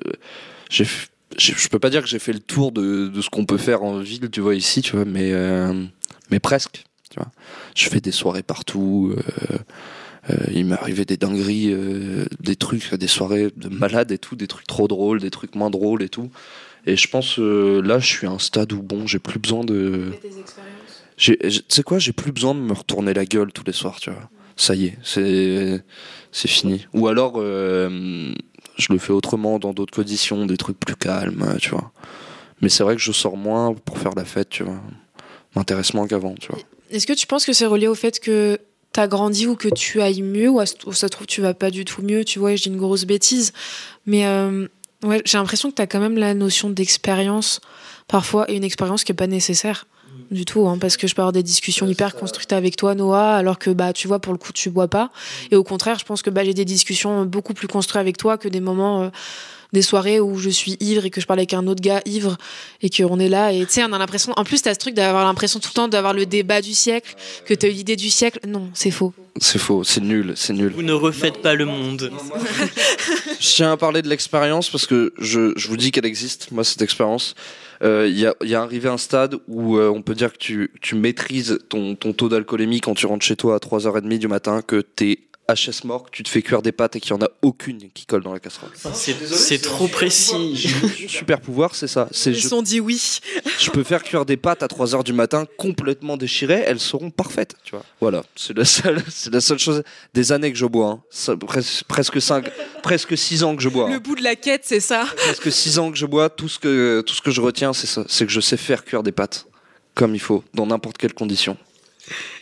j'ai 0.69 0.85
j'ai- 1.37 1.53
je 1.57 1.67
peux 1.69 1.79
pas 1.79 1.89
dire 1.89 2.01
que 2.01 2.07
j'ai 2.09 2.19
fait 2.19 2.33
le 2.33 2.39
tour 2.39 2.71
de, 2.71 3.07
de 3.07 3.21
ce 3.21 3.29
qu'on 3.29 3.45
peut 3.45 3.57
faire 3.57 3.83
en 3.83 3.99
ville, 3.99 4.29
tu 4.31 4.41
vois, 4.41 4.55
ici, 4.55 4.81
tu 4.81 4.95
vois, 4.95 5.05
mais, 5.05 5.31
euh, 5.33 5.73
mais 6.29 6.39
presque. 6.39 6.83
Je 7.75 7.89
fais 7.89 7.99
des 8.01 8.11
soirées 8.11 8.43
partout. 8.43 9.13
euh, 9.17 9.57
euh, 10.29 10.35
il 10.53 10.65
m'est 10.65 10.75
arrivé 10.75 11.03
des 11.03 11.17
dingueries, 11.17 11.75
des 12.39 12.55
trucs, 12.55 12.93
des 12.93 13.07
soirées 13.07 13.51
de 13.55 13.69
malades 13.69 14.11
et 14.11 14.17
tout, 14.17 14.35
des 14.35 14.47
trucs 14.47 14.67
trop 14.67 14.87
drôles, 14.87 15.19
des 15.19 15.31
trucs 15.31 15.55
moins 15.55 15.69
drôles 15.69 16.03
et 16.03 16.09
tout. 16.09 16.29
Et 16.85 16.95
je 16.95 17.07
pense 17.09 17.37
là, 17.37 17.99
je 17.99 18.05
suis 18.07 18.27
à 18.27 18.31
un 18.31 18.39
stade 18.39 18.71
où 18.73 18.81
bon, 18.81 19.07
j'ai 19.07 19.19
plus 19.19 19.39
besoin 19.39 19.63
de. 19.63 20.11
Tu 21.17 21.37
sais 21.69 21.83
quoi, 21.83 21.99
j'ai 21.99 22.13
plus 22.13 22.31
besoin 22.31 22.55
de 22.55 22.59
me 22.59 22.73
retourner 22.73 23.13
la 23.13 23.25
gueule 23.25 23.51
tous 23.51 23.63
les 23.65 23.73
soirs, 23.73 23.99
tu 23.99 24.09
vois. 24.09 24.29
Ça 24.55 24.75
y 24.75 24.85
est, 24.87 24.97
c'est 25.03 25.83
c'est 26.31 26.47
fini. 26.47 26.85
Ou 26.93 27.07
alors, 27.07 27.33
je 28.81 28.91
le 28.91 28.99
fais 28.99 29.13
autrement 29.13 29.59
dans 29.59 29.73
d'autres 29.73 29.93
conditions, 29.93 30.45
des 30.45 30.57
trucs 30.57 30.79
plus 30.79 30.95
calmes, 30.95 31.55
tu 31.59 31.69
vois. 31.69 31.91
Mais 32.61 32.69
c'est 32.69 32.83
vrai 32.83 32.95
que 32.95 33.01
je 33.01 33.11
sors 33.11 33.37
moins 33.37 33.73
pour 33.73 33.97
faire 33.97 34.13
la 34.15 34.25
fête, 34.25 34.49
tu 34.49 34.63
vois. 34.63 34.79
M'intéresse 35.55 35.93
moins 35.93 36.07
qu'avant, 36.07 36.35
tu 36.35 36.49
vois. 36.49 36.59
Est-ce 36.89 37.07
que 37.07 37.13
tu 37.13 37.27
penses 37.27 37.45
que 37.45 37.53
c'est 37.53 37.65
relié 37.65 37.87
au 37.87 37.95
fait 37.95 38.19
que 38.19 38.59
t'as 38.93 39.07
grandi 39.07 39.47
ou 39.47 39.55
que 39.55 39.69
tu 39.69 40.01
ailles 40.01 40.21
mieux 40.21 40.49
ou, 40.49 40.61
ça 40.93 41.09
trouve 41.09 41.27
tu 41.27 41.41
vas 41.41 41.53
pas 41.53 41.71
du 41.71 41.85
tout 41.85 42.01
mieux 42.01 42.25
Tu 42.25 42.39
vois, 42.39 42.55
je 42.55 42.63
dis 42.63 42.69
une 42.69 42.77
grosse 42.77 43.05
bêtise. 43.05 43.53
Mais 44.05 44.25
euh, 44.25 44.67
ouais, 45.03 45.21
j'ai 45.25 45.37
l'impression 45.37 45.69
que 45.69 45.75
t'as 45.75 45.87
quand 45.87 45.99
même 45.99 46.17
la 46.17 46.33
notion 46.33 46.69
d'expérience 46.69 47.61
parfois 48.07 48.49
et 48.51 48.55
une 48.55 48.63
expérience 48.63 49.03
qui 49.03 49.11
est 49.11 49.15
pas 49.15 49.27
nécessaire 49.27 49.87
du 50.31 50.45
tout 50.45 50.67
hein, 50.67 50.77
parce 50.79 50.97
que 50.97 51.07
je 51.07 51.15
peux 51.15 51.21
avoir 51.21 51.33
des 51.33 51.43
discussions 51.43 51.87
hyper 51.87 52.15
construites 52.15 52.53
avec 52.53 52.75
toi 52.75 52.95
Noah 52.95 53.35
alors 53.35 53.59
que 53.59 53.69
bah 53.69 53.93
tu 53.93 54.07
vois 54.07 54.19
pour 54.19 54.33
le 54.33 54.39
coup 54.39 54.53
tu 54.53 54.69
bois 54.69 54.87
pas. 54.87 55.11
Et 55.51 55.55
au 55.55 55.63
contraire 55.63 55.99
je 55.99 56.05
pense 56.05 56.21
que 56.21 56.29
bah 56.29 56.43
j'ai 56.43 56.53
des 56.53 56.65
discussions 56.65 57.25
beaucoup 57.25 57.53
plus 57.53 57.67
construites 57.67 57.99
avec 57.99 58.17
toi 58.17 58.37
que 58.37 58.47
des 58.47 58.61
moments 58.61 59.03
euh, 59.03 59.09
des 59.73 59.81
soirées 59.81 60.19
où 60.19 60.37
je 60.37 60.49
suis 60.49 60.77
ivre 60.79 61.05
et 61.05 61.09
que 61.09 61.21
je 61.21 61.25
parle 61.25 61.39
avec 61.39 61.53
un 61.53 61.65
autre 61.67 61.81
gars 61.81 62.01
ivre 62.05 62.37
et 62.81 62.89
qu'on 62.89 63.19
est 63.19 63.29
là 63.29 63.51
et 63.53 63.65
tu 63.65 63.73
sais 63.73 63.83
on 63.83 63.93
a 63.93 63.97
l'impression 63.97 64.33
en 64.35 64.43
plus 64.43 64.61
t'as 64.61 64.73
ce 64.73 64.79
truc 64.79 64.93
d'avoir 64.93 65.23
l'impression 65.23 65.59
tout 65.59 65.69
le 65.71 65.75
temps 65.75 65.87
d'avoir 65.87 66.13
le 66.13 66.25
débat 66.25 66.61
du 66.61 66.73
siècle 66.73 67.15
que 67.45 67.53
t'as 67.53 67.67
eu 67.67 67.71
l'idée 67.71 67.95
du 67.95 68.09
siècle 68.09 68.39
non 68.47 68.69
c'est 68.73 68.91
faux 68.91 69.13
C'est 69.39 69.59
faux, 69.59 69.83
c'est 69.85 70.01
nul, 70.01 70.33
c'est 70.35 70.51
nul. 70.53 70.73
Vous 70.75 70.81
ne 70.83 70.91
refaites 70.91 71.41
pas 71.41 71.55
le 71.55 71.65
monde. 71.65 72.11
Je 73.39 73.47
tiens 73.55 73.71
à 73.71 73.77
parler 73.77 74.01
de 74.01 74.09
l'expérience 74.09 74.69
parce 74.69 74.85
que 74.85 75.13
je, 75.17 75.53
je 75.55 75.67
vous 75.69 75.77
dis 75.77 75.91
qu'elle 75.91 76.05
existe, 76.05 76.51
moi, 76.51 76.65
cette 76.65 76.81
expérience. 76.81 77.33
Euh, 77.81 78.07
Il 78.09 78.19
y, 78.19 78.25
a, 78.25 78.35
il 78.43 78.49
y 78.49 78.55
a 78.55 78.61
arrivé 78.61 78.89
un 78.89 78.97
stade 78.97 79.37
où 79.47 79.77
euh, 79.77 79.89
on 79.89 80.01
peut 80.01 80.15
dire 80.15 80.33
que 80.33 80.37
tu, 80.37 80.71
tu 80.81 80.95
maîtrises 80.95 81.59
ton, 81.69 81.95
ton 81.95 82.11
taux 82.11 82.27
d'alcoolémie 82.29 82.81
quand 82.81 82.93
tu 82.93 83.05
rentres 83.05 83.25
chez 83.25 83.37
toi 83.37 83.55
à 83.55 83.57
3h30 83.59 84.17
du 84.19 84.27
matin, 84.27 84.61
que 84.61 84.81
t'es 84.81 85.19
HS 85.49 85.83
mort, 85.85 86.05
tu 86.11 86.23
te 86.23 86.29
fais 86.29 86.41
cuire 86.41 86.61
des 86.61 86.71
pâtes 86.71 86.95
et 86.95 86.99
qu'il 87.01 87.13
n'y 87.13 87.21
en 87.21 87.25
a 87.25 87.29
aucune 87.41 87.89
qui 87.93 88.05
colle 88.05 88.23
dans 88.23 88.31
la 88.31 88.39
casserole. 88.39 88.69
C'est 88.93 89.61
trop 89.61 89.87
précis. 89.87 90.55
Super 91.09 91.41
pouvoir, 91.41 91.75
c'est 91.75 91.87
ça. 91.87 92.07
C'est 92.11 92.31
ils 92.31 92.39
je, 92.39 92.47
sont 92.47 92.61
dit 92.61 92.79
oui 92.79 93.19
je 93.59 93.69
peux 93.69 93.83
faire 93.83 94.03
cuire 94.03 94.25
des 94.25 94.37
pâtes 94.37 94.63
à 94.63 94.67
3h 94.67 95.03
du 95.03 95.13
matin 95.13 95.45
complètement 95.57 96.15
déchirées, 96.15 96.63
elles 96.65 96.79
seront 96.79 97.09
parfaites, 97.11 97.55
tu 97.63 97.71
vois. 97.71 97.83
Voilà, 97.99 98.23
c'est 98.35 98.55
la 98.55 98.63
seule, 98.65 99.03
c'est 99.09 99.33
la 99.33 99.41
seule 99.41 99.59
chose 99.59 99.83
des 100.13 100.31
années 100.31 100.51
que 100.51 100.57
je 100.57 100.65
bois. 100.65 100.87
hein. 100.87 101.03
Ça, 101.09 101.33
pres- 101.33 101.83
presque 101.85 102.21
5, 102.21 102.49
presque 102.81 103.17
6 103.17 103.43
ans 103.43 103.55
que 103.55 103.61
je 103.61 103.69
bois. 103.69 103.87
hein. 103.89 103.93
le 103.93 103.99
bout 103.99 104.15
de 104.15 104.23
la 104.23 104.35
quête 104.35 104.61
c'est 104.63 104.79
ça 104.79 105.05
presque 105.17 105.51
6 105.51 105.79
ans 105.79 105.91
que 105.91 105.97
je 105.97 106.05
bois, 106.05 106.29
tout 106.29 106.47
ce 106.47 106.59
que, 106.59 107.01
tout 107.05 107.13
ce 107.13 107.21
que 107.21 107.31
je 107.31 107.41
retiens, 107.41 107.73
c'est 107.73 107.87
ça. 107.87 108.05
C'est 108.07 108.25
que 108.25 108.31
je 108.31 108.39
sais 108.39 108.57
faire 108.57 108.85
cuire 108.85 109.03
des 109.03 109.11
pâtes 109.11 109.47
comme 109.95 110.15
il 110.15 110.21
faut, 110.21 110.43
dans 110.53 110.65
n'importe 110.65 110.97
quelle 110.97 111.13
condition. 111.13 111.57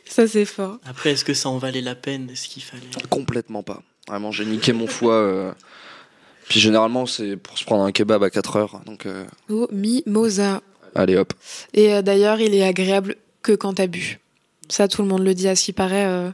Ça 0.09 0.27
c'est 0.27 0.45
fort 0.45 0.77
Après, 0.85 1.11
est-ce 1.11 1.23
que 1.23 1.33
ça 1.33 1.49
en 1.49 1.57
valait 1.57 1.81
la 1.81 1.95
peine 1.95 2.29
Est-ce 2.29 2.47
qu'il 2.49 2.63
fallait 2.63 2.83
Complètement 3.09 3.63
pas. 3.63 3.81
Vraiment, 4.07 4.31
j'ai 4.31 4.45
niqué 4.45 4.73
mon 4.73 4.87
foie. 4.87 5.13
euh. 5.13 5.51
Puis 6.49 6.59
généralement, 6.59 7.05
c'est 7.05 7.37
pour 7.37 7.57
se 7.57 7.63
prendre 7.63 7.83
un 7.83 7.91
kebab 7.91 8.23
à 8.23 8.29
4 8.31 8.55
heures. 8.55 8.81
Donc, 8.85 9.05
euh, 9.05 9.23
oh 9.49 9.67
mimosa 9.71 10.61
allez 10.95 11.15
hop. 11.15 11.33
Et 11.73 11.93
euh, 11.93 12.01
d'ailleurs, 12.01 12.41
il 12.41 12.55
est 12.55 12.63
agréable 12.63 13.15
que 13.43 13.51
quand 13.51 13.75
t'as 13.75 13.87
bu. 13.87 14.19
Ça, 14.67 14.87
tout 14.87 15.01
le 15.01 15.07
monde 15.07 15.23
le 15.23 15.33
dit. 15.33 15.47
À 15.47 15.55
ce 15.55 15.65
qui 15.65 15.73
paraît, 15.73 16.05
euh, 16.05 16.31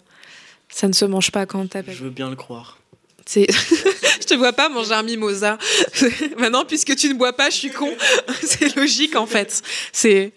ça 0.70 0.88
ne 0.88 0.94
se 0.94 1.06
mange 1.06 1.32
pas 1.32 1.46
quand 1.46 1.68
t'as 1.70 1.82
bu. 1.82 1.92
Je 1.92 2.06
veux 2.06 2.10
bien 2.10 2.30
le 2.30 2.36
croire. 2.36 2.80
C'est... 3.26 3.48
je 4.22 4.26
te 4.26 4.34
vois 4.36 4.54
pas 4.54 4.70
manger 4.70 4.94
un 4.94 5.04
mimosa. 5.04 5.58
Maintenant, 6.38 6.64
puisque 6.64 6.96
tu 6.96 7.10
ne 7.10 7.16
bois 7.16 7.34
pas, 7.34 7.50
je 7.50 7.56
suis 7.56 7.72
con. 7.72 7.92
C'est 8.42 8.76
logique, 8.76 9.16
en 9.16 9.26
fait. 9.26 9.62
C'est... 9.92 10.32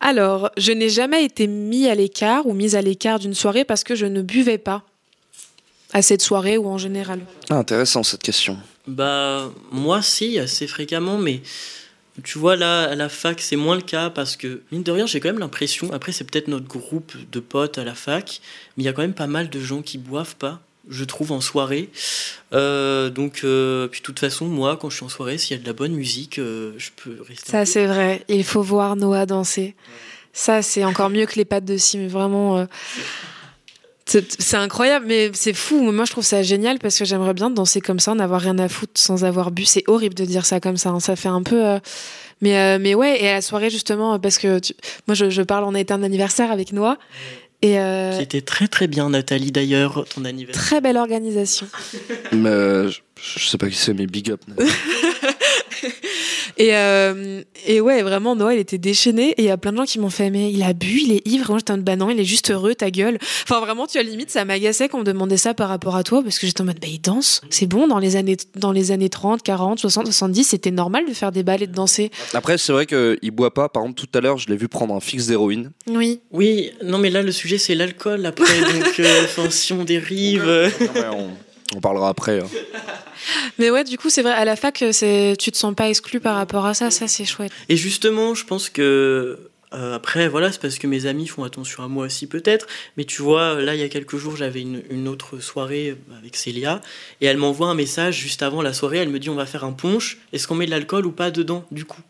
Alors, 0.00 0.50
je 0.56 0.72
n'ai 0.72 0.88
jamais 0.88 1.24
été 1.24 1.46
mis 1.46 1.88
à 1.88 1.94
l'écart 1.94 2.46
ou 2.46 2.54
mise 2.54 2.76
à 2.76 2.82
l'écart 2.82 3.18
d'une 3.18 3.34
soirée 3.34 3.64
parce 3.64 3.84
que 3.84 3.94
je 3.94 4.06
ne 4.06 4.22
buvais 4.22 4.58
pas 4.58 4.82
à 5.92 6.02
cette 6.02 6.22
soirée 6.22 6.58
ou 6.58 6.68
en 6.68 6.78
général. 6.78 7.20
Ah, 7.50 7.56
intéressant 7.56 8.02
cette 8.02 8.22
question. 8.22 8.58
Bah, 8.86 9.50
moi, 9.72 10.02
si, 10.02 10.38
assez 10.38 10.66
fréquemment, 10.66 11.18
mais 11.18 11.40
tu 12.24 12.38
vois, 12.38 12.56
là, 12.56 12.84
à 12.84 12.94
la 12.94 13.08
fac, 13.08 13.40
c'est 13.40 13.56
moins 13.56 13.76
le 13.76 13.82
cas 13.82 14.10
parce 14.10 14.36
que, 14.36 14.62
mine 14.72 14.82
de 14.82 14.92
rien, 14.92 15.06
j'ai 15.06 15.20
quand 15.20 15.28
même 15.28 15.38
l'impression, 15.38 15.92
après, 15.92 16.12
c'est 16.12 16.24
peut-être 16.24 16.48
notre 16.48 16.66
groupe 16.66 17.12
de 17.30 17.40
potes 17.40 17.78
à 17.78 17.84
la 17.84 17.94
fac, 17.94 18.40
mais 18.76 18.84
il 18.84 18.86
y 18.86 18.88
a 18.88 18.92
quand 18.92 19.02
même 19.02 19.14
pas 19.14 19.26
mal 19.26 19.50
de 19.50 19.60
gens 19.60 19.82
qui 19.82 19.98
boivent 19.98 20.36
pas, 20.36 20.60
je 20.90 21.04
trouve, 21.04 21.32
en 21.32 21.40
soirée. 21.40 21.90
Euh, 22.52 23.10
donc, 23.10 23.40
euh, 23.44 23.88
puis 23.88 24.00
de 24.00 24.04
toute 24.04 24.18
façon, 24.20 24.46
moi, 24.46 24.76
quand 24.80 24.90
je 24.90 24.96
suis 24.96 25.04
en 25.04 25.08
soirée, 25.08 25.38
s'il 25.38 25.56
y 25.56 25.60
a 25.60 25.62
de 25.62 25.66
la 25.66 25.72
bonne 25.74 25.92
musique, 25.92 26.38
euh, 26.38 26.72
je 26.78 26.90
peux 26.96 27.16
rester. 27.28 27.50
Ça, 27.50 27.64
c'est 27.66 27.86
vrai. 27.86 28.24
Il 28.28 28.44
faut 28.44 28.62
voir 28.62 28.96
Noah 28.96 29.26
danser. 29.26 29.74
Ça, 30.32 30.62
c'est 30.62 30.84
encore 30.84 31.10
mieux 31.10 31.26
que 31.26 31.34
les 31.36 31.44
pâtes 31.44 31.64
de 31.64 31.76
cime. 31.76 32.06
Vraiment. 32.08 32.66
C'est 34.06 34.54
incroyable, 34.56 35.04
mais 35.06 35.30
c'est 35.34 35.52
fou. 35.52 35.92
Moi, 35.92 36.06
je 36.06 36.12
trouve 36.12 36.24
ça 36.24 36.42
génial 36.42 36.78
parce 36.78 36.98
que 36.98 37.04
j'aimerais 37.04 37.34
bien 37.34 37.50
danser 37.50 37.82
comme 37.82 38.00
ça, 38.00 38.14
n'avoir 38.14 38.40
rien 38.40 38.58
à 38.58 38.66
foutre 38.66 38.92
sans 38.98 39.22
avoir 39.24 39.50
bu. 39.50 39.66
C'est 39.66 39.84
horrible 39.86 40.14
de 40.14 40.24
dire 40.24 40.46
ça 40.46 40.60
comme 40.60 40.78
ça. 40.78 40.88
hein. 40.88 41.00
Ça 41.00 41.14
fait 41.14 41.28
un 41.28 41.42
peu. 41.42 41.62
euh, 41.66 41.78
Mais, 42.40 42.56
euh, 42.58 42.78
mais 42.80 42.94
ouais, 42.94 43.22
et 43.22 43.28
à 43.28 43.34
la 43.34 43.42
soirée, 43.42 43.68
justement, 43.68 44.18
parce 44.18 44.38
que 44.38 44.60
tu- 44.60 44.72
moi, 45.06 45.14
je, 45.14 45.28
je 45.28 45.42
parle, 45.42 45.64
on 45.64 45.74
a 45.74 45.80
été 45.80 45.92
un 45.92 46.02
anniversaire 46.02 46.50
avec 46.50 46.72
Noah. 46.72 46.96
Et 47.60 47.78
euh, 47.80 48.16
Qui 48.16 48.22
était 48.22 48.40
très 48.40 48.68
très 48.68 48.86
bien, 48.86 49.10
Nathalie, 49.10 49.50
d'ailleurs, 49.50 50.04
ton 50.14 50.24
anniversaire. 50.24 50.62
très 50.64 50.80
belle 50.80 50.96
organisation. 50.96 51.66
Mais, 52.32 52.88
je, 52.88 53.00
je 53.16 53.48
sais 53.48 53.58
pas 53.58 53.68
qui 53.68 53.76
c'est, 53.76 53.94
mais 53.94 54.06
big 54.06 54.30
up. 54.30 54.40
Et, 56.58 56.74
euh, 56.74 57.42
et 57.66 57.80
ouais, 57.80 58.02
vraiment, 58.02 58.34
Noah, 58.36 58.54
il 58.54 58.60
était 58.60 58.78
déchaîné. 58.78 59.30
Et 59.30 59.42
il 59.42 59.44
y 59.44 59.50
a 59.50 59.56
plein 59.56 59.72
de 59.72 59.76
gens 59.76 59.84
qui 59.84 59.98
m'ont 59.98 60.10
fait, 60.10 60.30
mais 60.30 60.50
il 60.52 60.62
a 60.62 60.72
bu, 60.72 61.00
il 61.02 61.12
est 61.12 61.26
ivre. 61.26 61.46
Moi, 61.50 61.58
j'étais 61.58 61.70
en 61.70 61.76
mode, 61.76 61.84
bah 61.84 61.96
non, 61.96 62.10
il 62.10 62.18
est 62.18 62.24
juste 62.24 62.50
heureux, 62.50 62.74
ta 62.74 62.90
gueule. 62.90 63.18
Enfin, 63.44 63.60
vraiment, 63.60 63.86
tu 63.86 63.98
as 63.98 64.02
limite, 64.02 64.30
ça 64.30 64.44
m'agaçait 64.44 64.88
qu'on 64.88 64.98
me 64.98 65.04
demandait 65.04 65.36
ça 65.36 65.54
par 65.54 65.68
rapport 65.68 65.96
à 65.96 66.02
toi, 66.02 66.22
parce 66.22 66.38
que 66.38 66.46
j'étais 66.46 66.60
en 66.60 66.64
mode, 66.64 66.80
bah 66.80 66.88
il 66.90 67.00
danse. 67.00 67.40
C'est 67.50 67.66
bon, 67.66 67.86
dans 67.86 67.98
les 67.98 68.16
années, 68.16 68.36
dans 68.56 68.72
les 68.72 68.90
années 68.90 69.08
30, 69.08 69.42
40, 69.42 69.78
60, 69.78 70.06
70, 70.06 70.44
c'était 70.44 70.70
normal 70.70 71.04
de 71.08 71.14
faire 71.14 71.32
des 71.32 71.42
balles 71.44 71.62
et 71.62 71.66
de 71.68 71.74
danser. 71.74 72.10
Après, 72.34 72.58
c'est 72.58 72.72
vrai 72.72 72.86
qu'il 72.86 73.30
boit 73.30 73.54
pas. 73.54 73.68
Par 73.68 73.82
exemple, 73.84 74.00
tout 74.00 74.18
à 74.18 74.20
l'heure, 74.20 74.38
je 74.38 74.48
l'ai 74.48 74.56
vu 74.56 74.68
prendre 74.68 74.94
un 74.94 75.00
fixe 75.00 75.26
d'héroïne. 75.28 75.70
Oui. 75.86 76.20
Oui, 76.32 76.72
non 76.82 76.98
mais 76.98 77.10
là 77.10 77.22
le 77.22 77.32
sujet 77.32 77.58
c'est 77.58 77.74
l'alcool 77.74 78.24
après, 78.26 78.60
donc 78.60 79.00
euh, 79.00 79.26
si 79.50 79.72
on 79.72 79.84
dérive... 79.84 80.44
euh, 80.46 80.68
Non, 80.80 80.86
mais 80.94 81.02
on, 81.12 81.30
on 81.74 81.80
parlera 81.80 82.08
après. 82.08 82.40
hein. 82.40 82.46
Mais 83.58 83.70
ouais, 83.70 83.84
du 83.84 83.98
coup, 83.98 84.10
c'est 84.10 84.22
vrai, 84.22 84.32
à 84.32 84.44
la 84.44 84.56
fac, 84.56 84.84
c'est, 84.92 85.34
tu 85.38 85.50
te 85.50 85.56
sens 85.56 85.74
pas 85.74 85.88
exclu 85.88 86.20
par 86.20 86.36
rapport 86.36 86.64
à 86.66 86.74
ça, 86.74 86.90
ça, 86.90 87.08
c'est 87.08 87.24
chouette. 87.24 87.52
Et 87.68 87.76
justement, 87.76 88.34
je 88.34 88.44
pense 88.44 88.70
que 88.70 89.38
euh, 89.74 89.96
après, 89.96 90.28
voilà, 90.28 90.50
c'est 90.50 90.60
parce 90.60 90.78
que 90.78 90.86
mes 90.86 91.06
amis 91.06 91.26
font 91.26 91.44
attention 91.44 91.82
à 91.82 91.88
moi 91.88 92.06
aussi 92.06 92.26
peut-être. 92.26 92.66
Mais 92.96 93.04
tu 93.04 93.20
vois, 93.22 93.60
là, 93.60 93.74
il 93.74 93.80
y 93.80 93.84
a 93.84 93.88
quelques 93.88 94.16
jours, 94.16 94.36
j'avais 94.36 94.62
une, 94.62 94.82
une 94.90 95.08
autre 95.08 95.40
soirée 95.40 95.96
avec 96.16 96.36
Célia 96.36 96.80
et 97.20 97.26
elle 97.26 97.36
m'envoie 97.36 97.68
un 97.68 97.74
message 97.74 98.18
juste 98.18 98.42
avant 98.42 98.62
la 98.62 98.72
soirée. 98.72 98.98
Elle 98.98 99.10
me 99.10 99.18
dit, 99.18 99.28
on 99.28 99.34
va 99.34 99.46
faire 99.46 99.64
un 99.64 99.72
punch. 99.72 100.18
Est-ce 100.32 100.48
qu'on 100.48 100.54
met 100.54 100.66
de 100.66 100.70
l'alcool 100.70 101.04
ou 101.04 101.12
pas 101.12 101.30
dedans, 101.30 101.66
du 101.70 101.84
coup? 101.84 102.00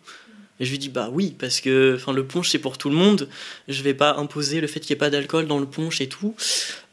Et 0.60 0.64
je 0.64 0.70
lui 0.70 0.78
dis, 0.78 0.88
bah 0.88 1.08
oui, 1.12 1.34
parce 1.38 1.60
que 1.60 1.94
enfin, 1.96 2.12
le 2.12 2.24
punch, 2.24 2.50
c'est 2.50 2.58
pour 2.58 2.78
tout 2.78 2.90
le 2.90 2.96
monde. 2.96 3.28
Je 3.68 3.82
vais 3.82 3.94
pas 3.94 4.16
imposer 4.16 4.60
le 4.60 4.66
fait 4.66 4.80
qu'il 4.80 4.92
n'y 4.94 4.98
ait 4.98 5.00
pas 5.00 5.10
d'alcool 5.10 5.46
dans 5.46 5.58
le 5.58 5.66
punch 5.66 6.00
et 6.00 6.08
tout. 6.08 6.34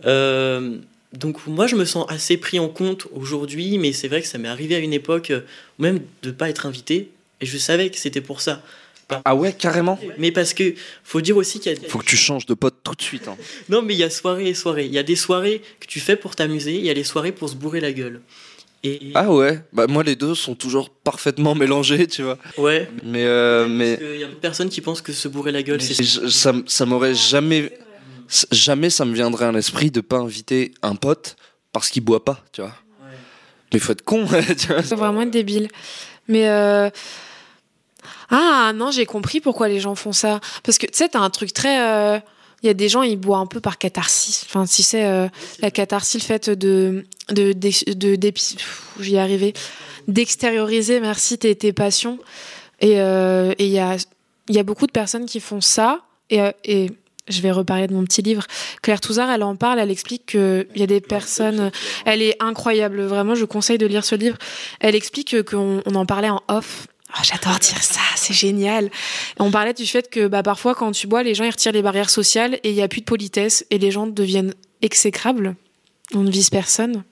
Euh, 0.06 0.78
donc 1.18 1.46
moi, 1.48 1.68
je 1.68 1.76
me 1.76 1.86
sens 1.86 2.06
assez 2.10 2.38
pris 2.38 2.60
en 2.60 2.68
compte 2.70 3.08
aujourd'hui, 3.14 3.78
mais 3.78 3.94
c'est 3.94 4.08
vrai 4.08 4.22
que 4.22 4.28
ça 4.28 4.38
m'est 4.38 4.48
arrivé 4.48 4.76
à 4.76 4.80
une 4.80 4.94
époque, 4.94 5.32
euh, 5.32 5.42
même 5.80 6.00
de 6.24 6.32
pas 6.32 6.50
être 6.50 6.66
invité. 6.66 7.10
Et 7.42 7.46
je 7.46 7.58
savais 7.58 7.90
que 7.90 7.98
c'était 7.98 8.22
pour 8.22 8.42
ça. 8.42 8.64
Ah 9.24 9.36
ouais, 9.36 9.54
carrément? 9.54 10.00
Mais 10.18 10.32
parce 10.32 10.54
que 10.56 10.74
faut 11.04 11.22
dire 11.22 11.38
aussi 11.38 11.60
qu'il 11.60 11.72
y 11.72 11.76
a 11.76 11.90
Faut 11.90 12.00
que 12.00 12.06
tu 12.06 12.18
changes 12.18 12.48
de 12.48 12.56
pote 12.56 12.76
tout 12.84 12.96
de 12.96 13.02
suite. 13.04 13.28
hein. 13.28 13.38
non 13.70 13.84
mais 13.84 13.94
il 13.94 14.00
y 14.00 14.04
a 14.04 14.10
soirée 14.10 14.48
et 14.50 14.54
soirée. 14.56 14.86
Il 14.86 14.94
y 14.94 14.98
a 14.98 15.04
des 15.04 15.16
soirées 15.16 15.62
que 15.80 15.86
tu 15.86 16.00
fais 16.00 16.16
pour 16.16 16.36
t'amuser, 16.36 16.74
il 16.76 16.84
y 16.84 16.90
a 16.90 16.94
les 16.94 17.04
soirées 17.04 17.32
pour 17.32 17.48
se 17.48 17.56
bourrer 17.56 17.82
la 17.82 17.92
gueule. 17.92 18.22
Et 18.84 19.12
Ah 19.14 19.32
ouais? 19.32 19.62
Bah 19.74 19.86
moi, 19.88 20.04
les 20.04 20.16
deux 20.16 20.34
sont 20.36 20.56
toujours 20.56 20.90
parfaitement 20.90 21.54
mélangés, 21.56 22.08
tu 22.08 22.24
vois. 22.24 22.38
ouais. 22.58 22.90
Mais, 23.04 23.26
euh, 23.26 23.68
mais 23.68 23.98
Parce 23.98 24.10
qu'il 24.12 24.22
y 24.22 24.24
a 24.24 24.28
personne 24.42 24.70
qui 24.70 24.82
pense 24.82 25.02
que 25.02 25.12
se 25.14 25.28
bourrer 25.28 25.52
la 25.52 25.62
gueule 25.64 25.82
c'est 25.82 26.04
ça, 26.04 26.54
ça 26.66 26.86
m'aurait 26.86 27.16
jamais... 27.16 27.72
Jamais 28.52 28.90
ça 28.90 29.06
me 29.06 29.14
viendrait 29.14 29.46
à 29.46 29.52
l'esprit 29.52 29.92
de 29.92 30.02
pas 30.02 30.18
inviter 30.18 30.74
un 30.82 30.96
pote 30.96 31.36
parce 31.72 31.90
qu'il 31.90 32.04
boit 32.04 32.24
pas, 32.26 32.40
tu 32.52 32.62
vois. 32.62 32.74
Mais 33.74 33.80
faut 33.80 33.92
être 33.92 34.04
con, 34.04 34.26
tu 34.58 34.68
vois. 34.68 34.84
C'est 34.84 34.96
vraiment 34.96 35.22
être 35.22 35.32
débile. 35.32 35.68
Mais 36.28 36.48
euh, 36.50 36.90
ah 38.30 38.72
non, 38.76 38.92
j'ai 38.92 39.06
compris 39.06 39.42
pourquoi 39.42 39.68
les 39.68 39.80
gens 39.80 39.96
font 39.96 40.12
ça. 40.14 40.40
Parce 40.64 40.78
que 40.78 40.86
tu 40.86 40.94
sais, 40.94 41.10
t'as 41.10 41.20
un 41.20 41.30
truc 41.30 41.54
très. 41.54 41.80
euh, 41.82 42.20
Il 42.64 42.68
y 42.68 42.70
a 42.70 42.74
des 42.74 42.90
gens, 42.90 43.04
ils 43.04 43.18
boivent 43.18 43.42
un 43.42 43.46
peu 43.46 43.60
par 43.62 43.78
catharsis. 43.78 44.44
Enfin, 44.48 44.66
tu 44.66 44.82
sais, 44.82 45.06
euh, 45.06 45.28
la 45.60 45.70
catharsis, 45.72 46.22
le 46.22 46.26
fait 46.26 46.50
de 46.50 47.06
de 47.30 47.54
de, 47.54 48.16
de, 48.16 48.34
j'y 49.00 49.18
arrivé, 49.18 49.54
d'extérioriser, 50.08 51.00
merci, 51.00 51.38
tes, 51.38 51.56
tes 51.56 51.74
passions. 51.74 52.18
Et 52.80 53.00
euh, 53.00 53.54
et 53.60 53.66
il 53.66 53.72
y 53.72 53.80
a 53.80 53.98
il 54.48 54.56
y 54.56 54.60
a 54.60 54.64
beaucoup 54.64 54.88
de 54.88 54.92
personnes 54.92 55.26
qui 55.26 55.40
font 55.40 55.62
ça. 55.62 56.02
Et, 56.32 56.40
et 56.64 56.92
je 57.28 57.42
vais 57.42 57.52
reparler 57.52 57.88
de 57.88 57.94
mon 57.94 58.04
petit 58.04 58.22
livre. 58.22 58.44
Claire 58.82 59.02
Touzard, 59.02 59.30
elle 59.32 59.44
en 59.44 59.56
parle, 59.56 59.80
elle 59.80 59.92
explique 59.92 60.26
qu'il 60.28 60.66
y 60.76 60.84
a 60.84 60.88
des 60.88 61.02
personnes. 61.02 61.72
Elle 62.06 62.22
est 62.22 62.36
incroyable, 62.42 63.02
vraiment, 63.04 63.36
je 63.36 63.46
conseille 63.46 63.78
de 63.78 63.86
lire 63.88 64.06
ce 64.06 64.16
livre. 64.16 64.38
Elle 64.80 64.96
explique 64.96 65.44
qu'on 65.44 65.82
on 65.86 65.96
en 65.96 66.06
parlait 66.06 66.30
en 66.30 66.42
off. 66.48 66.88
Oh, 67.18 67.22
J'adore 67.24 67.60
dire 67.60 67.82
ça, 67.82 68.02
c'est 68.16 68.34
génial. 68.34 68.90
On 69.40 69.50
parlait 69.50 69.74
du 69.74 69.86
fait 69.88 70.10
que 70.10 70.28
bah, 70.28 70.44
parfois, 70.44 70.76
quand 70.76 70.92
tu 70.92 71.08
bois, 71.08 71.24
les 71.24 71.34
gens 71.34 71.46
ils 71.46 71.50
retirent 71.52 71.72
les 71.72 71.82
barrières 71.82 72.10
sociales 72.10 72.56
et 72.64 72.70
il 72.70 72.76
n'y 72.76 72.82
a 72.82 72.88
plus 72.88 73.02
de 73.02 73.06
politesse 73.06 73.66
et 73.72 73.78
les 73.78 73.90
gens 73.92 74.06
deviennent 74.06 74.54
exécrables. 74.82 75.56
On 76.14 76.20
ne 76.24 76.30
vise 76.32 76.50
personne. 76.50 77.04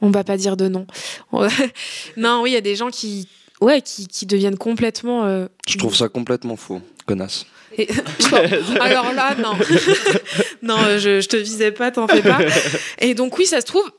On 0.00 0.10
va 0.10 0.24
pas 0.24 0.36
dire 0.36 0.56
de 0.56 0.68
nom. 0.68 0.86
On- 1.32 1.46
non, 2.16 2.40
oui, 2.42 2.50
il 2.50 2.54
y 2.54 2.56
a 2.56 2.60
des 2.62 2.74
gens 2.74 2.90
qui, 2.90 3.28
ouais, 3.60 3.82
qui, 3.82 4.06
qui 4.08 4.26
deviennent 4.26 4.58
complètement. 4.58 5.24
euh, 5.24 5.46
Je 5.68 5.78
trouve 5.78 5.94
ça 5.94 6.08
complètement 6.08 6.56
faux, 6.56 6.80
connasse. 7.06 7.46
Et- 7.78 7.88
Alors 8.80 9.12
là, 9.12 9.34
non. 9.36 9.52
non, 10.62 10.76
je, 10.98 11.20
je 11.20 11.28
te 11.28 11.36
visais 11.36 11.72
pas, 11.72 11.90
t'en 11.90 12.06
fais 12.08 12.22
pas. 12.22 12.38
Et 13.00 13.14
donc, 13.14 13.38
oui, 13.38 13.46
ça 13.46 13.60
se 13.60 13.66
trouve. 13.66 13.90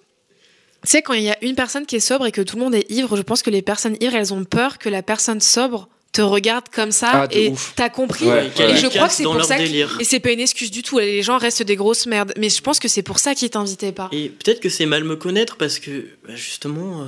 Tu 0.83 0.89
sais, 0.89 1.01
quand 1.01 1.13
il 1.13 1.23
y 1.23 1.29
a 1.29 1.37
une 1.41 1.55
personne 1.55 1.85
qui 1.85 1.95
est 1.95 1.99
sobre 2.01 2.25
et 2.25 2.31
que 2.31 2.41
tout 2.41 2.57
le 2.57 2.63
monde 2.63 2.75
est 2.75 2.89
ivre, 2.91 3.15
je 3.15 3.21
pense 3.21 3.41
que 3.41 3.49
les 3.49 3.61
personnes 3.61 3.95
ivres, 4.01 4.15
elles 4.15 4.33
ont 4.33 4.43
peur 4.43 4.77
que 4.79 4.89
la 4.89 5.01
personne 5.01 5.39
sobre 5.39 5.87
te 6.11 6.21
regarde 6.21 6.65
comme 6.71 6.91
ça. 6.91 7.09
Ah, 7.13 7.27
et 7.31 7.53
t'as 7.75 7.89
compris 7.89 8.25
Ouais, 8.25 8.47
Et 8.59 8.75
je 8.77 8.87
crois 8.87 9.07
que 9.07 9.13
c'est 9.13 9.23
pour 9.23 9.43
ça. 9.45 9.57
que-. 9.57 10.01
Et 10.01 10.03
c'est 10.03 10.19
pas 10.19 10.31
une 10.31 10.41
excuse 10.41 10.69
du 10.71 10.83
tout. 10.83 10.99
Les 10.99 11.23
gens 11.23 11.37
restent 11.37 11.63
des 11.63 11.75
grosses 11.75 12.05
merdes. 12.05 12.33
Mais 12.37 12.49
je 12.49 12.61
pense 12.61 12.79
que 12.79 12.87
c'est 12.87 13.01
pour 13.01 13.17
ça 13.17 13.33
qu'ils 13.33 13.49
t'invitaient 13.49 13.91
pas. 13.93 14.09
Et 14.11 14.29
peut-être 14.29 14.59
que 14.59 14.69
c'est 14.69 14.85
mal 14.85 15.03
me 15.05 15.15
connaître 15.15 15.55
parce 15.57 15.79
que 15.79 16.05
bah, 16.27 16.35
justement, 16.35 17.01
euh, 17.01 17.05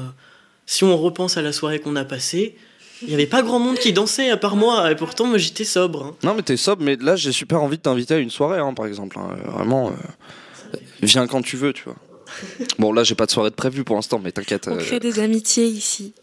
si 0.66 0.84
on 0.86 0.97
repense 0.97 1.38
à 1.38 1.41
la 1.43 1.51
soirée 1.51 1.80
qu'on 1.80 1.95
a 1.97 2.05
passée, 2.05 2.55
il 3.02 3.08
n'y 3.10 3.14
avait 3.14 3.26
pas 3.28 3.41
grand 3.41 3.60
monde 3.60 3.78
qui 3.78 3.93
dansait 3.93 4.30
à 4.30 4.38
part 4.38 4.56
moi. 4.56 4.91
Et 4.91 4.96
pourtant, 4.96 5.26
moi, 5.26 5.38
j'étais 5.38 5.66
sobre. 5.66 6.04
hein. 6.04 6.16
Non 6.24 6.34
mais 6.36 6.41
t'es 6.41 6.58
sobre, 6.58 6.84
mais 6.84 6.96
là 6.96 7.16
j'ai 7.16 7.32
super 7.32 7.62
envie 7.62 7.78
de 7.78 7.82
t'inviter 7.82 8.14
à 8.16 8.18
une 8.18 8.30
soirée, 8.32 8.60
hein, 8.60 8.74
par 8.74 8.86
exemple. 8.88 9.18
hein. 9.20 9.36
Vraiment, 9.46 9.89
euh, 9.89 10.78
viens 11.02 11.28
quand 11.28 11.41
tu 11.41 11.58
veux, 11.58 11.74
tu 11.74 11.84
vois. 11.86 11.96
Bon 12.80 12.91
là 12.91 13.04
j'ai 13.04 13.16
pas 13.16 13.26
de 13.28 13.32
soirée 13.32 13.50
de 13.52 13.56
prévue 13.56 13.84
pour 13.84 13.96
l'instant, 13.96 14.20
mais 14.24 14.32
t'inquiète. 14.32 14.68
On 14.68 14.76
euh, 14.78 14.84
crée 14.84 15.00
des 15.00 15.20
amitiés 15.20 15.66
ici. 15.68 16.14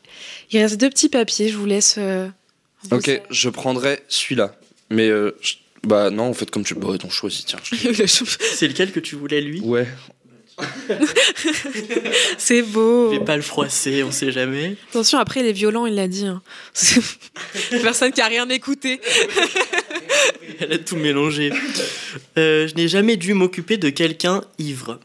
Il 0.51 0.61
reste 0.61 0.79
deux 0.81 0.91
petits 0.91 1.09
papiers, 1.09 1.49
je 1.49 1.57
vous 1.57 1.67
laisse. 1.67 1.95
euh, 1.99 2.29
vous 2.91 2.97
Ok, 2.99 3.23
je 3.31 3.49
prendrai 3.49 4.03
celui-là. 4.09 4.55
Mais 4.91 5.09
euh, 5.09 5.37
je- 5.41 5.55
bah 5.85 6.11
non, 6.11 6.25
en 6.25 6.35
fait 6.35 6.51
comme 6.51 6.65
tu 6.65 6.75
bois 6.75 6.99
ton 6.99 7.09
choisis, 7.11 7.45
tiens. 7.47 7.59
je- 7.63 8.03
C'est 8.55 8.69
lequel 8.69 8.93
que 8.93 9.01
tu 9.01 9.15
voulais, 9.17 9.41
lui? 9.41 9.61
Ouais. 9.61 9.87
c'est 12.39 12.63
beau. 12.63 13.13
Je 13.13 13.19
vais 13.19 13.25
pas 13.25 13.37
le 13.37 13.43
froisser, 13.43 14.03
on 14.03 14.11
sait 14.11 14.33
jamais. 14.33 14.77
Attention, 14.91 15.19
après, 15.19 15.41
il 15.41 15.47
est 15.47 15.53
violent, 15.53 15.87
il 15.87 15.95
l'a 15.95 16.09
dit. 16.09 16.27
hein. 16.27 16.43
Personne 17.83 18.13
qui 18.13 18.21
a 18.21 18.27
rien 18.27 18.49
écouté. 18.49 19.01
Elle 20.61 20.73
a 20.73 20.79
tout 20.79 20.97
mélangé. 20.97 21.53
Euh, 22.39 22.69
je 22.69 22.75
n'ai 22.75 22.89
jamais 22.89 23.17
dû 23.17 23.35
m'occuper 23.35 23.77
de 23.77 23.91
quelqu'un 23.91 24.43
ivre. 24.59 24.99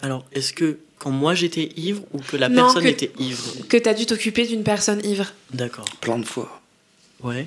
Alors, 0.00 0.24
est-ce 0.32 0.52
que 0.52 0.78
quand 0.98 1.10
moi 1.10 1.34
j'étais 1.34 1.70
ivre 1.76 2.02
ou 2.12 2.18
que 2.20 2.36
la 2.36 2.48
Non, 2.48 2.64
personne 2.64 2.84
que- 2.84 2.88
était 2.88 3.12
ivre 3.18 3.42
Que 3.68 3.76
t'as 3.76 3.94
dû 3.94 4.06
t'occuper 4.06 4.46
d'une 4.46 4.62
personne 4.64 5.04
ivre. 5.04 5.32
D'accord. 5.52 5.84
Plein 6.00 6.18
de 6.18 6.24
fois. 6.26 6.60
Ouais. 7.22 7.46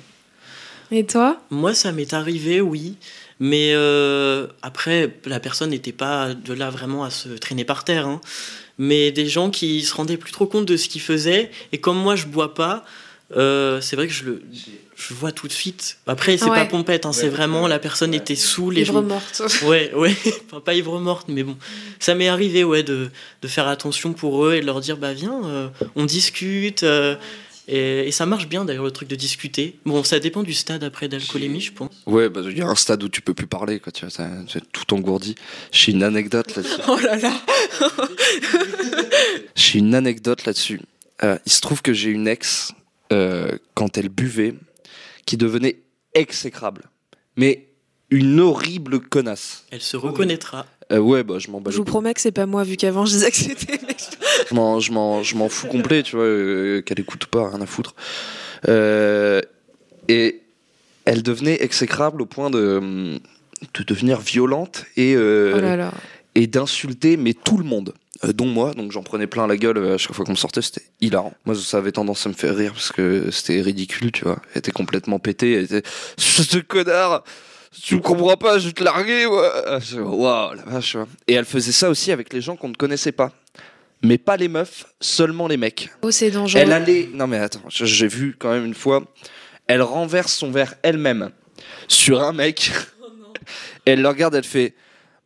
Et 0.92 1.06
toi? 1.06 1.42
Moi, 1.50 1.74
ça 1.74 1.92
m'est 1.92 2.14
arrivé, 2.14 2.62
oui. 2.62 2.96
Mais 3.40 3.72
euh, 3.74 4.48
après, 4.62 5.18
la 5.26 5.40
personne 5.40 5.72
n'était 5.72 5.92
pas 5.92 6.34
de 6.34 6.54
là 6.54 6.70
vraiment 6.70 7.04
à 7.04 7.10
se 7.10 7.30
traîner 7.30 7.66
par 7.66 7.84
terre. 7.84 8.08
hein. 8.08 8.22
Mais 8.78 9.12
des 9.12 9.28
gens 9.28 9.50
qui 9.50 9.84
se 9.84 9.94
rendaient 9.94 10.18
plus 10.18 10.32
trop 10.32 10.46
compte 10.46 10.66
de 10.66 10.78
ce 10.78 10.88
qu'ils 10.90 11.02
faisaient. 11.02 11.50
Et 11.72 11.78
comme 11.80 11.98
moi, 11.98 12.16
je 12.16 12.26
bois 12.28 12.54
pas, 12.54 12.86
euh, 13.36 13.82
c'est 13.82 13.96
vrai 13.96 14.08
que 14.08 14.14
je 14.14 14.24
le 14.26 14.44
je 14.98 15.14
vois 15.14 15.34
tout 15.34 15.48
de 15.50 15.52
suite. 15.52 15.98
Après, 16.08 16.38
c'est 16.38 16.46
Ouais. 16.46 16.56
pas 16.56 16.66
pompette, 16.66 17.06
hein, 17.06 17.12
c'est 17.12 17.28
vraiment 17.28 17.68
la 17.68 17.80
personne 17.80 18.14
était 18.14 18.36
saoule. 18.36 18.78
Ivre 18.78 19.02
morte. 19.02 19.42
Ouais, 19.64 19.92
ouais, 19.94 20.16
enfin 20.48 20.62
pas 20.62 20.74
ivre 20.74 20.98
morte, 21.02 21.28
mais 21.28 21.44
bon, 21.44 21.58
ça 22.00 22.16
m'est 22.16 22.30
arrivé, 22.30 22.64
ouais, 22.64 22.82
de, 22.84 23.10
de 23.42 23.48
faire 23.50 23.68
attention 23.68 24.14
pour 24.14 24.46
eux 24.46 24.54
et 24.56 24.62
de 24.62 24.66
leur 24.66 24.80
dire, 24.80 24.96
bah 24.96 25.12
viens, 25.12 25.42
euh, 25.44 25.68
on 25.98 26.06
discute, 26.06 26.84
euh, 26.84 27.18
et, 27.68 28.08
et 28.08 28.12
ça 28.12 28.26
marche 28.26 28.48
bien 28.48 28.66
d'ailleurs 28.66 28.84
le 28.84 28.92
truc 28.92 29.08
de 29.10 29.16
discuter. 29.16 29.80
Bon, 29.86 30.04
ça 30.04 30.20
dépend 30.20 30.44
du 30.44 30.54
stade 30.54 30.84
après 30.84 31.08
d'alcoolémie, 31.08 31.62
je 31.62 31.74
pense. 31.74 31.92
Ouais, 32.06 32.30
bah 32.30 32.42
il 32.46 32.58
y 32.58 32.62
a 32.62 32.68
un 32.68 32.76
stade 32.76 33.04
où 33.04 33.10
tu 33.10 33.22
peux 33.22 33.34
plus 33.34 33.48
parler, 33.48 33.80
quoi. 33.80 33.92
Tu 33.92 34.06
vois, 34.06 34.28
c'est 34.48 34.72
tout 34.72 34.94
engourdi. 34.94 35.36
J'ai 35.72 35.92
une 35.92 36.04
anecdote 36.04 36.56
là-dessus. 36.56 36.82
Oh 36.88 37.00
là 37.00 37.16
là 37.18 37.34
J'ai 39.56 39.80
une 39.80 39.96
anecdote 39.96 40.46
là-dessus. 40.46 40.82
Euh, 41.24 41.38
il 41.46 41.52
se 41.52 41.62
trouve 41.62 41.82
que 41.82 41.94
j'ai 41.94 42.10
une 42.10 42.28
ex 42.28 42.74
euh, 43.12 43.58
quand 43.74 43.98
elle 43.98 44.10
buvait 44.10 44.54
qui 45.26 45.38
devenait 45.38 45.78
exécrable, 46.14 46.84
mais 47.38 47.68
une 48.10 48.40
horrible 48.40 49.00
connasse. 49.00 49.66
Elle 49.72 49.82
se 49.82 49.98
reconnaîtra. 49.98 50.66
Euh, 50.92 51.00
ouais, 51.00 51.24
bah 51.24 51.36
je 51.40 51.50
m'en 51.50 51.62
bats 51.62 51.72
Je 51.72 51.78
vous 51.78 51.84
promets 51.84 52.14
que 52.14 52.22
c'est 52.22 52.32
pas 52.32 52.46
moi, 52.46 52.64
vu 52.64 52.78
qu'avant 52.78 53.06
je 53.06 53.12
disais 53.14 53.32
que 53.32 53.38
c'était. 53.38 53.80
Je 54.50 54.54
m'en, 54.54 54.80
je 54.80 54.92
m'en, 54.92 55.24
je 55.24 55.36
m'en 55.36 55.50
fous 55.50 55.68
complet, 55.68 56.04
tu 56.04 56.16
vois, 56.16 56.26
euh, 56.26 56.82
qu'elle 56.82 57.00
écoute 57.00 57.26
pas, 57.26 57.50
rien 57.50 57.62
à 57.62 57.66
foutre. 57.66 57.96
Euh, 58.68 59.42
et 60.08 60.42
elle 61.06 61.24
devenait 61.24 61.62
exécrable 61.64 62.22
au 62.22 62.26
point 62.26 62.50
de, 62.52 63.18
de 63.74 63.84
devenir 63.84 64.20
violente 64.20 64.86
et, 64.98 65.16
Oh 65.18 65.60
là 65.60 65.76
là. 65.76 65.92
et 66.36 66.46
d'insulter 66.48 67.18
mais 67.18 67.34
tout 67.34 67.58
le 67.58 67.64
monde. 67.64 67.94
dont 68.24 68.46
moi, 68.48 68.74
donc 68.76 68.92
j'en 68.92 69.04
prenais 69.04 69.28
plein 69.28 69.48
la 69.48 69.58
gueule 69.58 69.78
à 69.94 69.98
chaque 69.98 70.14
fois 70.14 70.26
qu'on 70.26 70.32
me 70.34 70.38
sortait, 70.38 70.62
c'était 70.62 70.84
hilarant. 71.02 71.34
Moi, 71.46 71.56
ça 71.56 71.78
avait 71.78 71.92
tendance 71.92 72.26
à 72.26 72.30
me 72.30 72.34
faire 72.36 72.56
rire 72.56 72.74
parce 72.74 72.92
que 72.92 73.30
c'était 73.32 73.62
ridicule, 73.62 74.12
tu 74.12 74.24
vois. 74.26 74.38
Elle 74.54 74.60
était 74.60 74.72
complètement 74.72 75.18
pétée, 75.20 75.54
elle 75.54 75.64
était 75.66 75.84
ce 76.18 76.58
connard, 76.60 77.24
tu 77.82 77.96
me 77.96 78.02
comprends 78.02 78.38
pas, 78.38 78.58
je 78.58 78.68
vais 78.68 78.74
te 78.74 78.84
larguer. 78.84 79.26
Ah, 79.68 79.80
Waouh, 79.96 80.56
la 80.56 80.64
vache. 80.64 80.98
Et 81.28 81.34
elle 81.34 81.46
faisait 81.46 81.72
ça 81.72 81.90
aussi 81.90 82.12
avec 82.12 82.34
les 82.34 82.42
gens 82.42 82.56
qu'on 82.56 82.70
ne 82.70 82.76
connaissait 82.76 83.12
pas. 83.12 83.32
Mais 84.04 84.18
pas 84.18 84.38
les 84.38 84.48
meufs, 84.48 84.86
seulement 85.00 85.48
les 85.48 85.58
mecs. 85.58 85.90
Oh, 86.02 86.12
c'est 86.12 86.32
dangereux. 86.32 86.62
Elle 86.62 86.72
allait. 86.72 87.10
Non, 87.14 87.28
mais 87.28 87.38
attends, 87.38 87.64
j'ai 87.70 88.08
vu 88.08 88.36
quand 88.38 88.52
même 88.52 88.66
une 88.66 88.76
fois. 88.76 89.04
Elle 89.68 89.82
renverse 89.82 90.34
son 90.34 90.52
verre 90.52 90.76
elle-même 90.84 91.32
sur 91.88 92.22
un 92.22 92.34
mec. 92.34 92.72
Et 93.86 93.92
elle 93.92 94.02
le 94.02 94.08
regarde, 94.08 94.36
elle 94.36 94.44
fait. 94.44 94.76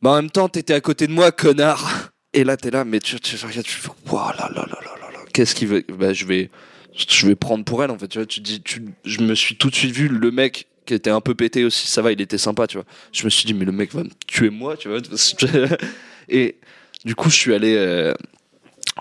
Bah, 0.02 0.12
en 0.12 0.16
même 0.18 0.32
temps, 0.32 0.47
t'étais 0.47 0.74
à 0.74 0.82
côté 0.82 1.08
de 1.08 1.12
moi, 1.12 1.32
connard. 1.32 2.12
Et 2.34 2.43
là, 2.43 2.56
t'es 2.56 2.72
là, 2.72 2.86
mais 2.86 3.00
tu, 3.00 3.20
tu 3.20 3.36
regardes, 3.45 3.66
tu 3.66 3.72
fais. 3.72 3.89
Waouh, 4.10 4.30
là, 4.30 4.50
là, 4.56 4.66
là, 4.70 4.80
là, 4.82 5.12
là. 5.12 5.20
Qu'est-ce 5.34 5.56
qu'il 5.56 5.68
veut 5.68 5.84
Bah, 5.89 6.14
je 6.14 6.26
vais. 6.26 6.50
Je 6.95 7.28
vais 7.28 7.36
prendre 7.36 7.66
pour 7.66 7.84
elle, 7.84 7.91
en 7.91 7.97
fait. 7.97 8.08
Tu 8.08 8.18
vois, 8.20 8.28
tu 8.28 8.39
dis. 8.39 8.62
Tu, 8.62 8.86
je 9.04 9.20
me 9.20 9.36
suis 9.36 9.56
tout 9.58 9.70
de 9.70 9.76
suite 9.76 9.91
vu 9.93 10.08
le 10.08 10.32
mec 10.32 10.68
qui 10.90 10.96
était 10.96 11.12
un 11.12 11.22
peu 11.22 11.36
pété 11.36 11.64
aussi. 11.64 11.88
Ça 11.88 12.02
va, 12.02 12.12
il 12.12 12.20
était 12.20 12.40
sympa, 12.40 12.66
tu 12.66 12.78
vois. 12.78 12.86
Je 13.12 13.24
me 13.24 13.30
suis 13.30 13.46
dit, 13.46 13.54
mais 13.54 13.66
le 13.66 13.72
mec 13.72 13.94
va 13.94 14.04
me 14.04 14.10
tuer 14.26 14.50
moi, 14.50 14.76
tu 14.76 14.90
vois. 14.90 15.00
Et 16.30 16.56
du 17.06 17.14
coup, 17.16 17.30
je 17.30 17.36
suis 17.36 17.54
allé. 17.54 17.76
euh, 17.76 18.14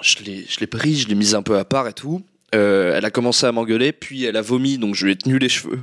je 0.03 0.61
l'ai 0.61 0.67
pris, 0.67 0.97
je 0.97 1.09
l'ai 1.09 1.15
mise 1.15 1.35
un 1.35 1.43
peu 1.43 1.59
à 1.59 1.65
part 1.65 1.89
et 1.89 1.95
tout. 1.95 2.23
Euh, 2.55 2.95
elle 2.97 3.05
a 3.05 3.11
commencé 3.11 3.45
à 3.45 3.53
m'engueuler, 3.53 3.93
puis 3.93 4.25
elle 4.25 4.37
a 4.37 4.41
vomi, 4.41 4.79
donc 4.79 4.95
je 4.95 5.05
lui 5.05 5.13
ai 5.13 5.17
tenu 5.17 5.39
les 5.39 5.51
cheveux. 5.51 5.81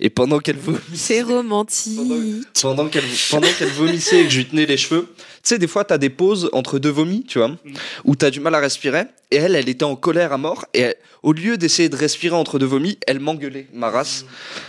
Et 0.00 0.08
pendant 0.08 0.38
qu'elle 0.38 0.56
vomissait, 0.56 0.82
C'est 0.94 1.22
romantique. 1.22 1.98
pendant 2.62 2.88
qu'elle 2.88 3.04
pendant 3.30 3.48
qu'elle 3.58 3.68
vomissait 3.68 4.22
et 4.22 4.24
que 4.24 4.30
je 4.30 4.38
lui 4.38 4.46
tenais 4.46 4.64
les 4.64 4.78
cheveux, 4.78 5.08
tu 5.18 5.24
sais, 5.42 5.58
des 5.58 5.66
fois, 5.66 5.84
t'as 5.84 5.98
des 5.98 6.08
pauses 6.08 6.48
entre 6.54 6.78
deux 6.78 6.88
vomis, 6.90 7.24
tu 7.28 7.38
vois, 7.38 7.54
où 8.04 8.16
t'as 8.16 8.30
du 8.30 8.40
mal 8.40 8.54
à 8.54 8.60
respirer. 8.60 9.02
Et 9.30 9.36
elle, 9.36 9.54
elle 9.56 9.68
était 9.68 9.84
en 9.84 9.94
colère 9.94 10.32
à 10.32 10.38
mort. 10.38 10.64
Et 10.72 10.80
elle- 10.80 10.96
au 11.22 11.32
lieu 11.34 11.58
d'essayer 11.58 11.88
de 11.90 11.96
respirer 11.96 12.34
entre 12.34 12.58
deux 12.58 12.64
vomis, 12.66 12.98
elle 13.06 13.20
m'engueulait, 13.20 13.66
ma 13.74 13.90
race. 13.90 14.24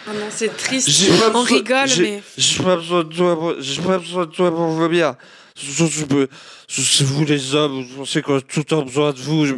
Oh 0.08 0.12
non, 0.14 0.26
c'est 0.30 0.56
triste. 0.58 0.89
J'ai 0.89 1.08
pas 1.18 1.30
On 1.34 1.43
besoin- 1.43 1.58
rigole, 1.60 1.89
mais. 2.00 2.22
J'ai 2.38 2.62
pas 2.64 2.76
besoin 2.76 3.04
de 3.06 3.14
toi, 3.16 3.39
pour- 3.39 3.56
j'ai 3.62 3.82
pas 3.82 4.00
besoin 4.00 4.26
de 4.26 4.32
toi 4.32 4.50
pour 4.54 4.68
vomir. 4.68 5.16
C'est 5.56 7.04
vous 7.06 7.24
les 7.26 7.56
hommes, 7.56 7.86
je 8.00 8.04
sais 8.04 8.22
qu'on 8.22 8.36
a 8.38 8.41
tout 8.41 8.60
le 8.60 8.66
temps 8.66 8.82
besoin 8.84 9.14
de 9.14 9.20
vous. 9.20 9.45
Je 9.45 9.54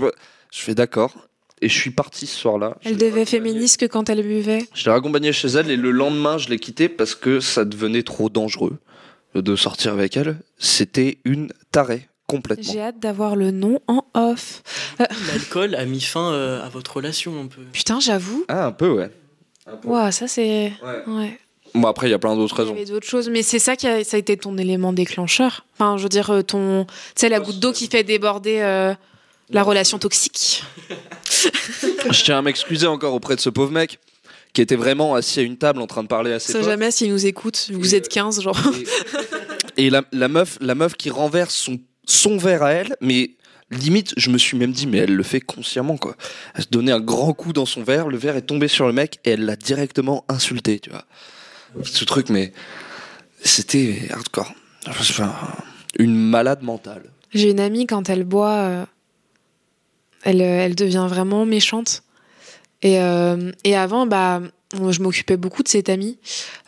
fais 0.52 0.76
d'accord. 0.76 1.14
Et 1.62 1.68
je 1.70 1.78
suis 1.78 1.92
parti 1.92 2.26
ce 2.26 2.36
soir-là. 2.38 2.78
Elle 2.86 2.98
devait 2.98 3.26
féministe 3.26 3.78
que 3.82 3.86
quand 3.86 4.10
elle 4.10 4.22
buvait. 4.24 4.66
Je 4.74 4.86
l'ai 4.86 4.92
raccompagnée 4.92 5.34
chez 5.34 5.50
elle 5.50 5.70
et 5.70 5.76
le 5.76 5.92
lendemain, 5.92 6.38
je 6.38 6.50
l'ai 6.50 6.60
quittée 6.60 6.88
parce 6.90 7.16
que 7.16 7.40
ça 7.42 7.66
devenait 7.66 8.04
trop 8.04 8.30
dangereux 8.30 8.78
de 9.36 9.56
sortir 9.56 9.92
avec 9.94 10.16
elle. 10.16 10.38
C'était 10.58 11.18
une 11.26 11.52
tarée, 11.72 12.08
complètement. 12.28 12.72
J'ai 12.72 12.80
hâte 12.82 13.00
d'avoir 13.00 13.36
le 13.36 13.52
nom 13.52 13.80
en 13.88 14.06
off. 14.14 14.64
L'alcool 15.00 15.76
a 15.76 15.86
mis 15.86 16.02
fin 16.02 16.32
euh, 16.32 16.64
à 16.66 16.70
votre 16.70 16.96
relation 16.96 17.40
un 17.42 17.48
peu. 17.48 17.62
Putain, 17.74 18.00
j'avoue. 18.00 18.46
Ah, 18.48 18.68
un 18.68 18.72
peu, 18.72 18.90
ouais. 18.90 19.12
Ouah, 19.84 20.12
ça 20.12 20.28
c'est. 20.28 20.72
Ouais. 20.84 21.04
Ouais. 21.14 21.40
Bon, 21.76 21.88
après, 21.88 22.08
il 22.08 22.12
y 22.12 22.16
a 22.16 22.20
plein 22.20 22.36
d'autres 22.36 22.56
Il 22.56 22.58
y 22.58 22.62
raisons. 22.64 22.76
avait 22.76 22.86
d'autres 22.86 23.06
choses, 23.08 23.30
mais 23.30 23.44
c'est 23.44 23.60
ça 23.60 23.76
qui 23.76 23.86
a, 23.86 24.04
ça 24.04 24.18
a 24.18 24.20
été 24.20 24.36
ton 24.38 24.58
élément 24.58 24.92
déclencheur. 24.94 25.66
Enfin, 25.76 25.98
je 25.98 26.04
veux 26.04 26.10
dire, 26.10 26.32
euh, 26.32 26.42
ton. 26.42 26.86
Tu 26.86 26.94
sais, 27.18 27.30
la 27.30 27.40
goutte 27.40 27.60
d'eau 27.60 27.72
qui 27.72 27.88
fait 27.88 28.04
déborder 28.04 28.62
euh, 28.62 28.96
la 29.50 29.64
relation 29.64 30.00
toxique. 30.00 30.64
Je 32.12 32.24
tiens 32.24 32.38
à 32.40 32.42
m'excuser 32.42 32.88
encore 32.88 33.14
auprès 33.14 33.36
de 33.36 33.42
ce 33.42 33.50
pauvre 33.50 33.72
mec 33.72 34.00
qui 34.54 34.62
était 34.62 34.76
vraiment 34.76 35.14
assis 35.16 35.40
à 35.40 35.44
une 35.44 35.58
table 35.58 35.80
en 35.82 35.88
train 35.88 36.02
de 36.04 36.08
parler 36.08 36.34
à 36.34 36.40
ses 36.40 36.54
Ça 36.54 36.60
potes. 36.60 36.68
jamais 36.70 36.92
s'il 36.92 37.12
nous 37.12 37.26
écoute. 37.26 37.70
Vous 37.72 37.94
Et, 37.94 37.98
êtes 37.98 38.10
15, 38.10 38.42
genre. 38.42 38.60
Et, 39.78 39.86
et 39.86 39.90
la, 39.90 40.04
la 40.12 40.28
meuf, 40.28 40.58
la 40.60 40.74
meuf 40.76 40.94
qui 40.96 41.10
renverse 41.12 41.54
son, 41.54 41.80
son 42.06 42.38
verre 42.38 42.64
à 42.64 42.72
elle, 42.72 42.96
mais 43.02 43.32
limite, 43.70 44.14
je 44.18 44.32
me 44.32 44.40
suis 44.40 44.58
même 44.58 44.72
dit, 44.72 44.88
mais 44.88 44.98
elle 45.00 45.14
le 45.16 45.22
fait 45.24 45.40
consciemment, 45.42 45.98
quoi. 45.98 46.16
Elle 46.56 46.64
se 46.64 46.70
donnait 46.70 46.92
un 46.92 47.00
grand 47.00 47.34
coup 47.34 47.54
dans 47.54 47.68
son 47.68 47.84
verre, 47.84 48.08
le 48.08 48.18
verre 48.18 48.36
est 48.36 48.42
tombé 48.48 48.68
sur 48.68 48.88
le 48.88 48.94
mec 48.94 49.20
et 49.24 49.32
elle 49.32 49.46
l'a 49.46 49.56
directement 49.56 50.26
insulté, 50.30 50.80
tu 50.80 50.90
vois. 50.90 51.06
Ce 51.84 52.04
truc, 52.04 52.30
mais 52.30 52.52
c'était 53.44 54.08
hardcore. 54.10 54.52
Enfin, 54.88 55.36
une 56.00 56.16
malade 56.16 56.64
mentale. 56.64 57.04
J'ai 57.34 57.52
une 57.52 57.60
amie, 57.60 57.86
quand 57.86 58.10
elle 58.10 58.24
boit, 58.24 58.56
euh, 58.56 58.86
elle, 60.24 60.42
euh, 60.42 60.66
elle 60.66 60.76
devient 60.76 61.08
vraiment 61.10 61.46
méchante. 61.46 62.04
Et, 62.82 63.00
euh, 63.02 63.52
et 63.64 63.76
avant, 63.76 64.08
bah, 64.08 64.42
je 64.74 65.02
m'occupais 65.02 65.36
beaucoup 65.36 65.64
de 65.64 65.68
cette 65.68 65.90
amie 65.90 66.18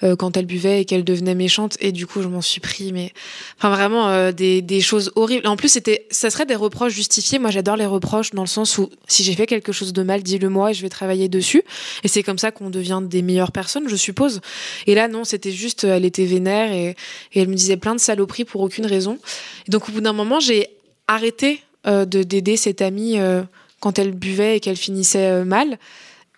euh, 0.04 0.16
quand 0.16 0.36
elle 0.36 0.46
buvait 0.46 0.82
et 0.82 0.86
qu'elle 0.86 1.04
devenait 1.04 1.36
méchante. 1.36 1.78
Et 1.80 1.92
du 1.92 2.08
coup, 2.08 2.22
je 2.22 2.28
m'en 2.28 2.42
suis 2.42 2.60
pris, 2.60 2.92
mais 2.92 3.14
enfin 3.58 3.70
vraiment 3.70 4.10
euh, 4.10 4.32
des, 4.32 4.62
des 4.62 4.82
choses 4.82 5.12
horribles. 5.16 5.48
En 5.48 5.56
plus, 5.56 5.70
c'était, 5.70 6.08
ça 6.10 6.30
serait 6.30 6.46
des 6.46 6.56
reproches 6.56 6.94
justifiés. 6.94 7.40
Moi, 7.40 7.52
j'adore 7.52 7.78
les 7.78 7.86
reproches 7.86 8.32
dans 8.32 8.42
le 8.42 8.48
sens 8.48 8.78
où 8.78 8.90
si 9.08 9.24
j'ai 9.24 9.36
fait 9.36 9.46
quelque 9.46 9.72
chose 9.72 9.94
de 9.94 10.04
mal, 10.04 10.24
dis-le 10.24 10.50
moi 10.50 10.72
et 10.72 10.74
je 10.74 10.82
vais 10.82 10.90
travailler 10.90 11.30
dessus. 11.30 11.64
Et 12.04 12.08
c'est 12.08 12.24
comme 12.24 12.40
ça 12.40 12.52
qu'on 12.52 12.70
devient 12.70 13.02
des 13.04 13.22
meilleures 13.22 13.52
personnes, 13.52 13.88
je 13.88 13.96
suppose. 13.96 14.42
Et 14.88 14.96
là, 14.96 15.08
non, 15.08 15.24
c'était 15.24 15.52
juste, 15.52 15.84
elle 15.84 16.06
était 16.06 16.26
vénère 16.26 16.74
et, 16.74 16.96
et 17.34 17.42
elle 17.42 17.48
me 17.48 17.56
disait 17.56 17.78
plein 17.78 17.96
de 17.96 18.02
saloperies 18.02 18.46
pour 18.46 18.62
aucune 18.62 18.86
raison. 18.86 19.20
Et 19.68 19.72
donc, 19.72 19.88
au 19.88 19.92
bout 19.92 20.02
d'un 20.02 20.14
moment, 20.14 20.40
j'ai 20.40 20.70
arrêté 21.08 21.62
de 21.86 22.24
d'aider 22.24 22.58
cette 22.58 22.82
amie 22.82 23.20
euh, 23.20 23.44
quand 23.82 24.00
elle 24.00 24.12
buvait 24.12 24.58
et 24.58 24.60
qu'elle 24.62 24.78
finissait 24.78 25.28
euh, 25.28 25.44
mal. 25.44 25.78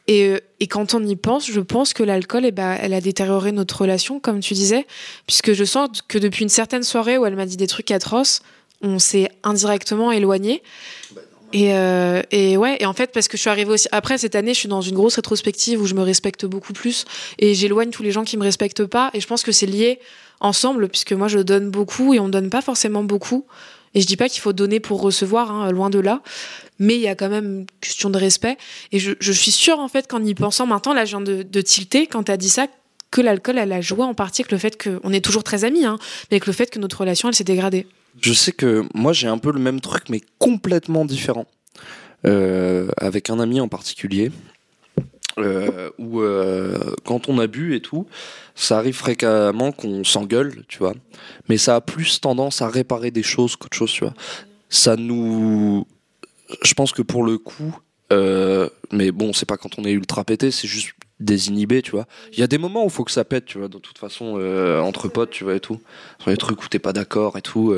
Et, 0.08 0.28
euh, 0.28 0.39
et 0.60 0.68
quand 0.68 0.96
on 0.96 1.04
y 1.06 1.16
pense, 1.16 1.50
je 1.50 1.60
pense 1.60 1.94
que 1.94 2.04
l'alcool, 2.04 2.46
eh 2.46 2.52
ben, 2.52 2.78
elle 2.82 2.94
a 2.94 3.02
détérioré 3.02 3.52
notre 3.52 3.82
relation, 3.82 4.20
comme 4.20 4.39
tu 4.39 4.54
disais, 4.54 4.88
puisque 5.28 5.54
je 5.54 5.64
sens 5.64 6.02
que 6.08 6.18
depuis 6.18 6.44
une 6.44 6.50
certaine 6.50 6.84
soirée 6.84 7.18
où 7.18 7.26
elle 7.26 7.36
m'a 7.36 7.46
dit 7.46 7.58
des 7.58 7.68
trucs 7.68 7.91
atroces, 7.91 8.41
on 8.82 9.00
s'est 9.00 9.30
indirectement 9.44 10.12
éloigné. 10.12 10.64
Et, 11.54 11.74
euh, 11.74 12.22
et 12.32 12.58
ouais, 12.58 12.78
et 12.80 12.86
en 12.86 12.94
fait, 12.94 13.12
parce 13.14 13.28
que 13.28 13.38
je 13.38 13.41
suis 13.41 13.50
arrivée 13.50 13.72
aussi. 13.72 13.88
Après, 13.91 14.18
cette 14.18 14.36
année, 14.36 14.54
je 14.54 14.60
suis 14.60 14.70
dans 14.70 14.82
une 14.82 14.96
grosse 14.96 15.16
rétrospective 15.16 15.80
où 15.80 15.86
je 15.86 15.94
me 15.94 16.02
respecte 16.02 16.46
beaucoup 16.46 16.74
plus 16.74 17.06
et 17.38 17.54
j'éloigne 17.54 17.91
tous 17.91 18.02
les 18.02 18.12
gens 18.12 18.24
qui 18.24 18.38
me 18.38 18.44
respectent 18.44 18.86
pas. 18.86 19.12
Et 19.14 19.22
je 19.22 19.28
pense 19.28 19.44
que 19.44 19.52
c'est 19.52 19.68
lié 19.68 20.00
ensemble, 20.39 20.89
puisque 20.89 21.14
moi, 21.14 21.28
je 21.28 21.39
donne 21.39 21.70
beaucoup 21.70 22.14
et 22.14 22.20
on 22.20 22.28
donne 22.28 22.50
pas 22.50 22.62
forcément 22.62 23.04
beaucoup. 23.04 23.46
Et 23.94 24.02
je 24.02 24.08
dis 24.08 24.18
pas 24.18 24.30
qu'il 24.30 24.41
faut 24.41 24.54
donner 24.54 24.80
pour 24.80 25.02
recevoir, 25.02 25.52
hein, 25.52 25.72
loin 25.72 25.89
de 25.89 26.00
là. 26.00 26.22
Mais 26.80 26.96
il 26.96 27.02
y 27.02 27.08
a 27.08 27.16
quand 27.16 27.30
même 27.30 27.46
une 27.46 27.66
question 27.80 28.10
de 28.10 28.18
respect. 28.18 28.58
Et 28.91 29.00
je, 29.00 29.32
suis 29.32 29.52
sûre, 29.52 29.80
en 29.80 29.88
fait, 29.88 30.08
qu'en 30.08 30.24
y 30.24 30.34
pensant 30.34 30.66
maintenant, 30.66 30.94
là, 30.94 31.06
je 31.06 31.12
viens 31.12 31.22
de, 31.22 31.44
de 31.44 31.62
tilter 31.62 32.08
quand 32.08 32.24
t'as 32.24 32.38
dit 32.38 32.50
ça, 32.50 32.68
que 33.12 33.22
l'alcool, 33.22 33.60
elle 33.60 33.72
a 33.72 33.82
joué 33.82 34.04
en 34.04 34.16
partie 34.16 34.41
avec 34.41 34.52
le 34.52 34.58
fait 34.58 34.82
qu'on 34.82 35.14
est 35.14 35.24
toujours 35.24 35.44
très 35.44 35.64
amis, 35.66 35.86
hein, 35.86 35.98
mais 36.30 36.36
avec 36.38 36.48
le 36.48 36.54
fait 36.54 36.70
que 36.72 36.80
notre 36.80 37.00
relation, 37.00 37.30
elle 37.30 37.36
s'est 37.36 37.44
dégradée. 37.44 37.86
Je 38.22 38.34
sais 38.34 38.52
que 38.52 38.86
moi 38.94 39.14
j'ai 39.14 39.28
un 39.28 39.38
peu 39.38 39.52
le 39.52 39.60
même 39.60 39.82
truc 39.82 40.10
mais 40.10 40.22
complètement 40.38 41.06
différent 41.06 41.46
Euh, 42.26 42.88
avec 42.96 43.30
un 43.30 43.38
ami 43.41 43.60
en 43.60 43.68
particulier 43.68 44.32
euh, 45.40 45.90
où 45.98 46.22
euh, 46.22 46.94
quand 47.06 47.28
on 47.28 47.40
a 47.40 47.48
bu 47.48 47.76
et 47.76 47.82
tout 47.82 48.06
ça 48.56 48.78
arrive 48.78 48.96
fréquemment 48.96 49.72
qu'on 49.72 50.04
s'engueule 50.04 50.64
tu 50.68 50.78
vois. 50.78 50.94
Mais 51.50 51.58
ça 51.58 51.76
a 51.76 51.82
plus 51.82 52.22
tendance 52.22 52.62
à 52.62 52.68
réparer 52.68 53.10
des 53.10 53.24
choses 53.24 53.56
qu'autre 53.56 53.76
chose 53.76 53.92
tu 53.92 54.04
vois. 54.04 54.14
Ça 54.70 54.96
nous 54.96 55.88
je 56.64 56.74
pense 56.76 56.92
que 56.92 57.02
pour 57.02 57.24
le 57.24 57.40
coup 57.40 57.80
euh, 58.12 58.70
mais 58.92 59.12
bon 59.12 59.34
c'est 59.34 59.48
pas 59.48 59.58
quand 59.58 59.80
on 59.80 59.86
est 59.86 59.92
ultra 59.92 60.24
pété 60.24 60.52
c'est 60.52 60.68
juste 60.68 60.94
désinhibé 61.20 61.82
tu 61.82 61.92
vois. 61.92 62.06
Il 62.34 62.40
y 62.40 62.44
a 62.44 62.48
des 62.48 62.60
moments 62.60 62.84
où 62.84 62.88
il 62.88 62.92
faut 62.92 63.04
que 63.04 63.12
ça 63.12 63.24
pète 63.24 63.46
tu 63.46 63.58
vois 63.58 63.70
de 63.70 63.80
toute 63.80 63.98
façon 63.98 64.40
entre 64.84 65.08
potes 65.08 65.32
tu 65.32 65.44
vois 65.46 65.56
et 65.56 65.60
tout. 65.60 65.82
Sur 66.20 66.30
les 66.30 66.38
trucs 66.38 66.64
où 66.64 66.68
t'es 66.68 66.80
pas 66.80 66.94
d'accord 66.94 67.38
et 67.40 67.42
tout 67.42 67.76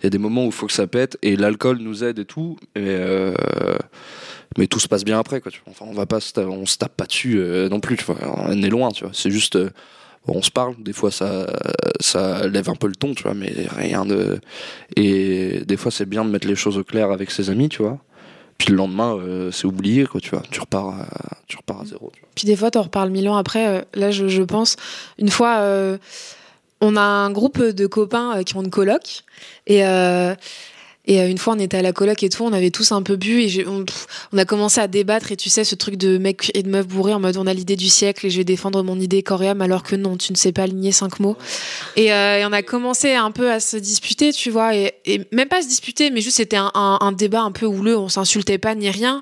il 0.00 0.04
y 0.04 0.06
a 0.06 0.10
des 0.10 0.18
moments 0.18 0.44
où 0.44 0.46
il 0.46 0.52
faut 0.52 0.66
que 0.66 0.72
ça 0.72 0.86
pète 0.86 1.18
et 1.22 1.36
l'alcool 1.36 1.78
nous 1.78 2.04
aide 2.04 2.18
et 2.18 2.24
tout 2.24 2.56
mais 2.74 2.82
euh, 2.86 3.34
mais 4.58 4.66
tout 4.66 4.80
se 4.80 4.88
passe 4.88 5.04
bien 5.04 5.18
après 5.18 5.40
quoi 5.40 5.52
enfin 5.66 5.84
on 5.88 5.92
va 5.92 6.06
pas 6.06 6.20
se 6.20 6.38
on 6.40 6.66
se 6.66 6.78
tape 6.78 6.96
pas 6.96 7.06
dessus 7.06 7.38
euh, 7.38 7.68
non 7.68 7.80
plus 7.80 7.96
tu 7.96 8.04
vois 8.04 8.16
on 8.46 8.62
est 8.62 8.68
loin 8.70 8.90
tu 8.90 9.04
vois 9.04 9.12
c'est 9.14 9.30
juste 9.30 9.56
euh, 9.56 9.70
on 10.26 10.42
se 10.42 10.50
parle 10.50 10.74
des 10.82 10.92
fois 10.92 11.10
ça 11.10 11.46
ça 12.00 12.46
lève 12.46 12.68
un 12.68 12.74
peu 12.74 12.86
le 12.86 12.94
ton 12.94 13.14
tu 13.14 13.22
vois 13.22 13.34
mais 13.34 13.52
rien 13.76 14.04
de 14.04 14.38
et 14.96 15.62
des 15.66 15.76
fois 15.76 15.90
c'est 15.90 16.06
bien 16.06 16.24
de 16.24 16.30
mettre 16.30 16.46
les 16.46 16.56
choses 16.56 16.78
au 16.78 16.84
clair 16.84 17.10
avec 17.10 17.30
ses 17.30 17.50
amis 17.50 17.68
tu 17.68 17.82
vois 17.82 17.98
puis 18.58 18.68
le 18.68 18.76
lendemain 18.76 19.16
euh, 19.16 19.50
c'est 19.50 19.66
oublié 19.66 20.04
quoi 20.04 20.20
tu 20.20 20.30
vois 20.30 20.42
tu 20.50 20.60
repars 20.60 20.88
à, 20.88 21.06
tu 21.46 21.56
repars 21.56 21.80
à 21.80 21.84
zéro. 21.84 22.12
Puis 22.36 22.46
des 22.46 22.54
fois, 22.54 22.70
t'en 22.70 22.82
reparles 22.82 23.10
mille 23.10 23.28
ans 23.28 23.36
après. 23.36 23.84
là, 23.94 24.10
je, 24.12 24.28
je 24.28 24.42
pense, 24.42 24.76
une 25.18 25.30
fois, 25.30 25.98
on 26.80 26.96
a 26.96 27.00
un 27.00 27.30
groupe 27.30 27.62
de 27.62 27.86
copains 27.86 28.38
euh, 28.38 28.42
qui 28.42 28.56
ont 28.56 28.62
une 28.62 28.70
coloc. 28.70 29.24
Et, 29.66 29.84
euh, 29.84 30.34
et 31.10 31.20
euh, 31.20 31.28
une 31.28 31.38
fois, 31.38 31.54
on 31.54 31.58
était 31.58 31.76
à 31.76 31.82
la 31.82 31.92
coloc 31.92 32.22
et 32.22 32.28
tout, 32.28 32.44
on 32.44 32.52
avait 32.52 32.70
tous 32.70 32.92
un 32.92 33.02
peu 33.02 33.16
bu 33.16 33.42
et 33.42 33.66
on, 33.66 33.84
on 34.32 34.38
a 34.38 34.44
commencé 34.44 34.80
à 34.80 34.86
débattre. 34.86 35.32
Et 35.32 35.36
tu 35.36 35.50
sais, 35.50 35.64
ce 35.64 35.74
truc 35.74 35.96
de 35.96 36.18
mec 36.18 36.52
et 36.54 36.62
de 36.62 36.68
meuf 36.68 36.86
bourré 36.86 37.12
en 37.12 37.18
mode 37.18 37.36
on 37.36 37.48
a 37.48 37.52
l'idée 37.52 37.74
du 37.74 37.88
siècle 37.88 38.26
et 38.26 38.30
je 38.30 38.36
vais 38.36 38.44
défendre 38.44 38.84
mon 38.84 38.98
idée 39.00 39.24
coréenne 39.24 39.60
alors 39.60 39.82
que 39.82 39.96
non, 39.96 40.16
tu 40.16 40.30
ne 40.30 40.36
sais 40.36 40.52
pas 40.52 40.62
aligner 40.62 40.92
cinq 40.92 41.18
mots. 41.18 41.36
Et, 41.96 42.12
euh, 42.12 42.46
on 42.48 42.52
a 42.52 42.62
commencé 42.62 43.12
un 43.14 43.32
peu 43.32 43.50
à 43.50 43.58
se 43.58 43.76
disputer, 43.76 44.32
tu 44.32 44.50
vois, 44.50 44.76
et, 44.76 44.92
même 45.32 45.48
pas 45.48 45.62
se 45.62 45.66
disputer, 45.66 46.10
mais 46.10 46.20
juste 46.20 46.36
c'était 46.36 46.56
un, 46.56 46.70
un- 46.74 46.98
un 47.00 47.10
débat 47.10 47.40
un 47.42 47.50
peu 47.50 47.66
houleux, 47.66 47.98
on 47.98 48.08
s'insultait 48.08 48.58
pas 48.58 48.76
ni 48.76 48.88
rien, 48.88 49.20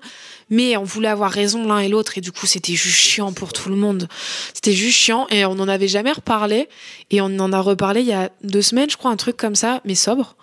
mais 0.50 0.76
on 0.76 0.84
voulait 0.84 1.08
avoir 1.08 1.30
raison 1.30 1.66
l'un 1.66 1.78
et 1.78 1.88
l'autre, 1.88 2.18
et 2.18 2.20
du 2.20 2.32
coup 2.32 2.46
c'était 2.46 2.74
juste 2.74 2.98
chiant 2.98 3.32
pour 3.32 3.54
tout 3.54 3.70
le 3.70 3.76
monde. 3.76 4.08
C'était 4.52 4.72
juste 4.74 4.98
chiant, 4.98 5.26
et 5.30 5.46
on 5.46 5.54
n'en 5.54 5.68
avait 5.68 5.88
jamais 5.88 6.12
reparlé, 6.12 6.68
et 7.10 7.22
on 7.22 7.38
en 7.38 7.50
a 7.54 7.60
reparlé 7.60 8.00
il 8.02 8.08
y 8.08 8.12
a 8.12 8.30
deux 8.44 8.62
semaines, 8.62 8.90
je 8.90 8.98
crois, 8.98 9.10
un 9.10 9.16
truc 9.16 9.38
comme 9.38 9.54
ça, 9.54 9.80
mais 9.86 9.94
sobre. 9.94 10.36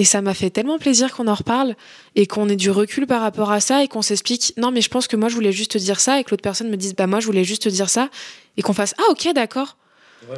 Et 0.00 0.04
ça 0.04 0.22
m'a 0.22 0.32
fait 0.32 0.48
tellement 0.48 0.78
plaisir 0.78 1.12
qu'on 1.12 1.28
en 1.28 1.34
reparle 1.34 1.76
et 2.16 2.26
qu'on 2.26 2.48
ait 2.48 2.56
du 2.56 2.70
recul 2.70 3.06
par 3.06 3.20
rapport 3.20 3.52
à 3.52 3.60
ça 3.60 3.84
et 3.84 3.86
qu'on 3.86 4.00
s'explique 4.00 4.54
non, 4.56 4.70
mais 4.70 4.80
je 4.80 4.88
pense 4.88 5.06
que 5.06 5.14
moi 5.14 5.28
je 5.28 5.34
voulais 5.34 5.52
juste 5.52 5.72
te 5.72 5.76
dire 5.76 6.00
ça 6.00 6.18
et 6.18 6.24
que 6.24 6.30
l'autre 6.30 6.42
personne 6.42 6.70
me 6.70 6.78
dise 6.78 6.94
bah 6.96 7.06
moi 7.06 7.20
je 7.20 7.26
voulais 7.26 7.44
juste 7.44 7.64
te 7.64 7.68
dire 7.68 7.90
ça 7.90 8.08
et 8.56 8.62
qu'on 8.62 8.72
fasse 8.72 8.94
ah 8.96 9.10
ok 9.10 9.28
d'accord. 9.34 9.76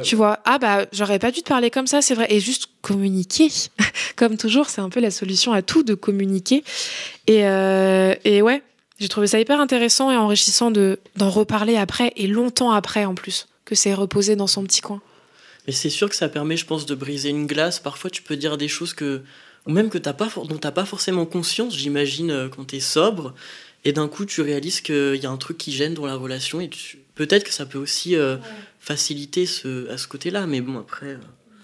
tu 0.03 0.17
vois, 0.17 0.39
ah 0.43 0.57
bah 0.57 0.85
j'aurais 0.91 1.17
pas 1.17 1.31
dû 1.31 1.43
te 1.43 1.47
parler 1.47 1.69
comme 1.69 1.87
ça, 1.87 2.01
c'est 2.01 2.13
vrai. 2.13 2.27
Et 2.29 2.41
juste 2.41 2.71
communiquer. 2.81 3.47
comme 4.17 4.35
toujours, 4.35 4.67
c'est 4.67 4.81
un 4.81 4.89
peu 4.89 4.99
la 4.99 5.11
solution 5.11 5.53
à 5.53 5.61
tout 5.61 5.83
de 5.83 5.93
communiquer. 5.93 6.65
Et, 7.27 7.47
euh, 7.47 8.15
et 8.25 8.41
ouais, 8.41 8.63
j'ai 8.99 9.07
trouvé 9.07 9.27
ça 9.27 9.39
hyper 9.39 9.61
intéressant 9.61 10.11
et 10.11 10.17
enrichissant 10.17 10.71
de, 10.71 10.99
d'en 11.15 11.29
reparler 11.29 11.77
après 11.77 12.11
et 12.17 12.27
longtemps 12.27 12.71
après 12.71 13.05
en 13.05 13.15
plus, 13.15 13.47
que 13.63 13.75
c'est 13.75 13.93
reposé 13.93 14.35
dans 14.35 14.47
son 14.47 14.65
petit 14.65 14.81
coin. 14.81 15.01
Mais 15.67 15.73
c'est 15.73 15.89
sûr 15.89 16.09
que 16.09 16.17
ça 16.17 16.27
permet, 16.27 16.57
je 16.57 16.65
pense, 16.65 16.85
de 16.85 16.95
briser 16.95 17.29
une 17.29 17.47
glace. 17.47 17.79
Parfois, 17.79 18.09
tu 18.09 18.21
peux 18.21 18.35
dire 18.35 18.57
des 18.57 18.67
choses 18.67 18.93
que, 18.93 19.23
ou 19.65 19.71
même 19.71 19.89
que 19.89 19.97
t'as 19.97 20.13
pas, 20.13 20.29
dont 20.35 20.45
tu 20.47 20.53
n'as 20.55 20.71
pas 20.71 20.85
forcément 20.85 21.25
conscience, 21.25 21.77
j'imagine, 21.77 22.31
euh, 22.31 22.49
quand 22.49 22.65
tu 22.65 22.77
es 22.77 22.79
sobre. 22.79 23.33
Et 23.85 23.91
d'un 23.91 24.07
coup, 24.07 24.25
tu 24.25 24.41
réalises 24.41 24.81
qu'il 24.81 25.15
y 25.15 25.25
a 25.25 25.29
un 25.29 25.37
truc 25.37 25.57
qui 25.57 25.71
gêne 25.71 25.93
dans 25.93 26.05
la 26.05 26.15
relation. 26.15 26.61
Et 26.61 26.69
peut-être 27.15 27.43
que 27.43 27.53
ça 27.53 27.65
peut 27.65 27.77
aussi 27.77 28.15
euh, 28.15 28.37
faciliter 28.79 29.45
ce, 29.45 29.89
à 29.89 29.97
ce 29.97 30.07
côté-là. 30.07 30.47
Mais 30.47 30.61
bon, 30.61 30.79
après. 30.79 31.07
Euh. 31.07 31.17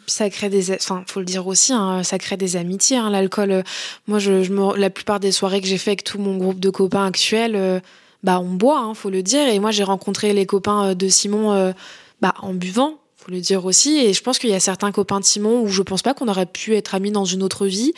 ça 0.08 0.30
crée 0.30 0.50
des 0.50 0.74
enfin 0.74 1.04
faut 1.08 1.20
le 1.20 1.26
dire 1.26 1.46
aussi 1.48 1.72
hein, 1.72 2.04
ça 2.04 2.18
crée 2.18 2.36
des 2.36 2.56
amitiés 2.56 2.98
hein, 2.98 3.12
l'alcool 3.12 3.64
moi 4.08 4.18
je, 4.18 4.42
je 4.42 4.52
me, 4.52 4.76
la 4.76 4.90
plupart 4.90 5.20
des 5.20 5.32
soirées 5.32 5.62
que 5.62 5.68
j'ai 5.68 5.78
fait 5.78 5.92
avec 5.92 6.04
tout 6.04 6.18
mon 6.18 6.36
groupe 6.38 6.60
de 6.60 6.72
copains 6.72 7.06
actuels 7.06 7.80
bah 8.24 8.40
on 8.40 8.50
boit 8.50 8.80
hein, 8.80 8.96
faut 8.96 9.12
le 9.12 9.22
dire 9.22 9.48
et 9.48 9.60
moi 9.60 9.70
j'ai 9.70 9.84
rencontré 9.84 10.34
les 10.34 10.48
copains 10.48 10.96
de 10.96 11.08
Simon 11.10 11.76
bah 12.22 12.34
en 12.40 12.56
buvant 12.56 13.00
faut 13.30 13.36
le 13.36 13.42
dire 13.42 13.66
aussi. 13.66 13.98
Et 14.00 14.14
je 14.14 14.22
pense 14.22 14.40
qu'il 14.40 14.50
y 14.50 14.56
a 14.56 14.60
certains 14.60 14.92
copains 14.92 15.20
de 15.20 15.26
Simon 15.26 15.62
où 15.62 15.68
je 15.68 15.82
pense 15.82 16.02
pas 16.02 16.14
qu'on 16.14 16.28
aurait 16.28 16.46
pu 16.46 16.76
être 16.76 16.96
amis 16.96 17.12
dans 17.12 17.26
une 17.26 17.44
autre 17.44 17.66
vie, 17.66 17.94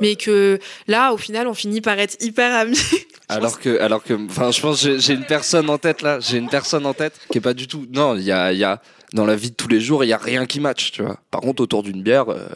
mais 0.00 0.16
que 0.16 0.58
là, 0.86 1.12
au 1.12 1.16
final, 1.16 1.48
on 1.48 1.54
finit 1.54 1.80
par 1.80 1.98
être 1.98 2.16
hyper 2.20 2.54
amis. 2.54 2.78
alors 3.28 3.58
que, 3.58 3.80
alors 3.80 4.02
que, 4.02 4.14
enfin, 4.26 4.50
je 4.50 4.60
pense 4.60 4.80
j'ai 4.82 5.14
une 5.14 5.24
personne 5.24 5.70
en 5.70 5.78
tête 5.78 6.02
là, 6.02 6.20
j'ai 6.20 6.38
une 6.38 6.48
personne 6.48 6.86
en 6.86 6.94
tête 6.94 7.14
qui 7.30 7.38
est 7.38 7.40
pas 7.40 7.54
du 7.54 7.66
tout. 7.66 7.86
Non, 7.92 8.16
il 8.16 8.24
y 8.24 8.32
a, 8.32 8.52
y 8.52 8.64
a 8.64 8.80
dans 9.12 9.26
la 9.26 9.36
vie 9.36 9.50
de 9.50 9.54
tous 9.54 9.68
les 9.68 9.80
jours, 9.80 10.04
il 10.04 10.08
y 10.08 10.12
a 10.12 10.18
rien 10.18 10.44
qui 10.44 10.60
match, 10.60 10.90
tu 10.92 11.02
vois. 11.02 11.18
Par 11.30 11.40
contre, 11.40 11.62
autour 11.62 11.82
d'une 11.82 12.02
bière. 12.02 12.28
Euh, 12.28 12.46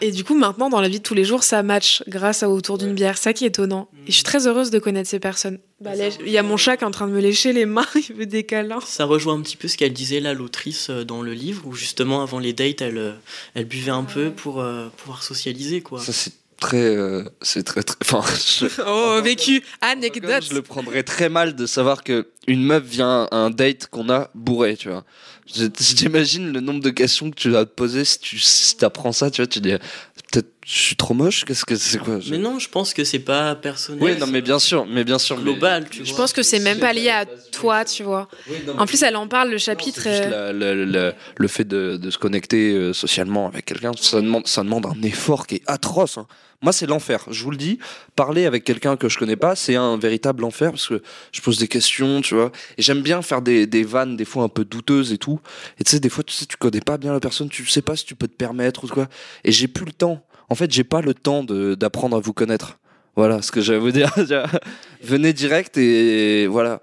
et 0.00 0.10
du 0.10 0.24
coup, 0.24 0.34
maintenant, 0.34 0.68
dans 0.68 0.80
la 0.80 0.88
vie 0.88 0.98
de 0.98 1.02
tous 1.02 1.14
les 1.14 1.24
jours, 1.24 1.42
ça 1.42 1.62
match 1.62 2.02
grâce 2.08 2.42
à 2.42 2.50
autour 2.50 2.78
d'une 2.78 2.94
bière. 2.94 3.18
Ça 3.18 3.32
qui 3.32 3.44
est 3.44 3.48
étonnant. 3.48 3.88
Et 4.06 4.10
je 4.10 4.12
suis 4.12 4.22
très 4.22 4.46
heureuse 4.46 4.70
de 4.70 4.78
connaître 4.78 5.08
ces 5.08 5.20
personnes. 5.20 5.58
Bah, 5.80 5.92
il 5.94 6.30
y 6.30 6.38
a 6.38 6.42
mon 6.42 6.56
chat 6.56 6.76
qui 6.76 6.84
est 6.84 6.86
en 6.86 6.90
train 6.90 7.06
de 7.06 7.12
me 7.12 7.20
lécher 7.20 7.52
les 7.52 7.66
mains, 7.66 7.86
il 8.08 8.14
veut 8.14 8.26
des 8.26 8.44
câlins. 8.44 8.80
Ça 8.84 9.04
rejoint 9.04 9.34
un 9.34 9.42
petit 9.42 9.56
peu 9.56 9.68
ce 9.68 9.76
qu'elle 9.76 9.92
disait 9.92 10.20
là, 10.20 10.34
l'autrice, 10.34 10.90
euh, 10.90 11.04
dans 11.04 11.22
le 11.22 11.32
livre, 11.32 11.62
où 11.66 11.72
justement, 11.72 12.22
avant 12.22 12.38
les 12.38 12.52
dates, 12.52 12.82
elle, 12.82 12.98
euh, 12.98 13.12
elle 13.54 13.66
buvait 13.66 13.92
un 13.92 14.04
peu 14.04 14.30
pour 14.30 14.60
euh, 14.60 14.88
pouvoir 14.96 15.22
socialiser, 15.22 15.80
quoi. 15.80 16.00
Ça, 16.00 16.12
c'est 16.12 16.32
très. 16.58 16.96
c'est 17.42 17.62
très, 17.62 17.82
très. 17.82 17.96
Enfin, 18.02 18.24
Oh, 18.86 19.20
vécu, 19.22 19.62
anecdote. 19.80 20.44
Je 20.48 20.54
le 20.54 20.62
prendrais 20.62 21.04
très 21.04 21.28
mal 21.28 21.54
de 21.54 21.66
savoir 21.66 22.02
que 22.02 22.28
une 22.48 22.64
meuf 22.64 22.82
vient 22.82 23.28
à 23.30 23.36
un 23.36 23.50
date 23.50 23.86
qu'on 23.88 24.10
a 24.10 24.30
bourré, 24.34 24.76
tu 24.76 24.88
vois. 24.88 25.04
J'imagine 25.54 26.52
le 26.52 26.60
nombre 26.60 26.80
de 26.80 26.90
questions 26.90 27.30
que 27.30 27.36
tu 27.36 27.50
vas 27.50 27.64
te 27.64 27.70
poser 27.70 28.04
si 28.04 28.18
tu 28.20 28.38
si 28.38 28.76
apprends 28.84 29.12
ça, 29.12 29.30
tu 29.30 29.40
vois, 29.40 29.46
tu 29.46 29.60
dis 29.60 29.74
peut-être 30.30 30.48
je 30.66 30.76
suis 30.78 30.96
trop 30.96 31.14
moche, 31.14 31.46
qu'est-ce 31.46 31.64
que 31.64 31.76
c'est 31.76 31.98
quoi 31.98 32.18
Mais 32.30 32.36
non, 32.36 32.58
je 32.58 32.68
pense 32.68 32.92
que 32.92 33.02
c'est 33.02 33.20
pas 33.20 33.54
personnel. 33.54 34.02
Oui, 34.02 34.18
non, 34.18 34.26
mais 34.26 34.42
bien 34.42 34.58
sûr, 34.58 34.84
mais 34.84 35.02
bien 35.02 35.18
sûr. 35.18 35.40
Global, 35.40 35.88
tu 35.88 36.00
vois. 36.00 36.06
Je 36.06 36.14
pense 36.14 36.34
que 36.34 36.42
c'est 36.42 36.58
même 36.58 36.78
pas 36.78 36.92
lié 36.92 37.08
à 37.08 37.24
toi, 37.24 37.86
tu 37.86 38.02
vois. 38.02 38.28
en 38.76 38.84
plus, 38.84 39.02
elle 39.02 39.16
en 39.16 39.26
parle 39.26 39.50
le 39.50 39.56
chapitre. 39.56 40.02
Euh, 40.06 40.52
le, 40.52 41.14
le, 41.38 41.48
fait 41.48 41.64
de, 41.64 41.96
de, 41.96 42.10
se 42.10 42.18
connecter 42.18 42.74
euh, 42.74 42.92
socialement 42.92 43.48
avec 43.48 43.64
quelqu'un, 43.64 43.92
ça 43.98 44.20
demande, 44.20 44.46
ça 44.46 44.62
demande 44.62 44.84
un 44.84 45.02
effort 45.02 45.46
qui 45.46 45.56
est 45.56 45.62
atroce. 45.66 46.18
Hein. 46.18 46.26
Moi, 46.60 46.72
c'est 46.72 46.86
l'enfer. 46.86 47.24
Je 47.30 47.44
vous 47.44 47.52
le 47.52 47.56
dis, 47.56 47.78
parler 48.16 48.44
avec 48.44 48.64
quelqu'un 48.64 48.96
que 48.96 49.08
je 49.08 49.16
connais 49.16 49.36
pas, 49.36 49.54
c'est 49.54 49.76
un 49.76 49.96
véritable 49.96 50.42
enfer 50.42 50.72
parce 50.72 50.88
que 50.88 51.02
je 51.30 51.40
pose 51.40 51.58
des 51.58 51.68
questions, 51.68 52.20
tu 52.20 52.34
vois. 52.34 52.50
Et 52.76 52.82
j'aime 52.82 53.02
bien 53.02 53.22
faire 53.22 53.42
des, 53.42 53.66
des, 53.66 53.84
vannes, 53.84 54.16
des 54.16 54.24
fois 54.24 54.42
un 54.42 54.48
peu 54.48 54.64
douteuses 54.64 55.12
et 55.12 55.18
tout. 55.18 55.40
Et 55.78 55.84
tu 55.84 55.92
sais, 55.92 56.00
des 56.00 56.08
fois, 56.08 56.24
tu 56.24 56.34
sais, 56.34 56.46
tu 56.46 56.56
connais 56.56 56.80
pas 56.80 56.98
bien 56.98 57.12
la 57.12 57.20
personne, 57.20 57.48
tu 57.48 57.64
sais 57.66 57.82
pas 57.82 57.94
si 57.94 58.04
tu 58.04 58.16
peux 58.16 58.26
te 58.26 58.34
permettre 58.34 58.84
ou 58.84 58.88
quoi. 58.88 59.06
Et 59.44 59.52
j'ai 59.52 59.68
plus 59.68 59.86
le 59.86 59.92
temps. 59.92 60.24
En 60.48 60.56
fait, 60.56 60.72
j'ai 60.72 60.84
pas 60.84 61.00
le 61.00 61.14
temps 61.14 61.44
d'apprendre 61.44 62.16
à 62.16 62.20
vous 62.20 62.32
connaître. 62.32 62.78
Voilà 63.14 63.40
ce 63.42 63.52
que 63.52 63.60
j'allais 63.60 63.78
vous 63.78 63.92
dire. 63.92 64.12
Venez 65.02 65.32
direct 65.32 65.76
et 65.76 66.48
voilà. 66.48 66.80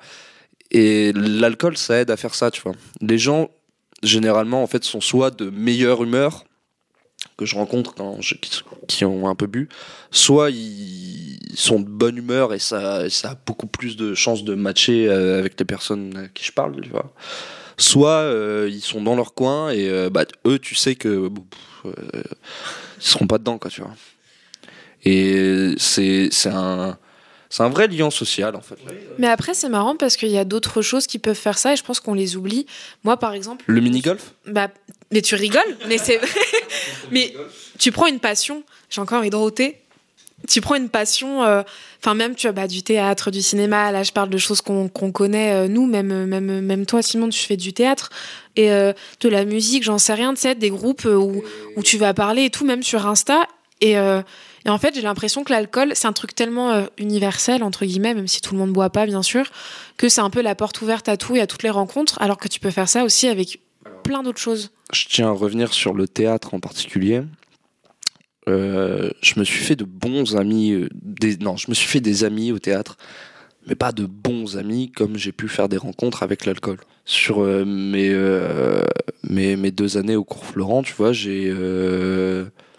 Et 0.71 1.11
l'alcool, 1.13 1.77
ça 1.77 1.97
aide 1.97 2.11
à 2.11 2.17
faire 2.17 2.33
ça, 2.33 2.49
tu 2.49 2.61
vois. 2.61 2.73
Les 3.01 3.17
gens, 3.17 3.49
généralement, 4.03 4.63
en 4.63 4.67
fait, 4.67 4.83
sont 4.83 5.01
soit 5.01 5.31
de 5.31 5.49
meilleure 5.49 6.03
humeur, 6.03 6.44
que 7.37 7.45
je 7.45 7.55
rencontre 7.55 7.93
quand 7.95 8.19
qui, 8.87 9.05
ont 9.05 9.27
un 9.27 9.35
peu 9.35 9.47
bu, 9.47 9.69
soit 10.11 10.51
ils 10.51 11.39
sont 11.55 11.79
de 11.79 11.89
bonne 11.89 12.17
humeur 12.17 12.53
et 12.53 12.59
ça, 12.59 13.09
ça 13.09 13.31
a 13.31 13.35
beaucoup 13.45 13.67
plus 13.67 13.97
de 13.97 14.13
chances 14.13 14.43
de 14.43 14.55
matcher 14.55 15.07
euh, 15.07 15.39
avec 15.39 15.59
les 15.59 15.65
personnes 15.65 16.15
à 16.17 16.27
qui 16.29 16.43
je 16.45 16.51
parle, 16.51 16.79
tu 16.81 16.89
vois. 16.89 17.13
Soit 17.77 18.21
euh, 18.21 18.69
ils 18.71 18.81
sont 18.81 19.01
dans 19.01 19.15
leur 19.15 19.33
coin 19.33 19.69
et 19.69 19.89
euh, 19.89 20.09
bah, 20.09 20.25
eux, 20.47 20.59
tu 20.59 20.75
sais 20.75 20.95
que 20.95 21.29
ils 21.85 21.91
seront 22.99 23.27
pas 23.27 23.37
dedans, 23.37 23.57
quoi, 23.57 23.69
tu 23.69 23.81
vois. 23.81 23.93
Et 25.03 25.75
c'est 25.77 26.29
un 26.47 26.97
c'est 27.49 27.63
un 27.63 27.69
vrai 27.69 27.87
lien 27.87 28.09
social 28.09 28.55
en 28.55 28.61
fait. 28.61 28.75
Mais 29.17 29.27
après 29.27 29.53
c'est 29.53 29.69
marrant 29.69 29.95
parce 29.95 30.17
qu'il 30.17 30.29
y 30.29 30.37
a 30.37 30.45
d'autres 30.45 30.81
choses 30.81 31.07
qui 31.07 31.19
peuvent 31.19 31.35
faire 31.35 31.57
ça 31.57 31.73
et 31.73 31.75
je 31.75 31.83
pense 31.83 31.99
qu'on 31.99 32.13
les 32.13 32.35
oublie. 32.35 32.65
Moi 33.03 33.17
par 33.17 33.33
exemple. 33.33 33.63
Le 33.67 33.81
mini 33.81 34.01
golf. 34.01 34.33
Bah 34.47 34.69
mais 35.11 35.21
tu 35.21 35.35
rigoles, 35.35 35.77
mais 35.87 35.97
c'est 35.97 36.19
mais 37.11 37.33
tu 37.79 37.91
prends 37.91 38.07
une 38.07 38.19
passion. 38.19 38.63
J'ai 38.89 39.01
encore 39.01 39.23
hydroté. 39.23 39.77
Tu 40.47 40.61
prends 40.61 40.75
une 40.75 40.89
passion, 40.89 41.43
euh, 41.43 41.63
enfin 41.99 42.13
même 42.13 42.35
tu 42.35 42.47
as 42.47 42.51
bah, 42.51 42.67
du 42.67 42.83
théâtre, 42.83 43.31
du 43.31 43.41
cinéma. 43.41 43.91
Là, 43.91 44.03
je 44.03 44.11
parle 44.11 44.29
de 44.29 44.37
choses 44.37 44.61
qu'on 44.61 44.89
connaît 44.89 45.53
euh, 45.53 45.67
nous, 45.67 45.87
même 45.87 46.25
même 46.25 46.61
même 46.61 46.85
toi, 46.85 47.01
Simon, 47.01 47.29
tu 47.29 47.39
fais 47.39 47.57
du 47.57 47.73
théâtre 47.73 48.09
et 48.55 48.71
euh, 48.71 48.93
de 49.21 49.29
la 49.29 49.45
musique, 49.45 49.83
j'en 49.83 49.97
sais 49.97 50.13
rien, 50.13 50.33
tu 50.33 50.41
sais, 50.41 50.53
des 50.53 50.69
groupes 50.69 51.05
où, 51.05 51.41
où 51.75 51.83
tu 51.83 51.97
vas 51.97 52.13
parler 52.13 52.43
et 52.45 52.49
tout, 52.49 52.65
même 52.65 52.83
sur 52.83 53.07
Insta. 53.07 53.47
Et 53.81 53.95
et 54.65 54.69
en 54.69 54.79
fait, 54.79 54.95
j'ai 54.95 55.03
l'impression 55.03 55.43
que 55.43 55.53
l'alcool, 55.53 55.91
c'est 55.93 56.07
un 56.07 56.13
truc 56.13 56.33
tellement 56.33 56.71
euh, 56.71 56.85
universel, 56.97 57.63
entre 57.63 57.85
guillemets, 57.85 58.15
même 58.15 58.27
si 58.27 58.41
tout 58.41 58.55
le 58.55 58.59
monde 58.59 58.69
ne 58.69 58.73
boit 58.73 58.89
pas, 58.89 59.05
bien 59.05 59.21
sûr, 59.21 59.45
que 59.97 60.09
c'est 60.09 60.21
un 60.21 60.31
peu 60.31 60.41
la 60.41 60.55
porte 60.55 60.81
ouverte 60.81 61.07
à 61.07 61.17
tout 61.17 61.35
et 61.35 61.41
à 61.41 61.47
toutes 61.47 61.61
les 61.61 61.69
rencontres, 61.69 62.19
alors 62.19 62.37
que 62.37 62.47
tu 62.47 62.59
peux 62.59 62.71
faire 62.71 62.89
ça 62.89 63.03
aussi 63.03 63.27
avec 63.27 63.59
plein 64.03 64.23
d'autres 64.23 64.39
choses. 64.39 64.71
Je 64.91 65.05
tiens 65.07 65.27
à 65.27 65.31
revenir 65.31 65.71
sur 65.71 65.93
le 65.93 66.07
théâtre 66.07 66.55
en 66.55 66.59
particulier. 66.59 67.21
Euh, 68.47 69.11
je 69.21 69.39
me 69.39 69.43
suis 69.43 69.63
fait 69.63 69.75
de 69.75 69.83
bons 69.83 70.35
amis, 70.35 70.71
euh, 70.71 70.89
des, 70.93 71.37
non, 71.37 71.57
je 71.57 71.69
me 71.69 71.75
suis 71.75 71.87
fait 71.87 72.01
des 72.01 72.23
amis 72.23 72.51
au 72.51 72.57
théâtre, 72.57 72.97
mais 73.67 73.75
pas 73.75 73.91
de 73.91 74.05
bons 74.05 74.57
amis 74.57 74.91
comme 74.91 75.15
j'ai 75.15 75.31
pu 75.31 75.47
faire 75.47 75.69
des 75.69 75.77
rencontres 75.77 76.23
avec 76.23 76.45
l'alcool. 76.45 76.79
Sur 77.05 77.41
mes, 77.43 78.15
mes, 79.23 79.55
mes, 79.55 79.71
deux 79.71 79.97
années 79.97 80.15
au 80.15 80.23
cours 80.23 80.43
Florent, 80.43 80.81
tu 80.81 80.93
vois, 80.93 81.13
j'ai 81.13 81.53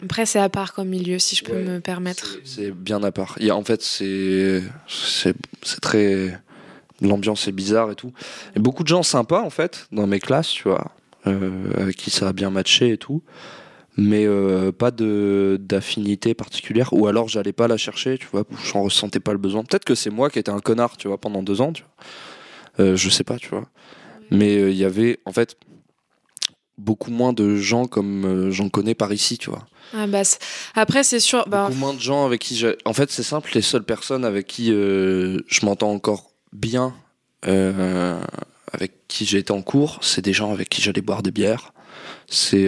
après, 0.02 0.26
c'est 0.26 0.38
à 0.38 0.48
part 0.48 0.74
comme 0.74 0.88
milieu, 0.88 1.18
si 1.18 1.36
je 1.36 1.44
peux 1.44 1.62
me 1.62 1.80
permettre. 1.80 2.38
C'est 2.44 2.70
bien 2.70 3.02
à 3.02 3.12
part. 3.12 3.38
En 3.50 3.64
fait, 3.64 3.82
c'est 3.82 4.62
très. 5.80 6.38
L'ambiance 7.00 7.46
est 7.46 7.52
bizarre 7.52 7.90
et 7.90 7.94
tout. 7.94 8.12
Et 8.54 8.60
beaucoup 8.60 8.82
de 8.82 8.88
gens 8.88 9.02
sympas, 9.02 9.42
en 9.42 9.50
fait, 9.50 9.86
dans 9.92 10.06
mes 10.06 10.20
classes, 10.20 10.48
tu 10.48 10.64
vois, 10.64 10.92
euh, 11.26 11.70
avec 11.76 11.96
qui 11.96 12.10
ça 12.10 12.28
a 12.28 12.32
bien 12.32 12.50
matché 12.50 12.92
et 12.92 12.98
tout. 12.98 13.22
Mais 13.98 14.26
euh, 14.26 14.72
pas 14.72 14.90
d'affinité 14.90 16.34
particulière. 16.34 16.92
Ou 16.92 17.06
alors, 17.06 17.28
j'allais 17.28 17.52
pas 17.52 17.68
la 17.68 17.76
chercher, 17.76 18.18
tu 18.18 18.26
vois, 18.30 18.44
j'en 18.64 18.82
ressentais 18.82 19.20
pas 19.20 19.32
le 19.32 19.38
besoin. 19.38 19.64
Peut-être 19.64 19.84
que 19.84 19.94
c'est 19.94 20.10
moi 20.10 20.30
qui 20.30 20.38
étais 20.38 20.50
un 20.50 20.60
connard, 20.60 20.96
tu 20.96 21.08
vois, 21.08 21.18
pendant 21.18 21.42
deux 21.42 21.60
ans, 21.60 21.72
tu 21.72 21.82
vois. 21.82 22.84
Euh, 22.84 22.96
je 22.96 23.08
sais 23.08 23.24
pas, 23.24 23.38
tu 23.38 23.48
vois. 23.48 23.66
Mais 24.30 24.70
il 24.70 24.76
y 24.76 24.84
avait, 24.84 25.20
en 25.24 25.32
fait, 25.32 25.56
beaucoup 26.78 27.10
moins 27.10 27.32
de 27.32 27.56
gens 27.56 27.86
comme 27.86 28.50
j'en 28.50 28.68
connais 28.68 28.94
par 28.94 29.12
ici, 29.12 29.38
tu 29.38 29.50
vois. 29.50 29.66
Ah 29.94 30.06
bah 30.06 30.22
après, 30.74 31.04
c'est 31.04 31.20
sûr. 31.20 31.48
Bah... 31.48 31.66
Beaucoup 31.66 31.78
moins 31.78 31.94
de 31.94 32.00
gens 32.00 32.26
avec 32.26 32.40
qui. 32.40 32.64
En 32.84 32.92
fait, 32.92 33.10
c'est 33.10 33.22
simple, 33.22 33.50
les 33.54 33.62
seules 33.62 33.84
personnes 33.84 34.24
avec 34.24 34.46
qui 34.46 34.72
euh, 34.72 35.38
je 35.46 35.64
m'entends 35.64 35.92
encore 35.92 36.30
bien, 36.52 36.94
euh, 37.46 38.20
avec 38.72 39.06
qui 39.08 39.26
j'ai 39.26 39.38
été 39.38 39.52
en 39.52 39.62
cours, 39.62 39.98
c'est 40.02 40.22
des 40.22 40.32
gens 40.32 40.52
avec 40.52 40.68
qui 40.68 40.82
j'allais 40.82 41.02
boire 41.02 41.22
des 41.22 41.30
bières. 41.30 41.72
C'est. 42.28 42.66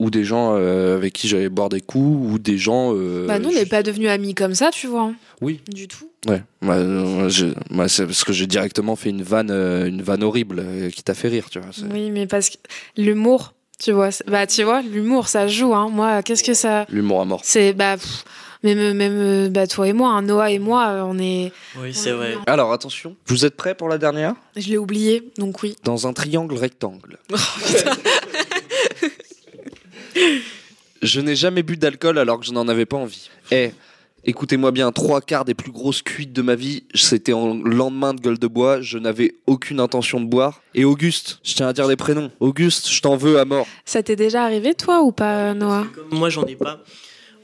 Euh, 0.00 0.04
ou 0.04 0.10
des 0.10 0.24
gens 0.24 0.54
avec 0.54 1.12
qui 1.12 1.28
j'allais 1.28 1.48
boire 1.48 1.68
des 1.68 1.80
coups, 1.80 2.32
ou 2.32 2.38
des 2.38 2.58
gens. 2.58 2.92
bah, 3.26 3.38
nous, 3.38 3.48
on 3.48 3.52
n'est 3.52 3.66
pas 3.66 3.82
devenus 3.82 4.08
amis 4.08 4.34
comme 4.34 4.54
ça, 4.54 4.70
tu 4.70 4.86
vois. 4.86 5.12
Oui. 5.40 5.60
Du 5.68 5.88
tout. 5.88 6.10
Ouais. 6.26 6.42
Moi, 6.60 7.88
c'est 7.88 8.06
parce 8.06 8.24
que 8.24 8.32
j'ai 8.32 8.46
directement 8.46 8.96
fait 8.96 9.10
une 9.10 9.22
vanne, 9.22 9.50
une 9.50 10.02
vanne 10.02 10.22
horrible 10.22 10.62
qui 10.94 11.02
t'a 11.02 11.14
fait 11.14 11.28
rire, 11.28 11.50
tu 11.50 11.58
vois. 11.58 11.70
Oui, 11.92 12.10
mais 12.10 12.26
parce 12.26 12.50
que 12.50 12.56
l'humour 12.96 13.54
tu 13.78 13.92
vois, 13.92 14.10
bah 14.26 14.46
tu 14.46 14.64
vois, 14.64 14.82
l'humour 14.82 15.28
ça 15.28 15.46
joue. 15.46 15.72
Hein. 15.74 15.88
Moi, 15.88 16.22
qu'est-ce 16.24 16.42
que 16.42 16.54
ça 16.54 16.84
L'humour 16.90 17.20
à 17.20 17.24
mort. 17.24 17.40
C'est 17.44 17.72
bah 17.74 17.94
même 18.64 18.92
même 18.92 19.48
bah 19.50 19.68
toi 19.68 19.86
et 19.86 19.92
moi, 19.92 20.10
hein, 20.10 20.22
Noah 20.22 20.50
et 20.50 20.58
moi, 20.58 21.04
on 21.06 21.16
est. 21.18 21.52
Oui, 21.80 21.94
c'est 21.94 22.10
vrai. 22.10 22.36
Alors 22.46 22.72
attention, 22.72 23.14
vous 23.26 23.44
êtes 23.44 23.56
prêts 23.56 23.76
pour 23.76 23.88
la 23.88 23.98
dernière? 23.98 24.34
Je 24.56 24.68
l'ai 24.68 24.78
oublié, 24.78 25.30
donc 25.38 25.62
oui. 25.62 25.76
Dans 25.84 26.08
un 26.08 26.12
triangle 26.12 26.54
rectangle. 26.56 27.18
Je 31.02 31.20
n'ai 31.20 31.36
jamais 31.36 31.62
bu 31.62 31.76
d'alcool 31.76 32.18
alors 32.18 32.40
que 32.40 32.46
je 32.46 32.52
n'en 32.52 32.66
avais 32.68 32.86
pas 32.86 32.96
envie. 32.96 33.30
Eh, 33.52 33.70
écoutez-moi 34.24 34.72
bien, 34.72 34.90
trois 34.90 35.20
quarts 35.20 35.44
des 35.44 35.54
plus 35.54 35.70
grosses 35.70 36.02
cuites 36.02 36.32
de 36.32 36.42
ma 36.42 36.56
vie, 36.56 36.82
c'était 36.94 37.32
en 37.32 37.54
lendemain 37.54 38.14
de 38.14 38.20
gueule 38.20 38.38
de 38.38 38.46
bois, 38.48 38.80
je 38.80 38.98
n'avais 38.98 39.34
aucune 39.46 39.78
intention 39.80 40.20
de 40.20 40.26
boire. 40.26 40.60
Et 40.74 40.84
Auguste, 40.84 41.38
je 41.44 41.54
tiens 41.54 41.68
à 41.68 41.72
dire 41.72 41.86
des 41.86 41.96
prénoms. 41.96 42.30
Auguste, 42.40 42.90
je 42.90 43.00
t'en 43.00 43.16
veux 43.16 43.38
à 43.38 43.44
mort. 43.44 43.66
Ça 43.84 44.02
t'est 44.02 44.16
déjà 44.16 44.42
arrivé, 44.44 44.74
toi, 44.74 45.02
ou 45.02 45.12
pas, 45.12 45.54
Noah 45.54 45.86
Comme 45.94 46.18
moi, 46.18 46.30
j'en 46.30 46.44
ai 46.46 46.56
pas. 46.56 46.82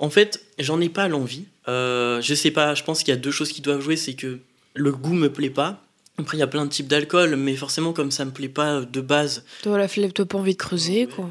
En 0.00 0.10
fait, 0.10 0.44
j'en 0.58 0.80
ai 0.80 0.88
pas 0.88 1.06
l'envie. 1.08 1.44
Euh, 1.68 2.20
je 2.20 2.34
sais 2.34 2.50
pas, 2.50 2.74
je 2.74 2.82
pense 2.82 3.00
qu'il 3.04 3.14
y 3.14 3.16
a 3.16 3.20
deux 3.20 3.30
choses 3.30 3.52
qui 3.52 3.60
doivent 3.60 3.80
jouer, 3.80 3.96
c'est 3.96 4.14
que 4.14 4.40
le 4.74 4.92
goût 4.92 5.14
me 5.14 5.32
plaît 5.32 5.50
pas. 5.50 5.80
Après, 6.18 6.36
il 6.36 6.40
y 6.40 6.44
a 6.44 6.46
plein 6.48 6.64
de 6.64 6.70
types 6.70 6.86
d'alcool, 6.86 7.34
mais 7.36 7.56
forcément, 7.56 7.92
comme 7.92 8.10
ça 8.10 8.24
me 8.24 8.30
plaît 8.30 8.48
pas 8.48 8.82
de 8.82 9.00
base, 9.00 9.44
Toi, 9.62 9.78
la 9.78 9.88
flemme, 9.88 10.12
t'as 10.12 10.24
pas 10.24 10.38
envie 10.38 10.52
de 10.52 10.58
creuser, 10.58 11.06
quoi. 11.06 11.28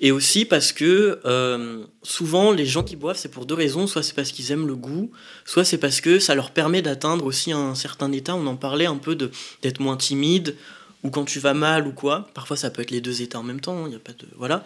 Et 0.00 0.12
aussi 0.12 0.44
parce 0.44 0.72
que 0.72 1.18
euh, 1.24 1.84
souvent 2.02 2.52
les 2.52 2.66
gens 2.66 2.84
qui 2.84 2.94
boivent, 2.94 3.16
c'est 3.16 3.30
pour 3.30 3.46
deux 3.46 3.54
raisons. 3.54 3.86
Soit 3.86 4.02
c'est 4.02 4.14
parce 4.14 4.30
qu'ils 4.30 4.52
aiment 4.52 4.66
le 4.66 4.76
goût, 4.76 5.10
soit 5.44 5.64
c'est 5.64 5.78
parce 5.78 6.00
que 6.00 6.20
ça 6.20 6.34
leur 6.34 6.52
permet 6.52 6.82
d'atteindre 6.82 7.24
aussi 7.24 7.52
un 7.52 7.74
certain 7.74 8.12
état. 8.12 8.36
On 8.36 8.46
en 8.46 8.56
parlait 8.56 8.86
un 8.86 8.96
peu 8.96 9.16
de 9.16 9.30
d'être 9.62 9.80
moins 9.80 9.96
timide 9.96 10.54
ou 11.02 11.10
quand 11.10 11.24
tu 11.24 11.40
vas 11.40 11.54
mal 11.54 11.88
ou 11.88 11.92
quoi. 11.92 12.28
Parfois 12.34 12.56
ça 12.56 12.70
peut 12.70 12.82
être 12.82 12.92
les 12.92 13.00
deux 13.00 13.22
états 13.22 13.40
en 13.40 13.42
même 13.42 13.60
temps. 13.60 13.86
Il 13.86 13.92
y 13.92 13.96
a 13.96 14.00
pas 14.00 14.12
de 14.12 14.26
voilà. 14.36 14.62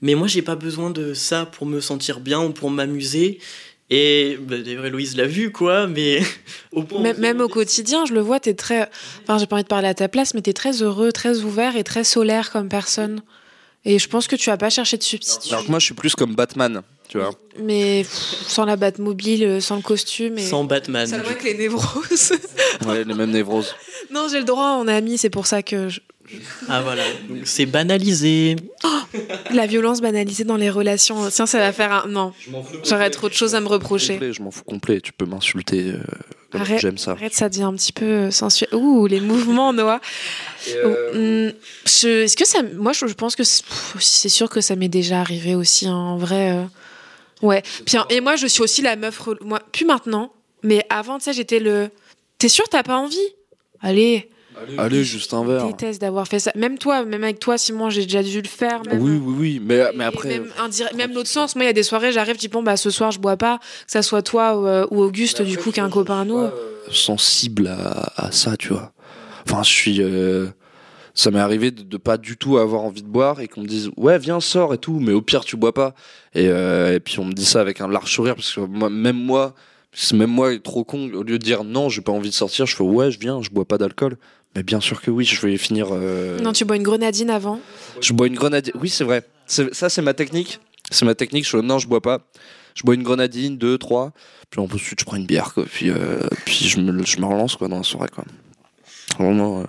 Mais 0.00 0.14
moi 0.14 0.26
j'ai 0.26 0.42
pas 0.42 0.56
besoin 0.56 0.90
de 0.90 1.12
ça 1.12 1.44
pour 1.44 1.66
me 1.66 1.80
sentir 1.80 2.20
bien 2.20 2.42
ou 2.42 2.50
pour 2.50 2.70
m'amuser. 2.70 3.38
Et 3.90 4.38
bah, 4.40 4.56
d'ailleurs 4.58 4.86
Héloïse 4.86 5.14
l'a 5.14 5.26
vu 5.26 5.52
quoi. 5.52 5.88
Mais 5.88 6.22
au 6.72 6.84
point 6.84 7.02
Même, 7.02 7.18
même 7.18 7.40
au 7.42 7.48
quotidien, 7.48 8.06
je 8.06 8.14
le 8.14 8.20
vois, 8.20 8.40
t'es 8.40 8.54
très. 8.54 8.88
Enfin, 9.24 9.36
j'ai 9.36 9.46
pas 9.46 9.56
envie 9.56 9.64
de 9.64 9.68
parler 9.68 9.88
à 9.88 9.94
ta 9.94 10.08
place, 10.08 10.32
mais 10.32 10.40
t'es 10.40 10.54
très 10.54 10.80
heureux, 10.82 11.12
très 11.12 11.40
ouvert 11.40 11.76
et 11.76 11.84
très 11.84 12.04
solaire 12.04 12.50
comme 12.50 12.70
personne. 12.70 13.20
Et 13.84 13.98
je 13.98 14.08
pense 14.08 14.26
que 14.28 14.36
tu 14.36 14.50
vas 14.50 14.56
pas 14.58 14.70
chercher 14.70 14.96
de 14.98 15.02
substitut. 15.02 15.52
Alors 15.52 15.64
que 15.64 15.70
moi, 15.70 15.78
je 15.78 15.86
suis 15.86 15.94
plus 15.94 16.14
comme 16.14 16.34
Batman, 16.34 16.82
tu 17.08 17.18
vois. 17.18 17.30
Mais 17.58 18.02
pff, 18.02 18.48
sans 18.48 18.64
la 18.66 18.76
mobile, 18.98 19.44
euh, 19.44 19.60
sans 19.60 19.76
le 19.76 19.82
costume. 19.82 20.36
Et... 20.38 20.46
sans 20.46 20.64
Batman. 20.64 21.06
Ça 21.06 21.18
va 21.18 21.32
que 21.34 21.44
les 21.44 21.54
névroses. 21.54 22.32
Ouais, 22.86 23.04
les 23.04 23.14
mêmes 23.14 23.30
névroses. 23.30 23.74
non, 24.10 24.26
j'ai 24.30 24.38
le 24.38 24.44
droit, 24.44 24.76
on 24.80 24.86
est 24.88 24.94
amis, 24.94 25.16
c'est 25.18 25.30
pour 25.30 25.46
ça 25.46 25.62
que 25.62 25.88
je- 25.88 26.00
Ah 26.68 26.82
voilà. 26.82 27.02
Donc, 27.28 27.38
C'est 27.44 27.66
banalisé. 27.66 28.56
la 29.52 29.66
violence 29.66 30.00
banalisée 30.00 30.44
dans 30.44 30.56
les 30.56 30.70
relations. 30.70 31.28
Tiens, 31.30 31.46
ça 31.46 31.58
va 31.58 31.72
faire 31.72 31.92
un. 31.92 32.08
Non, 32.08 32.32
j'aurais 32.84 33.10
trop 33.10 33.28
de 33.28 33.34
choses 33.34 33.54
à 33.54 33.60
me 33.60 33.66
reprocher. 33.68 34.14
Complet, 34.14 34.32
je 34.32 34.42
m'en 34.42 34.50
fous 34.50 34.64
complet, 34.64 35.00
tu 35.00 35.12
peux 35.12 35.26
m'insulter. 35.26 35.92
euh. 35.92 35.98
J'aime 36.78 36.98
ça. 36.98 37.12
Arrête, 37.12 37.32
ça 37.34 37.48
devient 37.48 37.62
un 37.64 37.74
petit 37.74 37.92
peu 37.92 38.04
euh, 38.04 38.30
sensuel. 38.30 38.74
Ouh, 38.74 39.06
les 39.06 39.20
mouvements, 39.20 39.72
Noah. 39.72 40.00
Oh, 40.84 40.88
je- 41.86 42.22
Est-ce 42.24 42.36
que 42.36 42.46
ça. 42.46 42.62
Moi, 42.76 42.92
je, 42.92 43.06
pense 43.14 43.36
que 43.36 43.42
c'est 43.44 44.28
sûr 44.28 44.48
que 44.48 44.60
ça 44.60 44.74
m'est 44.76 44.88
déjà 44.88 45.20
arrivé 45.20 45.54
aussi, 45.54 45.86
hein, 45.86 45.94
en 45.94 46.16
vrai. 46.16 46.52
euh, 46.52 46.64
Ouais. 47.42 47.62
Puis, 47.86 47.96
hein, 47.96 48.06
et 48.10 48.20
moi, 48.20 48.36
je 48.36 48.46
suis 48.46 48.62
aussi 48.62 48.82
la 48.82 48.96
meuf. 48.96 49.20
Moi, 49.42 49.60
plus 49.72 49.84
maintenant, 49.86 50.32
mais 50.62 50.84
avant, 50.90 51.18
tu 51.18 51.24
sais, 51.24 51.32
j'étais 51.32 51.58
le. 51.60 51.90
T'es 52.38 52.48
sûr, 52.48 52.68
t'as 52.68 52.82
pas 52.82 52.96
envie? 52.98 53.16
Allez, 53.80 54.28
Allez, 54.78 55.04
juste 55.04 55.32
un 55.34 55.42
je 55.44 55.48
verre. 55.48 55.66
déteste 55.66 56.00
d'avoir 56.00 56.26
fait 56.28 56.38
ça. 56.38 56.52
Même 56.54 56.76
toi, 56.78 57.04
même 57.04 57.24
avec 57.24 57.38
toi, 57.38 57.56
Simon, 57.56 57.88
j'ai 57.90 58.02
déjà 58.02 58.22
dû 58.22 58.40
le 58.42 58.48
faire. 58.48 58.82
Même, 58.84 59.00
Oui, 59.02 59.20
oui, 59.22 59.34
oui. 59.38 59.62
Mais, 59.64 59.84
mais 59.94 60.04
après. 60.04 60.28
Même, 60.28 60.48
indire- 60.58 60.94
même 60.96 61.12
l'autre 61.14 61.28
sens, 61.28 61.56
moi, 61.56 61.64
il 61.64 61.66
y 61.68 61.70
a 61.70 61.72
des 61.74 61.82
soirées, 61.82 62.12
j'arrive, 62.12 62.34
je 62.34 62.40
dis, 62.40 62.48
bon, 62.48 62.62
bah, 62.62 62.76
ce 62.76 62.90
soir, 62.90 63.10
je 63.10 63.18
bois 63.18 63.36
pas, 63.36 63.58
que 63.58 63.64
ça 63.92 64.02
soit 64.02 64.22
toi 64.22 64.58
ou, 64.58 64.66
euh, 64.66 64.86
ou 64.90 65.02
Auguste, 65.02 65.42
du 65.42 65.56
coup, 65.56 65.70
qui 65.70 65.80
est 65.80 65.82
un 65.82 65.88
copain 65.90 66.20
à 66.22 66.24
nous. 66.24 66.48
sensible 66.90 67.68
à, 67.68 68.12
à 68.26 68.32
ça, 68.32 68.56
tu 68.56 68.68
vois. 68.68 68.92
Enfin, 69.46 69.62
je 69.62 69.70
suis. 69.70 70.02
euh, 70.02 70.48
Ça 71.14 71.30
m'est 71.30 71.40
arrivé 71.40 71.70
de, 71.70 71.82
de 71.82 71.96
pas 71.96 72.16
du 72.16 72.36
tout 72.36 72.58
avoir 72.58 72.82
envie 72.82 73.02
de 73.02 73.08
boire 73.08 73.40
et 73.40 73.48
qu'on 73.48 73.62
me 73.62 73.66
dise 73.66 73.90
ouais 73.96 74.16
viens 74.18 74.40
sors 74.40 74.72
et 74.74 74.78
tout 74.78 75.00
mais 75.00 75.12
au 75.12 75.20
pire 75.20 75.44
tu 75.44 75.56
bois 75.56 75.74
pas 75.74 75.92
et, 76.34 76.46
euh, 76.48 76.94
et 76.94 77.00
puis 77.00 77.18
on 77.18 77.24
me 77.24 77.32
dit 77.32 77.44
ça 77.44 77.60
avec 77.60 77.80
un 77.80 77.88
large 77.88 78.12
sourire 78.14 78.36
parce 78.36 78.52
que 78.54 78.60
moi, 78.60 78.88
même 78.88 79.16
moi 79.16 79.54
c'est 79.92 80.14
même 80.16 80.30
moi 80.30 80.56
trop 80.60 80.84
con 80.84 81.10
au 81.12 81.24
lieu 81.24 81.38
de 81.38 81.44
dire 81.44 81.64
non 81.64 81.88
j'ai 81.88 82.00
pas 82.00 82.12
envie 82.12 82.30
de 82.30 82.34
sortir 82.34 82.64
je 82.66 82.76
fais 82.76 82.84
ouais 82.84 83.10
je 83.10 83.18
viens 83.18 83.42
je 83.42 83.50
bois 83.50 83.64
pas 83.64 83.76
d'alcool 83.76 84.16
mais 84.56 84.62
bien 84.62 84.80
sûr 84.80 85.00
que 85.00 85.10
oui 85.10 85.24
je 85.24 85.40
vais 85.46 85.56
finir 85.56 85.88
euh, 85.92 86.38
Non, 86.40 86.52
tu 86.52 86.64
bois 86.64 86.76
une 86.76 86.82
grenadine 86.82 87.30
avant. 87.30 87.60
je 88.00 88.12
bois 88.12 88.26
une 88.26 88.34
grenadine. 88.34 88.72
Oui 88.80 88.88
c'est 88.88 89.04
vrai. 89.04 89.24
C'est- 89.46 89.72
ça 89.74 89.88
c'est 89.88 90.02
ma 90.02 90.14
technique. 90.14 90.60
C'est 90.90 91.04
ma 91.04 91.14
technique. 91.14 91.48
Je 91.48 91.56
non 91.56 91.78
je 91.78 91.86
bois 91.88 92.00
pas. 92.00 92.20
Je 92.74 92.82
bois 92.82 92.94
une 92.94 93.02
grenadine 93.02 93.56
deux 93.58 93.78
trois. 93.78 94.12
Puis 94.50 94.60
ensuite 94.60 95.00
je 95.00 95.04
prends 95.04 95.16
une 95.16 95.26
bière 95.26 95.54
quoi. 95.54 95.64
Puis 95.64 95.90
euh, 95.90 96.20
puis 96.44 96.66
je 96.68 96.80
me 96.80 97.04
je 97.04 97.18
me 97.20 97.26
relance 97.26 97.56
quoi 97.56 97.68
dans 97.68 97.76
la 97.78 97.82
soirée 97.84 98.08
quoi. 98.12 98.24
Vraiment 99.18 99.60
euh. 99.60 99.64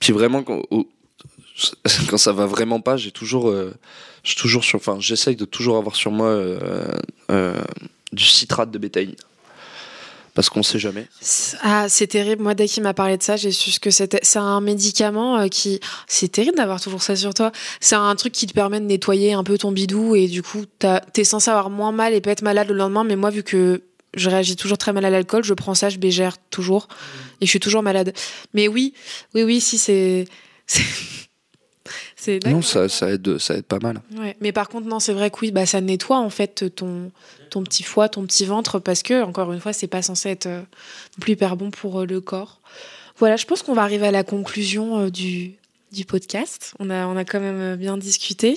puis 0.00 0.12
vraiment 0.12 0.42
quand, 0.42 0.62
au- 0.70 0.88
quand 2.08 2.18
ça 2.18 2.32
va 2.32 2.46
vraiment 2.46 2.80
pas 2.80 2.96
j'ai 2.96 3.10
toujours 3.10 3.48
euh, 3.48 3.74
j'ai 4.24 4.34
toujours 4.36 4.64
sur 4.64 4.76
enfin 4.78 4.96
j'essaye 5.00 5.36
de 5.36 5.44
toujours 5.44 5.76
avoir 5.76 5.96
sur 5.96 6.10
moi 6.10 6.28
euh, 6.28 6.88
euh, 7.30 7.54
du 8.12 8.24
citrate 8.24 8.70
de 8.70 8.78
bétaïne 8.78 9.14
parce 10.38 10.50
qu'on 10.50 10.62
sait 10.62 10.78
jamais 10.78 11.08
Ah, 11.64 11.88
c'est 11.88 12.06
terrible. 12.06 12.44
Moi, 12.44 12.54
dès 12.54 12.68
qu'il 12.68 12.84
m'a 12.84 12.94
parlé 12.94 13.16
de 13.16 13.22
ça, 13.24 13.34
j'ai 13.34 13.50
su 13.50 13.72
ce 13.72 13.80
que 13.80 13.90
c'était. 13.90 14.20
C'est 14.22 14.38
un 14.38 14.60
médicament 14.60 15.36
euh, 15.36 15.48
qui. 15.48 15.80
C'est 16.06 16.28
terrible 16.28 16.56
d'avoir 16.56 16.80
toujours 16.80 17.02
ça 17.02 17.16
sur 17.16 17.34
toi. 17.34 17.50
C'est 17.80 17.96
un 17.96 18.14
truc 18.14 18.34
qui 18.34 18.46
te 18.46 18.52
permet 18.52 18.78
de 18.78 18.84
nettoyer 18.84 19.32
un 19.32 19.42
peu 19.42 19.58
ton 19.58 19.72
bidou 19.72 20.14
et 20.14 20.28
du 20.28 20.44
coup, 20.44 20.64
t'es 21.12 21.24
censé 21.24 21.50
avoir 21.50 21.70
moins 21.70 21.90
mal 21.90 22.14
et 22.14 22.20
pas 22.20 22.30
être 22.30 22.42
malade 22.42 22.68
le 22.68 22.74
lendemain. 22.74 23.02
Mais 23.02 23.16
moi, 23.16 23.30
vu 23.30 23.42
que 23.42 23.82
je 24.14 24.30
réagis 24.30 24.54
toujours 24.54 24.78
très 24.78 24.92
mal 24.92 25.04
à 25.04 25.10
l'alcool, 25.10 25.42
je 25.42 25.54
prends 25.54 25.74
ça, 25.74 25.88
je 25.88 25.98
bégère 25.98 26.36
toujours 26.50 26.86
et 27.40 27.44
je 27.44 27.50
suis 27.50 27.58
toujours 27.58 27.82
malade. 27.82 28.12
Mais 28.54 28.68
oui, 28.68 28.94
oui, 29.34 29.42
oui, 29.42 29.60
si 29.60 29.76
c'est. 29.76 30.26
C'est- 32.42 32.46
non 32.50 32.62
ça 32.62 32.88
ça 32.88 33.10
aide 33.10 33.38
ça 33.38 33.54
aide 33.56 33.64
pas 33.64 33.78
mal 33.80 34.00
Ouais. 34.18 34.36
Mais 34.40 34.52
par 34.52 34.68
contre, 34.68 34.86
non, 34.86 35.00
c'est 35.00 35.12
vrai 35.12 35.30
que 35.30 35.36
oui, 35.42 35.50
bah, 35.50 35.66
ça 35.66 35.80
nettoie 35.80 36.18
en 36.18 36.30
fait 36.30 36.74
ton, 36.74 37.10
ton 37.50 37.62
petit 37.62 37.82
foie, 37.82 38.08
ton 38.08 38.24
petit 38.26 38.44
ventre, 38.44 38.78
parce 38.78 39.02
que, 39.02 39.22
encore 39.22 39.52
une 39.52 39.60
fois, 39.60 39.72
c'est 39.72 39.86
pas 39.86 40.02
censé 40.02 40.28
être 40.30 40.46
euh, 40.46 40.62
plus 41.20 41.32
hyper 41.32 41.56
bon 41.56 41.70
pour 41.70 42.00
euh, 42.00 42.06
le 42.06 42.20
corps. 42.20 42.60
Voilà, 43.18 43.36
je 43.36 43.46
pense 43.46 43.62
qu'on 43.62 43.74
va 43.74 43.82
arriver 43.82 44.06
à 44.06 44.10
la 44.12 44.22
conclusion 44.24 44.98
euh, 45.00 45.10
du, 45.10 45.54
du 45.92 46.04
podcast. 46.04 46.74
On 46.78 46.90
a, 46.90 47.06
on 47.06 47.16
a 47.16 47.24
quand 47.24 47.40
même 47.40 47.60
euh, 47.60 47.76
bien 47.76 47.96
discuté. 47.96 48.54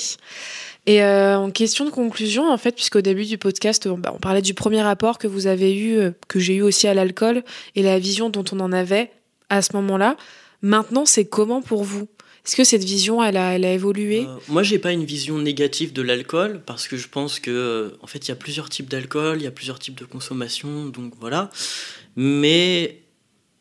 Et 0.86 1.04
euh, 1.04 1.38
en 1.38 1.52
question 1.52 1.86
de 1.86 1.90
conclusion, 1.92 2.52
en 2.52 2.58
fait, 2.58 2.74
puisqu'au 2.74 3.02
début 3.02 3.26
du 3.26 3.38
podcast, 3.38 3.88
on, 3.88 3.98
bah, 3.98 4.12
on 4.16 4.20
parlait 4.20 4.42
du 4.42 4.54
premier 4.54 4.82
rapport 4.82 5.18
que 5.18 5.28
vous 5.28 5.48
avez 5.48 5.78
eu, 5.78 6.12
que 6.28 6.40
j'ai 6.40 6.56
eu 6.56 6.62
aussi 6.62 6.88
à 6.88 6.94
l'alcool, 6.94 7.44
et 7.76 7.84
la 7.84 8.00
vision 8.00 8.30
dont 8.30 8.44
on 8.52 8.60
en 8.60 8.72
avait 8.72 9.12
à 9.50 9.62
ce 9.62 9.74
moment-là. 9.78 10.16
Maintenant, 10.62 11.06
c'est 11.06 11.26
comment 11.26 11.62
pour 11.62 11.84
vous? 11.84 12.08
Est-ce 12.46 12.56
que 12.56 12.64
cette 12.64 12.84
vision, 12.84 13.24
elle 13.24 13.38
a, 13.38 13.54
elle 13.54 13.66
a 13.66 13.72
évolué? 13.72 14.26
Euh, 14.26 14.36
moi, 14.48 14.64
j'ai 14.64 14.80
pas 14.80 14.92
une 14.92 15.06
vision 15.06 15.38
négative 15.38 15.94
de 15.94 16.02
l'alcool 16.02 16.62
parce 16.66 16.88
que 16.88 16.98
je 16.98 17.08
pense 17.08 17.40
que, 17.40 17.52
euh, 17.52 17.98
en 18.02 18.08
fait, 18.08 18.28
il 18.28 18.30
y 18.30 18.32
a 18.32 18.36
plusieurs 18.36 18.68
types 18.70 18.90
d'alcool, 18.90 19.38
il 19.40 19.44
y 19.44 19.48
a 19.48 19.52
plusieurs 19.52 19.78
types 19.78 20.00
de 20.00 20.06
consommation, 20.06 20.88
donc 20.88 21.14
voilà. 21.20 21.52
Mais 22.16 23.02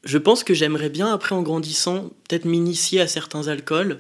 je 0.05 0.17
pense 0.17 0.45
que 0.45 0.55
j'aimerais 0.55 0.89
bien, 0.89 1.13
après, 1.13 1.35
en 1.35 1.43
grandissant, 1.43 2.11
peut-être 2.27 2.47
m'initier 2.47 3.01
à 3.03 3.07
certains 3.07 3.49
alcools. 3.49 3.99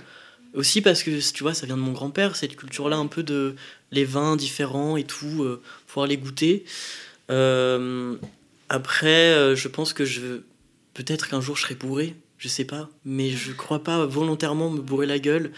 Aussi 0.54 0.80
parce 0.80 1.02
que, 1.02 1.10
tu 1.32 1.42
vois, 1.42 1.54
ça 1.54 1.66
vient 1.66 1.76
de 1.76 1.82
mon 1.82 1.92
grand-père, 1.92 2.34
cette 2.34 2.56
culture-là, 2.56 2.96
un 2.96 3.06
peu 3.06 3.22
de 3.22 3.54
les 3.92 4.04
vins 4.04 4.34
différents 4.34 4.96
et 4.96 5.04
tout, 5.04 5.44
euh, 5.44 5.62
pouvoir 5.86 6.06
les 6.06 6.16
goûter. 6.16 6.64
Euh, 7.30 8.16
après, 8.70 9.54
je 9.54 9.68
pense 9.68 9.92
que 9.92 10.04
je. 10.04 10.40
Peut-être 10.94 11.28
qu'un 11.28 11.40
jour 11.40 11.56
je 11.56 11.62
serai 11.62 11.76
bourré, 11.76 12.16
je 12.40 12.48
sais 12.48 12.64
pas, 12.64 12.88
mais 13.04 13.30
je 13.30 13.52
crois 13.52 13.84
pas 13.84 14.06
volontairement 14.06 14.70
me 14.70 14.80
bourrer 14.80 15.06
la 15.06 15.18
gueule. 15.18 15.52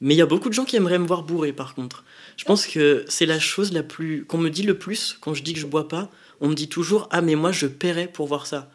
Mais 0.00 0.14
il 0.14 0.18
y 0.18 0.22
a 0.22 0.26
beaucoup 0.26 0.48
de 0.48 0.54
gens 0.54 0.64
qui 0.64 0.74
aimeraient 0.74 0.98
me 0.98 1.06
voir 1.06 1.22
bourré 1.22 1.52
par 1.52 1.74
contre. 1.74 2.04
Je 2.36 2.44
pense 2.44 2.66
que 2.66 3.04
c'est 3.08 3.24
la 3.24 3.38
chose 3.38 3.72
la 3.72 3.84
plus 3.84 4.24
qu'on 4.24 4.38
me 4.38 4.50
dit 4.50 4.64
le 4.64 4.76
plus 4.76 5.16
quand 5.20 5.32
je 5.32 5.44
dis 5.44 5.54
que 5.54 5.60
je 5.60 5.66
bois 5.66 5.88
pas. 5.88 6.10
On 6.40 6.48
me 6.48 6.54
dit 6.54 6.68
toujours 6.68 7.08
ah 7.12 7.22
mais 7.22 7.36
moi 7.36 7.52
je 7.52 7.66
paierais 7.66 8.08
pour 8.08 8.26
voir 8.26 8.48
ça. 8.48 8.68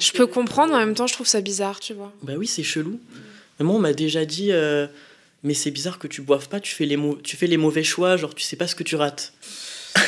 Je 0.00 0.10
peux 0.10 0.26
comprendre, 0.26 0.74
en 0.74 0.78
même 0.78 0.94
temps, 0.94 1.06
je 1.06 1.12
trouve 1.14 1.28
ça 1.28 1.40
bizarre, 1.40 1.78
tu 1.78 1.94
vois. 1.94 2.12
Bah 2.22 2.32
oui 2.36 2.48
c'est 2.48 2.64
chelou. 2.64 3.00
Mais 3.58 3.64
moi 3.64 3.76
on 3.76 3.78
m'a 3.78 3.92
déjà 3.92 4.24
dit 4.24 4.50
euh, 4.50 4.88
mais 5.44 5.54
c'est 5.54 5.70
bizarre 5.70 6.00
que 6.00 6.08
tu 6.08 6.20
boives 6.20 6.48
pas, 6.48 6.58
tu 6.58 6.74
fais 6.74 6.84
les 6.84 6.98
tu 7.22 7.36
fais 7.36 7.46
les 7.46 7.56
mauvais 7.56 7.84
choix, 7.84 8.16
genre 8.16 8.34
tu 8.34 8.42
sais 8.42 8.56
pas 8.56 8.66
ce 8.66 8.74
que 8.74 8.82
tu 8.82 8.96
rates. 8.96 9.32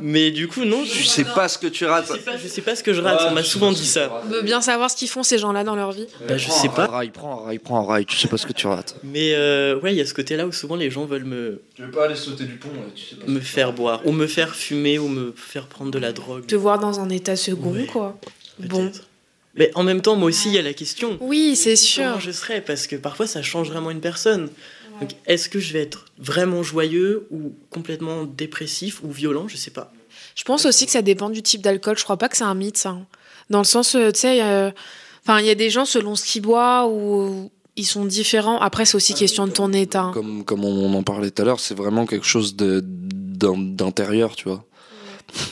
mais 0.00 0.30
du 0.30 0.48
coup 0.48 0.64
non, 0.64 0.82
tu 0.84 1.04
sais 1.04 1.24
pas 1.24 1.48
ce 1.48 1.58
que 1.58 1.66
tu 1.66 1.84
rates 1.84 2.06
je 2.08 2.12
sais 2.14 2.18
pas, 2.20 2.36
je 2.36 2.48
sais 2.48 2.60
pas 2.62 2.76
ce 2.76 2.82
que 2.82 2.92
je 2.92 3.00
rate. 3.00 3.20
on 3.28 3.32
m'a 3.34 3.42
souvent 3.42 3.72
dit 3.72 3.86
ça. 3.86 4.22
On 4.24 4.28
veut 4.28 4.42
bien 4.42 4.60
savoir 4.60 4.90
ce 4.90 4.96
qu'ils 4.96 5.08
font, 5.08 5.22
ces 5.22 5.38
gens-là, 5.38 5.64
dans 5.64 5.74
leur 5.76 5.92
vie. 5.92 6.06
Bah, 6.28 6.36
je 6.36 6.50
sais 6.50 6.68
pas. 6.68 6.86
rail, 6.86 7.10
prends 7.10 7.40
un 7.42 7.44
rail, 7.46 7.58
prends 7.58 7.80
un 7.80 7.86
rail, 7.86 8.06
tu 8.06 8.16
sais 8.16 8.28
pas 8.28 8.36
ce 8.36 8.46
que 8.46 8.52
tu 8.52 8.66
rates. 8.66 8.96
Mais 9.04 9.32
euh, 9.34 9.78
ouais, 9.80 9.92
il 9.94 9.98
y 9.98 10.00
a 10.00 10.06
ce 10.06 10.14
côté-là 10.14 10.46
où 10.46 10.52
souvent 10.52 10.76
les 10.76 10.90
gens 10.90 11.04
veulent 11.04 11.24
me, 11.24 11.62
Tu 11.74 11.82
veux 11.82 11.90
pas 11.90 12.04
aller 12.06 12.16
sauter 12.16 12.44
du 12.44 12.54
pont, 12.54 12.68
tu 12.94 13.04
sais 13.04 13.16
pas. 13.16 13.26
me 13.30 13.40
faire 13.40 13.72
boire, 13.72 14.00
ou 14.06 14.12
me 14.12 14.26
faire 14.26 14.54
fumer, 14.54 14.98
ou 14.98 15.08
me 15.08 15.32
faire 15.36 15.66
prendre 15.66 15.90
de 15.90 15.98
la 15.98 16.12
drogue. 16.12 16.46
Te 16.46 16.56
voir 16.56 16.78
dans 16.78 17.00
un 17.00 17.08
état 17.10 17.36
second, 17.36 17.72
Ouais. 17.72 17.86
quoi. 17.86 18.18
Bon. 18.58 18.90
Mais 19.54 19.70
en 19.74 19.82
même 19.82 20.02
temps, 20.02 20.14
moi 20.14 20.28
aussi, 20.28 20.48
il 20.48 20.54
y 20.54 20.58
a 20.58 20.62
la 20.62 20.72
question. 20.74 21.16
Oui, 21.20 21.56
c'est 21.56 21.74
Comment 21.96 22.12
sûr. 22.12 22.20
je 22.20 22.30
serais? 22.30 22.60
Parce 22.60 22.86
que 22.86 22.94
parfois, 22.94 23.26
ça 23.26 23.42
change 23.42 23.70
vraiment 23.70 23.90
une 23.90 24.00
personne. 24.00 24.50
Donc, 25.00 25.10
est-ce 25.26 25.48
que 25.48 25.60
je 25.60 25.72
vais 25.72 25.82
être 25.82 26.06
vraiment 26.18 26.62
joyeux 26.62 27.26
ou 27.30 27.54
complètement 27.70 28.24
dépressif 28.24 29.02
ou 29.02 29.10
violent? 29.10 29.46
Je 29.48 29.56
sais 29.56 29.70
pas. 29.70 29.92
Je 30.34 30.44
pense 30.44 30.66
aussi 30.66 30.86
que 30.86 30.92
ça 30.92 31.02
dépend 31.02 31.30
du 31.30 31.42
type 31.42 31.62
d'alcool. 31.62 31.96
Je 31.98 32.04
crois 32.04 32.16
pas 32.16 32.28
que 32.28 32.36
c'est 32.36 32.44
un 32.44 32.54
mythe, 32.54 32.76
ça. 32.76 32.90
hein. 32.90 33.06
Dans 33.50 33.58
le 33.58 33.64
sens, 33.64 33.94
euh, 33.94 34.10
tu 34.10 34.20
sais, 34.20 34.42
euh, 34.42 34.70
enfin, 35.24 35.40
il 35.40 35.46
y 35.46 35.50
a 35.50 35.54
des 35.54 35.70
gens, 35.70 35.84
selon 35.84 36.16
ce 36.16 36.24
qu'ils 36.24 36.42
boivent, 36.42 36.90
ou 36.90 37.50
ils 37.76 37.86
sont 37.86 38.04
différents. 38.04 38.58
Après, 38.60 38.84
c'est 38.84 38.96
aussi 38.96 39.14
question 39.14 39.46
de 39.46 39.52
ton 39.52 39.72
état. 39.72 40.10
Comme, 40.12 40.44
comme 40.44 40.64
on 40.64 40.92
en 40.92 41.02
parlait 41.02 41.30
tout 41.30 41.42
à 41.42 41.44
l'heure, 41.44 41.60
c'est 41.60 41.76
vraiment 41.76 42.06
quelque 42.06 42.26
chose 42.26 42.56
d'intérieur, 42.56 44.36
tu 44.36 44.48
vois. 44.48 44.64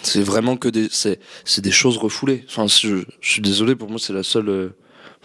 C'est 0.03 0.23
vraiment 0.23 0.57
que 0.57 0.69
des, 0.69 0.89
c'est, 0.91 1.21
c'est 1.45 1.61
des 1.63 1.71
choses 1.71 1.99
refoulées. 1.99 2.45
Enfin, 2.49 2.67
je, 2.67 3.05
je 3.21 3.31
suis 3.31 3.43
désolé, 3.43 3.77
pour 3.77 3.89
moi, 3.89 3.99
c'est 4.01 4.13
la 4.13 4.23
seule. 4.23 4.73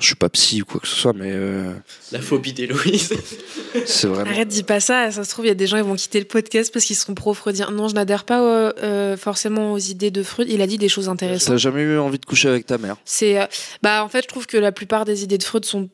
Je 0.02 0.08
suis 0.08 0.16
pas 0.16 0.30
psy 0.30 0.62
ou 0.62 0.66
quoi 0.66 0.80
que 0.82 0.88
ce 0.88 0.96
soit, 0.96 1.14
mais 1.14 1.32
euh, 1.32 1.72
La 2.12 2.20
phobie 2.22 2.54
d'Héloïse. 2.54 3.14
c'est 3.86 4.08
vraiment. 4.08 4.30
Arrête, 4.30 4.48
dis 4.48 4.64
pas 4.64 4.80
ça. 4.80 5.12
Ça 5.12 5.24
se 5.24 5.30
trouve, 5.30 5.46
il 5.46 5.50
y 5.50 5.52
a 5.52 5.56
des 5.56 5.68
gens 5.68 5.78
qui 5.78 5.84
vont 5.84 5.96
quitter 5.96 6.20
le 6.20 6.26
podcast 6.26 6.72
parce 6.74 6.86
qu'ils 6.86 6.96
seront 6.96 7.14
pro-freudien. 7.14 7.70
Non, 7.72 7.88
je 7.88 7.96
n'adhère 7.96 8.26
pas 8.26 8.42
euh, 8.42 8.72
euh, 8.84 9.18
forcément 9.18 9.74
aux 9.74 9.78
idées 9.80 10.12
de 10.12 10.24
Freud. 10.24 10.48
Il 10.50 10.62
a 10.62 10.68
dit 10.68 10.78
des 10.78 10.90
choses 10.90 11.06
T'as 11.06 11.12
intéressantes. 11.12 11.58
jamais 11.58 11.82
eu 11.82 11.98
envie 11.98 12.20
de 12.20 12.26
coucher 12.26 12.50
avec 12.50 12.66
ta 12.66 12.78
mère? 12.78 12.96
C'est, 13.06 13.40
euh, 13.42 13.46
bah, 13.82 14.04
en 14.04 14.10
fait, 14.10 14.24
je 14.24 14.28
trouve 14.28 14.48
que 14.48 14.58
la 14.58 14.72
plupart 14.72 15.06
des 15.06 15.24
idées 15.24 15.38
de 15.38 15.44
Freud 15.44 15.66
sont, 15.66 15.90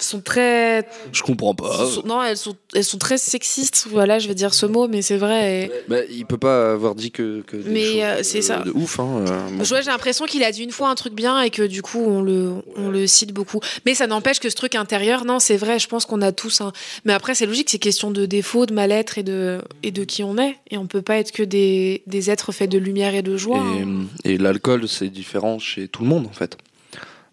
sont 0.00 0.20
très, 0.20 0.86
Je 1.12 1.22
comprends 1.22 1.54
pas. 1.54 1.86
sont- 1.86 2.02
non, 2.06 2.22
elles 2.22 2.36
sont, 2.36 2.56
elles 2.74 2.84
sont 2.84 2.98
très 2.98 3.18
sexistes. 3.18 3.86
Voilà, 3.90 4.18
je 4.18 4.28
vais 4.28 4.34
dire 4.34 4.54
ce 4.54 4.66
mot, 4.66 4.88
mais 4.88 5.02
c'est 5.02 5.16
vrai. 5.16 5.64
et- 5.64 5.70
Bah, 5.88 5.96
il 6.10 6.24
peut 6.26 6.38
pas 6.38 6.72
avoir 6.72 6.94
dit 6.94 7.10
que. 7.10 7.42
que 7.42 7.56
des 7.56 7.70
Mais, 7.70 8.04
euh, 8.04 8.22
c'est 8.22 8.42
ça. 8.42 8.58
De 8.58 8.70
ouf, 8.70 9.00
hein. 9.00 9.24
euh, 9.28 9.48
bon. 9.58 9.64
J'ai 9.64 9.82
l'impression 9.82 10.24
qu'il 10.26 10.42
a 10.44 10.52
dit 10.52 10.62
une 10.62 10.70
fois 10.70 10.88
un 10.88 10.94
truc 10.94 11.14
bien 11.14 11.40
et 11.42 11.50
que 11.50 11.62
du 11.62 11.82
coup 11.82 12.00
on 12.00 12.22
le, 12.22 12.52
on 12.76 12.88
le 12.88 13.06
cite 13.06 13.32
beaucoup. 13.32 13.60
Mais 13.84 13.94
ça 13.94 14.06
n'empêche 14.06 14.40
que 14.40 14.50
ce 14.50 14.56
truc 14.56 14.74
intérieur, 14.74 15.24
non, 15.24 15.38
c'est 15.38 15.56
vrai, 15.56 15.78
je 15.78 15.88
pense 15.88 16.06
qu'on 16.06 16.22
a 16.22 16.32
tous 16.32 16.60
un. 16.60 16.72
Mais 17.04 17.12
après, 17.12 17.34
c'est 17.34 17.46
logique, 17.46 17.70
c'est 17.70 17.78
question 17.78 18.10
de 18.10 18.26
défaut, 18.26 18.66
de 18.66 18.74
mal-être 18.74 19.18
et 19.18 19.22
de, 19.22 19.60
et 19.82 19.90
de 19.90 20.04
qui 20.04 20.22
on 20.22 20.38
est. 20.38 20.56
Et 20.70 20.78
on 20.78 20.86
peut 20.86 21.02
pas 21.02 21.16
être 21.18 21.32
que 21.32 21.42
des, 21.42 22.02
des 22.06 22.30
êtres 22.30 22.52
faits 22.52 22.70
de 22.70 22.78
lumière 22.78 23.14
et 23.14 23.22
de 23.22 23.36
joie. 23.36 23.58
hein. 23.60 24.04
Et, 24.24 24.32
et 24.34 24.38
l'alcool, 24.38 24.88
c'est 24.88 25.08
différent 25.08 25.58
chez 25.58 25.88
tout 25.88 26.02
le 26.02 26.08
monde, 26.08 26.26
en 26.26 26.32
fait. 26.32 26.56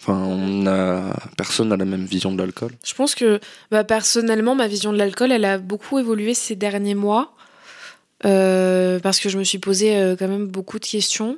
Enfin, 0.06 0.22
on 0.22 0.68
a 0.68 1.16
personne 1.38 1.70
n'a 1.70 1.78
la 1.78 1.86
même 1.86 2.04
vision 2.04 2.34
de 2.34 2.38
l'alcool. 2.38 2.72
Je 2.84 2.94
pense 2.94 3.16
que 3.16 3.40
bah, 3.72 3.86
personnellement, 3.86 4.54
ma 4.54 4.68
vision 4.68 4.92
de 4.92 4.98
l'alcool, 4.98 5.32
elle 5.32 5.46
a 5.46 5.58
beaucoup 5.58 5.98
évolué 5.98 6.34
ces 6.34 6.58
derniers 6.58 6.96
mois. 6.96 7.34
Euh, 8.26 9.00
parce 9.00 9.20
que 9.20 9.30
je 9.30 9.38
me 9.38 9.44
suis 9.44 9.60
posé 9.60 9.98
euh, 9.98 10.16
quand 10.18 10.28
même 10.28 10.48
beaucoup 10.48 10.80
de 10.80 10.86
questions. 10.86 11.38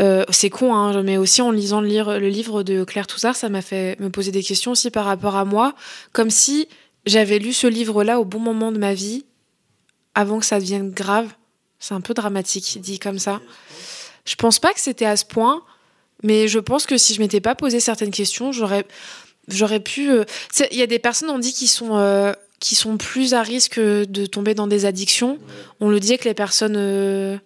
Euh, 0.00 0.24
c'est 0.30 0.50
con, 0.50 0.74
hein, 0.74 1.02
mais 1.02 1.18
aussi 1.18 1.42
en 1.42 1.50
lisant 1.50 1.80
le, 1.80 2.18
livre 2.28 2.62
de 2.62 2.84
Claire 2.84 3.06
Toussard, 3.06 3.36
ça 3.36 3.48
m'a 3.48 3.60
fait 3.60 3.98
me 4.00 4.08
poser 4.08 4.32
des 4.32 4.42
questions 4.42 4.72
aussi 4.72 4.90
par 4.90 5.04
rapport 5.04 5.36
à 5.36 5.44
moi, 5.44 5.74
comme 6.12 6.30
si 6.30 6.68
j'avais 7.06 7.38
lu 7.38 7.52
ce 7.52 7.66
livre-là 7.66 8.20
au 8.20 8.24
bon 8.24 8.38
moment 8.38 8.72
de 8.72 8.78
ma 8.78 8.94
vie, 8.94 9.24
avant 10.14 10.38
que 10.38 10.46
ça 10.46 10.58
devienne 10.58 10.90
grave. 10.90 11.28
C'est 11.78 11.94
un 11.94 12.00
peu 12.00 12.14
dramatique, 12.14 12.78
dit 12.80 12.98
comme 12.98 13.18
ça. 13.18 13.40
Je 14.24 14.34
pense 14.36 14.58
pas 14.58 14.72
que 14.72 14.80
c'était 14.80 15.06
à 15.06 15.16
ce 15.16 15.24
point, 15.24 15.62
mais 16.22 16.48
je 16.48 16.58
pense 16.58 16.86
que 16.86 16.96
si 16.98 17.14
je 17.14 17.20
m'étais 17.20 17.40
pas 17.40 17.54
posé 17.54 17.80
certaines 17.80 18.10
questions, 18.10 18.52
j'aurais, 18.52 18.84
j'aurais 19.48 19.80
pu. 19.80 20.10
euh, 20.10 20.24
Il 20.70 20.76
y 20.78 20.82
a 20.82 20.86
des 20.86 20.98
personnes, 20.98 21.30
on 21.30 21.38
dit, 21.38 21.52
qui 21.52 21.66
sont, 21.66 21.96
euh, 21.96 22.32
qui 22.58 22.74
sont 22.74 22.96
plus 22.98 23.32
à 23.34 23.42
risque 23.42 23.78
de 23.80 24.26
tomber 24.26 24.54
dans 24.54 24.66
des 24.66 24.84
addictions. 24.84 25.38
On 25.80 25.88
le 25.88 25.98
dit 26.00 26.16
que 26.18 26.24
les 26.28 26.34
personnes. 26.34 26.76
euh, 26.76 27.36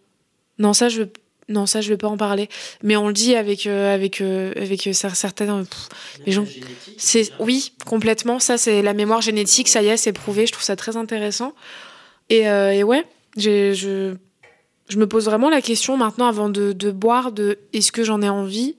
Non, 0.59 0.73
ça, 0.73 0.89
je. 0.89 1.03
Non, 1.51 1.67
ça, 1.67 1.83
je 1.83 1.91
vais 1.91 1.99
pas 1.99 2.09
en 2.09 2.17
parler. 2.17 2.49
Mais 2.83 2.97
on 2.97 3.07
le 3.09 3.13
dit 3.13 3.35
avec, 3.37 3.67
avec, 3.67 4.23
avec 4.23 4.81
cer- 4.87 5.15
certaines. 5.15 5.67
pff, 5.67 5.89
les 6.25 6.33
gens. 6.33 6.47
C'est 6.97 7.31
oui, 7.39 7.73
complètement. 7.85 8.39
Ça, 8.41 8.57
c'est 8.57 8.81
la 8.81 8.95
mémoire 8.95 9.21
génétique. 9.21 9.69
Ça 9.69 9.83
y 9.83 9.89
est, 9.89 9.99
c'est 9.99 10.13
prouvé. 10.15 10.47
Je 10.47 10.53
trouve 10.53 10.65
ça 10.65 10.75
très 10.75 10.97
intéressant. 10.97 11.53
Et, 12.31 12.45
et 12.45 12.83
ouais, 12.83 13.05
j'ai- 13.37 13.75
je, 13.75 14.15
je 14.89 14.99
me 14.99 15.07
pose 15.07 15.25
vraiment 15.25 15.51
la 15.51 15.63
question 15.63 15.97
maintenant 15.97 16.27
avant 16.27 16.49
de, 16.49 16.73
boire 16.91 17.33
de 17.33 17.59
est-ce 17.73 17.93
que 17.93 18.05
j'en 18.05 18.23
ai 18.23 18.29
envie? 18.29 18.77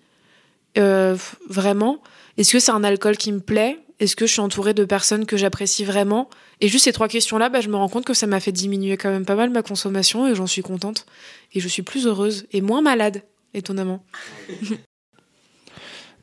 Euh, 0.77 1.15
vraiment 1.49 2.01
Est-ce 2.37 2.51
que 2.51 2.59
c'est 2.59 2.71
un 2.71 2.83
alcool 2.83 3.17
qui 3.17 3.31
me 3.31 3.39
plaît? 3.39 3.79
Est-ce 3.99 4.17
que 4.17 4.27
je 4.27 4.33
suis 4.33 4.41
entourée 4.41 4.73
de 4.73 4.83
personnes 4.83 5.25
que 5.25 5.37
j'apprécie 5.37 5.85
vraiment? 5.85 6.29
Et 6.59 6.67
juste 6.67 6.83
ces 6.83 6.91
trois 6.91 7.07
questions-là, 7.07 7.47
bah, 7.47 7.61
je 7.61 7.69
me 7.69 7.77
rends 7.77 7.87
compte 7.87 8.03
que 8.03 8.13
ça 8.13 8.27
m'a 8.27 8.41
fait 8.41 8.51
diminuer 8.51 8.97
quand 8.97 9.09
même 9.09 9.25
pas 9.25 9.35
mal 9.35 9.49
ma 9.51 9.61
consommation 9.61 10.27
et 10.27 10.35
j'en 10.35 10.47
suis 10.47 10.61
contente. 10.61 11.05
Et 11.53 11.61
je 11.61 11.67
suis 11.69 11.81
plus 11.81 12.05
heureuse 12.05 12.45
et 12.51 12.59
moins 12.61 12.81
malade, 12.81 13.23
étonnamment. 13.53 14.03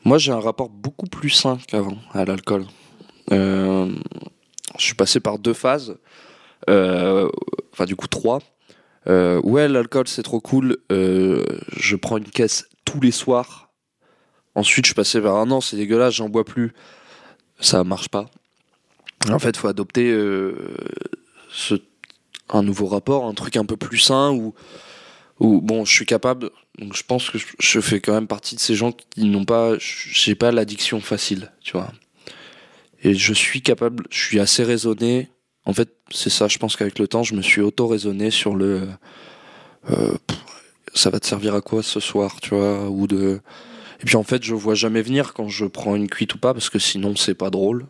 Moi, 0.05 0.18
j'ai 0.18 0.33
un 0.33 0.41
rapport 0.41 0.68
beaucoup 0.68 1.07
plus 1.07 1.30
sain 1.30 1.59
qu'avant 1.66 1.97
à 2.12 2.24
l'alcool. 2.24 2.66
Euh, 3.30 3.91
je 4.78 4.85
suis 4.85 4.95
passé 4.95 5.20
par 5.20 5.39
deux 5.39 5.55
phases, 5.55 5.97
euh, 6.68 7.28
enfin 7.72 7.85
du 7.85 7.97
coup 7.97 8.09
trois. 8.09 8.41
Euh, 9.09 9.40
ouais, 9.42 9.68
l'alcool 9.68 10.09
c'est 10.09 10.22
trop 10.22 10.40
cool. 10.40 10.78
euh, 10.90 11.44
je 11.76 11.96
prends 11.96 12.18
une 12.18 12.30
caisse 12.30 12.68
tous 12.84 13.00
les 13.00 13.11
soirs. 13.11 13.70
Ensuite, 14.55 14.86
je 14.86 14.94
passé 14.94 15.18
vers 15.18 15.34
un 15.34 15.50
an, 15.50 15.61
c'est 15.61 15.76
dégueulasse, 15.76 16.14
j'en 16.14 16.28
bois 16.28 16.44
plus. 16.44 16.72
Ça 17.59 17.84
marche 17.84 18.09
pas. 18.09 18.26
En 19.30 19.38
fait, 19.38 19.57
faut 19.57 19.68
adopter 19.68 20.11
euh, 20.11 20.74
un 22.50 22.62
nouveau 22.62 22.86
rapport, 22.86 23.26
un 23.26 23.34
truc 23.34 23.57
un 23.57 23.64
peu 23.64 23.76
plus 23.76 23.98
sain 23.98 24.32
où, 24.32 24.55
bon, 25.40 25.84
je 25.84 25.92
suis 25.92 26.07
capable. 26.07 26.50
Je 26.78 27.03
pense 27.03 27.30
que 27.30 27.38
je 27.59 27.80
fais 27.80 28.00
quand 28.00 28.12
même 28.12 28.26
partie 28.26 28.55
de 28.57 28.61
ces 28.61 28.74
gens 28.74 28.92
qui 28.92 29.24
n'ont 29.24 29.44
pas, 29.44 29.74
j'ai 29.78 30.34
pas 30.34 30.53
l'addiction 30.53 31.00
facile, 31.00 31.53
tu 31.61 31.72
vois. 31.72 31.92
Et 33.03 33.14
je 33.14 33.32
suis 33.32 33.62
capable, 33.62 34.05
je 34.11 34.22
suis 34.22 34.40
assez 34.40 34.64
raisonné. 34.64 35.28
En 35.65 35.73
fait, 35.73 35.91
c'est 36.11 36.31
ça. 36.31 36.49
Je 36.49 36.59
pense 36.59 36.77
qu'avec 36.77 36.99
le 36.99 37.07
temps, 37.09 37.23
je 37.23 37.35
me 37.35 37.43
suis 37.43 37.61
auto-raisonné 37.61 38.31
sur 38.31 38.55
le. 38.55 38.89
euh, 39.91 40.15
ça 40.95 41.11
va 41.11 41.21
te 41.21 41.27
servir 41.27 41.55
à 41.55 41.61
quoi 41.61 41.83
ce 41.83 42.01
soir, 42.01 42.41
tu 42.41 42.51
vois, 42.51 42.89
ou 42.89 43.07
de. 43.07 43.41
Et 44.01 44.05
puis 44.05 44.17
en 44.17 44.25
fait, 44.25 44.43
je 44.43 44.55
vois 44.55 44.75
jamais 44.75 45.03
venir 45.03 45.33
quand 45.33 45.49
je 45.49 45.65
prends 45.65 45.95
une 45.95 46.09
cuite 46.09 46.35
ou 46.35 46.39
pas, 46.39 46.53
parce 46.53 46.71
que 46.71 46.79
sinon 46.79 47.15
c'est 47.17 47.35
pas 47.35 47.51
drôle. 47.51 47.87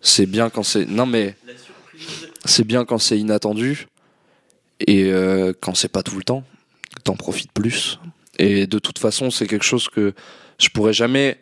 C'est 0.00 0.26
bien 0.26 0.48
quand 0.48 0.62
c'est. 0.62 0.86
Non 0.86 1.06
mais 1.06 1.36
c'est 2.44 2.64
bien 2.64 2.84
quand 2.84 2.98
c'est 2.98 3.18
inattendu 3.18 3.88
et 4.86 5.10
euh, 5.12 5.52
quand 5.60 5.74
c'est 5.74 5.88
pas 5.88 6.02
tout 6.02 6.16
le 6.16 6.22
temps, 6.22 6.44
t'en 7.04 7.16
profites 7.16 7.52
plus. 7.52 7.98
Et 8.38 8.66
de 8.66 8.78
toute 8.78 8.98
façon, 8.98 9.30
c'est 9.30 9.46
quelque 9.46 9.64
chose 9.64 9.88
que 9.88 10.14
je 10.58 10.68
pourrais 10.68 10.92
jamais. 10.92 11.38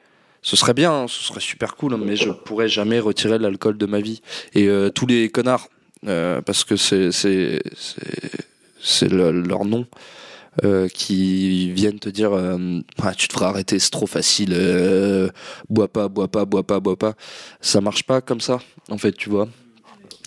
Ce 0.47 0.55
serait 0.55 0.75
bien, 0.75 0.93
hein, 0.93 1.07
ce 1.09 1.25
serait 1.25 1.41
super 1.41 1.75
cool, 1.75 1.95
hein, 1.95 1.99
mais 2.01 2.15
je 2.15 2.31
pourrais 2.31 2.69
jamais 2.69 3.01
retirer 3.01 3.37
l'alcool 3.37 3.77
de 3.77 3.87
ma 3.87 4.01
vie. 4.01 4.23
Et 4.55 4.69
euh, 4.69 4.91
tous 4.91 5.05
les 5.07 5.29
connards, 5.29 5.69
euh, 6.07 6.41
parce 6.41 6.63
que 6.63 6.77
c'est 6.77 7.11
c'est 7.11 7.61
c'est 7.77 8.31
c'est 8.81 9.09
le- 9.11 9.33
leur 9.43 9.65
nom. 9.65 9.87
euh, 10.65 10.89
qui 10.89 11.71
viennent 11.73 11.99
te 11.99 12.09
dire 12.09 12.31
Ah, 13.03 13.13
tu 13.15 13.27
devrais 13.29 13.45
arrêter 13.47 13.79
c'est 13.79 13.91
trop 13.91 14.07
facile 14.07 14.55
bois 15.69 15.89
pas 15.89 16.09
bois 16.09 16.29
pas 16.29 16.47
bois 16.47 16.63
pas 16.63 16.81
bois 16.81 16.97
pas 16.97 17.15
ça 17.61 17.83
marche 17.83 18.05
pas 18.05 18.23
comme 18.23 18.41
ça 18.41 18.61
en 18.89 18.97
fait 18.97 19.13
tu 19.13 19.29
vois 19.29 19.49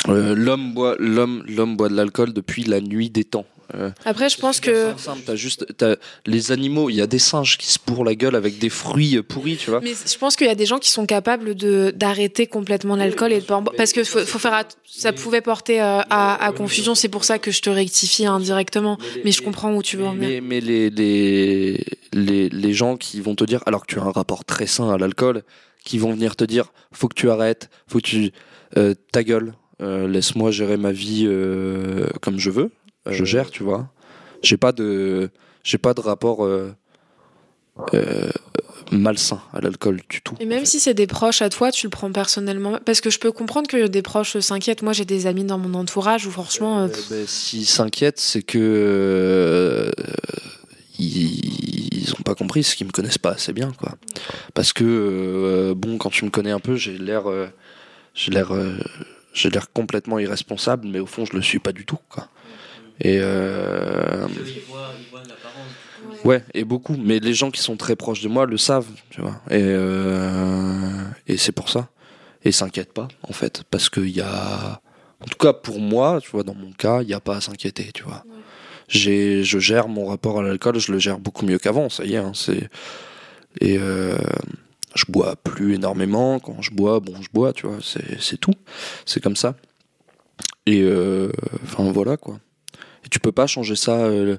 l'homme 0.07 0.73
boit 0.75 0.95
l'homme 0.99 1.43
l'homme 1.47 1.75
boit 1.77 1.89
de 1.89 1.95
l'alcool 1.95 2.31
depuis 2.33 2.63
la 2.63 2.79
nuit 2.79 3.09
des 3.09 3.23
temps. 3.23 3.45
Euh, 3.75 3.91
Après, 4.05 4.29
je 4.29 4.37
pense 4.37 4.57
c'est 4.57 4.63
que. 4.63 4.93
t'as 5.25 5.35
juste 5.35 5.65
t'as 5.77 5.95
les 6.25 6.51
animaux, 6.51 6.89
il 6.89 6.95
y 6.95 7.01
a 7.01 7.07
des 7.07 7.19
singes 7.19 7.57
qui 7.57 7.67
se 7.71 7.77
bourrent 7.85 8.03
la 8.03 8.15
gueule 8.15 8.35
avec 8.35 8.57
des 8.59 8.69
fruits 8.69 9.17
euh, 9.17 9.23
pourris, 9.23 9.57
tu 9.57 9.69
vois. 9.69 9.79
Mais 9.81 9.93
je 9.93 10.17
pense 10.17 10.35
qu'il 10.35 10.47
y 10.47 10.49
a 10.49 10.55
des 10.55 10.65
gens 10.65 10.79
qui 10.79 10.89
sont 10.89 11.05
capables 11.05 11.53
de 11.55 11.91
d'arrêter 11.95 12.47
complètement 12.47 12.95
l'alcool 12.95 13.31
et 13.31 13.39
de 13.41 13.45
pas 13.45 13.63
parce 13.77 13.93
que 13.93 14.03
faut, 14.03 14.19
faut 14.25 14.39
faire 14.39 14.53
att- 14.53 14.77
ça 14.85 15.13
pouvait 15.13 15.41
porter 15.41 15.81
euh, 15.81 15.99
à, 16.09 16.43
à 16.43 16.51
confusion. 16.51 16.95
C'est 16.95 17.09
pour 17.09 17.23
ça 17.25 17.37
que 17.39 17.51
je 17.51 17.61
te 17.61 17.69
rectifie 17.69 18.25
indirectement. 18.25 18.97
Mais 19.23 19.31
je 19.31 19.41
comprends 19.41 19.73
où 19.75 19.83
tu 19.83 19.97
veux 19.97 20.05
en 20.05 20.13
venir. 20.13 20.29
Mais, 20.29 20.41
mais 20.41 20.61
les, 20.61 20.89
les, 20.89 21.85
les, 22.13 22.49
les 22.49 22.73
gens 22.73 22.97
qui 22.97 23.21
vont 23.21 23.35
te 23.35 23.43
dire, 23.43 23.61
alors 23.65 23.85
que 23.85 23.93
tu 23.93 23.99
as 23.99 24.03
un 24.03 24.11
rapport 24.11 24.45
très 24.45 24.67
sain 24.67 24.89
à 24.91 24.97
l'alcool, 24.97 25.43
qui 25.83 25.97
vont 25.97 26.11
venir 26.13 26.35
te 26.35 26.43
dire, 26.43 26.71
faut 26.91 27.07
que 27.07 27.15
tu 27.15 27.29
arrêtes, 27.29 27.69
faut 27.87 27.99
que 27.99 28.07
tu... 28.07 28.31
euh, 28.77 28.93
ta 29.11 29.23
gueule, 29.23 29.53
euh, 29.81 30.07
laisse-moi 30.07 30.51
gérer 30.51 30.75
ma 30.77 30.91
vie 30.91 31.25
euh, 31.27 32.07
comme 32.21 32.37
je 32.39 32.49
veux, 32.49 32.69
je 33.11 33.23
gère, 33.25 33.49
tu 33.51 33.63
vois. 33.63 33.89
J'ai 34.41 34.57
pas 34.57 34.71
de, 34.71 35.29
j'ai 35.63 35.77
pas 35.77 35.93
de 35.93 36.01
rapport 36.01 36.45
euh, 36.45 36.73
euh, 37.93 38.29
malsain 38.91 39.41
à 39.53 39.59
l'alcool 39.61 40.01
du 40.09 40.21
tout. 40.21 40.35
Et 40.39 40.45
même 40.45 40.65
si 40.65 40.79
c'est 40.79 40.93
des 40.93 41.07
proches 41.07 41.41
à 41.41 41.49
toi, 41.49 41.71
tu 41.71 41.85
le 41.85 41.89
prends 41.91 42.11
personnellement. 42.11 42.79
Parce 42.85 43.01
que 43.01 43.09
je 43.09 43.19
peux 43.19 43.31
comprendre 43.31 43.67
que 43.67 43.87
des 43.87 44.01
proches 44.01 44.37
s'inquiètent. 44.39 44.81
Moi, 44.81 44.93
j'ai 44.93 45.05
des 45.05 45.27
amis 45.27 45.43
dans 45.43 45.57
mon 45.57 45.73
entourage 45.77 46.25
où 46.25 46.31
franchement. 46.31 46.79
euh, 46.83 46.87
Euh, 46.87 47.01
ben, 47.09 47.27
S'ils 47.27 47.65
s'inquiètent, 47.67 48.19
c'est 48.19 48.41
que 48.41 48.57
euh, 48.59 49.91
ils, 50.97 51.93
ils 52.03 52.13
ont 52.13 52.23
pas 52.23 52.35
compris, 52.35 52.63
ce 52.63 52.75
qu'ils 52.75 52.87
me 52.87 52.91
connaissent 52.91 53.17
pas 53.17 53.31
assez 53.31 53.53
bien, 53.53 53.71
quoi. 53.77 53.95
Parce 54.53 54.73
que 54.73 54.83
euh, 54.85 55.73
bon, 55.75 55.97
quand 55.97 56.09
tu 56.09 56.25
me 56.25 56.29
connais 56.29 56.51
un 56.51 56.59
peu, 56.59 56.75
j'ai 56.75 56.97
l'air, 56.97 57.29
euh, 57.29 57.47
j'ai 58.13 58.31
l'air, 58.31 58.53
euh, 58.53 58.77
j'ai 59.33 59.49
l'air 59.49 59.71
complètement 59.71 60.19
irresponsable, 60.19 60.87
mais 60.87 60.99
au 60.99 61.05
fond, 61.05 61.25
je 61.25 61.33
le 61.35 61.41
suis 61.41 61.59
pas 61.59 61.71
du 61.71 61.85
tout, 61.85 61.99
quoi. 62.09 62.27
Et 63.01 63.17
euh. 63.21 64.27
Ouais, 66.25 66.43
et 66.53 66.63
beaucoup. 66.63 66.95
Mais 66.97 67.19
les 67.19 67.33
gens 67.33 67.51
qui 67.51 67.61
sont 67.61 67.77
très 67.77 67.95
proches 67.95 68.21
de 68.21 68.27
moi 68.27 68.45
le 68.45 68.57
savent, 68.57 68.89
tu 69.09 69.21
vois. 69.21 69.41
Et, 69.49 69.61
euh, 69.61 71.03
et 71.27 71.37
c'est 71.37 71.51
pour 71.51 71.69
ça. 71.69 71.89
Et 72.43 72.51
s'inquiètent 72.51 72.93
pas, 72.93 73.07
en 73.23 73.33
fait. 73.33 73.63
Parce 73.69 73.89
qu'il 73.89 74.09
y 74.09 74.21
a. 74.21 74.81
En 75.21 75.25
tout 75.25 75.37
cas, 75.37 75.53
pour 75.53 75.79
moi, 75.79 76.19
tu 76.21 76.29
vois, 76.31 76.43
dans 76.43 76.55
mon 76.55 76.71
cas, 76.71 77.01
il 77.01 77.07
n'y 77.07 77.13
a 77.13 77.19
pas 77.19 77.37
à 77.37 77.41
s'inquiéter, 77.41 77.91
tu 77.93 78.03
vois. 78.03 78.23
J'ai, 78.87 79.43
je 79.43 79.59
gère 79.59 79.87
mon 79.87 80.05
rapport 80.07 80.39
à 80.39 80.43
l'alcool, 80.43 80.79
je 80.79 80.91
le 80.91 80.99
gère 80.99 81.19
beaucoup 81.19 81.45
mieux 81.45 81.59
qu'avant, 81.59 81.89
ça 81.89 82.05
y 82.05 82.13
est. 82.13 82.17
hein, 82.17 82.31
c'est... 82.33 82.69
Et, 83.61 83.77
euh, 83.77 84.17
je 84.95 85.05
bois 85.09 85.35
plus 85.35 85.75
énormément. 85.75 86.39
Quand 86.39 86.61
je 86.61 86.71
bois, 86.71 86.99
bon, 86.99 87.13
je 87.21 87.27
bois, 87.33 87.53
tu 87.53 87.67
vois, 87.67 87.77
c'est 87.81 88.19
c'est 88.21 88.37
tout. 88.37 88.53
C'est 89.05 89.21
comme 89.21 89.35
ça. 89.35 89.55
Et 90.65 90.81
euh, 90.81 91.31
enfin 91.63 91.91
voilà 91.91 92.17
quoi. 92.17 92.39
Tu 93.09 93.19
peux 93.19 93.31
pas 93.31 93.47
changer 93.47 93.75
ça. 93.75 94.05
euh, 94.05 94.37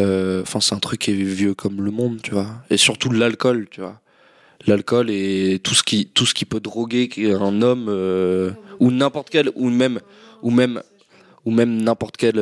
euh, 0.00 0.42
Enfin, 0.42 0.60
c'est 0.60 0.74
un 0.74 0.78
truc 0.78 1.00
qui 1.00 1.10
est 1.12 1.14
vieux 1.14 1.54
comme 1.54 1.82
le 1.82 1.90
monde, 1.90 2.20
tu 2.22 2.32
vois. 2.32 2.48
Et 2.70 2.76
surtout 2.76 3.10
l'alcool, 3.10 3.68
tu 3.70 3.80
vois. 3.80 4.00
L'alcool 4.66 5.10
et 5.10 5.60
tout 5.62 5.74
ce 5.74 5.82
qui 5.82 6.06
tout 6.06 6.24
ce 6.24 6.34
qui 6.34 6.44
peut 6.44 6.60
droguer 6.60 7.10
un 7.40 7.62
homme 7.62 7.86
euh, 7.88 8.52
ou 8.78 8.90
n'importe 8.92 9.28
quel 9.30 9.50
ou 9.56 9.70
même 9.70 9.98
ou 10.42 10.50
même 10.50 10.82
ou 11.44 11.50
même 11.50 11.82
n'importe 11.82 12.16
quel 12.16 12.38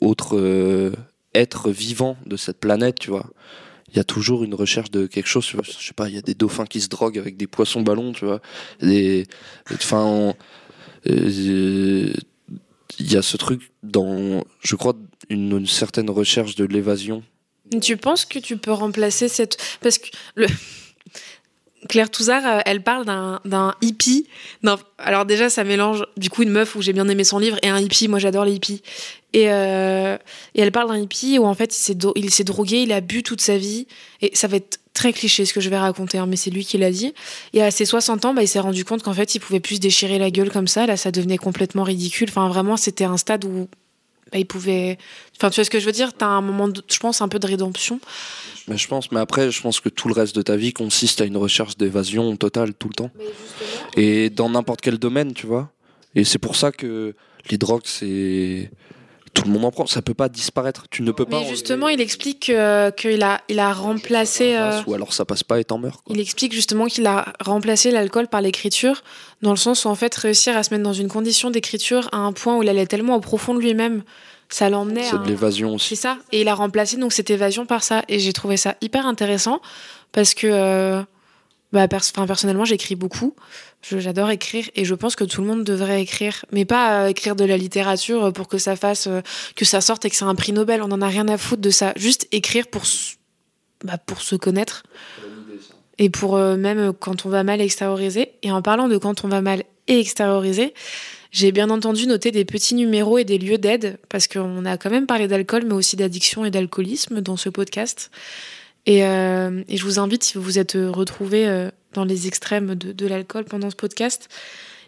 autre 0.00 0.92
être 1.34 1.70
vivant 1.70 2.16
de 2.26 2.36
cette 2.36 2.58
planète, 2.58 2.98
tu 2.98 3.10
vois. 3.10 3.26
Il 3.90 3.96
y 3.96 4.00
a 4.00 4.04
toujours 4.04 4.42
une 4.42 4.54
recherche 4.54 4.90
de 4.90 5.06
quelque 5.06 5.28
chose, 5.28 5.46
je 5.62 5.70
sais 5.70 5.92
pas, 5.94 6.08
il 6.08 6.16
y 6.16 6.18
a 6.18 6.22
des 6.22 6.34
dauphins 6.34 6.66
qui 6.66 6.80
se 6.80 6.88
droguent 6.88 7.18
avec 7.18 7.36
des 7.36 7.46
poissons 7.46 7.82
ballons, 7.82 8.12
tu 8.12 8.24
vois. 8.24 8.40
Des, 8.80 9.24
enfin, 9.72 10.34
il 12.98 13.12
y 13.12 13.16
a 13.16 13.22
ce 13.22 13.36
truc 13.36 13.70
dans, 13.82 14.44
je 14.62 14.76
crois, 14.76 14.94
une, 15.28 15.66
certaine 15.66 16.10
recherche 16.10 16.54
de 16.54 16.64
l'évasion. 16.64 17.22
Tu 17.80 17.96
penses 17.96 18.24
que 18.24 18.38
tu 18.38 18.56
peux 18.56 18.72
remplacer 18.72 19.28
cette. 19.28 19.56
Parce 19.80 19.98
que. 19.98 20.08
Claire 21.88 22.10
Touzard, 22.10 22.46
euh, 22.46 22.60
elle 22.64 22.82
parle 22.82 23.04
d'un 23.04 23.74
hippie. 23.82 24.26
Non, 24.62 24.76
alors 24.96 25.26
déjà, 25.26 25.50
ça 25.50 25.64
mélange 25.64 26.06
du 26.16 26.30
coup 26.30 26.42
une 26.42 26.50
meuf 26.50 26.74
où 26.76 26.82
j'ai 26.82 26.94
bien 26.94 27.08
aimé 27.08 27.24
son 27.24 27.38
livre 27.38 27.58
et 27.62 27.68
un 27.68 27.78
hippie. 27.78 28.08
Moi, 28.08 28.18
j'adore 28.18 28.46
les 28.46 28.54
hippies. 28.54 28.82
Et, 29.34 29.52
euh, 29.52 30.16
et 30.54 30.62
elle 30.62 30.72
parle 30.72 30.88
d'un 30.88 30.98
hippie 30.98 31.38
où 31.38 31.44
en 31.44 31.54
fait, 31.54 31.76
il 32.16 32.30
s'est 32.30 32.44
drogué, 32.44 32.82
il 32.82 32.92
a 32.92 33.00
bu 33.00 33.22
toute 33.22 33.40
sa 33.42 33.58
vie. 33.58 33.86
Et 34.22 34.34
ça 34.34 34.48
va 34.48 34.56
être 34.56 34.78
très 34.94 35.12
cliché 35.12 35.44
ce 35.44 35.52
que 35.52 35.60
je 35.60 35.68
vais 35.68 35.76
raconter, 35.78 36.18
hein, 36.18 36.26
mais 36.26 36.36
c'est 36.36 36.50
lui 36.50 36.64
qui 36.64 36.78
l'a 36.78 36.90
dit. 36.90 37.12
Et 37.52 37.62
à 37.62 37.70
ses 37.70 37.84
60 37.84 38.24
ans, 38.24 38.32
bah, 38.32 38.42
il 38.42 38.48
s'est 38.48 38.60
rendu 38.60 38.84
compte 38.84 39.02
qu'en 39.02 39.12
fait, 39.12 39.34
il 39.34 39.40
pouvait 39.40 39.60
plus 39.60 39.76
se 39.76 39.80
déchirer 39.80 40.18
la 40.18 40.30
gueule 40.30 40.50
comme 40.50 40.68
ça. 40.68 40.86
Là, 40.86 40.96
ça 40.96 41.10
devenait 41.10 41.36
complètement 41.36 41.82
ridicule. 41.82 42.28
Enfin, 42.30 42.48
vraiment, 42.48 42.76
c'était 42.76 43.04
un 43.04 43.16
stade 43.16 43.44
où 43.44 43.68
bah, 44.32 44.38
il 44.38 44.46
pouvait. 44.46 44.96
Enfin, 45.36 45.50
tu 45.50 45.56
vois 45.56 45.64
ce 45.64 45.70
que 45.70 45.80
je 45.80 45.84
veux 45.86 45.92
dire? 45.92 46.12
T'as 46.14 46.26
un 46.28 46.40
moment, 46.40 46.68
de- 46.68 46.82
je 46.88 46.98
pense, 46.98 47.20
un 47.20 47.28
peu 47.28 47.38
de 47.38 47.46
rédemption. 47.46 48.00
Mais 48.68 48.78
je 48.78 48.88
pense, 48.88 49.12
mais 49.12 49.20
après, 49.20 49.50
je 49.50 49.60
pense 49.60 49.80
que 49.80 49.88
tout 49.90 50.08
le 50.08 50.14
reste 50.14 50.34
de 50.34 50.42
ta 50.42 50.56
vie 50.56 50.72
consiste 50.72 51.20
à 51.20 51.24
une 51.26 51.36
recherche 51.36 51.76
d'évasion 51.76 52.34
totale 52.36 52.72
tout 52.72 52.88
le 52.88 52.94
temps. 52.94 53.10
Et 53.96 54.30
dans 54.30 54.48
n'importe 54.48 54.80
quel 54.80 54.98
domaine, 54.98 55.34
tu 55.34 55.46
vois. 55.46 55.70
Et 56.14 56.24
c'est 56.24 56.38
pour 56.38 56.56
ça 56.56 56.72
que 56.72 57.14
les 57.50 57.58
drogues, 57.58 57.82
c'est. 57.84 58.70
Tout 59.34 59.42
le 59.44 59.50
monde 59.50 59.64
en 59.64 59.70
prend. 59.72 59.86
Ça 59.86 60.00
peut 60.00 60.14
pas 60.14 60.28
disparaître. 60.28 60.86
Tu 60.90 61.02
ne 61.02 61.10
peux 61.12 61.24
pas. 61.26 61.40
Mais 61.40 61.48
justement, 61.48 61.88
il 61.88 62.00
explique 62.00 62.46
que- 62.46 62.90
qu'il 62.90 63.22
a, 63.22 63.40
il 63.48 63.58
a 63.58 63.72
remplacé. 63.72 64.54
euh, 64.56 64.80
Ou 64.86 64.94
alors 64.94 65.12
ça 65.12 65.24
passe 65.24 65.42
pas 65.42 65.58
et 65.60 65.64
t'en 65.64 65.78
meurs. 65.78 66.02
quoi. 66.04 66.14
il 66.14 66.20
explique 66.20 66.52
justement 66.52 66.86
qu'il 66.86 67.06
a 67.06 67.32
remplacé 67.40 67.90
l'alcool 67.90 68.28
par 68.28 68.40
l'écriture, 68.40 69.02
dans 69.42 69.50
le 69.50 69.56
sens 69.56 69.84
où 69.84 69.88
en 69.88 69.94
fait 69.94 70.14
réussir 70.14 70.56
à 70.56 70.62
se 70.62 70.72
mettre 70.72 70.84
dans 70.84 70.92
une 70.92 71.08
condition 71.08 71.50
d'écriture 71.50 72.08
à 72.12 72.18
un 72.18 72.32
point 72.32 72.56
où 72.56 72.62
il 72.62 72.68
allait 72.68 72.86
tellement 72.86 73.16
au 73.16 73.20
profond 73.20 73.54
de 73.54 73.60
lui-même, 73.60 74.02
ça 74.48 74.70
l'emmenait. 74.70 75.02
C'est 75.04 75.18
de 75.18 75.22
un- 75.22 75.26
l'évasion 75.26 75.70
C'est 75.70 75.74
aussi. 75.74 75.96
ça. 75.96 76.18
Et 76.32 76.42
il 76.42 76.48
a 76.48 76.54
remplacé 76.54 76.96
donc 76.96 77.12
cette 77.12 77.30
évasion 77.30 77.66
par 77.66 77.82
ça. 77.82 78.02
Et 78.08 78.20
j'ai 78.20 78.32
trouvé 78.32 78.56
ça 78.56 78.76
hyper 78.80 79.06
intéressant 79.06 79.60
parce 80.12 80.34
que, 80.34 80.46
euh, 80.46 81.02
bah, 81.72 81.88
pers- 81.88 82.02
enfin, 82.14 82.26
personnellement, 82.26 82.64
j'écris 82.64 82.94
beaucoup. 82.94 83.34
J'adore 83.90 84.30
écrire 84.30 84.70
et 84.74 84.84
je 84.84 84.94
pense 84.94 85.14
que 85.14 85.24
tout 85.24 85.42
le 85.42 85.46
monde 85.46 85.64
devrait 85.64 86.00
écrire, 86.00 86.44
mais 86.52 86.64
pas 86.64 87.04
euh, 87.04 87.08
écrire 87.08 87.36
de 87.36 87.44
la 87.44 87.56
littérature 87.56 88.32
pour 88.32 88.48
que 88.48 88.58
ça 88.58 88.76
fasse, 88.76 89.06
euh, 89.06 89.20
que 89.56 89.64
ça 89.64 89.80
sorte 89.80 90.04
et 90.04 90.10
que 90.10 90.16
c'est 90.16 90.24
un 90.24 90.34
prix 90.34 90.52
Nobel. 90.52 90.82
On 90.82 90.90
en 90.90 91.02
a 91.02 91.08
rien 91.08 91.28
à 91.28 91.36
foutre 91.36 91.62
de 91.62 91.70
ça. 91.70 91.92
Juste 91.96 92.26
écrire 92.32 92.66
pour, 92.68 92.84
bah, 93.84 93.98
pour 93.98 94.22
se 94.22 94.36
connaître 94.36 94.84
et 95.98 96.10
pour 96.10 96.36
euh, 96.36 96.56
même 96.56 96.78
euh, 96.78 96.92
quand 96.92 97.26
on 97.26 97.28
va 97.28 97.44
mal 97.44 97.60
extérioriser. 97.60 98.32
Et 98.42 98.50
en 98.50 98.62
parlant 98.62 98.88
de 98.88 98.96
quand 98.96 99.24
on 99.24 99.28
va 99.28 99.40
mal 99.40 99.64
et 99.86 99.98
extérioriser, 99.98 100.74
j'ai 101.30 101.52
bien 101.52 101.70
entendu 101.70 102.06
noter 102.06 102.30
des 102.30 102.44
petits 102.44 102.74
numéros 102.74 103.18
et 103.18 103.24
des 103.24 103.38
lieux 103.38 103.58
d'aide, 103.58 103.98
parce 104.08 104.28
qu'on 104.28 104.64
a 104.64 104.76
quand 104.76 104.90
même 104.90 105.06
parlé 105.06 105.28
d'alcool, 105.28 105.64
mais 105.66 105.74
aussi 105.74 105.96
d'addiction 105.96 106.44
et 106.44 106.50
d'alcoolisme 106.50 107.20
dans 107.20 107.36
ce 107.36 107.48
podcast. 107.48 108.10
Et, 108.86 109.04
euh, 109.04 109.62
et 109.68 109.76
je 109.76 109.84
vous 109.84 109.98
invite, 109.98 110.24
si 110.24 110.34
vous 110.34 110.42
vous 110.42 110.58
êtes 110.58 110.74
retrouvés 110.74 111.46
euh, 111.46 111.70
dans 111.94 112.04
les 112.04 112.26
extrêmes 112.26 112.74
de, 112.74 112.92
de 112.92 113.06
l'alcool 113.06 113.44
pendant 113.44 113.70
ce 113.70 113.76
podcast, 113.76 114.28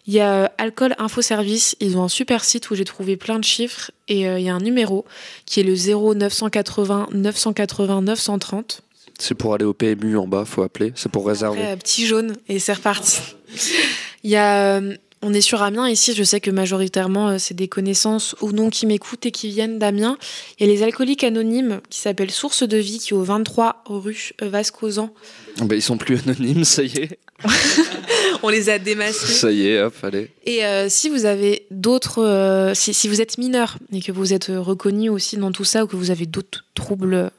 il 0.07 0.15
y 0.15 0.21
a 0.21 0.33
euh, 0.33 0.49
Alcool 0.59 0.95
Info 0.99 1.21
Service, 1.21 1.77
ils 1.81 1.97
ont 1.97 2.05
un 2.05 2.09
super 2.09 2.45
site 2.45 2.71
où 2.71 2.75
j'ai 2.77 2.85
trouvé 2.85 3.17
plein 3.17 3.39
de 3.39 3.45
chiffres, 3.45 3.91
et 4.07 4.29
euh, 4.29 4.39
il 4.39 4.45
y 4.45 4.49
a 4.49 4.55
un 4.55 4.61
numéro 4.61 5.05
qui 5.47 5.61
est 5.61 5.65
le 5.65 5.75
0980 5.75 7.09
980 7.13 8.03
930. 8.03 8.83
C'est 9.19 9.35
pour 9.35 9.55
aller 9.55 9.65
au 9.65 9.73
PMU 9.73 10.17
en 10.17 10.29
bas, 10.29 10.45
faut 10.45 10.63
appeler. 10.63 10.93
C'est 10.95 11.11
pour 11.11 11.27
réserver. 11.27 11.59
Après, 11.59 11.73
euh, 11.73 11.77
petit 11.77 12.07
jaune, 12.07 12.37
et 12.49 12.59
c'est 12.59 12.75
reparti. 12.75 13.21
Il 14.23 14.31
y 14.31 14.37
a, 14.37 14.81
on 15.23 15.33
est 15.33 15.41
sur 15.41 15.63
Amiens 15.63 15.89
ici, 15.89 16.15
je 16.15 16.23
sais 16.23 16.41
que 16.41 16.51
majoritairement 16.51 17.31
euh, 17.31 17.39
c'est 17.39 17.55
des 17.55 17.69
connaissances 17.69 18.37
ou 18.41 18.53
non 18.53 18.71
qui 18.71 18.87
m'écoutent 18.87 19.27
et 19.27 19.31
qui 19.31 19.49
viennent 19.49 19.79
d'Amiens. 19.79 20.19
Il 20.59 20.67
y 20.67 20.71
a 20.71 20.73
les 20.73 20.83
alcooliques 20.83 21.25
anonymes 21.25 21.81
qui 21.91 22.01
s'appellent 22.01 22.31
Source 22.31 22.63
de 22.63 22.77
Vie, 22.77 22.99
qui 22.99 23.15
est 23.15 23.17
au 23.17 23.23
23 23.23 23.83
rue 23.87 24.33
Vascosan. 24.41 25.13
Bah, 25.59 25.75
ils 25.75 25.83
sont 25.83 25.97
plus 25.97 26.21
anonymes, 26.27 26.65
ça 26.65 26.83
y 26.83 26.97
est. 26.99 27.19
On 28.43 28.49
les 28.49 28.69
a 28.69 28.79
démassés. 28.79 29.33
Ça 29.33 29.51
y 29.51 29.69
est, 29.69 29.83
hop, 29.83 29.95
allez. 30.03 30.31
Et 30.45 30.65
euh, 30.65 30.89
si 30.89 31.09
vous 31.09 31.25
avez 31.25 31.67
d'autres, 31.71 32.23
euh, 32.23 32.75
si, 32.75 32.95
si 32.95 33.09
vous 33.09 33.21
êtes 33.21 33.39
mineur 33.39 33.79
et 33.93 34.01
que 34.01 34.13
vous 34.13 34.33
êtes 34.33 34.51
euh, 34.51 34.61
reconnu 34.61 35.09
aussi 35.09 35.37
dans 35.37 35.53
tout 35.53 35.65
ça 35.65 35.85
ou 35.85 35.87
que 35.87 35.97
vous 35.97 36.11
avez 36.11 36.27
d'autres 36.27 36.65
troubles 36.75 37.15
euh, 37.15 37.31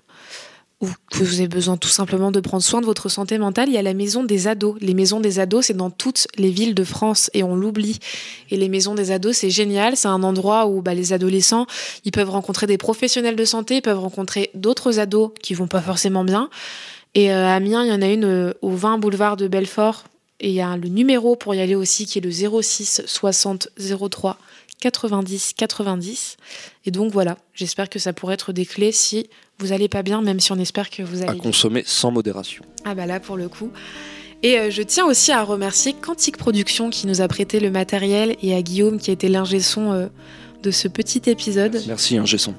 vous 0.79 1.33
avez 1.33 1.47
besoin 1.47 1.75
tout 1.75 1.89
simplement 1.89 2.31
de 2.31 2.39
prendre 2.39 2.61
soin 2.61 2.81
de 2.81 2.85
votre 2.85 3.09
santé 3.09 3.39
mentale, 3.39 3.69
il 3.69 3.73
y 3.73 3.79
a 3.79 3.81
la 3.81 3.95
maison 3.95 4.23
des 4.23 4.47
ados. 4.47 4.75
Les 4.79 4.93
maisons 4.93 5.19
des 5.19 5.39
ados, 5.39 5.65
c'est 5.65 5.73
dans 5.75 5.89
toutes 5.89 6.27
les 6.37 6.51
villes 6.51 6.75
de 6.75 6.83
France 6.83 7.31
et 7.33 7.41
on 7.41 7.55
l'oublie. 7.55 7.97
Et 8.51 8.57
les 8.57 8.69
maisons 8.69 8.93
des 8.93 9.09
ados, 9.09 9.37
c'est 9.37 9.49
génial. 9.49 9.97
C'est 9.97 10.07
un 10.07 10.21
endroit 10.21 10.67
où 10.67 10.83
bah, 10.83 10.93
les 10.93 11.13
adolescents, 11.13 11.65
ils 12.05 12.11
peuvent 12.11 12.29
rencontrer 12.29 12.67
des 12.67 12.77
professionnels 12.77 13.35
de 13.35 13.45
santé, 13.45 13.77
ils 13.77 13.81
peuvent 13.81 13.99
rencontrer 13.99 14.51
d'autres 14.53 14.99
ados 14.99 15.31
qui 15.41 15.55
vont 15.55 15.67
pas 15.67 15.81
forcément 15.81 16.23
bien. 16.23 16.49
Et 17.15 17.33
euh, 17.33 17.47
à 17.47 17.55
Amiens, 17.55 17.83
il 17.83 17.89
y 17.89 17.93
en 17.93 18.01
a 18.03 18.07
une 18.07 18.25
euh, 18.25 18.53
au 18.61 18.69
20 18.69 18.99
boulevard 18.99 19.35
de 19.35 19.47
Belfort. 19.47 20.03
Et 20.39 20.49
il 20.49 20.53
y 20.53 20.61
a 20.61 20.77
le 20.77 20.89
numéro 20.89 21.35
pour 21.35 21.55
y 21.55 21.59
aller 21.59 21.73
aussi 21.73 22.05
qui 22.05 22.19
est 22.19 22.21
le 22.21 22.29
06 22.29 23.01
60 23.07 23.69
03 24.11 24.37
90 24.79 25.53
90. 25.57 26.37
Et 26.85 26.91
donc 26.91 27.11
voilà, 27.11 27.37
j'espère 27.55 27.89
que 27.89 27.97
ça 27.97 28.13
pourrait 28.13 28.35
être 28.35 28.53
des 28.53 28.67
clés 28.67 28.91
si 28.91 29.29
vous 29.59 29.71
allez 29.71 29.87
pas 29.87 30.03
bien, 30.03 30.21
même 30.21 30.39
si 30.39 30.51
on 30.51 30.57
espère 30.59 30.89
que 30.89 31.01
vous 31.03 31.23
À 31.23 31.29
allez. 31.29 31.39
consommer 31.39 31.83
sans 31.85 32.11
modération. 32.11 32.63
Ah 32.85 32.95
bah 32.95 33.05
là 33.05 33.19
pour 33.19 33.37
le 33.37 33.49
coup. 33.49 33.71
Et 34.43 34.59
euh, 34.59 34.69
je 34.69 34.83
tiens 34.83 35.05
aussi 35.05 35.31
à 35.31 35.43
remercier 35.43 35.93
Quantique 35.93 36.37
Productions 36.37 36.89
qui 36.91 37.07
nous 37.07 37.21
a 37.21 37.27
prêté 37.27 37.59
le 37.59 37.71
matériel 37.71 38.35
et 38.43 38.53
à 38.53 38.61
Guillaume 38.61 38.99
qui 38.99 39.09
a 39.09 39.13
été 39.13 39.29
l'ingé 39.29 39.59
son 39.59 39.91
euh, 39.93 40.07
de 40.61 40.69
ce 40.69 40.87
petit 40.87 41.21
épisode. 41.27 41.81
Merci, 41.87 42.17
hein, 42.17 42.25
Gesson. 42.25 42.53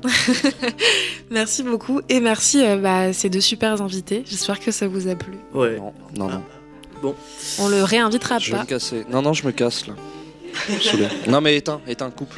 Merci 1.30 1.62
beaucoup 1.62 2.01
et 2.09 2.20
merci 2.20 2.64
euh, 2.64 2.76
bah, 2.78 3.12
ces 3.12 3.28
deux 3.28 3.40
super 3.40 3.80
invités. 3.82 4.22
J'espère 4.26 4.59
que 4.61 4.70
ça 4.72 4.88
vous 4.88 5.09
a 5.09 5.14
plu. 5.14 5.34
Ouais. 5.55 5.76
Non, 5.78 5.92
non, 6.16 6.28
non. 6.30 6.42
Bon, 7.03 7.14
On 7.61 7.68
le 7.68 7.82
réinvitera 7.84 8.38
Je 8.40 8.51
vais 8.51 8.57
pas. 8.57 8.62
me 8.64 8.68
casser. 8.68 9.05
Non, 9.11 9.22
non, 9.22 9.32
je 9.32 9.46
me 9.46 9.53
casse 9.53 9.86
là. 9.86 9.94
Je 10.68 11.30
non, 11.30 11.40
mais 11.40 11.57
éteins, 11.57 11.80
éteins, 11.86 12.11
coupe. 12.11 12.34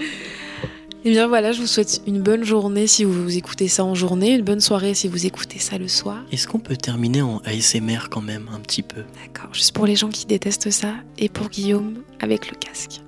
Et 1.02 1.10
bien 1.12 1.28
voilà, 1.28 1.52
je 1.52 1.62
vous 1.62 1.66
souhaite 1.66 2.02
une 2.06 2.20
bonne 2.20 2.44
journée 2.44 2.86
si 2.86 3.04
vous 3.04 3.38
écoutez 3.38 3.68
ça 3.68 3.84
en 3.84 3.94
journée, 3.94 4.34
une 4.34 4.44
bonne 4.44 4.60
soirée 4.60 4.92
si 4.92 5.08
vous 5.08 5.24
écoutez 5.24 5.58
ça 5.58 5.78
le 5.78 5.88
soir. 5.88 6.22
est-ce 6.30 6.46
qu'on 6.46 6.58
peut 6.58 6.76
terminer 6.76 7.22
en 7.22 7.38
ASMR 7.46 8.10
quand 8.10 8.20
même 8.20 8.50
un 8.52 8.60
petit 8.60 8.82
peu? 8.82 9.04
D'accord, 9.22 9.54
juste 9.54 9.72
pour 9.72 9.86
les 9.86 9.96
gens 9.96 10.10
qui 10.10 10.26
détestent 10.26 10.70
ça 10.70 10.96
et 11.16 11.30
pour 11.30 11.48
Guillaume 11.48 12.02
avec 12.20 12.50
le 12.50 12.56
casque. 12.56 13.00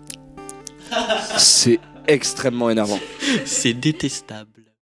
C'est 1.36 1.80
extrêmement 2.08 2.70
énervant. 2.70 2.98
C'est 3.44 3.74
détestable. 3.74 4.51